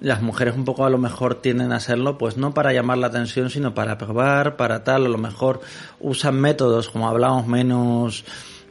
las 0.00 0.20
mujeres 0.22 0.54
un 0.54 0.64
poco 0.64 0.84
a 0.84 0.90
lo 0.90 0.98
mejor 0.98 1.36
tienden 1.40 1.72
a 1.72 1.76
hacerlo, 1.76 2.18
pues 2.18 2.36
no 2.36 2.52
para 2.52 2.72
llamar 2.72 2.98
la 2.98 3.06
atención, 3.06 3.48
sino 3.50 3.74
para 3.74 3.96
probar, 3.98 4.56
para 4.56 4.84
tal, 4.84 5.06
a 5.06 5.08
lo 5.08 5.18
mejor 5.18 5.60
usan 6.00 6.38
métodos, 6.40 6.90
como 6.90 7.08
hablamos, 7.08 7.46
menos, 7.46 8.24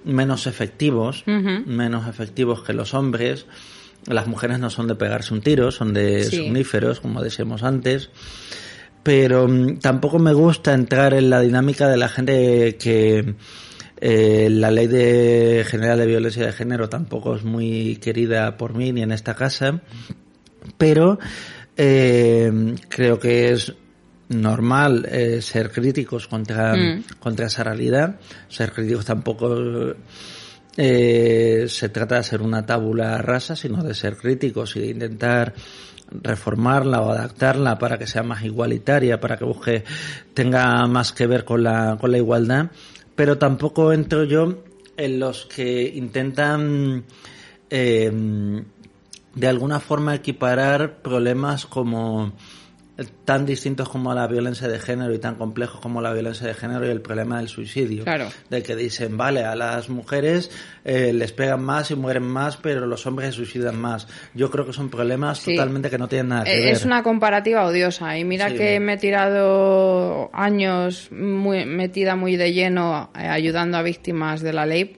menos 0.03 0.45
efectivos, 0.47 1.23
menos 1.25 2.07
efectivos 2.07 2.61
que 2.61 2.73
los 2.73 2.93
hombres. 2.93 3.45
Las 4.05 4.27
mujeres 4.27 4.59
no 4.59 4.69
son 4.69 4.87
de 4.87 4.93
pegarse 4.95 5.33
un 5.33 5.41
tiro, 5.41 5.71
son 5.71 5.93
de 5.93 6.23
Sí. 6.25 6.37
somníferos, 6.37 6.99
como 6.99 7.23
decíamos 7.23 7.63
antes. 7.63 8.11
Pero 9.01 9.47
mm, 9.47 9.79
tampoco 9.79 10.19
me 10.19 10.33
gusta 10.33 10.73
entrar 10.73 11.13
en 11.15 11.31
la 11.31 11.39
dinámica 11.41 11.87
de 11.87 11.97
la 11.97 12.07
gente 12.07 12.77
que 12.77 13.33
eh, 13.99 14.47
la 14.51 14.69
ley 14.69 14.85
de 14.87 15.65
general 15.67 15.97
de 15.97 16.05
violencia 16.05 16.45
de 16.45 16.51
género 16.51 16.87
tampoco 16.89 17.35
es 17.35 17.43
muy 17.43 17.95
querida 17.95 18.57
por 18.57 18.75
mí 18.75 18.91
ni 18.91 19.01
en 19.01 19.11
esta 19.11 19.33
casa 19.35 19.81
pero 20.77 21.19
eh, 21.77 22.75
creo 22.89 23.19
que 23.19 23.51
es 23.51 23.73
normal 24.29 25.07
eh, 25.11 25.41
ser 25.41 25.71
críticos 25.71 26.27
contra, 26.27 26.75
Mm. 26.75 27.03
contra 27.19 27.45
esa 27.47 27.63
realidad. 27.63 28.15
Ser 28.49 28.71
críticos 28.71 29.05
tampoco 29.05 29.95
eh, 30.77 31.65
se 31.67 31.89
trata 31.89 32.15
de 32.15 32.21
hacer 32.21 32.41
una 32.41 32.65
tabula 32.65 33.17
rasa, 33.19 33.55
sino 33.55 33.83
de 33.83 33.93
ser 33.93 34.17
críticos 34.17 34.75
y 34.75 34.79
de 34.81 34.87
intentar 34.87 35.53
reformarla 36.21 37.01
o 37.01 37.11
adaptarla 37.11 37.77
para 37.79 37.97
que 37.97 38.07
sea 38.07 38.23
más 38.23 38.43
igualitaria, 38.43 39.19
para 39.19 39.37
que 39.37 39.45
busque, 39.45 39.83
tenga 40.33 40.85
más 40.87 41.13
que 41.13 41.27
ver 41.27 41.45
con 41.45 41.63
la, 41.63 41.97
con 41.99 42.11
la 42.11 42.17
igualdad. 42.17 42.71
Pero 43.15 43.37
tampoco 43.37 43.93
entro 43.93 44.23
yo 44.23 44.63
en 44.97 45.19
los 45.19 45.45
que 45.45 45.83
intentan 45.95 47.05
eh, 47.69 48.11
de 49.35 49.47
alguna 49.47 49.79
forma 49.79 50.15
equiparar 50.15 51.01
problemas 51.01 51.65
como 51.65 52.33
tan 53.25 53.45
distintos 53.45 53.89
como 53.89 54.13
la 54.13 54.25
violencia 54.25 54.69
de 54.69 54.79
género 54.79 55.13
y 55.13 55.19
tan 55.19 55.35
complejos 55.35 55.81
como 55.81 56.01
la 56.01 56.13
violencia 56.13 56.47
de 56.47 56.53
género 56.53 56.87
y 56.87 56.91
el 56.91 57.01
problema 57.01 57.39
del 57.39 57.49
suicidio. 57.49 58.05
Claro. 58.05 58.29
De 58.49 58.63
que 58.63 58.73
dicen, 58.77 59.17
vale, 59.17 59.43
a 59.43 59.53
las 59.53 59.89
mujeres 59.89 60.49
eh, 60.85 61.11
les 61.11 61.33
pegan 61.33 61.61
más 61.61 61.91
y 61.91 61.95
mueren 61.95 62.23
más, 62.23 62.55
pero 62.55 62.85
los 62.87 63.05
hombres 63.05 63.31
se 63.31 63.35
suicidan 63.35 63.77
más. 63.77 64.07
Yo 64.33 64.49
creo 64.49 64.65
que 64.65 64.71
son 64.71 64.89
problemas 64.89 65.39
Sí. 65.39 65.55
totalmente 65.55 65.89
que 65.89 65.97
no 65.97 66.07
tienen 66.07 66.29
nada 66.29 66.45
que 66.45 66.53
Eh, 66.53 66.59
ver. 66.61 66.69
Es 66.73 66.85
una 66.85 67.03
comparativa 67.03 67.65
odiosa 67.65 68.17
y 68.17 68.23
mira 68.23 68.49
Sí. 68.51 68.55
que 68.55 68.79
me 68.79 68.93
he 68.93 68.97
tirado 68.97 70.29
años 70.33 71.09
muy, 71.11 71.65
metida 71.65 72.15
muy 72.15 72.37
de 72.37 72.53
lleno 72.53 73.09
eh, 73.13 73.27
ayudando 73.27 73.77
a 73.77 73.81
víctimas 73.81 74.39
de 74.41 74.53
la 74.53 74.65
ley 74.65 74.95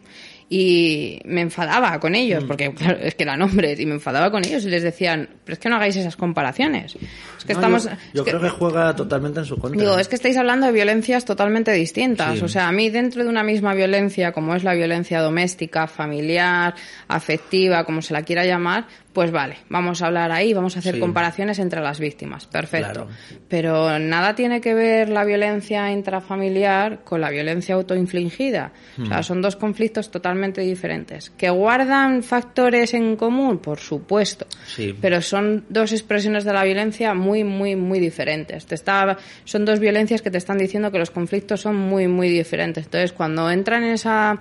y 0.49 1.19
me 1.25 1.41
enfadaba 1.41 1.99
con 1.99 2.15
ellos 2.15 2.43
Mm. 2.43 2.47
porque 2.47 2.73
claro, 2.73 2.99
es 3.01 3.15
que 3.15 3.23
eran 3.23 3.41
hombres 3.41 3.79
y 3.79 3.85
me 3.85 3.95
enfadaba 3.95 4.31
con 4.31 4.45
ellos 4.45 4.63
y 4.63 4.69
les 4.69 4.81
decían 4.81 5.27
pero 5.43 5.53
es 5.53 5.59
que 5.59 5.67
no 5.69 5.75
hagáis 5.75 5.95
esas 5.97 6.15
comparaciones 6.15 6.95
es 6.95 7.43
que 7.45 7.53
No, 7.53 7.59
estamos 7.59 7.83
yo 7.83 7.89
es 7.91 7.97
yo 8.13 8.23
que- 8.23 8.31
creo 8.31 8.41
que 8.43 8.49
juega 8.49 8.95
totalmente 8.95 9.39
en 9.41 9.45
su 9.45 9.57
contra. 9.57 9.79
Digo, 9.79 9.99
es 9.99 10.07
que 10.07 10.15
estáis 10.15 10.37
hablando 10.37 10.65
de 10.65 10.71
violencias 10.71 11.23
totalmente 11.25 11.71
distintas. 11.71 12.39
Sí. 12.39 12.45
O 12.45 12.47
sea, 12.47 12.67
a 12.67 12.71
mí 12.71 12.89
dentro 12.89 13.23
de 13.23 13.29
una 13.29 13.43
misma 13.43 13.73
violencia, 13.73 14.31
como 14.31 14.55
es 14.55 14.63
la 14.63 14.73
violencia 14.73 15.21
doméstica, 15.21 15.87
familiar, 15.87 16.73
afectiva, 17.07 17.83
como 17.85 18.01
se 18.01 18.13
la 18.13 18.23
quiera 18.23 18.45
llamar, 18.45 18.87
pues 19.17 19.31
vale, 19.31 19.55
vamos 19.67 20.03
a 20.03 20.05
hablar 20.05 20.31
ahí, 20.31 20.53
vamos 20.53 20.75
a 20.75 20.79
hacer 20.79 20.93
Sí. 20.93 20.99
comparaciones 20.99 21.57
entre 21.57 21.81
las 21.81 21.99
víctimas. 21.99 22.45
Perfecto. 22.45 22.91
Claro. 22.93 23.07
Pero 23.47 23.97
nada 23.97 24.35
tiene 24.35 24.61
que 24.61 24.75
ver 24.75 25.09
la 25.09 25.23
violencia 25.25 25.89
intrafamiliar 25.91 27.03
con 27.03 27.19
la 27.21 27.31
violencia 27.31 27.73
autoinfligida. 27.73 28.71
O 28.99 29.01
Hmm. 29.01 29.07
sea, 29.07 29.23
son 29.23 29.41
dos 29.41 29.55
conflictos 29.55 30.11
totalmente 30.11 30.61
diferentes. 30.61 31.31
¿Que 31.31 31.49
guardan 31.49 32.21
factores 32.21 32.93
en 32.93 33.15
común? 33.15 33.57
Por 33.57 33.79
supuesto 33.79 34.45
Sí. 34.67 34.95
pero 35.01 35.19
son 35.23 35.65
dos 35.67 35.93
expresiones 35.93 36.43
de 36.43 36.53
la 36.53 36.63
violencia 36.63 37.15
muy, 37.15 37.43
muy, 37.43 37.75
muy 37.75 37.99
diferentes. 37.99 38.67
Te 38.67 38.75
está, 38.75 39.17
son 39.45 39.65
dos 39.65 39.79
violencias 39.79 40.21
que 40.21 40.29
te 40.29 40.37
están 40.37 40.59
diciendo 40.59 40.91
que 40.91 40.99
los 40.99 41.09
conflictos 41.09 41.61
son 41.61 41.75
muy, 41.75 42.07
muy 42.07 42.29
diferentes. 42.29 42.85
Entonces, 42.85 43.13
cuando 43.13 43.49
entran 43.49 43.83
en 43.83 43.93
esa 43.93 44.39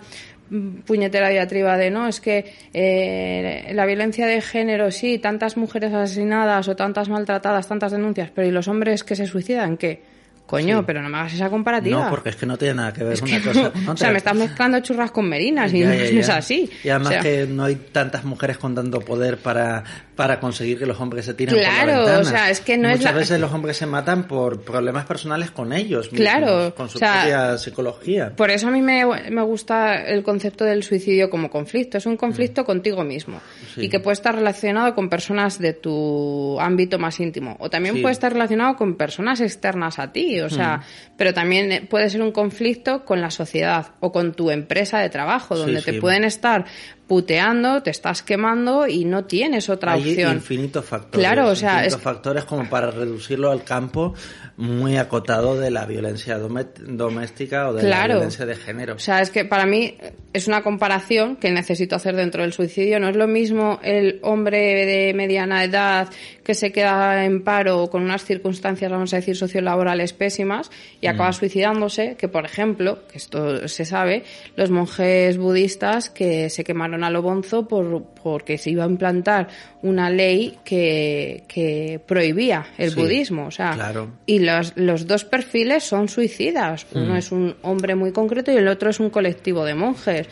puñetera 0.87 1.29
diatriba 1.29 1.77
de 1.77 1.91
no, 1.91 2.07
es 2.09 2.21
que 2.21 2.53
eh, 2.73 3.71
la 3.75 3.87
violencia 3.87 4.27
de 4.27 4.41
género, 4.41 4.91
sí, 4.91 5.19
tantas 5.19 5.57
mujeres 5.57 5.93
asesinadas 5.93 6.69
o 6.69 6.77
tantas 6.77 7.09
maltratadas, 7.09 7.67
tantas 7.69 7.93
denuncias, 7.93 8.31
pero 8.35 8.47
¿y 8.47 8.51
los 8.51 8.69
hombres 8.69 9.03
que 9.05 9.17
se 9.17 9.27
suicidan? 9.27 9.77
¿Qué? 9.77 10.03
Coño, 10.47 10.79
Sí. 10.79 10.85
pero 10.87 11.03
no 11.03 11.09
me 11.09 11.19
hagas 11.19 11.35
esa 11.35 11.51
comparativa. 11.51 12.05
No, 12.05 12.09
porque 12.11 12.29
es 12.29 12.37
que 12.37 12.47
no 12.47 12.57
tiene 12.57 12.75
nada 12.75 12.93
que 12.93 13.03
ver 13.03 13.15
Es 13.15 13.23
una 13.23 13.31
que 13.39 13.43
cosa 13.43 13.63
no. 13.65 13.73
con 13.73 13.81
otra. 13.83 13.93
O 13.95 13.97
sea, 13.97 14.11
me 14.13 14.19
estás 14.19 14.37
mezclando 14.37 14.79
churras 14.79 15.11
con 15.11 15.29
merinas 15.29 15.75
y 15.75 15.81
Ya, 15.81 15.89
no 15.89 15.95
ya, 15.97 16.03
es 16.05 16.29
así. 16.29 16.71
Y 16.85 16.89
además 16.89 17.09
O 17.09 17.11
sea, 17.15 17.21
que 17.23 17.47
no 17.49 17.65
hay 17.65 17.75
tantas 17.75 18.25
mujeres 18.25 18.57
con 18.57 18.73
tanto 18.73 19.01
poder 19.01 19.39
para, 19.39 19.83
para 20.17 20.41
conseguir 20.41 20.79
que 20.79 20.87
los 20.87 20.99
hombres 20.99 21.27
se 21.27 21.35
tiren 21.35 21.55
por 21.55 21.63
Claro, 21.63 21.93
la 21.93 21.99
ventana. 21.99 22.21
o 22.21 22.25
sea, 22.25 22.51
es 22.51 22.61
que 22.61 22.77
no 22.79 22.89
es 22.89 22.97
Muchas 22.99 23.13
la- 23.13 23.19
veces 23.21 23.39
los 23.41 23.53
hombres 23.53 23.77
se 23.77 23.87
matan 23.87 24.27
por 24.27 24.63
problemas 24.63 25.05
personales 25.05 25.51
con 25.51 25.73
ellos 25.73 26.11
mismos, 26.11 26.21
Claro, 26.31 26.75
con 26.75 26.89
su 26.89 26.97
o 26.97 26.99
sea, 26.99 27.21
propia 27.21 27.59
psicología. 27.59 28.33
Por 28.35 28.51
eso 28.51 28.69
a 28.69 28.71
mí 28.71 28.81
me, 28.83 29.05
me 29.31 29.43
gusta 29.43 29.95
el 30.07 30.23
concepto 30.23 30.65
del 30.65 30.83
suicidio 30.83 31.29
como 31.31 31.51
conflicto. 31.51 31.99
Es 31.99 32.07
un 32.07 32.17
conflicto 32.17 32.65
contigo 32.65 33.05
mismo. 33.05 33.41
Sí. 33.75 33.83
y 33.85 33.89
que 33.91 34.01
puede 34.01 34.15
estar 34.15 34.35
relacionado 34.35 34.95
con 34.95 35.11
personas 35.11 35.59
de 35.59 35.75
tu 35.75 36.59
ámbito 36.61 36.99
más 36.99 37.21
íntimo 37.21 37.57
o 37.61 37.69
también 37.69 37.97
Sí. 37.97 38.01
puede 38.01 38.13
estar 38.15 38.33
relacionado 38.33 38.75
con 38.77 38.97
personas 38.97 39.41
externas 39.43 39.99
a 39.99 40.13
ti. 40.13 40.41
O 40.41 40.49
sea, 40.49 40.79
Mm. 40.79 41.15
pero 41.19 41.35
también 41.35 41.87
puede 41.89 42.09
ser 42.09 42.23
un 42.23 42.33
conflicto 42.33 43.05
con 43.05 43.21
la 43.21 43.31
sociedad 43.31 43.89
o 44.01 44.13
con 44.13 44.33
tu 44.33 44.51
empresa 44.51 44.99
de 45.01 45.11
trabajo, 45.11 45.57
donde 45.57 45.83
te 45.83 46.01
pueden 46.01 46.25
estar 46.25 46.65
puteando, 47.07 47.83
te 47.83 47.91
estás 47.91 48.23
quemando 48.23 48.87
y 48.87 49.05
no 49.05 49.25
tienes 49.25 49.69
otra 49.69 49.93
Hay 49.93 50.01
opción. 50.11 50.35
infinitos 50.35 50.85
factores. 50.85 51.19
Claro, 51.27 51.49
o 51.49 51.55
sea, 51.55 51.75
infinitos 51.75 51.99
es- 51.99 52.03
factores 52.05 52.45
como 52.45 52.69
para 52.69 52.91
reducirlo 52.91 53.51
al 53.53 53.63
campo 53.65 54.15
muy 54.59 54.97
acotado 54.97 55.59
de 55.59 55.71
la 55.71 55.85
violencia 55.85 56.39
doméstica 56.39 57.69
o 57.69 57.75
de 57.75 57.83
la 57.83 57.89
Claro. 57.89 58.15
violencia 58.15 58.47
de 58.47 58.57
género. 58.57 58.95
O 58.95 58.99
sea, 58.99 59.21
es 59.21 59.31
que 59.31 59.45
para 59.45 59.67
mí 59.67 59.97
es 60.33 60.49
una 60.49 60.63
comparación 60.63 61.37
que 61.37 61.51
necesito 61.51 61.97
hacer 61.97 62.17
dentro 62.17 62.43
del 62.43 62.53
suicidio. 62.53 62.99
No 62.99 63.09
es 63.09 63.17
lo 63.17 63.27
mismo 63.27 63.79
el 63.83 64.19
hombre 64.23 64.87
de 64.87 65.13
mediana 65.15 65.63
edad 65.65 66.09
que 66.43 66.55
se 66.55 66.73
queda 66.73 67.25
en 67.25 67.43
paro 67.43 67.89
con 67.91 68.03
unas 68.03 68.25
circunstancias, 68.25 68.91
vamos 68.91 69.13
a 69.13 69.17
decir, 69.17 69.37
sociolaborales 69.37 70.13
pésimas 70.13 70.71
y 71.01 71.07
acaba 71.09 71.33
suicidándose, 71.33 72.17
que 72.17 72.29
por 72.29 72.45
ejemplo, 72.45 73.01
que 73.11 73.19
esto 73.19 73.67
se 73.69 73.85
sabe, 73.85 74.23
los 74.57 74.71
monjes 74.71 75.37
budistas 75.39 76.09
que 76.09 76.49
se 76.51 76.65
quemaron 76.65 77.03
a 77.05 77.11
lo 77.11 77.21
bonzo 77.21 77.67
por, 77.67 78.05
porque 78.23 78.59
se 78.59 78.71
iba 78.71 78.85
a 78.85 78.89
implantar 78.89 79.49
una 79.83 80.09
ley 80.09 80.59
que, 80.65 81.45
que 81.49 82.01
prohibía 82.07 82.67
el 82.79 82.91
Sí, 82.93 83.01
budismo. 83.01 83.47
O 83.47 83.51
sea, 83.51 83.73
claro. 83.73 84.13
y 84.25 84.39
los, 84.47 84.73
los 84.77 85.07
dos 85.07 85.25
perfiles 85.25 85.85
son 85.85 86.09
suicidas. 86.09 86.87
Uno 86.95 87.15
Mm. 87.15 87.17
es 87.17 87.33
un 87.33 87.55
hombre 87.63 87.95
muy 87.95 88.13
concreto 88.13 88.51
y 88.53 88.57
el 88.57 88.69
otro 88.69 88.89
es 88.91 89.01
un 89.01 89.11
colectivo 89.11 89.65
de 89.65 89.75
monjes. 89.75 90.29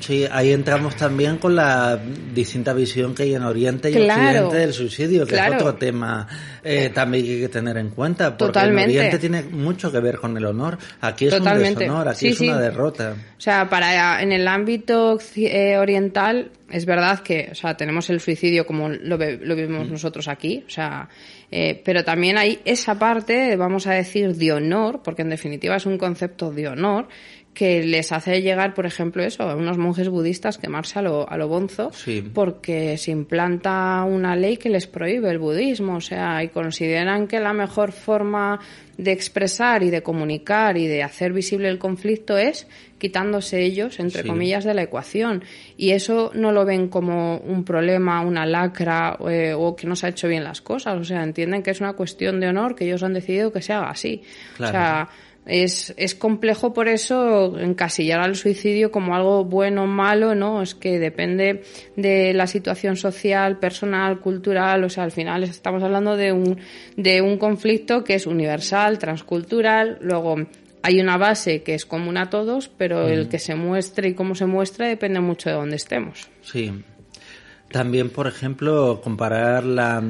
Sí, 0.00 0.24
ahí 0.30 0.52
entramos 0.52 0.96
también 0.96 1.38
con 1.38 1.56
la 1.56 1.98
distinta 2.34 2.72
visión 2.72 3.14
que 3.14 3.24
hay 3.24 3.34
en 3.34 3.42
Oriente 3.42 3.90
y 3.90 3.94
Claro. 3.94 4.46
Occidente 4.46 4.56
del 4.56 4.72
suicidio, 4.72 5.26
que 5.26 5.32
Claro. 5.32 5.56
es 5.56 5.62
otro 5.62 5.74
tema 5.74 6.26
eh, 6.62 6.90
también 6.94 7.24
que 7.24 7.32
hay 7.32 7.40
que 7.40 7.48
tener 7.48 7.76
en 7.78 7.90
cuenta, 7.90 8.36
porque 8.36 8.52
Totalmente. 8.52 8.92
en 8.92 8.98
Oriente 8.98 9.18
tiene 9.18 9.42
mucho 9.42 9.90
que 9.90 10.00
ver 10.00 10.18
con 10.18 10.36
el 10.36 10.44
honor. 10.44 10.78
Aquí 11.00 11.26
es 11.26 11.36
Totalmente. 11.36 11.72
un 11.72 11.78
deshonor, 11.80 12.08
aquí 12.08 12.18
Sí, 12.18 12.28
es 12.28 12.40
una 12.40 12.60
derrota. 12.60 13.14
O 13.36 13.40
sea, 13.40 13.68
para 13.68 14.22
en 14.22 14.32
el 14.32 14.46
ámbito 14.46 15.18
eh, 15.36 15.76
oriental 15.78 16.50
es 16.70 16.84
verdad 16.84 17.20
que, 17.20 17.48
o 17.50 17.54
sea, 17.54 17.76
tenemos 17.76 18.10
el 18.10 18.20
suicidio 18.20 18.66
como 18.66 18.88
lo, 18.90 19.16
lo 19.16 19.56
vemos 19.56 19.88
nosotros 19.88 20.28
aquí, 20.28 20.64
o 20.66 20.70
sea, 20.70 21.08
eh, 21.50 21.80
pero 21.82 22.04
también 22.04 22.36
hay 22.36 22.60
esa 22.66 22.98
parte, 22.98 23.56
vamos 23.56 23.86
a 23.86 23.92
decir, 23.94 24.34
de 24.36 24.52
honor, 24.52 25.00
porque 25.02 25.22
en 25.22 25.30
definitiva 25.30 25.76
es 25.76 25.86
un 25.86 25.96
concepto 25.96 26.50
de 26.52 26.68
honor 26.68 27.08
que 27.54 27.82
les 27.82 28.12
hace 28.12 28.40
llegar, 28.40 28.72
por 28.74 28.86
ejemplo, 28.86 29.22
eso, 29.24 29.42
a 29.42 29.56
unos 29.56 29.78
monjes 29.78 30.08
budistas 30.08 30.58
quemarse 30.58 31.00
a 31.00 31.02
lo, 31.02 31.28
a 31.28 31.36
lo 31.36 31.48
bonzo, 31.48 31.90
Sí. 31.92 32.22
porque 32.32 32.96
se 32.98 33.10
implanta 33.10 34.04
una 34.04 34.36
ley 34.36 34.58
que 34.58 34.68
les 34.68 34.86
prohíbe 34.86 35.28
el 35.30 35.38
budismo, 35.40 35.96
o 35.96 36.00
sea, 36.00 36.42
y 36.44 36.48
consideran 36.50 37.26
que 37.26 37.40
la 37.40 37.52
mejor 37.52 37.90
forma 37.90 38.60
de 38.96 39.10
expresar 39.12 39.82
y 39.82 39.90
de 39.90 40.02
comunicar 40.04 40.76
y 40.76 40.86
de 40.86 41.02
hacer 41.02 41.32
visible 41.32 41.68
el 41.68 41.78
conflicto 41.78 42.36
es 42.38 42.68
quitándose 42.98 43.62
ellos, 43.62 43.98
entre 44.00 44.22
Sí. 44.22 44.28
comillas, 44.28 44.64
de 44.64 44.74
la 44.74 44.82
ecuación. 44.82 45.42
Y 45.76 45.90
eso 45.90 46.30
no 46.34 46.52
lo 46.52 46.64
ven 46.64 46.88
como 46.88 47.38
un 47.38 47.64
problema, 47.64 48.20
una 48.22 48.44
lacra 48.46 49.16
eh, 49.28 49.52
o 49.56 49.74
que 49.76 49.86
no 49.86 49.94
se 49.96 50.06
ha 50.06 50.10
hecho 50.10 50.26
bien 50.28 50.42
las 50.44 50.60
cosas. 50.60 50.96
O 50.98 51.04
sea, 51.04 51.22
entienden 51.22 51.62
que 51.62 51.70
es 51.70 51.80
una 51.80 51.92
cuestión 51.94 52.38
de 52.40 52.48
honor 52.48 52.74
que 52.74 52.84
ellos 52.86 53.02
han 53.04 53.14
decidido 53.14 53.52
que 53.52 53.62
se 53.62 53.72
haga 53.72 53.90
así. 53.90 54.22
Claro. 54.56 54.70
O 54.70 54.72
sea, 54.72 55.08
es, 55.48 55.94
es 55.96 56.14
complejo 56.14 56.74
por 56.74 56.88
eso 56.88 57.58
encasillar 57.58 58.20
al 58.20 58.36
suicidio 58.36 58.92
como 58.92 59.16
algo 59.16 59.44
bueno 59.44 59.84
o 59.84 59.86
malo, 59.86 60.34
¿no? 60.34 60.62
Es 60.62 60.74
que 60.74 60.98
depende 60.98 61.62
de 61.96 62.34
la 62.34 62.46
situación 62.46 62.96
social, 62.96 63.58
personal, 63.58 64.20
cultural, 64.20 64.84
o 64.84 64.90
sea, 64.90 65.04
al 65.04 65.12
final 65.12 65.42
estamos 65.42 65.82
hablando 65.82 66.16
de 66.16 66.32
un, 66.32 66.58
de 66.96 67.22
un 67.22 67.38
conflicto 67.38 68.04
que 68.04 68.14
es 68.14 68.26
universal, 68.26 68.98
transcultural, 68.98 69.98
luego 70.02 70.36
hay 70.82 71.00
una 71.00 71.16
base 71.16 71.62
que 71.62 71.74
es 71.74 71.86
común 71.86 72.18
a 72.18 72.28
todos, 72.28 72.68
pero 72.68 73.08
el 73.08 73.28
que 73.28 73.38
se 73.38 73.54
muestre 73.54 74.10
y 74.10 74.14
cómo 74.14 74.34
se 74.34 74.46
muestra 74.46 74.86
depende 74.86 75.20
mucho 75.20 75.48
de 75.48 75.56
dónde 75.56 75.76
estemos. 75.76 76.28
Sí. 76.42 76.72
También, 77.70 78.10
por 78.10 78.26
ejemplo, 78.26 79.00
comparar 79.02 79.64
la, 79.64 80.02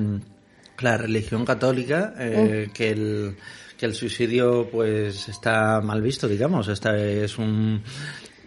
la 0.80 0.96
religión 0.96 1.44
católica, 1.44 2.14
eh, 2.18 2.68
que, 2.72 2.90
el, 2.90 3.36
que 3.78 3.86
el 3.86 3.94
suicidio 3.94 4.68
pues 4.70 5.28
está 5.28 5.80
mal 5.80 6.02
visto, 6.02 6.28
digamos, 6.28 6.68
esta 6.68 6.98
es 6.98 7.38
un 7.38 7.82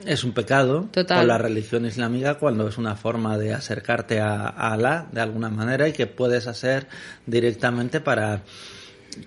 es 0.06 0.24
un 0.24 0.32
pecado 0.34 0.90
Total. 0.91 1.20
con 1.20 1.28
la 1.28 1.38
religión 1.38 1.86
islámica 1.86 2.36
cuando 2.40 2.68
es 2.68 2.78
una 2.80 2.95
forma 2.95 3.38
de 3.38 3.53
acercarte 3.53 4.20
a, 4.20 4.48
a 4.48 4.74
Alá 4.74 5.08
de 5.12 5.22
alguna 5.22 5.49
manera 5.49 5.88
y 5.88 5.94
que 5.94 6.08
puedes 6.08 6.48
hacer 6.48 6.88
directamente 7.28 8.02
para 8.02 8.41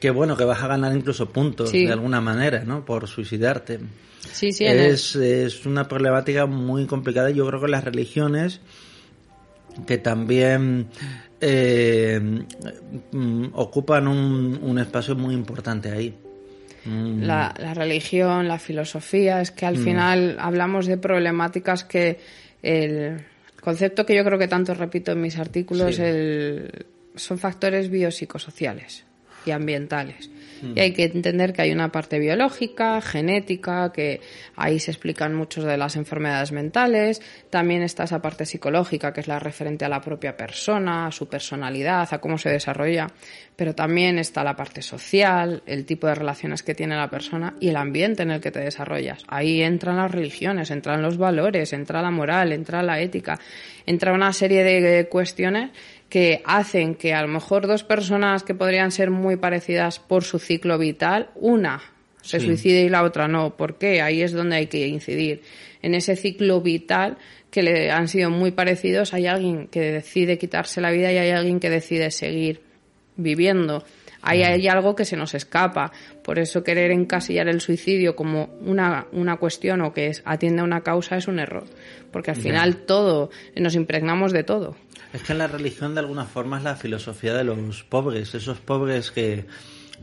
que 0.01 0.11
bueno 0.11 0.37
que 0.37 0.45
vas 0.45 0.63
a 0.63 0.67
ganar 0.67 0.97
incluso 0.97 1.31
puntos 1.31 1.71
Sí. 1.71 1.87
de 1.87 1.93
alguna 1.93 2.21
manera 2.21 2.65
no 2.65 2.85
por 2.85 3.07
suicidarte 3.09 3.81
Sí, 4.33 4.53
sí, 4.53 4.65
es, 4.65 5.15
es 5.17 5.67
una 5.67 5.87
problemática 5.87 6.47
muy 6.47 6.87
complicada. 6.87 7.29
Yo 7.31 7.47
creo 7.47 7.61
que 7.61 7.69
las 7.69 7.85
religiones 7.85 8.61
que 9.87 9.99
también 9.99 10.87
eh, 11.41 12.21
mm, 13.13 13.47
ocupan 13.53 14.09
un, 14.09 14.59
un 14.63 14.79
espacio 14.79 15.15
muy 15.17 15.35
importante 15.35 15.91
ahí. 15.91 16.15
Mm, 16.85 17.23
la, 17.23 17.55
la 17.59 17.75
religión, 17.75 18.47
la 18.49 18.59
filosofía, 18.59 19.41
es 19.41 19.51
que 19.51 19.67
al 19.67 19.77
final 19.77 20.37
hablamos 20.39 20.87
de 20.87 20.97
problemáticas 20.99 21.85
que 21.85 22.19
el 22.63 23.25
concepto 23.61 24.05
que 24.05 24.15
yo 24.15 24.25
creo 24.25 24.39
que 24.39 24.49
tanto 24.49 24.75
repito 24.75 25.13
en 25.13 25.21
mis 25.23 25.39
artículos 25.39 25.97
Sí. 25.97 26.03
el, 26.03 26.87
son 27.17 27.39
factores 27.39 27.91
biopsicosociales 27.91 29.05
y 29.47 29.51
ambientales. 29.51 30.31
Y 30.75 30.81
hay 30.81 30.93
que 30.93 31.05
entender 31.05 31.53
que 31.53 31.63
hay 31.63 31.73
una 31.73 31.91
parte 31.91 32.19
biológica, 32.19 33.01
genética, 33.01 33.93
que 33.93 34.21
ahí 34.57 34.79
se 34.79 34.91
explican 34.91 35.35
muchos 35.35 35.65
de 35.65 35.77
las 35.77 35.97
enfermedades 35.97 36.53
mentales. 36.53 37.21
También 37.51 37.83
está 37.83 38.05
esa 38.05 38.23
parte 38.23 38.47
psicológica, 38.47 39.13
que 39.13 39.21
es 39.21 39.29
la 39.29 39.39
referente 39.39 39.85
a 39.85 39.89
la 39.89 40.01
propia 40.01 40.37
persona, 40.37 41.07
a 41.07 41.13
su 41.13 41.29
personalidad, 41.29 42.09
a 42.11 42.19
cómo 42.19 42.39
se 42.39 42.51
desarrolla. 42.51 43.09
Pero 43.57 43.75
también 43.75 44.19
está 44.19 44.43
la 44.43 44.57
parte 44.57 44.83
social, 44.83 45.63
el 45.67 45.85
tipo 45.85 46.07
de 46.07 46.15
relaciones 46.15 46.63
que 46.63 46.75
tiene 46.75 46.97
la 46.97 47.11
persona 47.11 47.55
y 47.61 47.69
el 47.69 47.77
ambiente 47.77 48.23
en 48.23 48.31
el 48.31 48.41
que 48.41 48.51
te 48.51 48.61
desarrollas. 48.61 49.25
Ahí 49.29 49.63
entran 49.63 49.97
las 49.97 50.11
religiones, 50.11 50.71
entran 50.71 51.03
los 51.03 51.19
valores, 51.19 51.73
entra 51.73 52.03
la 52.03 52.11
moral, 52.11 52.53
entra 52.53 52.83
la 52.83 53.01
ética, 53.01 53.39
entra 53.87 54.13
una 54.13 54.33
serie 54.33 54.65
de 54.65 55.09
cuestiones 55.09 55.71
que 56.09 56.43
hacen 56.45 56.95
que 56.95 57.13
a 57.15 57.23
lo 57.23 57.29
mejor 57.29 57.67
dos 57.67 57.83
personas 57.85 58.43
que 58.43 58.55
podrían 58.55 58.91
ser 58.93 59.11
muy 59.11 59.37
parecidas 59.37 59.99
por 59.99 60.25
su 60.25 60.39
ciclo 60.39 60.79
vital, 60.79 61.31
una 61.35 61.83
se 62.23 62.41
Sí. 62.41 62.47
suicide 62.47 62.83
y 62.85 62.89
la 62.89 63.03
otra 63.03 63.29
no. 63.29 63.57
¿Por 63.57 63.77
qué? 63.77 64.01
Ahí 64.01 64.23
es 64.23 64.33
donde 64.33 64.57
hay 64.57 64.67
que 64.69 64.87
incidir. 64.87 65.43
En 65.83 65.95
ese 65.95 66.17
ciclo 66.17 66.63
vital 66.63 67.19
que 67.51 67.63
le 67.63 67.91
han 67.91 68.09
sido 68.09 68.31
muy 68.31 68.51
parecidos, 68.51 69.13
hay 69.13 69.27
alguien 69.27 69.67
que 69.69 69.81
decide 69.81 70.39
quitarse 70.39 70.81
la 70.81 70.91
vida 70.91 71.13
y 71.13 71.19
hay 71.19 71.31
alguien 71.31 71.61
que 71.61 71.69
decide 71.69 72.11
seguir 72.11 72.63
viviendo. 73.17 73.85
Ahí 74.23 74.43
hay 74.43 74.67
algo 74.69 74.97
que 74.97 75.05
se 75.05 75.19
nos 75.19 75.35
escapa. 75.35 75.93
Por 76.23 76.39
eso 76.39 76.65
querer 76.65 76.91
encasillar 76.93 77.47
el 77.47 77.61
suicidio 77.61 78.17
como 78.17 78.47
una, 78.63 79.07
una 79.13 79.37
cuestión 79.37 79.83
o 79.83 79.93
que 79.93 80.07
es, 80.07 80.23
atiende 80.25 80.63
a 80.63 80.65
una 80.65 80.81
causa 80.81 81.19
es 81.19 81.29
un 81.29 81.39
error. 81.39 81.65
Porque 82.11 82.31
al 82.31 82.39
final 82.39 82.77
todo, 82.87 83.29
nos 83.55 83.75
impregnamos 83.75 84.33
de 84.33 84.43
todo. 84.43 84.77
Es 85.15 85.23
que 85.23 85.33
la 85.33 85.47
religión 85.47 85.95
de 85.95 86.01
alguna 86.01 86.25
forma 86.27 86.59
es 86.59 86.65
la 86.65 86.77
filosofía 86.77 87.33
de 87.35 87.45
los 87.45 87.85
pobres, 87.85 88.35
esos 88.35 88.59
pobres 88.59 89.11
que 89.11 89.47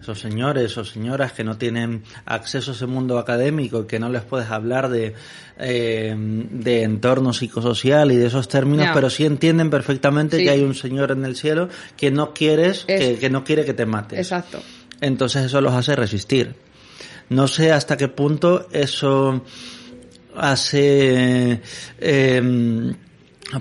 esos 0.01 0.19
señores 0.19 0.75
o 0.79 0.85
señoras 0.85 1.33
que 1.33 1.43
no 1.43 1.57
tienen 1.57 2.01
acceso 2.25 2.71
a 2.71 2.73
ese 2.73 2.87
mundo 2.87 3.19
académico 3.19 3.81
y 3.81 3.85
que 3.87 3.99
no 3.99 4.09
les 4.09 4.23
puedes 4.23 4.49
hablar 4.49 4.89
de, 4.89 5.13
eh, 5.59 6.15
de 6.17 6.81
entorno 6.83 7.33
psicosocial 7.33 8.11
y 8.11 8.15
de 8.15 8.25
esos 8.27 8.47
términos, 8.47 8.87
pero 8.95 9.11
sí 9.11 9.25
entienden 9.25 9.69
perfectamente 9.69 10.37
Sí. 10.37 10.45
que 10.45 10.49
hay 10.49 10.61
un 10.63 10.73
señor 10.73 11.11
en 11.11 11.23
el 11.25 11.35
cielo 11.35 11.69
que 11.97 12.09
no 12.09 12.33
quieres, 12.33 12.85
Es- 12.87 12.99
que, 12.99 13.19
que 13.19 13.29
no 13.29 13.43
quiere 13.43 13.63
que 13.63 13.73
te 13.75 13.85
mates. 13.85 14.17
Exacto. 14.17 14.59
Entonces 15.01 15.45
eso 15.45 15.61
los 15.61 15.73
hace 15.73 15.95
resistir. 15.95 16.55
No 17.29 17.47
sé 17.47 17.71
hasta 17.71 17.95
qué 17.95 18.07
punto 18.07 18.67
eso 18.71 19.43
hace, 20.35 21.61
eh, 21.99 22.93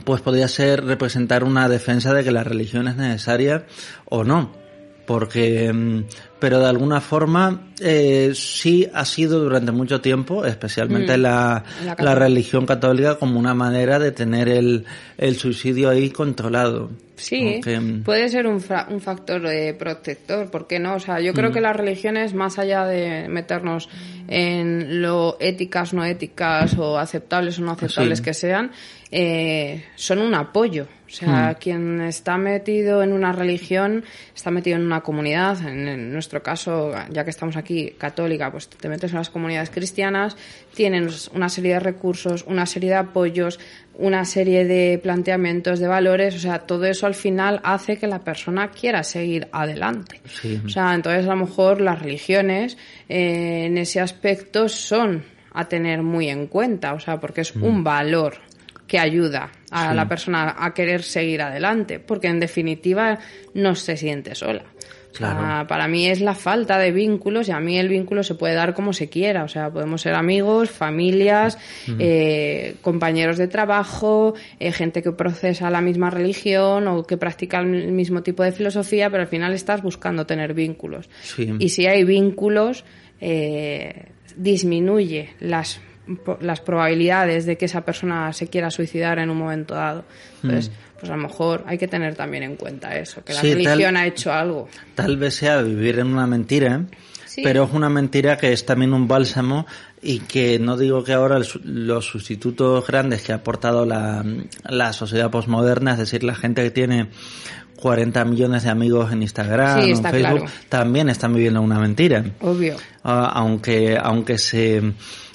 pues 0.05 0.21
podría 0.23 0.49
ser 0.49 0.85
representar 0.85 1.45
una 1.45 1.69
defensa 1.69 2.15
de 2.15 2.23
que 2.25 2.31
la 2.31 2.45
religión 2.45 2.89
es 2.89 2.97
necesaria 2.97 3.67
o 4.07 4.25
no. 4.25 4.59
Porque, 5.07 5.73
mm, 5.73 6.05
pero 6.39 6.61
de 6.61 6.67
alguna 6.69 7.01
forma, 7.01 7.73
eh, 7.81 8.31
sí 8.33 8.89
ha 8.95 9.05
sido 9.05 9.41
durante 9.41 9.73
mucho 9.73 10.01
tiempo, 10.01 10.45
especialmente 10.45 11.17
Mm. 11.19 11.23
la, 11.23 11.65
La 11.99 12.15
religión 12.15 12.65
católica, 12.65 13.17
como 13.17 13.37
una 13.41 13.53
manera 13.55 13.99
de 13.99 14.13
tener 14.13 14.49
el, 14.49 14.85
el 15.19 15.35
suicidio 15.37 15.91
ahí 15.91 16.11
controlado. 16.11 16.91
Sí, 17.17 17.61
mm, 17.67 18.03
puede 18.05 18.29
ser 18.29 18.47
un, 18.47 18.61
fra- 18.61 18.87
un 18.89 19.01
factor 19.01 19.45
eh, 19.47 19.75
protector, 19.75 20.49
¿por 20.49 20.67
qué 20.69 20.79
no? 20.79 20.95
O 20.95 21.01
sea, 21.01 21.19
yo 21.21 21.33
Mm. 21.33 21.35
creo 21.35 21.51
que 21.53 21.61
las 21.61 21.75
religiones, 21.77 22.33
más 22.33 22.59
allá 22.61 22.87
de 22.87 23.29
meternos 23.29 23.89
en 24.29 25.03
lo 25.03 25.37
éticas, 25.41 25.93
no 25.93 26.05
éticas 26.05 26.79
o 26.79 26.99
aceptables 26.99 27.59
o 27.59 27.63
no 27.63 27.73
aceptables 27.73 28.19
Sí. 28.19 28.25
que 28.25 28.35
sean, 28.35 28.71
eh, 29.13 29.85
son 29.97 30.19
un 30.21 30.35
apoyo. 30.35 30.87
O 31.07 31.13
sea, 31.13 31.51
Mm. 31.51 31.55
quien 31.61 32.01
está 32.03 32.39
metido 32.39 33.03
en 33.03 33.13
una 33.13 33.33
religión 33.33 34.05
está 34.33 34.53
metido 34.53 34.77
en 34.77 34.87
una 34.87 35.01
comunidad. 35.01 35.61
En, 35.67 35.89
en 35.89 36.13
nuestro 36.13 36.41
caso, 36.41 36.93
ya 37.11 37.25
que 37.25 37.31
estamos 37.31 37.57
aquí, 37.57 37.95
católica, 37.99 38.53
pues 38.53 38.69
te 38.69 38.89
metes 38.89 39.11
en 39.11 39.19
las 39.19 39.29
comunidades 39.29 39.71
cristianas, 39.71 40.37
tienen 40.73 41.09
una 41.35 41.49
serie 41.49 41.75
de 41.75 41.81
recursos, 41.81 42.45
una 42.47 42.65
serie 42.65 42.91
de 42.91 42.95
apoyos, 42.97 43.59
una 43.95 44.25
serie 44.25 44.65
de 44.65 45.01
planteamientos, 45.03 45.81
de 45.81 45.89
valores. 45.89 46.37
O 46.37 46.39
sea, 46.39 46.61
todo 46.61 46.85
eso 46.85 47.07
al 47.07 47.17
final 47.17 47.61
hace 47.65 47.99
que 47.99 48.07
la 48.07 48.21
persona 48.21 48.71
quiera 48.71 49.03
seguir 49.03 49.49
adelante. 49.51 50.21
Sí. 50.27 50.61
O 50.65 50.69
sea, 50.69 50.95
entonces 50.95 51.27
a 51.27 51.31
lo 51.31 51.45
mejor 51.45 51.81
las 51.81 52.01
religiones 52.01 52.79
eh, 53.09 53.65
en 53.67 53.79
ese 53.79 54.01
aspecto 54.01 54.69
son 54.69 55.25
a 55.53 55.65
tener 55.69 56.03
muy 56.03 56.29
en 56.29 56.47
cuenta, 56.47 56.95
o 56.95 57.01
sea, 57.01 57.19
porque 57.19 57.41
es 57.41 57.57
un 57.57 57.83
valor 57.83 58.35
que 58.91 58.99
ayuda 58.99 59.53
a 59.71 59.91
Sí. 59.91 59.95
la 59.97 60.09
persona 60.09 60.57
a 60.59 60.75
querer 60.75 61.05
seguir 61.05 61.43
adelante, 61.43 62.01
porque 62.01 62.27
en 62.27 62.41
definitiva 62.41 63.21
no 63.55 63.77
se 63.77 63.97
siente 63.97 64.35
sola. 64.35 64.65
Claro. 65.13 65.67
para 65.67 65.89
mí 65.89 66.07
es 66.07 66.21
la 66.21 66.35
falta 66.37 66.79
de 66.79 66.93
vínculos 66.93 67.49
y 67.49 67.51
a 67.53 67.59
mí 67.59 67.77
el 67.77 67.89
vínculo 67.89 68.23
se 68.23 68.37
puede 68.37 68.55
dar 68.55 68.75
como 68.75 68.93
se 68.93 69.09
quiera. 69.09 69.43
O 69.43 69.49
sea, 69.49 69.69
podemos 69.69 70.01
ser 70.03 70.15
amigos, 70.15 70.71
familias, 70.71 71.59
eh, 71.99 72.77
compañeros 72.81 73.37
de 73.37 73.49
trabajo, 73.49 74.35
eh, 74.61 74.71
gente 74.71 75.03
que 75.03 75.11
procesa 75.11 75.69
la 75.69 75.81
misma 75.81 76.11
religión 76.11 76.87
o 76.87 77.05
que 77.05 77.17
practica 77.17 77.59
el 77.59 77.91
mismo 77.93 78.23
tipo 78.23 78.45
de 78.45 78.53
filosofía, 78.53 79.11
pero 79.11 79.23
al 79.25 79.29
final 79.29 79.53
estás 79.53 79.83
buscando 79.83 80.27
tener 80.27 80.55
vínculos. 80.55 81.11
Sí. 81.23 81.55
Y 81.59 81.69
si 81.71 81.87
hay 81.87 82.05
vínculos, 82.05 82.85
eh, 83.21 84.07
disminuye 84.37 85.31
las 85.41 85.81
las 86.41 86.61
probabilidades 86.61 87.47
de 87.47 87.57
que 87.57 87.67
esa 87.67 87.83
persona 87.85 88.33
se 88.33 88.49
quiera 88.49 88.71
suicidar 88.71 89.19
en 89.19 89.31
un 89.31 89.37
momento 89.39 89.75
dado. 89.75 90.05
Entonces, 90.43 90.71
pues 90.99 91.11
a 91.11 91.17
lo 91.17 91.23
mejor 91.23 91.65
hay 91.67 91.79
que 91.79 91.89
tener 91.89 92.15
también 92.15 92.43
en 92.43 92.57
cuenta 92.57 92.97
eso, 92.97 93.23
que 93.25 93.33
la 93.33 93.41
Sí, 93.41 93.49
tal- 93.51 93.57
religión 93.65 93.97
ha 93.97 94.07
hecho 94.07 94.33
algo. 94.33 94.69
Tal 94.95 95.17
vez 95.17 95.35
sea 95.35 95.63
vivir 95.63 95.99
en 95.99 96.09
una 96.09 96.27
mentira, 96.27 96.83
Sí. 97.27 97.43
pero 97.45 97.65
es 97.65 97.73
una 97.73 97.89
mentira 97.89 98.37
que 98.37 98.53
es 98.53 98.67
también 98.67 98.93
un 98.93 99.07
bálsamo 99.07 99.67
y 100.03 100.19
que 100.21 100.59
no 100.59 100.77
digo 100.77 101.05
que 101.05 101.13
ahora 101.13 101.39
los 101.65 102.05
sustitutos 102.07 102.87
grandes 102.87 103.23
que 103.23 103.33
ha 103.33 103.37
aportado 103.37 103.87
la, 103.87 104.25
la 104.69 104.93
sociedad 104.93 105.31
posmoderna, 105.31 105.93
es 105.93 105.99
decir, 105.99 106.25
la 106.25 106.35
gente 106.35 106.63
que 106.65 106.71
tiene 106.71 107.09
40 107.77 108.25
millones 108.27 108.65
de 108.65 108.71
amigos 108.71 109.11
en 109.13 109.23
Instagram, 109.23 109.83
Sí, 109.83 109.91
en 109.93 110.03
Facebook, 110.03 110.19
claro. 110.41 110.45
también 110.69 111.09
están 111.09 111.33
viviendo 111.33 111.63
una 111.63 111.79
mentira. 111.79 112.25
Obvio. 112.41 112.77
Ah, 113.05 113.31
aunque 113.35 113.97
aunque 114.03 114.37
se 114.37 114.83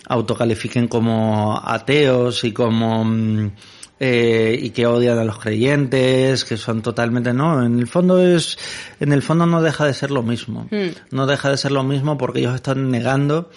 autocalifiquen 0.07 0.87
como 0.87 1.59
ateos 1.63 2.43
y 2.43 2.51
como 2.51 3.03
mm, 3.05 3.51
eh, 3.99 4.59
y 4.61 4.71
que 4.71 4.87
odian 4.87 5.17
a 5.17 5.23
los 5.23 5.39
creyentes 5.39 6.43
que 6.43 6.57
son 6.57 6.81
totalmente 6.81 7.31
no 7.31 7.65
en 7.65 7.79
el 7.79 7.87
fondo 7.87 8.21
es 8.21 8.57
en 8.99 9.13
el 9.13 9.21
fondo 9.21 9.45
no 9.45 9.61
deja 9.61 9.85
de 9.85 9.93
ser 9.93 10.11
lo 10.11 10.21
mismo. 10.21 10.67
No 11.11 11.25
deja 11.25 11.49
de 11.49 11.57
ser 11.57 11.71
lo 11.71 11.83
mismo 11.83 12.17
porque 12.17 12.39
ellos 12.39 12.55
están 12.55 12.91
negando 12.91 13.49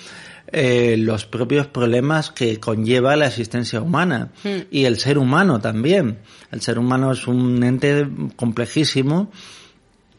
eh, 0.51 0.97
los 0.97 1.27
propios 1.27 1.67
problemas 1.67 2.31
que 2.31 2.59
conlleva 2.61 3.17
la 3.17 3.27
existencia 3.27 3.83
humana 3.83 4.31
y 4.71 4.85
el 4.85 4.99
ser 4.99 5.19
humano 5.19 5.61
también. 5.61 6.21
El 6.53 6.63
ser 6.63 6.79
humano 6.79 7.13
es 7.13 7.27
un 7.27 7.63
ente 7.65 8.09
complejísimo 8.37 9.31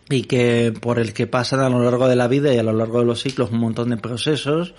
y 0.10 0.24
que 0.24 0.74
por 0.80 1.00
el 1.00 1.14
que 1.14 1.28
pasan 1.28 1.62
a 1.62 1.70
lo 1.70 1.82
largo 1.82 2.08
de 2.08 2.16
la 2.16 2.28
vida 2.28 2.54
y 2.54 2.58
a 2.58 2.64
lo 2.64 2.74
largo 2.74 3.00
de 3.00 3.06
los 3.06 3.22
ciclos 3.22 3.52
un 3.52 3.60
montón 3.60 3.90
de 3.90 3.98
procesos 3.98 4.74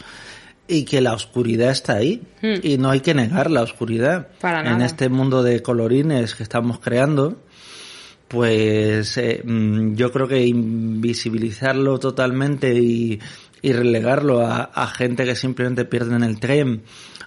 y 0.70 0.84
que 0.84 1.00
la 1.00 1.12
oscuridad 1.14 1.70
está 1.70 1.94
ahí 1.96 2.22
y 2.62 2.78
no 2.78 2.90
hay 2.90 3.00
que 3.00 3.12
negar 3.14 3.50
la 3.50 3.62
oscuridad 3.62 4.28
Para 4.40 4.60
en 4.60 4.66
nada. 4.72 4.86
este 4.86 5.08
mundo 5.08 5.42
de 5.42 5.60
colorines 5.62 6.34
que 6.34 6.42
estamos 6.44 6.78
creando 6.78 7.42
pues 8.28 9.16
eh, 9.16 9.42
mm, 9.44 9.94
yo 9.96 10.12
creo 10.12 10.28
que 10.28 10.46
invisibilizarlo 10.46 11.98
totalmente 11.98 12.72
y, 12.74 13.18
y 13.62 13.72
relegarlo 13.72 14.46
a, 14.46 14.62
a 14.62 14.86
gente 14.86 15.24
que 15.24 15.34
simplemente 15.34 15.84
pierden 15.84 16.22
el 16.22 16.38
tren 16.38 16.82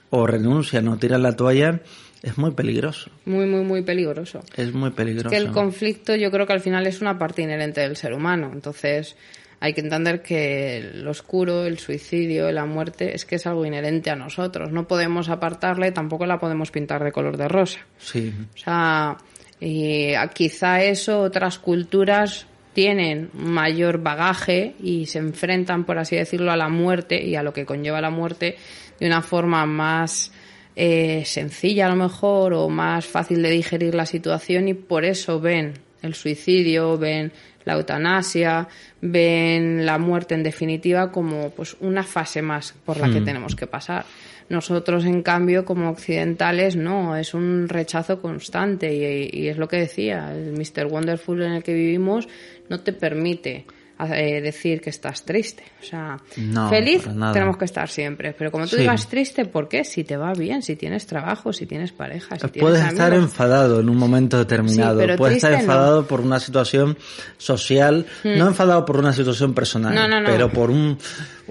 o 0.10 0.26
renuncian 0.28 0.88
o 0.88 0.98
tiran 0.98 1.22
la 1.24 1.36
toalla 1.36 1.82
es 2.22 2.38
muy 2.38 2.52
peligroso 2.52 3.12
Muy, 3.26 3.46
muy, 3.48 3.66
muy 3.66 3.82
peligroso. 3.82 4.40
es 4.56 4.74
muy 4.74 4.92
peligroso 4.92 5.30
que 5.30 5.36
el 5.38 5.52
conflicto 5.52 6.16
yo 6.16 6.32
creo 6.32 6.48
que 6.48 6.54
al 6.54 6.62
final 6.62 6.88
es 6.88 7.02
una 7.02 7.20
parte 7.20 7.42
inherente 7.42 7.82
del 7.82 7.98
ser 7.98 8.14
humano. 8.14 8.50
Entonces 8.54 9.18
hay 9.64 9.74
que 9.74 9.80
entender 9.80 10.22
que 10.22 10.92
lo 10.96 11.12
oscuro, 11.12 11.64
el 11.64 11.80
suicidio, 11.80 12.52
la 12.52 12.66
muerte, 12.66 13.16
es 13.16 13.24
que 13.24 13.36
es 13.36 13.48
algo 13.48 13.66
inherente 13.66 14.10
a 14.10 14.16
nosotros. 14.18 14.74
No 14.74 14.90
podemos 14.90 15.30
apartarla 15.30 15.88
y 15.88 15.94
tampoco 15.94 16.26
la 16.26 16.38
podemos 16.38 16.70
pintar 16.70 17.02
de 17.02 17.14
color 17.14 17.38
de 17.38 17.48
rosa. 17.48 17.80
sí 17.98 18.34
O 18.56 18.58
sea, 18.58 19.16
y 19.62 20.12
quizá 20.34 20.84
eso 20.84 21.22
otras 21.22 21.60
culturas 21.60 22.46
tienen 22.74 23.30
mayor 23.32 24.04
bagaje 24.04 24.76
y 24.84 25.06
se 25.06 25.20
enfrentan, 25.20 25.86
por 25.86 25.98
así 25.98 26.18
decirlo, 26.18 26.52
a 26.52 26.58
la 26.58 26.68
muerte 26.68 27.24
y 27.24 27.38
a 27.38 27.42
lo 27.42 27.54
que 27.54 27.66
conlleva 27.66 28.02
la 28.02 28.10
muerte 28.10 28.58
de 29.00 29.08
una 29.08 29.22
forma 29.22 29.66
más 29.66 30.34
eh, 30.76 31.24
sencilla 31.24 31.86
a 31.86 31.90
lo 31.90 31.96
mejor 31.96 32.54
o 32.54 32.68
más 32.68 33.06
fácil 33.06 33.42
de 33.42 33.50
digerir 33.50 33.96
la 33.96 34.06
situación 34.06 34.68
y 34.68 34.74
por 34.74 35.06
eso 35.06 35.40
ven 35.40 35.76
el 36.04 36.16
suicidio, 36.16 36.98
ven 36.98 37.32
la 37.66 37.74
eutanasia, 37.74 38.68
ven 39.02 39.86
la 39.86 39.98
muerte 39.98 40.36
en 40.36 40.44
definitiva 40.44 41.12
como 41.12 41.50
pues 41.52 41.76
una 41.80 42.04
fase 42.04 42.42
más 42.42 42.74
por 42.86 42.98
la 42.98 43.12
que 43.12 43.22
tenemos 43.22 43.56
que 43.56 43.68
pasar. 43.68 44.06
Nosotros, 44.50 45.06
en 45.06 45.24
cambio, 45.24 45.64
como 45.64 45.90
occidentales, 45.90 46.76
no, 46.76 47.16
es 47.16 47.34
un 47.34 47.70
rechazo 47.70 48.22
constante 48.22 48.94
y, 48.94 49.30
y 49.32 49.48
es 49.48 49.58
lo 49.58 49.68
que 49.68 49.78
decía, 49.78 50.34
el 50.34 50.52
Mr. 50.52 50.86
Wonderful 50.86 51.42
en 51.42 51.54
el 51.54 51.64
que 51.64 51.74
vivimos 51.74 52.28
no 52.70 52.82
te 52.82 52.94
permite 52.94 53.66
eh, 54.00 54.42
decir 54.42 54.82
que 54.82 54.90
estás 54.90 55.24
triste. 55.24 55.64
O 55.82 55.86
sea, 55.86 56.18
No, 56.38 56.70
feliz 56.70 57.04
tenemos 57.04 57.58
que 57.58 57.66
estar 57.66 57.88
siempre, 57.90 58.34
pero 58.34 58.52
como 58.52 58.66
tú 58.66 58.72
Sí. 58.76 58.82
digas 58.82 59.08
triste, 59.08 59.46
¿por 59.46 59.70
qué? 59.70 59.84
Si 59.86 60.04
te 60.04 60.18
va 60.18 60.34
bien, 60.34 60.62
si 60.62 60.76
tienes 60.76 61.06
trabajo, 61.06 61.54
si 61.54 61.66
tienes 61.66 61.92
pareja, 61.92 62.36
si 62.38 62.48
tienes 62.48 62.62
Puedes 62.72 62.86
estar 62.86 63.08
amigos. 63.12 63.26
enfadado 63.32 63.80
en 63.80 63.90
un 63.90 63.98
momento 63.98 64.38
determinado, 64.40 65.00
Sí, 65.00 65.06
pero 65.06 65.18
puedes 65.18 65.38
estar 65.38 65.52
triste 65.52 65.68
no. 65.68 65.74
enfadado 65.74 66.08
por 66.08 66.22
una 66.22 66.40
situación 66.40 66.98
social, 67.38 68.06
no 68.24 68.48
enfadado 68.48 68.84
por 68.86 68.98
una 68.98 69.14
situación 69.14 69.54
personal, 69.54 70.10
no. 70.10 70.30
pero 70.30 70.50
por 70.52 70.70
un, 70.72 70.98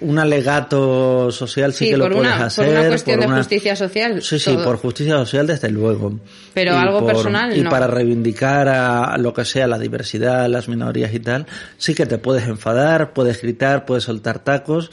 un 0.01 0.19
alegato 0.19 1.31
social 1.31 1.73
sí, 1.75 1.85
Sí, 1.85 1.91
que 1.91 1.97
lo 1.99 2.09
puedes 2.09 2.21
una- 2.35 2.47
hacer. 2.47 2.65
por 2.67 2.75
una 2.79 2.89
cuestión 2.89 3.21
de 3.21 3.27
una- 3.27 3.37
justicia 3.37 3.77
social, 3.77 4.23
Sí, 4.23 4.39
sí, 4.39 4.57
por 4.65 4.77
justicia 4.79 5.15
social 5.15 5.47
desde 5.47 5.69
luego. 5.71 6.19
Pero 6.55 6.77
algo 6.79 7.07
personal, 7.07 7.57
Y 7.57 7.61
no. 7.63 7.71
para 7.71 7.87
reivindicar 7.87 8.69
a 8.69 9.17
lo 9.19 9.33
que 9.35 9.45
sea 9.45 9.67
la 9.67 9.79
diversidad, 9.79 10.49
las 10.49 10.69
minorías 10.69 11.13
y 11.15 11.21
tal, 11.21 11.47
sí 11.77 11.95
que 11.95 12.07
te 12.07 12.19
puedes 12.19 12.49
enfadar, 12.49 13.13
puedes 13.13 13.41
gritar, 13.43 13.85
puedes 13.85 14.05
soltar 14.05 14.39
tacos, 14.39 14.91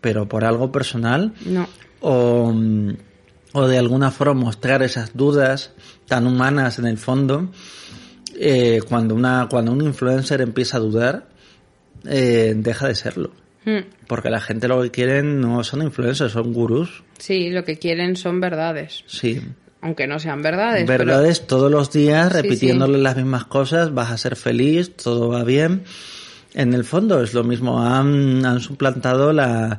pero 0.00 0.26
por 0.28 0.44
algo 0.44 0.72
personal 0.72 1.34
No. 1.44 1.68
o, 2.00 2.52
o 3.52 3.66
de 3.68 3.78
alguna 3.78 4.10
forma 4.10 4.34
mostrar 4.34 4.82
esas 4.82 5.14
dudas 5.14 5.72
tan 6.06 6.26
humanas 6.26 6.78
en 6.78 6.86
el 6.86 6.96
fondo 6.96 7.50
eh, 8.38 8.80
cuando 8.88 9.14
una 9.14 9.48
cuando 9.50 9.72
un 9.72 9.82
influencer 9.82 10.40
empieza 10.40 10.78
a 10.78 10.80
dudar 10.80 11.28
eh, 12.08 12.54
deja 12.56 12.88
de 12.88 12.94
serlo 12.94 13.32
Mm. 13.64 13.78
porque 14.06 14.30
la 14.30 14.40
gente 14.40 14.68
lo 14.68 14.80
que 14.82 14.90
quieren 14.90 15.40
no 15.40 15.62
son 15.64 15.82
influencers 15.82 16.32
son 16.32 16.52
gurús 16.52 17.02
Sí, 17.18 17.50
lo 17.50 17.62
que 17.64 17.78
quieren 17.78 18.16
son 18.16 18.40
verdades, 18.40 19.04
sí 19.06 19.40
aunque 19.82 20.06
no 20.06 20.18
sean 20.18 20.42
verdades. 20.42 20.84
pero- 20.86 21.04
verdades 21.04 21.46
todos 21.46 21.70
los 21.70 21.90
días 21.92 22.28
Sí, 22.32 22.42
repitiéndole 22.42 22.98
las 22.98 23.16
mismas 23.16 23.44
cosas 23.46 23.92
vas 23.94 24.10
a 24.10 24.16
ser 24.18 24.36
feliz 24.36 24.94
todo 24.96 25.28
va 25.28 25.44
bien 25.44 25.82
en 26.54 26.74
el 26.74 26.84
fondo 26.84 27.22
es 27.22 27.32
lo 27.34 27.44
mismo 27.44 27.82
han, 27.86 28.44
han 28.44 28.60
suplantado 28.60 29.32
la 29.32 29.78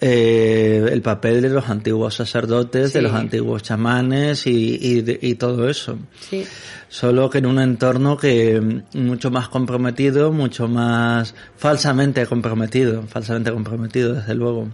eh, 0.00 0.86
el 0.90 1.00
papel 1.02 1.40
de 1.40 1.48
los 1.50 1.68
antiguos 1.68 2.14
sacerdotes 2.16 2.92
de 2.92 3.00
los 3.02 3.12
antiguos 3.14 3.62
chamanes 3.62 4.46
y, 4.46 4.78
y 5.20 5.34
todo 5.36 5.68
eso 5.68 5.96
Sí. 6.28 6.44
solo 6.88 7.30
que 7.30 7.38
en 7.38 7.46
un 7.46 7.58
entorno 7.60 8.16
que 8.16 8.60
mm, 8.60 8.98
mucho 8.98 9.30
más 9.30 9.48
comprometido 9.48 10.32
mucho 10.32 10.66
más 10.68 11.34
falsamente 11.56 12.26
comprometido 12.26 13.02
falsamente 13.04 13.52
comprometido 13.52 14.14
desde 14.14 14.34
luego 14.34 14.68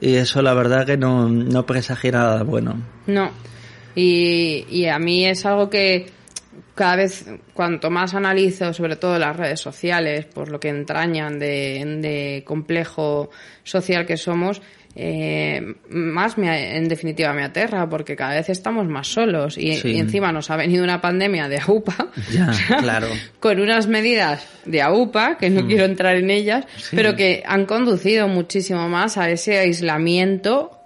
y 0.00 0.14
eso 0.14 0.42
la 0.42 0.52
verdad 0.54 0.84
que 0.84 0.96
no, 0.96 1.28
no 1.28 1.64
presagia 1.64 2.10
nada 2.12 2.42
bueno 2.42 2.74
No. 3.06 3.30
Y, 3.96 4.66
y 4.68 4.86
a 4.86 4.98
mí 4.98 5.24
es 5.24 5.46
algo 5.46 5.70
que 5.70 6.10
cada 6.74 6.96
vez, 6.96 7.26
cuanto 7.52 7.90
más 7.90 8.14
analizo, 8.14 8.72
sobre 8.72 8.96
todo 8.96 9.18
las 9.18 9.36
redes 9.36 9.60
sociales, 9.60 10.24
por 10.26 10.48
lo 10.50 10.58
que 10.58 10.68
entrañan 10.68 11.38
de, 11.38 11.82
de 12.00 12.42
complejo 12.44 13.30
social 13.62 14.04
que 14.06 14.16
somos, 14.16 14.60
eh, 14.96 15.60
más 15.88 16.38
me, 16.38 16.76
en 16.76 16.86
definitiva 16.88 17.32
me 17.32 17.42
aterra, 17.42 17.88
porque 17.88 18.14
cada 18.14 18.34
vez 18.34 18.48
estamos 18.48 18.86
más 18.86 19.08
solos 19.08 19.58
y, 19.58 19.74
Sí. 19.74 19.88
y 19.92 19.98
encima 19.98 20.30
nos 20.30 20.50
ha 20.50 20.56
venido 20.56 20.84
una 20.84 21.00
pandemia 21.00 21.48
de 21.48 21.58
AUPA. 21.58 22.10
Ya, 22.32 22.50
claro. 22.80 23.08
con 23.40 23.58
unas 23.60 23.88
medidas 23.88 24.46
de 24.64 24.82
AUPA, 24.82 25.36
que 25.36 25.50
no 25.50 25.66
quiero 25.66 25.84
entrar 25.84 26.16
en 26.16 26.30
ellas, 26.30 26.64
Mm. 26.64 26.78
Sí. 26.80 26.96
pero 26.96 27.16
que 27.16 27.42
han 27.44 27.66
conducido 27.66 28.28
muchísimo 28.28 28.88
más 28.88 29.16
a 29.18 29.30
ese 29.30 29.58
aislamiento 29.58 30.78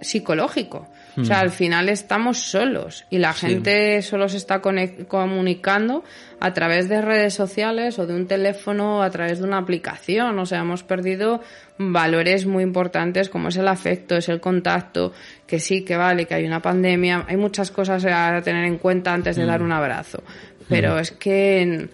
psicológico. 0.00 0.86
O 1.20 1.24
sea, 1.24 1.40
al 1.40 1.50
final 1.50 1.88
estamos 1.88 2.38
solos 2.38 3.04
y 3.10 3.18
la 3.18 3.32
gente 3.32 4.00
solo 4.02 4.28
se 4.28 4.36
está 4.36 4.60
comunicando 4.60 6.04
a 6.40 6.52
través 6.54 6.88
de 6.88 7.00
redes 7.02 7.34
sociales 7.34 7.98
o 7.98 8.06
de 8.06 8.14
un 8.14 8.26
teléfono 8.26 8.98
o 8.98 9.02
a 9.02 9.10
través 9.10 9.38
de 9.38 9.44
una 9.44 9.58
aplicación. 9.58 10.38
O 10.38 10.46
sea, 10.46 10.60
hemos 10.60 10.82
perdido 10.84 11.40
valores 11.78 12.46
muy 12.46 12.62
importantes 12.62 13.28
como 13.28 13.48
es 13.48 13.56
el 13.56 13.68
afecto, 13.68 14.16
es 14.16 14.28
el 14.28 14.40
contacto, 14.40 15.12
que 15.46 15.58
sí, 15.60 15.84
que 15.84 15.96
vale, 15.96 16.26
que 16.26 16.34
hay 16.34 16.44
una 16.46 16.62
pandemia, 16.62 17.24
hay 17.26 17.36
muchas 17.36 17.70
cosas 17.70 18.04
a 18.04 18.40
tener 18.42 18.64
en 18.64 18.78
cuenta 18.78 19.12
antes 19.12 19.36
Mm. 19.36 19.40
de 19.40 19.46
dar 19.46 19.62
un 19.62 19.72
abrazo. 19.72 20.22
Pero 20.68 20.98
es 20.98 21.10
que 21.12 21.88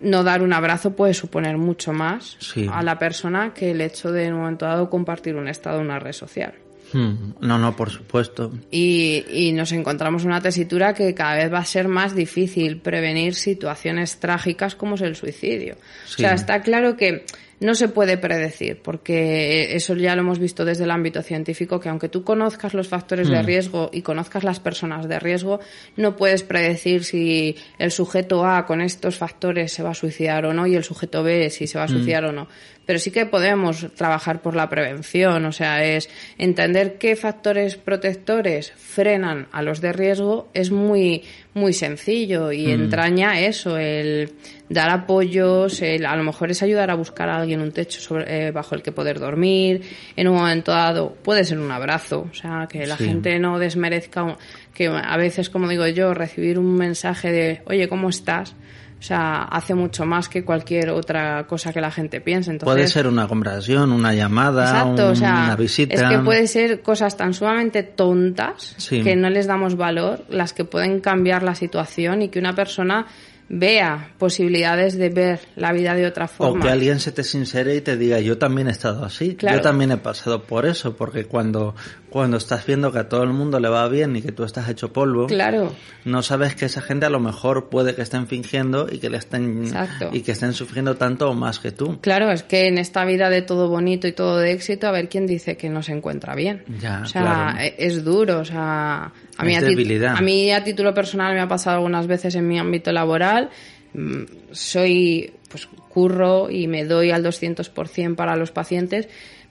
no 0.00 0.24
dar 0.24 0.42
un 0.42 0.52
abrazo 0.52 0.96
puede 0.96 1.14
suponer 1.14 1.56
mucho 1.58 1.92
más 1.92 2.36
Sí. 2.40 2.68
a 2.72 2.82
la 2.82 2.98
persona 2.98 3.54
que 3.54 3.70
el 3.70 3.80
hecho 3.80 4.10
de 4.10 4.24
en 4.26 4.34
un 4.34 4.40
momento 4.40 4.66
dado 4.66 4.90
compartir 4.90 5.36
un 5.36 5.46
estado 5.48 5.78
en 5.78 5.84
una 5.86 6.00
red 6.00 6.12
social. 6.12 6.54
Hmm, 6.92 7.34
No, 7.40 7.58
no, 7.58 7.74
por 7.74 7.90
supuesto. 7.90 8.52
Y, 8.70 9.24
y 9.30 9.52
nos 9.52 9.72
encontramos 9.72 10.22
en 10.22 10.28
una 10.28 10.40
tesitura 10.40 10.94
que 10.94 11.14
cada 11.14 11.36
vez 11.36 11.52
va 11.52 11.58
a 11.58 11.64
ser 11.64 11.88
más 11.88 12.14
difícil 12.14 12.78
prevenir 12.78 13.34
situaciones 13.34 14.18
trágicas 14.18 14.74
como 14.74 14.94
es 14.96 15.00
el 15.02 15.16
suicidio. 15.16 15.76
Sí. 16.06 16.14
O 16.14 16.18
sea, 16.18 16.34
está 16.34 16.60
claro 16.62 16.96
que 16.96 17.24
no 17.62 17.74
se 17.76 17.88
puede 17.88 18.18
predecir, 18.18 18.80
porque 18.82 19.76
eso 19.76 19.94
ya 19.94 20.16
lo 20.16 20.22
hemos 20.22 20.40
visto 20.40 20.64
desde 20.64 20.84
el 20.84 20.90
ámbito 20.90 21.22
científico, 21.22 21.78
que 21.78 21.88
aunque 21.88 22.08
tú 22.08 22.24
conozcas 22.24 22.74
los 22.74 22.88
factores 22.88 23.28
de 23.28 23.40
riesgo 23.42 23.88
y 23.92 24.02
conozcas 24.02 24.42
las 24.42 24.58
personas 24.58 25.08
de 25.08 25.20
riesgo, 25.20 25.60
no 25.96 26.16
puedes 26.16 26.42
predecir 26.42 27.04
si 27.04 27.56
el 27.78 27.92
sujeto 27.92 28.44
A 28.44 28.66
con 28.66 28.80
estos 28.80 29.16
factores 29.16 29.72
se 29.72 29.84
va 29.84 29.90
a 29.90 29.94
suicidar 29.94 30.44
o 30.44 30.52
no 30.52 30.66
y 30.66 30.74
el 30.74 30.82
sujeto 30.82 31.22
B 31.22 31.50
si 31.50 31.68
se 31.68 31.78
va 31.78 31.84
a 31.84 31.88
suicidar 31.88 32.24
o 32.24 32.32
no. 32.32 32.48
pero 32.84 32.98
sí 32.98 33.12
que 33.12 33.26
podemos 33.26 33.86
trabajar 33.94 34.42
por 34.42 34.56
la 34.56 34.68
prevención, 34.68 35.44
o 35.44 35.52
sea, 35.52 35.84
es 35.84 36.10
entender 36.38 36.98
qué 36.98 37.14
factores 37.14 37.76
protectores 37.76 38.72
frenan 38.76 39.46
a 39.52 39.62
los 39.62 39.80
de 39.80 39.92
riesgo 39.92 40.48
es 40.52 40.72
muy 40.72 41.22
muy 41.54 41.72
sencillo 41.72 42.50
y 42.50 42.70
entraña 42.70 43.40
eso, 43.40 43.76
el 43.76 44.32
dar 44.72 44.90
apoyos, 44.90 45.80
el, 45.82 46.06
a 46.06 46.16
lo 46.16 46.24
mejor 46.24 46.50
es 46.50 46.62
ayudar 46.62 46.90
a 46.90 46.94
buscar 46.94 47.28
a 47.28 47.36
alguien 47.36 47.60
un 47.60 47.72
techo 47.72 48.00
sobre, 48.00 48.48
eh, 48.48 48.50
bajo 48.50 48.74
el 48.74 48.82
que 48.82 48.92
poder 48.92 49.18
dormir, 49.20 49.82
en 50.16 50.28
un 50.28 50.36
momento 50.36 50.72
dado 50.72 51.14
puede 51.22 51.44
ser 51.44 51.58
un 51.58 51.70
abrazo, 51.70 52.26
o 52.30 52.34
sea, 52.34 52.66
que 52.70 52.86
la 52.86 52.96
Sí. 52.96 53.04
gente 53.06 53.38
no 53.38 53.58
desmerezca, 53.58 54.22
un- 54.22 54.36
que 54.74 54.88
a 54.88 55.16
veces, 55.16 55.50
como 55.50 55.68
digo 55.68 55.86
yo, 55.86 56.14
recibir 56.14 56.58
un 56.58 56.74
mensaje 56.76 57.30
de, 57.30 57.62
oye, 57.66 57.88
¿cómo 57.88 58.08
estás? 58.08 58.54
O 58.98 59.04
sea, 59.04 59.42
hace 59.42 59.74
mucho 59.74 60.06
más 60.06 60.28
que 60.28 60.44
cualquier 60.44 60.90
otra 60.90 61.44
cosa 61.48 61.72
que 61.72 61.80
la 61.80 61.90
gente 61.90 62.20
piense. 62.20 62.52
Entonces, 62.52 62.72
Puede 62.72 62.86
ser 62.86 63.08
una 63.08 63.26
conversación, 63.26 63.90
una 63.90 64.14
llamada, 64.14 64.62
Exacto, 64.62 65.08
o 65.08 65.14
sea, 65.16 65.42
una 65.46 65.56
visita. 65.56 65.94
es 65.94 66.02
que 66.04 66.18
puede 66.20 66.46
ser 66.46 66.82
cosas 66.82 67.16
tan 67.16 67.34
sumamente 67.34 67.82
tontas 67.82 68.76
Sí. 68.78 69.02
que 69.02 69.16
no 69.16 69.28
les 69.28 69.48
damos 69.48 69.76
valor, 69.76 70.24
las 70.28 70.52
que 70.52 70.64
pueden 70.64 71.00
cambiar 71.00 71.42
la 71.42 71.56
situación 71.56 72.22
y 72.22 72.28
que 72.28 72.38
una 72.38 72.54
persona 72.54 73.06
vea 73.48 74.12
posibilidades 74.18 74.96
de 74.96 75.10
ver 75.10 75.40
la 75.56 75.72
vida 75.72 75.94
de 75.94 76.06
otra 76.06 76.24
O 76.24 76.28
forma. 76.28 76.64
que 76.64 76.70
alguien 76.70 77.00
se 77.00 77.12
te 77.12 77.22
sincere 77.22 77.76
y 77.76 77.80
te 77.82 77.96
diga, 77.96 78.18
yo 78.20 78.38
también 78.38 78.68
he 78.68 78.70
estado 78.70 79.04
así, 79.04 79.34
Claro. 79.34 79.58
yo 79.58 79.62
también 79.62 79.92
he 79.92 79.96
pasado 79.98 80.42
por 80.44 80.64
eso, 80.64 80.96
porque 80.96 81.26
cuando, 81.26 81.74
cuando 82.08 82.38
estás 82.38 82.64
viendo 82.64 82.90
que 82.92 83.00
a 83.00 83.08
todo 83.08 83.22
el 83.24 83.30
mundo 83.34 83.60
le 83.60 83.68
va 83.68 83.86
bien 83.88 84.16
y 84.16 84.22
que 84.22 84.32
tú 84.32 84.44
estás 84.44 84.68
hecho 84.70 84.92
polvo, 84.92 85.26
Claro, 85.26 85.74
no 86.04 86.22
sabes 86.22 86.54
que 86.54 86.64
esa 86.64 86.80
gente 86.80 87.04
a 87.06 87.10
lo 87.10 87.20
mejor 87.20 87.68
puede 87.68 87.94
que 87.94 88.02
estén 88.02 88.26
fingiendo 88.26 88.86
y 88.90 88.98
que 88.98 89.10
le 89.10 89.18
estén 89.18 89.64
Exacto. 89.64 90.08
y 90.12 90.22
que 90.22 90.32
estén 90.32 90.54
sufriendo 90.54 90.96
tanto 90.96 91.28
o 91.28 91.34
más 91.34 91.58
que 91.58 91.72
tú. 91.72 92.00
claro, 92.00 92.30
es 92.30 92.42
que 92.42 92.68
en 92.68 92.78
esta 92.78 93.04
vida 93.04 93.28
de 93.28 93.42
todo 93.42 93.68
bonito 93.68 94.06
y 94.06 94.12
todo 94.12 94.38
de 94.38 94.52
éxito, 94.52 94.86
a 94.86 94.92
ver 94.92 95.08
quién 95.10 95.26
dice 95.26 95.56
que 95.58 95.68
no 95.68 95.82
se 95.82 95.92
encuentra 95.92 96.34
bien. 96.34 96.64
Ya, 96.80 97.02
o 97.02 97.06
sea, 97.06 97.22
claro. 97.22 97.58
e- 97.60 97.74
es 97.78 98.02
duro, 98.04 98.38
o 98.40 98.44
sea, 98.44 99.12
a 99.38 99.44
mí, 99.44 99.54
a, 99.56 99.60
ti- 99.60 99.66
debilidad. 99.66 100.16
a 100.16 100.20
mí 100.20 100.50
a 100.52 100.62
título 100.64 100.92
personal 100.94 101.34
me 101.34 101.40
ha 101.40 101.48
pasado 101.48 101.76
algunas 101.76 102.06
veces 102.06 102.34
en 102.34 102.46
mi 102.48 102.58
ámbito 102.58 102.92
laboral. 102.92 103.50
Mm, 103.94 104.22
Soy, 104.52 105.32
pues, 105.50 105.66
curro 105.88 106.50
y 106.50 106.66
me 106.66 106.84
doy 106.84 107.10
al 107.10 107.22
200% 107.24 108.14
para 108.14 108.36
los 108.36 108.50
pacientes 108.52 109.08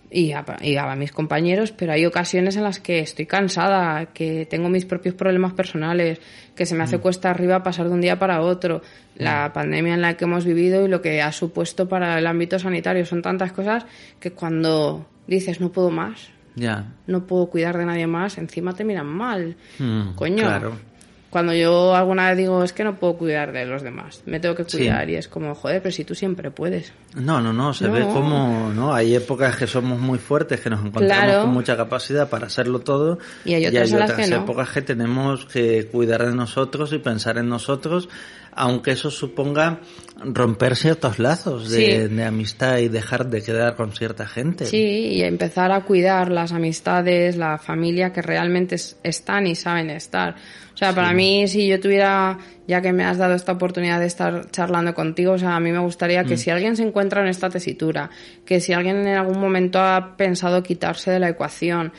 y 0.09 0.33
a, 0.33 0.43
y 0.61 0.75
a 0.75 0.93
mis 0.95 1.11
compañeros, 1.11 1.71
pero 1.71 1.93
hay 1.93 2.05
ocasiones 2.05 2.57
en 2.57 2.63
las 2.63 2.79
que 2.79 2.99
estoy 2.99 3.25
cansada, 3.27 4.07
que 4.07 4.45
tengo 4.45 4.67
mis 4.67 4.85
propios 4.85 5.15
problemas 5.15 5.53
personales, 5.53 6.19
que 6.55 6.65
se 6.65 6.75
me 6.75 6.83
hace 6.83 6.97
cuesta 6.97 7.29
arriba 7.29 7.63
pasar 7.63 7.87
de 7.87 7.93
un 7.93 8.01
día 8.01 8.19
para 8.19 8.41
otro, 8.41 8.81
la 9.15 9.53
pandemia 9.53 9.93
en 9.93 10.01
la 10.01 10.17
que 10.17 10.25
hemos 10.25 10.43
vivido 10.43 10.85
y 10.85 10.89
lo 10.89 11.01
que 11.01 11.21
ha 11.21 11.31
supuesto 11.31 11.87
para 11.87 12.17
el 12.19 12.27
ámbito 12.27 12.59
sanitario. 12.59 13.05
Son 13.05 13.21
tantas 13.21 13.53
cosas 13.53 13.85
que 14.19 14.31
cuando 14.31 15.07
dices 15.27 15.61
no 15.61 15.71
puedo 15.71 15.91
más, 15.91 16.29
Ya. 16.55 16.85
no 17.07 17.25
puedo 17.25 17.47
cuidar 17.47 17.77
de 17.77 17.85
nadie 17.85 18.07
más, 18.07 18.37
encima 18.37 18.73
te 18.73 18.83
miran 18.83 19.07
mal. 19.07 19.55
Mm, 19.79 20.13
Coño. 20.15 20.43
Claro. 20.43 20.91
Cuando 21.29 21.53
yo 21.53 21.95
alguna 21.95 22.27
vez 22.27 22.37
digo, 22.39 22.61
es 22.61 22.73
que 22.73 22.83
no 22.83 22.97
puedo 22.97 23.13
cuidar 23.15 23.53
de 23.53 23.65
los 23.65 23.83
demás, 23.83 24.21
me 24.25 24.41
tengo 24.41 24.53
que 24.53 24.65
Sí. 24.65 24.79
cuidar 24.79 25.09
y 25.09 25.15
es 25.15 25.29
como, 25.29 25.55
joder, 25.55 25.81
pero 25.81 25.93
si 25.93 26.03
tú 26.03 26.13
siempre 26.13 26.51
puedes. 26.51 26.91
No, 27.15 27.39
no, 27.39 27.53
no, 27.53 27.73
se 27.73 27.87
No. 27.87 27.93
ve 27.93 28.01
como, 28.01 28.69
¿no? 28.75 28.93
Hay 28.93 29.15
épocas 29.15 29.55
que 29.55 29.65
somos 29.65 29.97
muy 29.97 30.19
fuertes, 30.19 30.59
que 30.59 30.69
nos 30.69 30.81
encontramos 30.83 31.23
Claro. 31.23 31.41
con 31.43 31.51
mucha 31.53 31.77
capacidad 31.77 32.29
para 32.29 32.47
hacerlo 32.47 32.79
todo. 32.79 33.17
Y 33.45 33.53
hay 33.53 33.65
otras 33.65 34.11
que 34.13 34.27
no. 34.27 34.35
épocas 34.43 34.71
que 34.71 34.81
tenemos 34.81 35.45
que 35.45 35.87
cuidar 35.89 36.25
de 36.25 36.35
nosotros 36.35 36.91
y 36.91 36.97
pensar 36.97 37.37
en 37.37 37.47
nosotros, 37.47 38.09
aunque 38.53 38.91
eso 38.91 39.11
suponga 39.11 39.79
romper 40.23 40.75
ciertos 40.75 41.17
lazos 41.19 41.69
de, 41.71 42.07
Sí. 42.07 42.15
de 42.15 42.23
amistad 42.23 42.77
y 42.77 42.89
dejar 42.89 43.27
de 43.29 43.41
quedar 43.41 43.75
con 43.75 43.91
cierta 43.93 44.27
gente. 44.27 44.65
Sí, 44.65 44.77
y 45.13 45.23
empezar 45.23 45.71
a 45.71 45.81
cuidar 45.81 46.29
las 46.31 46.51
amistades, 46.51 47.37
la 47.37 47.57
familia 47.57 48.13
que 48.13 48.21
realmente 48.21 48.75
es- 48.75 48.97
están 49.03 49.47
y 49.47 49.55
saben 49.55 49.89
estar. 49.89 50.35
O 50.73 50.77
sea, 50.77 50.93
para 50.95 51.11
mí, 51.13 51.47
si 51.47 51.67
yo 51.67 51.79
tuviera, 51.79 52.37
ya 52.67 52.81
que 52.81 52.93
me 52.93 53.03
has 53.03 53.17
dado 53.17 53.35
esta 53.35 53.51
oportunidad 53.51 53.99
de 53.99 54.05
estar 54.07 54.49
charlando 54.51 54.93
contigo, 54.93 55.33
o 55.33 55.37
sea, 55.37 55.55
a 55.55 55.59
mí 55.59 55.71
me 55.71 55.79
gustaría 55.79 56.23
Mm. 56.23 56.27
que 56.27 56.37
si 56.37 56.49
alguien 56.49 56.75
se 56.75 56.83
encuentra 56.83 57.21
en 57.21 57.27
esta 57.27 57.49
tesitura, 57.49 58.09
que 58.45 58.59
si 58.61 58.73
alguien 58.73 59.05
en 59.07 59.15
algún 59.17 59.39
momento 59.39 59.79
ha 59.79 60.15
pensado 60.17 60.63
quitarse 60.63 61.11
de 61.11 61.19
la 61.19 61.29
ecuación, 61.29 61.91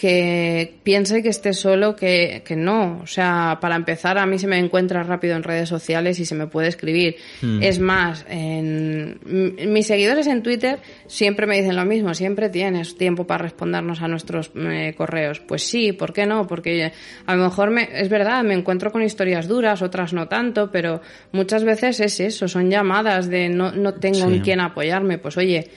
que 0.00 0.76
piense 0.82 1.22
que 1.22 1.28
esté 1.28 1.52
solo, 1.52 1.94
que, 1.94 2.42
que 2.46 2.56
no. 2.56 3.00
O 3.02 3.06
sea, 3.06 3.58
para 3.60 3.76
empezar, 3.76 4.16
a 4.16 4.24
mí 4.24 4.38
se 4.38 4.46
me 4.46 4.56
encuentra 4.58 5.02
rápido 5.02 5.36
en 5.36 5.42
redes 5.42 5.68
sociales 5.68 6.18
y 6.20 6.24
se 6.24 6.34
me 6.34 6.46
puede 6.46 6.68
escribir. 6.68 7.16
Es 7.60 7.80
más, 7.80 8.24
en, 8.30 9.20
mis 9.26 9.86
seguidores 9.86 10.26
en 10.26 10.42
Twitter 10.42 10.78
siempre 11.06 11.46
me 11.46 11.60
dicen 11.60 11.76
lo 11.76 11.84
mismo, 11.84 12.14
siempre 12.14 12.48
tienes 12.48 12.96
tiempo 12.96 13.26
para 13.26 13.42
respondernos 13.44 14.00
a 14.00 14.08
nuestros 14.08 14.50
eh, 14.56 14.94
correos. 14.96 15.40
Pues 15.40 15.64
sí, 15.64 15.92
¿por 15.92 16.14
qué 16.14 16.24
no? 16.24 16.46
Porque 16.46 16.92
a 17.26 17.36
lo 17.36 17.44
mejor 17.44 17.68
me, 17.70 17.86
es 17.92 18.08
verdad, 18.08 18.42
me 18.42 18.54
encuentro 18.54 18.90
con 18.90 19.02
historias 19.02 19.48
duras, 19.48 19.82
otras 19.82 20.14
no 20.14 20.28
tanto, 20.28 20.70
pero 20.70 21.02
muchas 21.32 21.62
veces 21.62 22.00
es 22.00 22.20
eso, 22.20 22.48
son 22.48 22.70
llamadas 22.70 23.28
de 23.28 23.50
no, 23.50 23.70
no 23.72 23.92
tengo 23.92 24.28
Sí. 24.30 24.36
en 24.36 24.40
quién 24.40 24.60
apoyarme. 24.60 25.18
Pues 25.18 25.36
oye, 25.36 25.68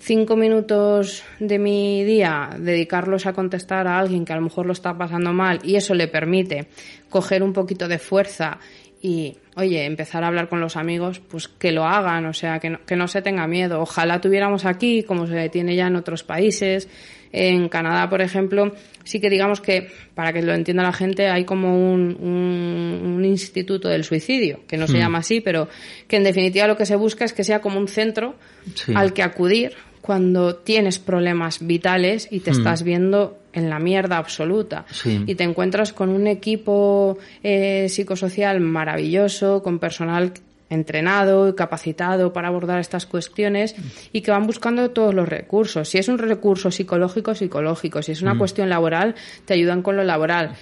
cinco 0.00 0.34
minutos 0.34 1.22
de 1.38 1.58
mi 1.58 2.02
día 2.04 2.50
dedicarlos 2.58 3.26
a 3.26 3.32
contestar 3.34 3.86
a 3.86 3.98
alguien 3.98 4.24
que 4.24 4.32
a 4.32 4.36
lo 4.36 4.42
mejor 4.42 4.66
lo 4.66 4.72
está 4.72 4.96
pasando 4.96 5.32
mal 5.32 5.60
y 5.62 5.76
eso 5.76 5.94
le 5.94 6.08
permite 6.08 6.66
coger 7.10 7.42
un 7.42 7.52
poquito 7.52 7.86
de 7.86 7.98
fuerza 7.98 8.58
y, 9.02 9.36
oye, 9.56 9.84
empezar 9.86 10.24
a 10.24 10.26
hablar 10.26 10.48
con 10.50 10.60
los 10.60 10.76
amigos, 10.76 11.20
pues 11.20 11.48
que 11.48 11.72
lo 11.72 11.86
hagan, 11.86 12.26
o 12.26 12.34
sea, 12.34 12.58
que 12.58 12.68
no, 12.70 12.84
que 12.84 12.96
no 12.96 13.08
se 13.08 13.22
tenga 13.22 13.46
miedo. 13.46 13.80
Ojalá 13.80 14.20
tuviéramos 14.20 14.66
aquí, 14.66 15.04
como 15.04 15.26
se 15.26 15.48
tiene 15.48 15.74
ya 15.74 15.86
en 15.86 15.96
otros 15.96 16.22
países, 16.22 16.86
en 17.32 17.70
Canadá, 17.70 18.10
por 18.10 18.20
ejemplo, 18.20 18.74
sí 19.04 19.18
que 19.18 19.30
digamos 19.30 19.62
que, 19.62 19.88
para 20.14 20.34
que 20.34 20.42
lo 20.42 20.52
entienda 20.52 20.82
la 20.82 20.92
gente, 20.92 21.28
hay 21.28 21.44
como 21.44 21.92
un, 21.92 22.14
un, 22.20 23.14
un 23.16 23.24
instituto 23.24 23.88
del 23.88 24.04
suicidio, 24.04 24.60
que 24.66 24.76
no 24.76 24.86
se 24.86 24.98
llama 24.98 25.18
así, 25.18 25.40
pero 25.40 25.68
que 26.06 26.16
en 26.16 26.24
definitiva 26.24 26.66
lo 26.66 26.76
que 26.76 26.84
se 26.84 26.96
busca 26.96 27.24
es 27.24 27.32
que 27.32 27.44
sea 27.44 27.60
como 27.60 27.78
un 27.78 27.88
centro 27.88 28.34
Sí. 28.74 28.92
al 28.94 29.14
que 29.14 29.22
acudir 29.22 29.72
cuando 30.00 30.56
tienes 30.56 30.98
problemas 30.98 31.64
vitales 31.66 32.28
y 32.30 32.40
te 32.40 32.50
estás 32.50 32.82
viendo 32.82 33.38
en 33.52 33.68
la 33.68 33.78
mierda 33.78 34.16
absoluta 34.18 34.84
Sí. 34.90 35.22
y 35.26 35.34
te 35.34 35.44
encuentras 35.44 35.92
con 35.92 36.08
un 36.10 36.26
equipo 36.26 37.18
eh, 37.42 37.86
psicosocial 37.88 38.60
maravilloso, 38.60 39.62
con 39.62 39.78
personal 39.78 40.32
entrenado 40.70 41.48
y 41.48 41.54
capacitado 41.54 42.32
para 42.32 42.46
abordar 42.48 42.78
estas 42.78 43.04
cuestiones 43.04 43.74
y 44.12 44.20
que 44.20 44.30
van 44.30 44.46
buscando 44.46 44.90
todos 44.90 45.12
los 45.12 45.28
recursos. 45.28 45.88
Si 45.88 45.98
es 45.98 46.08
un 46.08 46.16
recurso 46.18 46.70
psicológico, 46.70 47.34
psicológico. 47.34 48.02
Si 48.02 48.12
es 48.12 48.22
una 48.22 48.38
cuestión 48.38 48.68
laboral, 48.68 49.16
te 49.44 49.54
ayudan 49.54 49.82
con 49.82 49.96
lo 49.96 50.04
laboral. 50.04 50.52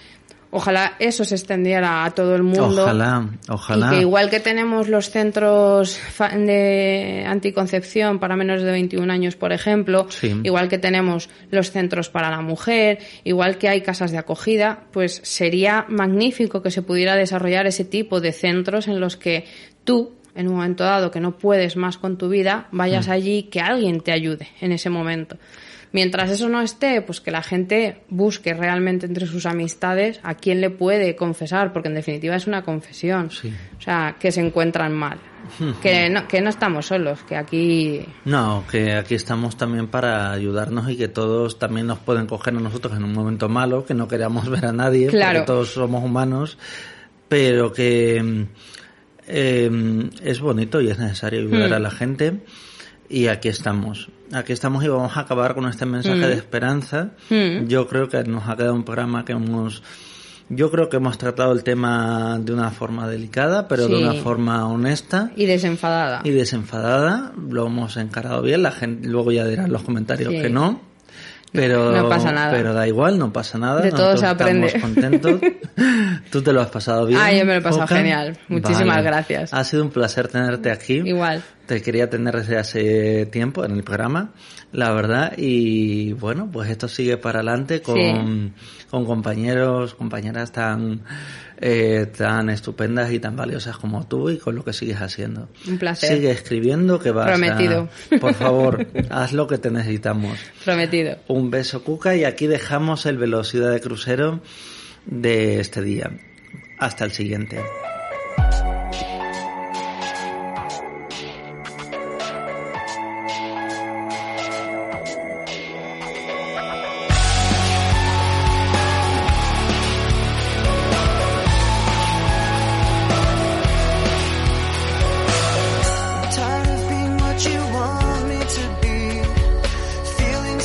Ojalá 0.50 0.94
eso 0.98 1.24
se 1.26 1.34
extendiera 1.34 2.04
a 2.06 2.10
todo 2.12 2.34
el 2.34 2.42
mundo. 2.42 2.82
Ojalá, 2.84 3.28
ojalá. 3.48 3.88
Y 3.88 3.90
que 3.90 4.00
igual 4.00 4.30
que 4.30 4.40
tenemos 4.40 4.88
los 4.88 5.10
centros 5.10 5.98
de 6.18 7.24
anticoncepción 7.26 8.18
para 8.18 8.34
menores 8.34 8.62
de 8.62 8.70
21 8.70 9.12
años, 9.12 9.36
por 9.36 9.52
ejemplo, 9.52 10.06
Sí. 10.08 10.40
igual 10.42 10.68
que 10.68 10.78
tenemos 10.78 11.28
los 11.50 11.70
centros 11.70 12.08
para 12.08 12.30
la 12.30 12.40
mujer, 12.40 12.98
igual 13.24 13.58
que 13.58 13.68
hay 13.68 13.82
casas 13.82 14.10
de 14.10 14.18
acogida, 14.18 14.84
pues 14.90 15.20
sería 15.22 15.84
magnífico 15.88 16.62
que 16.62 16.70
se 16.70 16.80
pudiera 16.80 17.14
desarrollar 17.14 17.66
ese 17.66 17.84
tipo 17.84 18.20
de 18.20 18.32
centros 18.32 18.88
en 18.88 19.00
los 19.00 19.18
que 19.18 19.44
tú, 19.84 20.12
en 20.34 20.48
un 20.48 20.54
momento 20.54 20.84
dado 20.84 21.10
que 21.10 21.20
no 21.20 21.36
puedes 21.36 21.76
más 21.76 21.98
con 21.98 22.16
tu 22.16 22.28
vida, 22.30 22.68
vayas 22.72 23.08
allí 23.08 23.44
que 23.44 23.60
alguien 23.60 24.00
te 24.00 24.12
ayude 24.12 24.48
en 24.60 24.72
ese 24.72 24.88
momento. 24.88 25.36
Mientras 25.92 26.30
eso 26.30 26.48
no 26.48 26.60
esté, 26.60 27.00
pues 27.02 27.20
que 27.20 27.30
la 27.30 27.42
gente 27.42 28.02
busque 28.10 28.52
realmente 28.54 29.06
entre 29.06 29.26
sus 29.26 29.46
amistades 29.46 30.20
a 30.22 30.34
quién 30.34 30.60
le 30.60 30.68
puede 30.70 31.16
confesar, 31.16 31.72
porque 31.72 31.88
en 31.88 31.94
definitiva 31.94 32.36
es 32.36 32.46
una 32.46 32.62
confesión. 32.62 33.30
Sí. 33.30 33.52
O 33.78 33.80
sea, 33.80 34.16
que 34.20 34.30
se 34.30 34.40
encuentran 34.40 34.92
mal. 34.94 35.18
que, 35.82 36.10
no, 36.10 36.28
que 36.28 36.42
no 36.42 36.50
estamos 36.50 36.86
solos, 36.86 37.20
que 37.22 37.36
aquí... 37.36 38.04
No, 38.26 38.64
que 38.70 38.92
aquí 38.92 39.14
estamos 39.14 39.56
también 39.56 39.86
para 39.88 40.30
ayudarnos 40.32 40.90
y 40.90 40.96
que 40.98 41.08
todos 41.08 41.58
también 41.58 41.86
nos 41.86 42.00
pueden 42.00 42.26
coger 42.26 42.54
a 42.54 42.60
nosotros 42.60 42.94
en 42.96 43.04
un 43.04 43.12
momento 43.14 43.48
malo, 43.48 43.86
que 43.86 43.94
no 43.94 44.08
queramos 44.08 44.48
ver 44.50 44.66
a 44.66 44.72
nadie, 44.72 45.06
Claro. 45.06 45.38
porque 45.40 45.46
todos 45.46 45.72
somos 45.72 46.04
humanos, 46.04 46.58
pero 47.28 47.72
que 47.72 48.22
mm, 48.22 48.42
eh, 49.28 50.10
es 50.22 50.40
bonito 50.40 50.80
y 50.80 50.90
es 50.90 50.98
necesario 50.98 51.40
ayudar 51.40 51.70
Hmm. 51.70 51.74
a 51.74 51.78
la 51.78 51.90
gente. 51.90 52.32
Y 53.08 53.28
aquí 53.28 53.48
estamos. 53.48 54.10
Aquí 54.32 54.52
estamos 54.52 54.84
y 54.84 54.88
vamos 54.88 55.16
a 55.16 55.20
acabar 55.20 55.54
con 55.54 55.66
este 55.68 55.86
mensaje 55.86 56.18
de 56.26 56.34
esperanza. 56.34 57.10
Hmm. 57.30 57.66
Yo 57.66 57.86
creo 57.88 58.08
que 58.08 58.22
nos 58.24 58.48
ha 58.48 58.56
quedado 58.56 58.74
un 58.74 58.84
programa 58.84 59.24
que 59.24 59.32
hemos... 59.32 59.82
Yo 60.50 60.70
creo 60.70 60.88
que 60.88 60.96
hemos 60.96 61.18
tratado 61.18 61.52
el 61.52 61.62
tema 61.62 62.38
de 62.40 62.52
una 62.54 62.70
forma 62.70 63.06
delicada, 63.06 63.68
pero 63.68 63.86
de 63.86 63.96
una 63.96 64.14
forma 64.14 64.66
honesta 64.66 65.30
Y 65.36 65.44
desenfadada. 65.44 66.22
y 66.24 66.30
desenfadada. 66.30 67.32
Lo 67.50 67.66
hemos 67.66 67.98
encarado 67.98 68.40
bien. 68.40 68.62
La 68.62 68.70
gente 68.72 69.06
luego 69.08 69.30
ya 69.30 69.44
dirá 69.44 69.64
en 69.66 69.72
los 69.72 69.82
comentarios 69.82 70.32
Sí. 70.32 70.40
que 70.40 70.48
no. 70.48 70.80
Pero, 71.52 71.92
No 71.92 72.08
pasa 72.08 72.30
nada. 72.30 72.50
Pero 72.50 72.74
da 72.74 72.86
igual, 72.86 73.18
no 73.18 73.32
pasa 73.32 73.58
nada. 73.58 73.80
De 73.80 73.90
todo 73.90 74.16
se 74.16 74.26
aprende. 74.26 74.66
Estamos 74.66 74.94
contentos. 74.94 75.40
Tú 76.30 76.42
te 76.42 76.52
lo 76.52 76.60
has 76.60 76.68
pasado 76.68 77.06
bien. 77.06 77.18
Ah, 77.22 77.32
yo 77.32 77.44
me 77.46 77.54
lo 77.54 77.60
he 77.60 77.62
pasado 77.62 77.86
genial. 77.86 78.36
Muchísimas 78.48 79.02
gracias. 79.02 79.54
Ha 79.54 79.64
sido 79.64 79.82
un 79.82 79.90
placer 79.90 80.28
tenerte 80.28 80.70
aquí. 80.70 80.94
Igual. 81.04 81.42
Te 81.66 81.80
quería 81.82 82.08
tener 82.10 82.34
desde 82.36 82.58
hace 82.58 83.26
tiempo 83.26 83.64
en 83.64 83.72
el 83.72 83.82
programa, 83.82 84.30
la 84.72 84.90
verdad. 84.92 85.32
Y 85.36 86.12
bueno, 86.14 86.48
pues 86.52 86.70
esto 86.70 86.88
sigue 86.88 87.16
para 87.16 87.40
adelante 87.40 87.80
con, 87.82 87.96
Sí. 87.96 88.52
con 88.90 89.04
compañeros, 89.06 89.94
compañeras 89.94 90.52
tan, 90.52 91.02
eh, 91.60 92.06
tan 92.16 92.50
estupendas 92.50 93.10
y 93.12 93.18
tan 93.18 93.34
valiosas 93.36 93.76
como 93.76 94.06
tú 94.06 94.30
y 94.30 94.38
con 94.38 94.54
lo 94.54 94.64
que 94.64 94.72
sigues 94.72 95.00
haciendo. 95.00 95.48
Un 95.66 95.78
placer. 95.78 96.14
Sigue 96.14 96.30
escribiendo 96.30 96.98
que 97.00 97.10
vas 97.10 97.26
a- 97.26 97.30
Prometido. 97.30 97.88
Por 98.20 98.34
favor, 98.34 98.86
haz 99.10 99.32
lo 99.32 99.46
que 99.48 99.58
te 99.58 99.70
necesitamos. 99.70 100.38
Prometido. 100.64 101.16
Un 101.28 101.50
beso, 101.50 101.82
Cuca, 101.82 102.14
y 102.14 102.24
aquí 102.24 102.46
dejamos 102.46 103.06
el 103.06 103.18
velocidad 103.18 103.70
de 103.72 103.80
crucero 103.80 104.40
de 105.06 105.58
este 105.60 105.82
día. 105.82 106.10
Hasta 106.78 107.04
el 107.04 107.10
siguiente. 107.12 107.58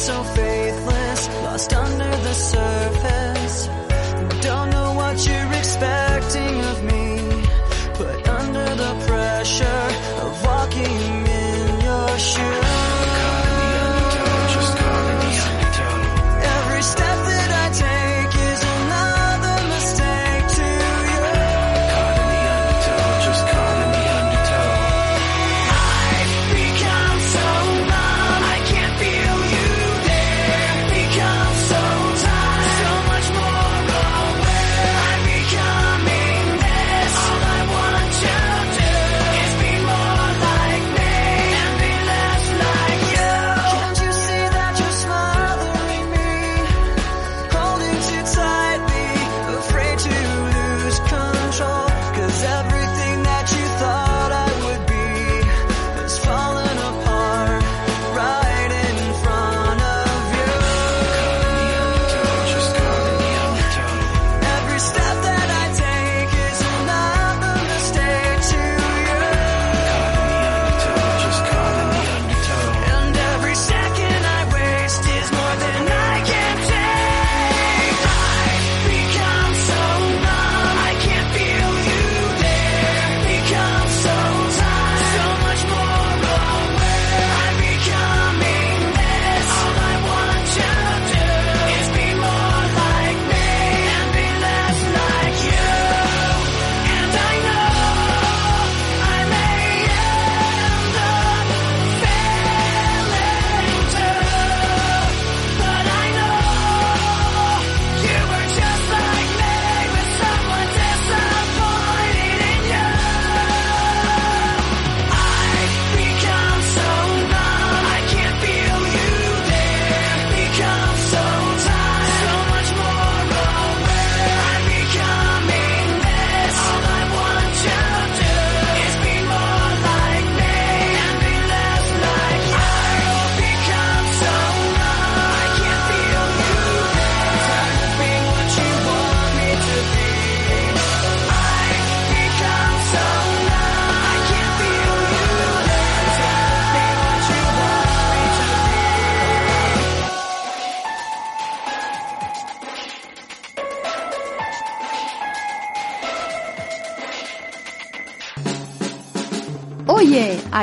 So 0.03 0.21
faithless, 0.21 1.27
lost 1.45 1.73
under 1.73 2.03
the 2.03 2.33
surface. 2.33 3.82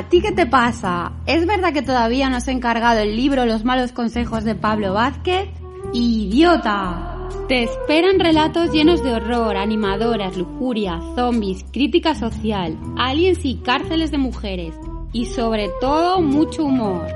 ¿A 0.01 0.09
ti 0.09 0.23
qué 0.23 0.33
te 0.33 0.47
pasa? 0.47 1.13
¿Es 1.27 1.47
verdad 1.47 1.75
que 1.75 1.83
todavía 1.83 2.31
no 2.31 2.37
has 2.39 2.49
encargado 2.49 3.01
el 3.01 3.17
libro 3.17 3.45
Los 3.45 3.67
malos 3.67 3.93
consejos 3.93 4.45
de 4.45 4.55
Pablo 4.55 4.95
Vázquez? 4.95 5.51
¡Idiota! 5.93 7.29
Te 7.49 7.65
esperan 7.65 8.19
relatos 8.19 8.73
llenos 8.73 9.05
de 9.05 9.13
horror, 9.13 9.59
animadoras, 9.59 10.39
lujuria, 10.39 11.01
zombies, 11.15 11.67
crítica 11.71 12.15
social, 12.15 12.79
aliens 12.97 13.45
y 13.45 13.57
cárceles 13.57 14.11
de 14.11 14.17
mujeres. 14.17 14.75
Y 15.13 15.27
sobre 15.27 15.69
todo, 15.83 16.23
mucho 16.23 16.65
humor. 16.65 17.07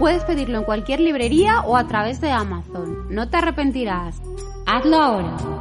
Puedes 0.00 0.24
pedirlo 0.24 0.58
en 0.58 0.64
cualquier 0.64 0.98
librería 0.98 1.60
o 1.60 1.76
a 1.76 1.86
través 1.86 2.20
de 2.20 2.32
Amazon. 2.32 3.06
No 3.10 3.28
te 3.28 3.36
arrepentirás. 3.36 4.20
Hazlo 4.66 4.96
ahora. 4.96 5.55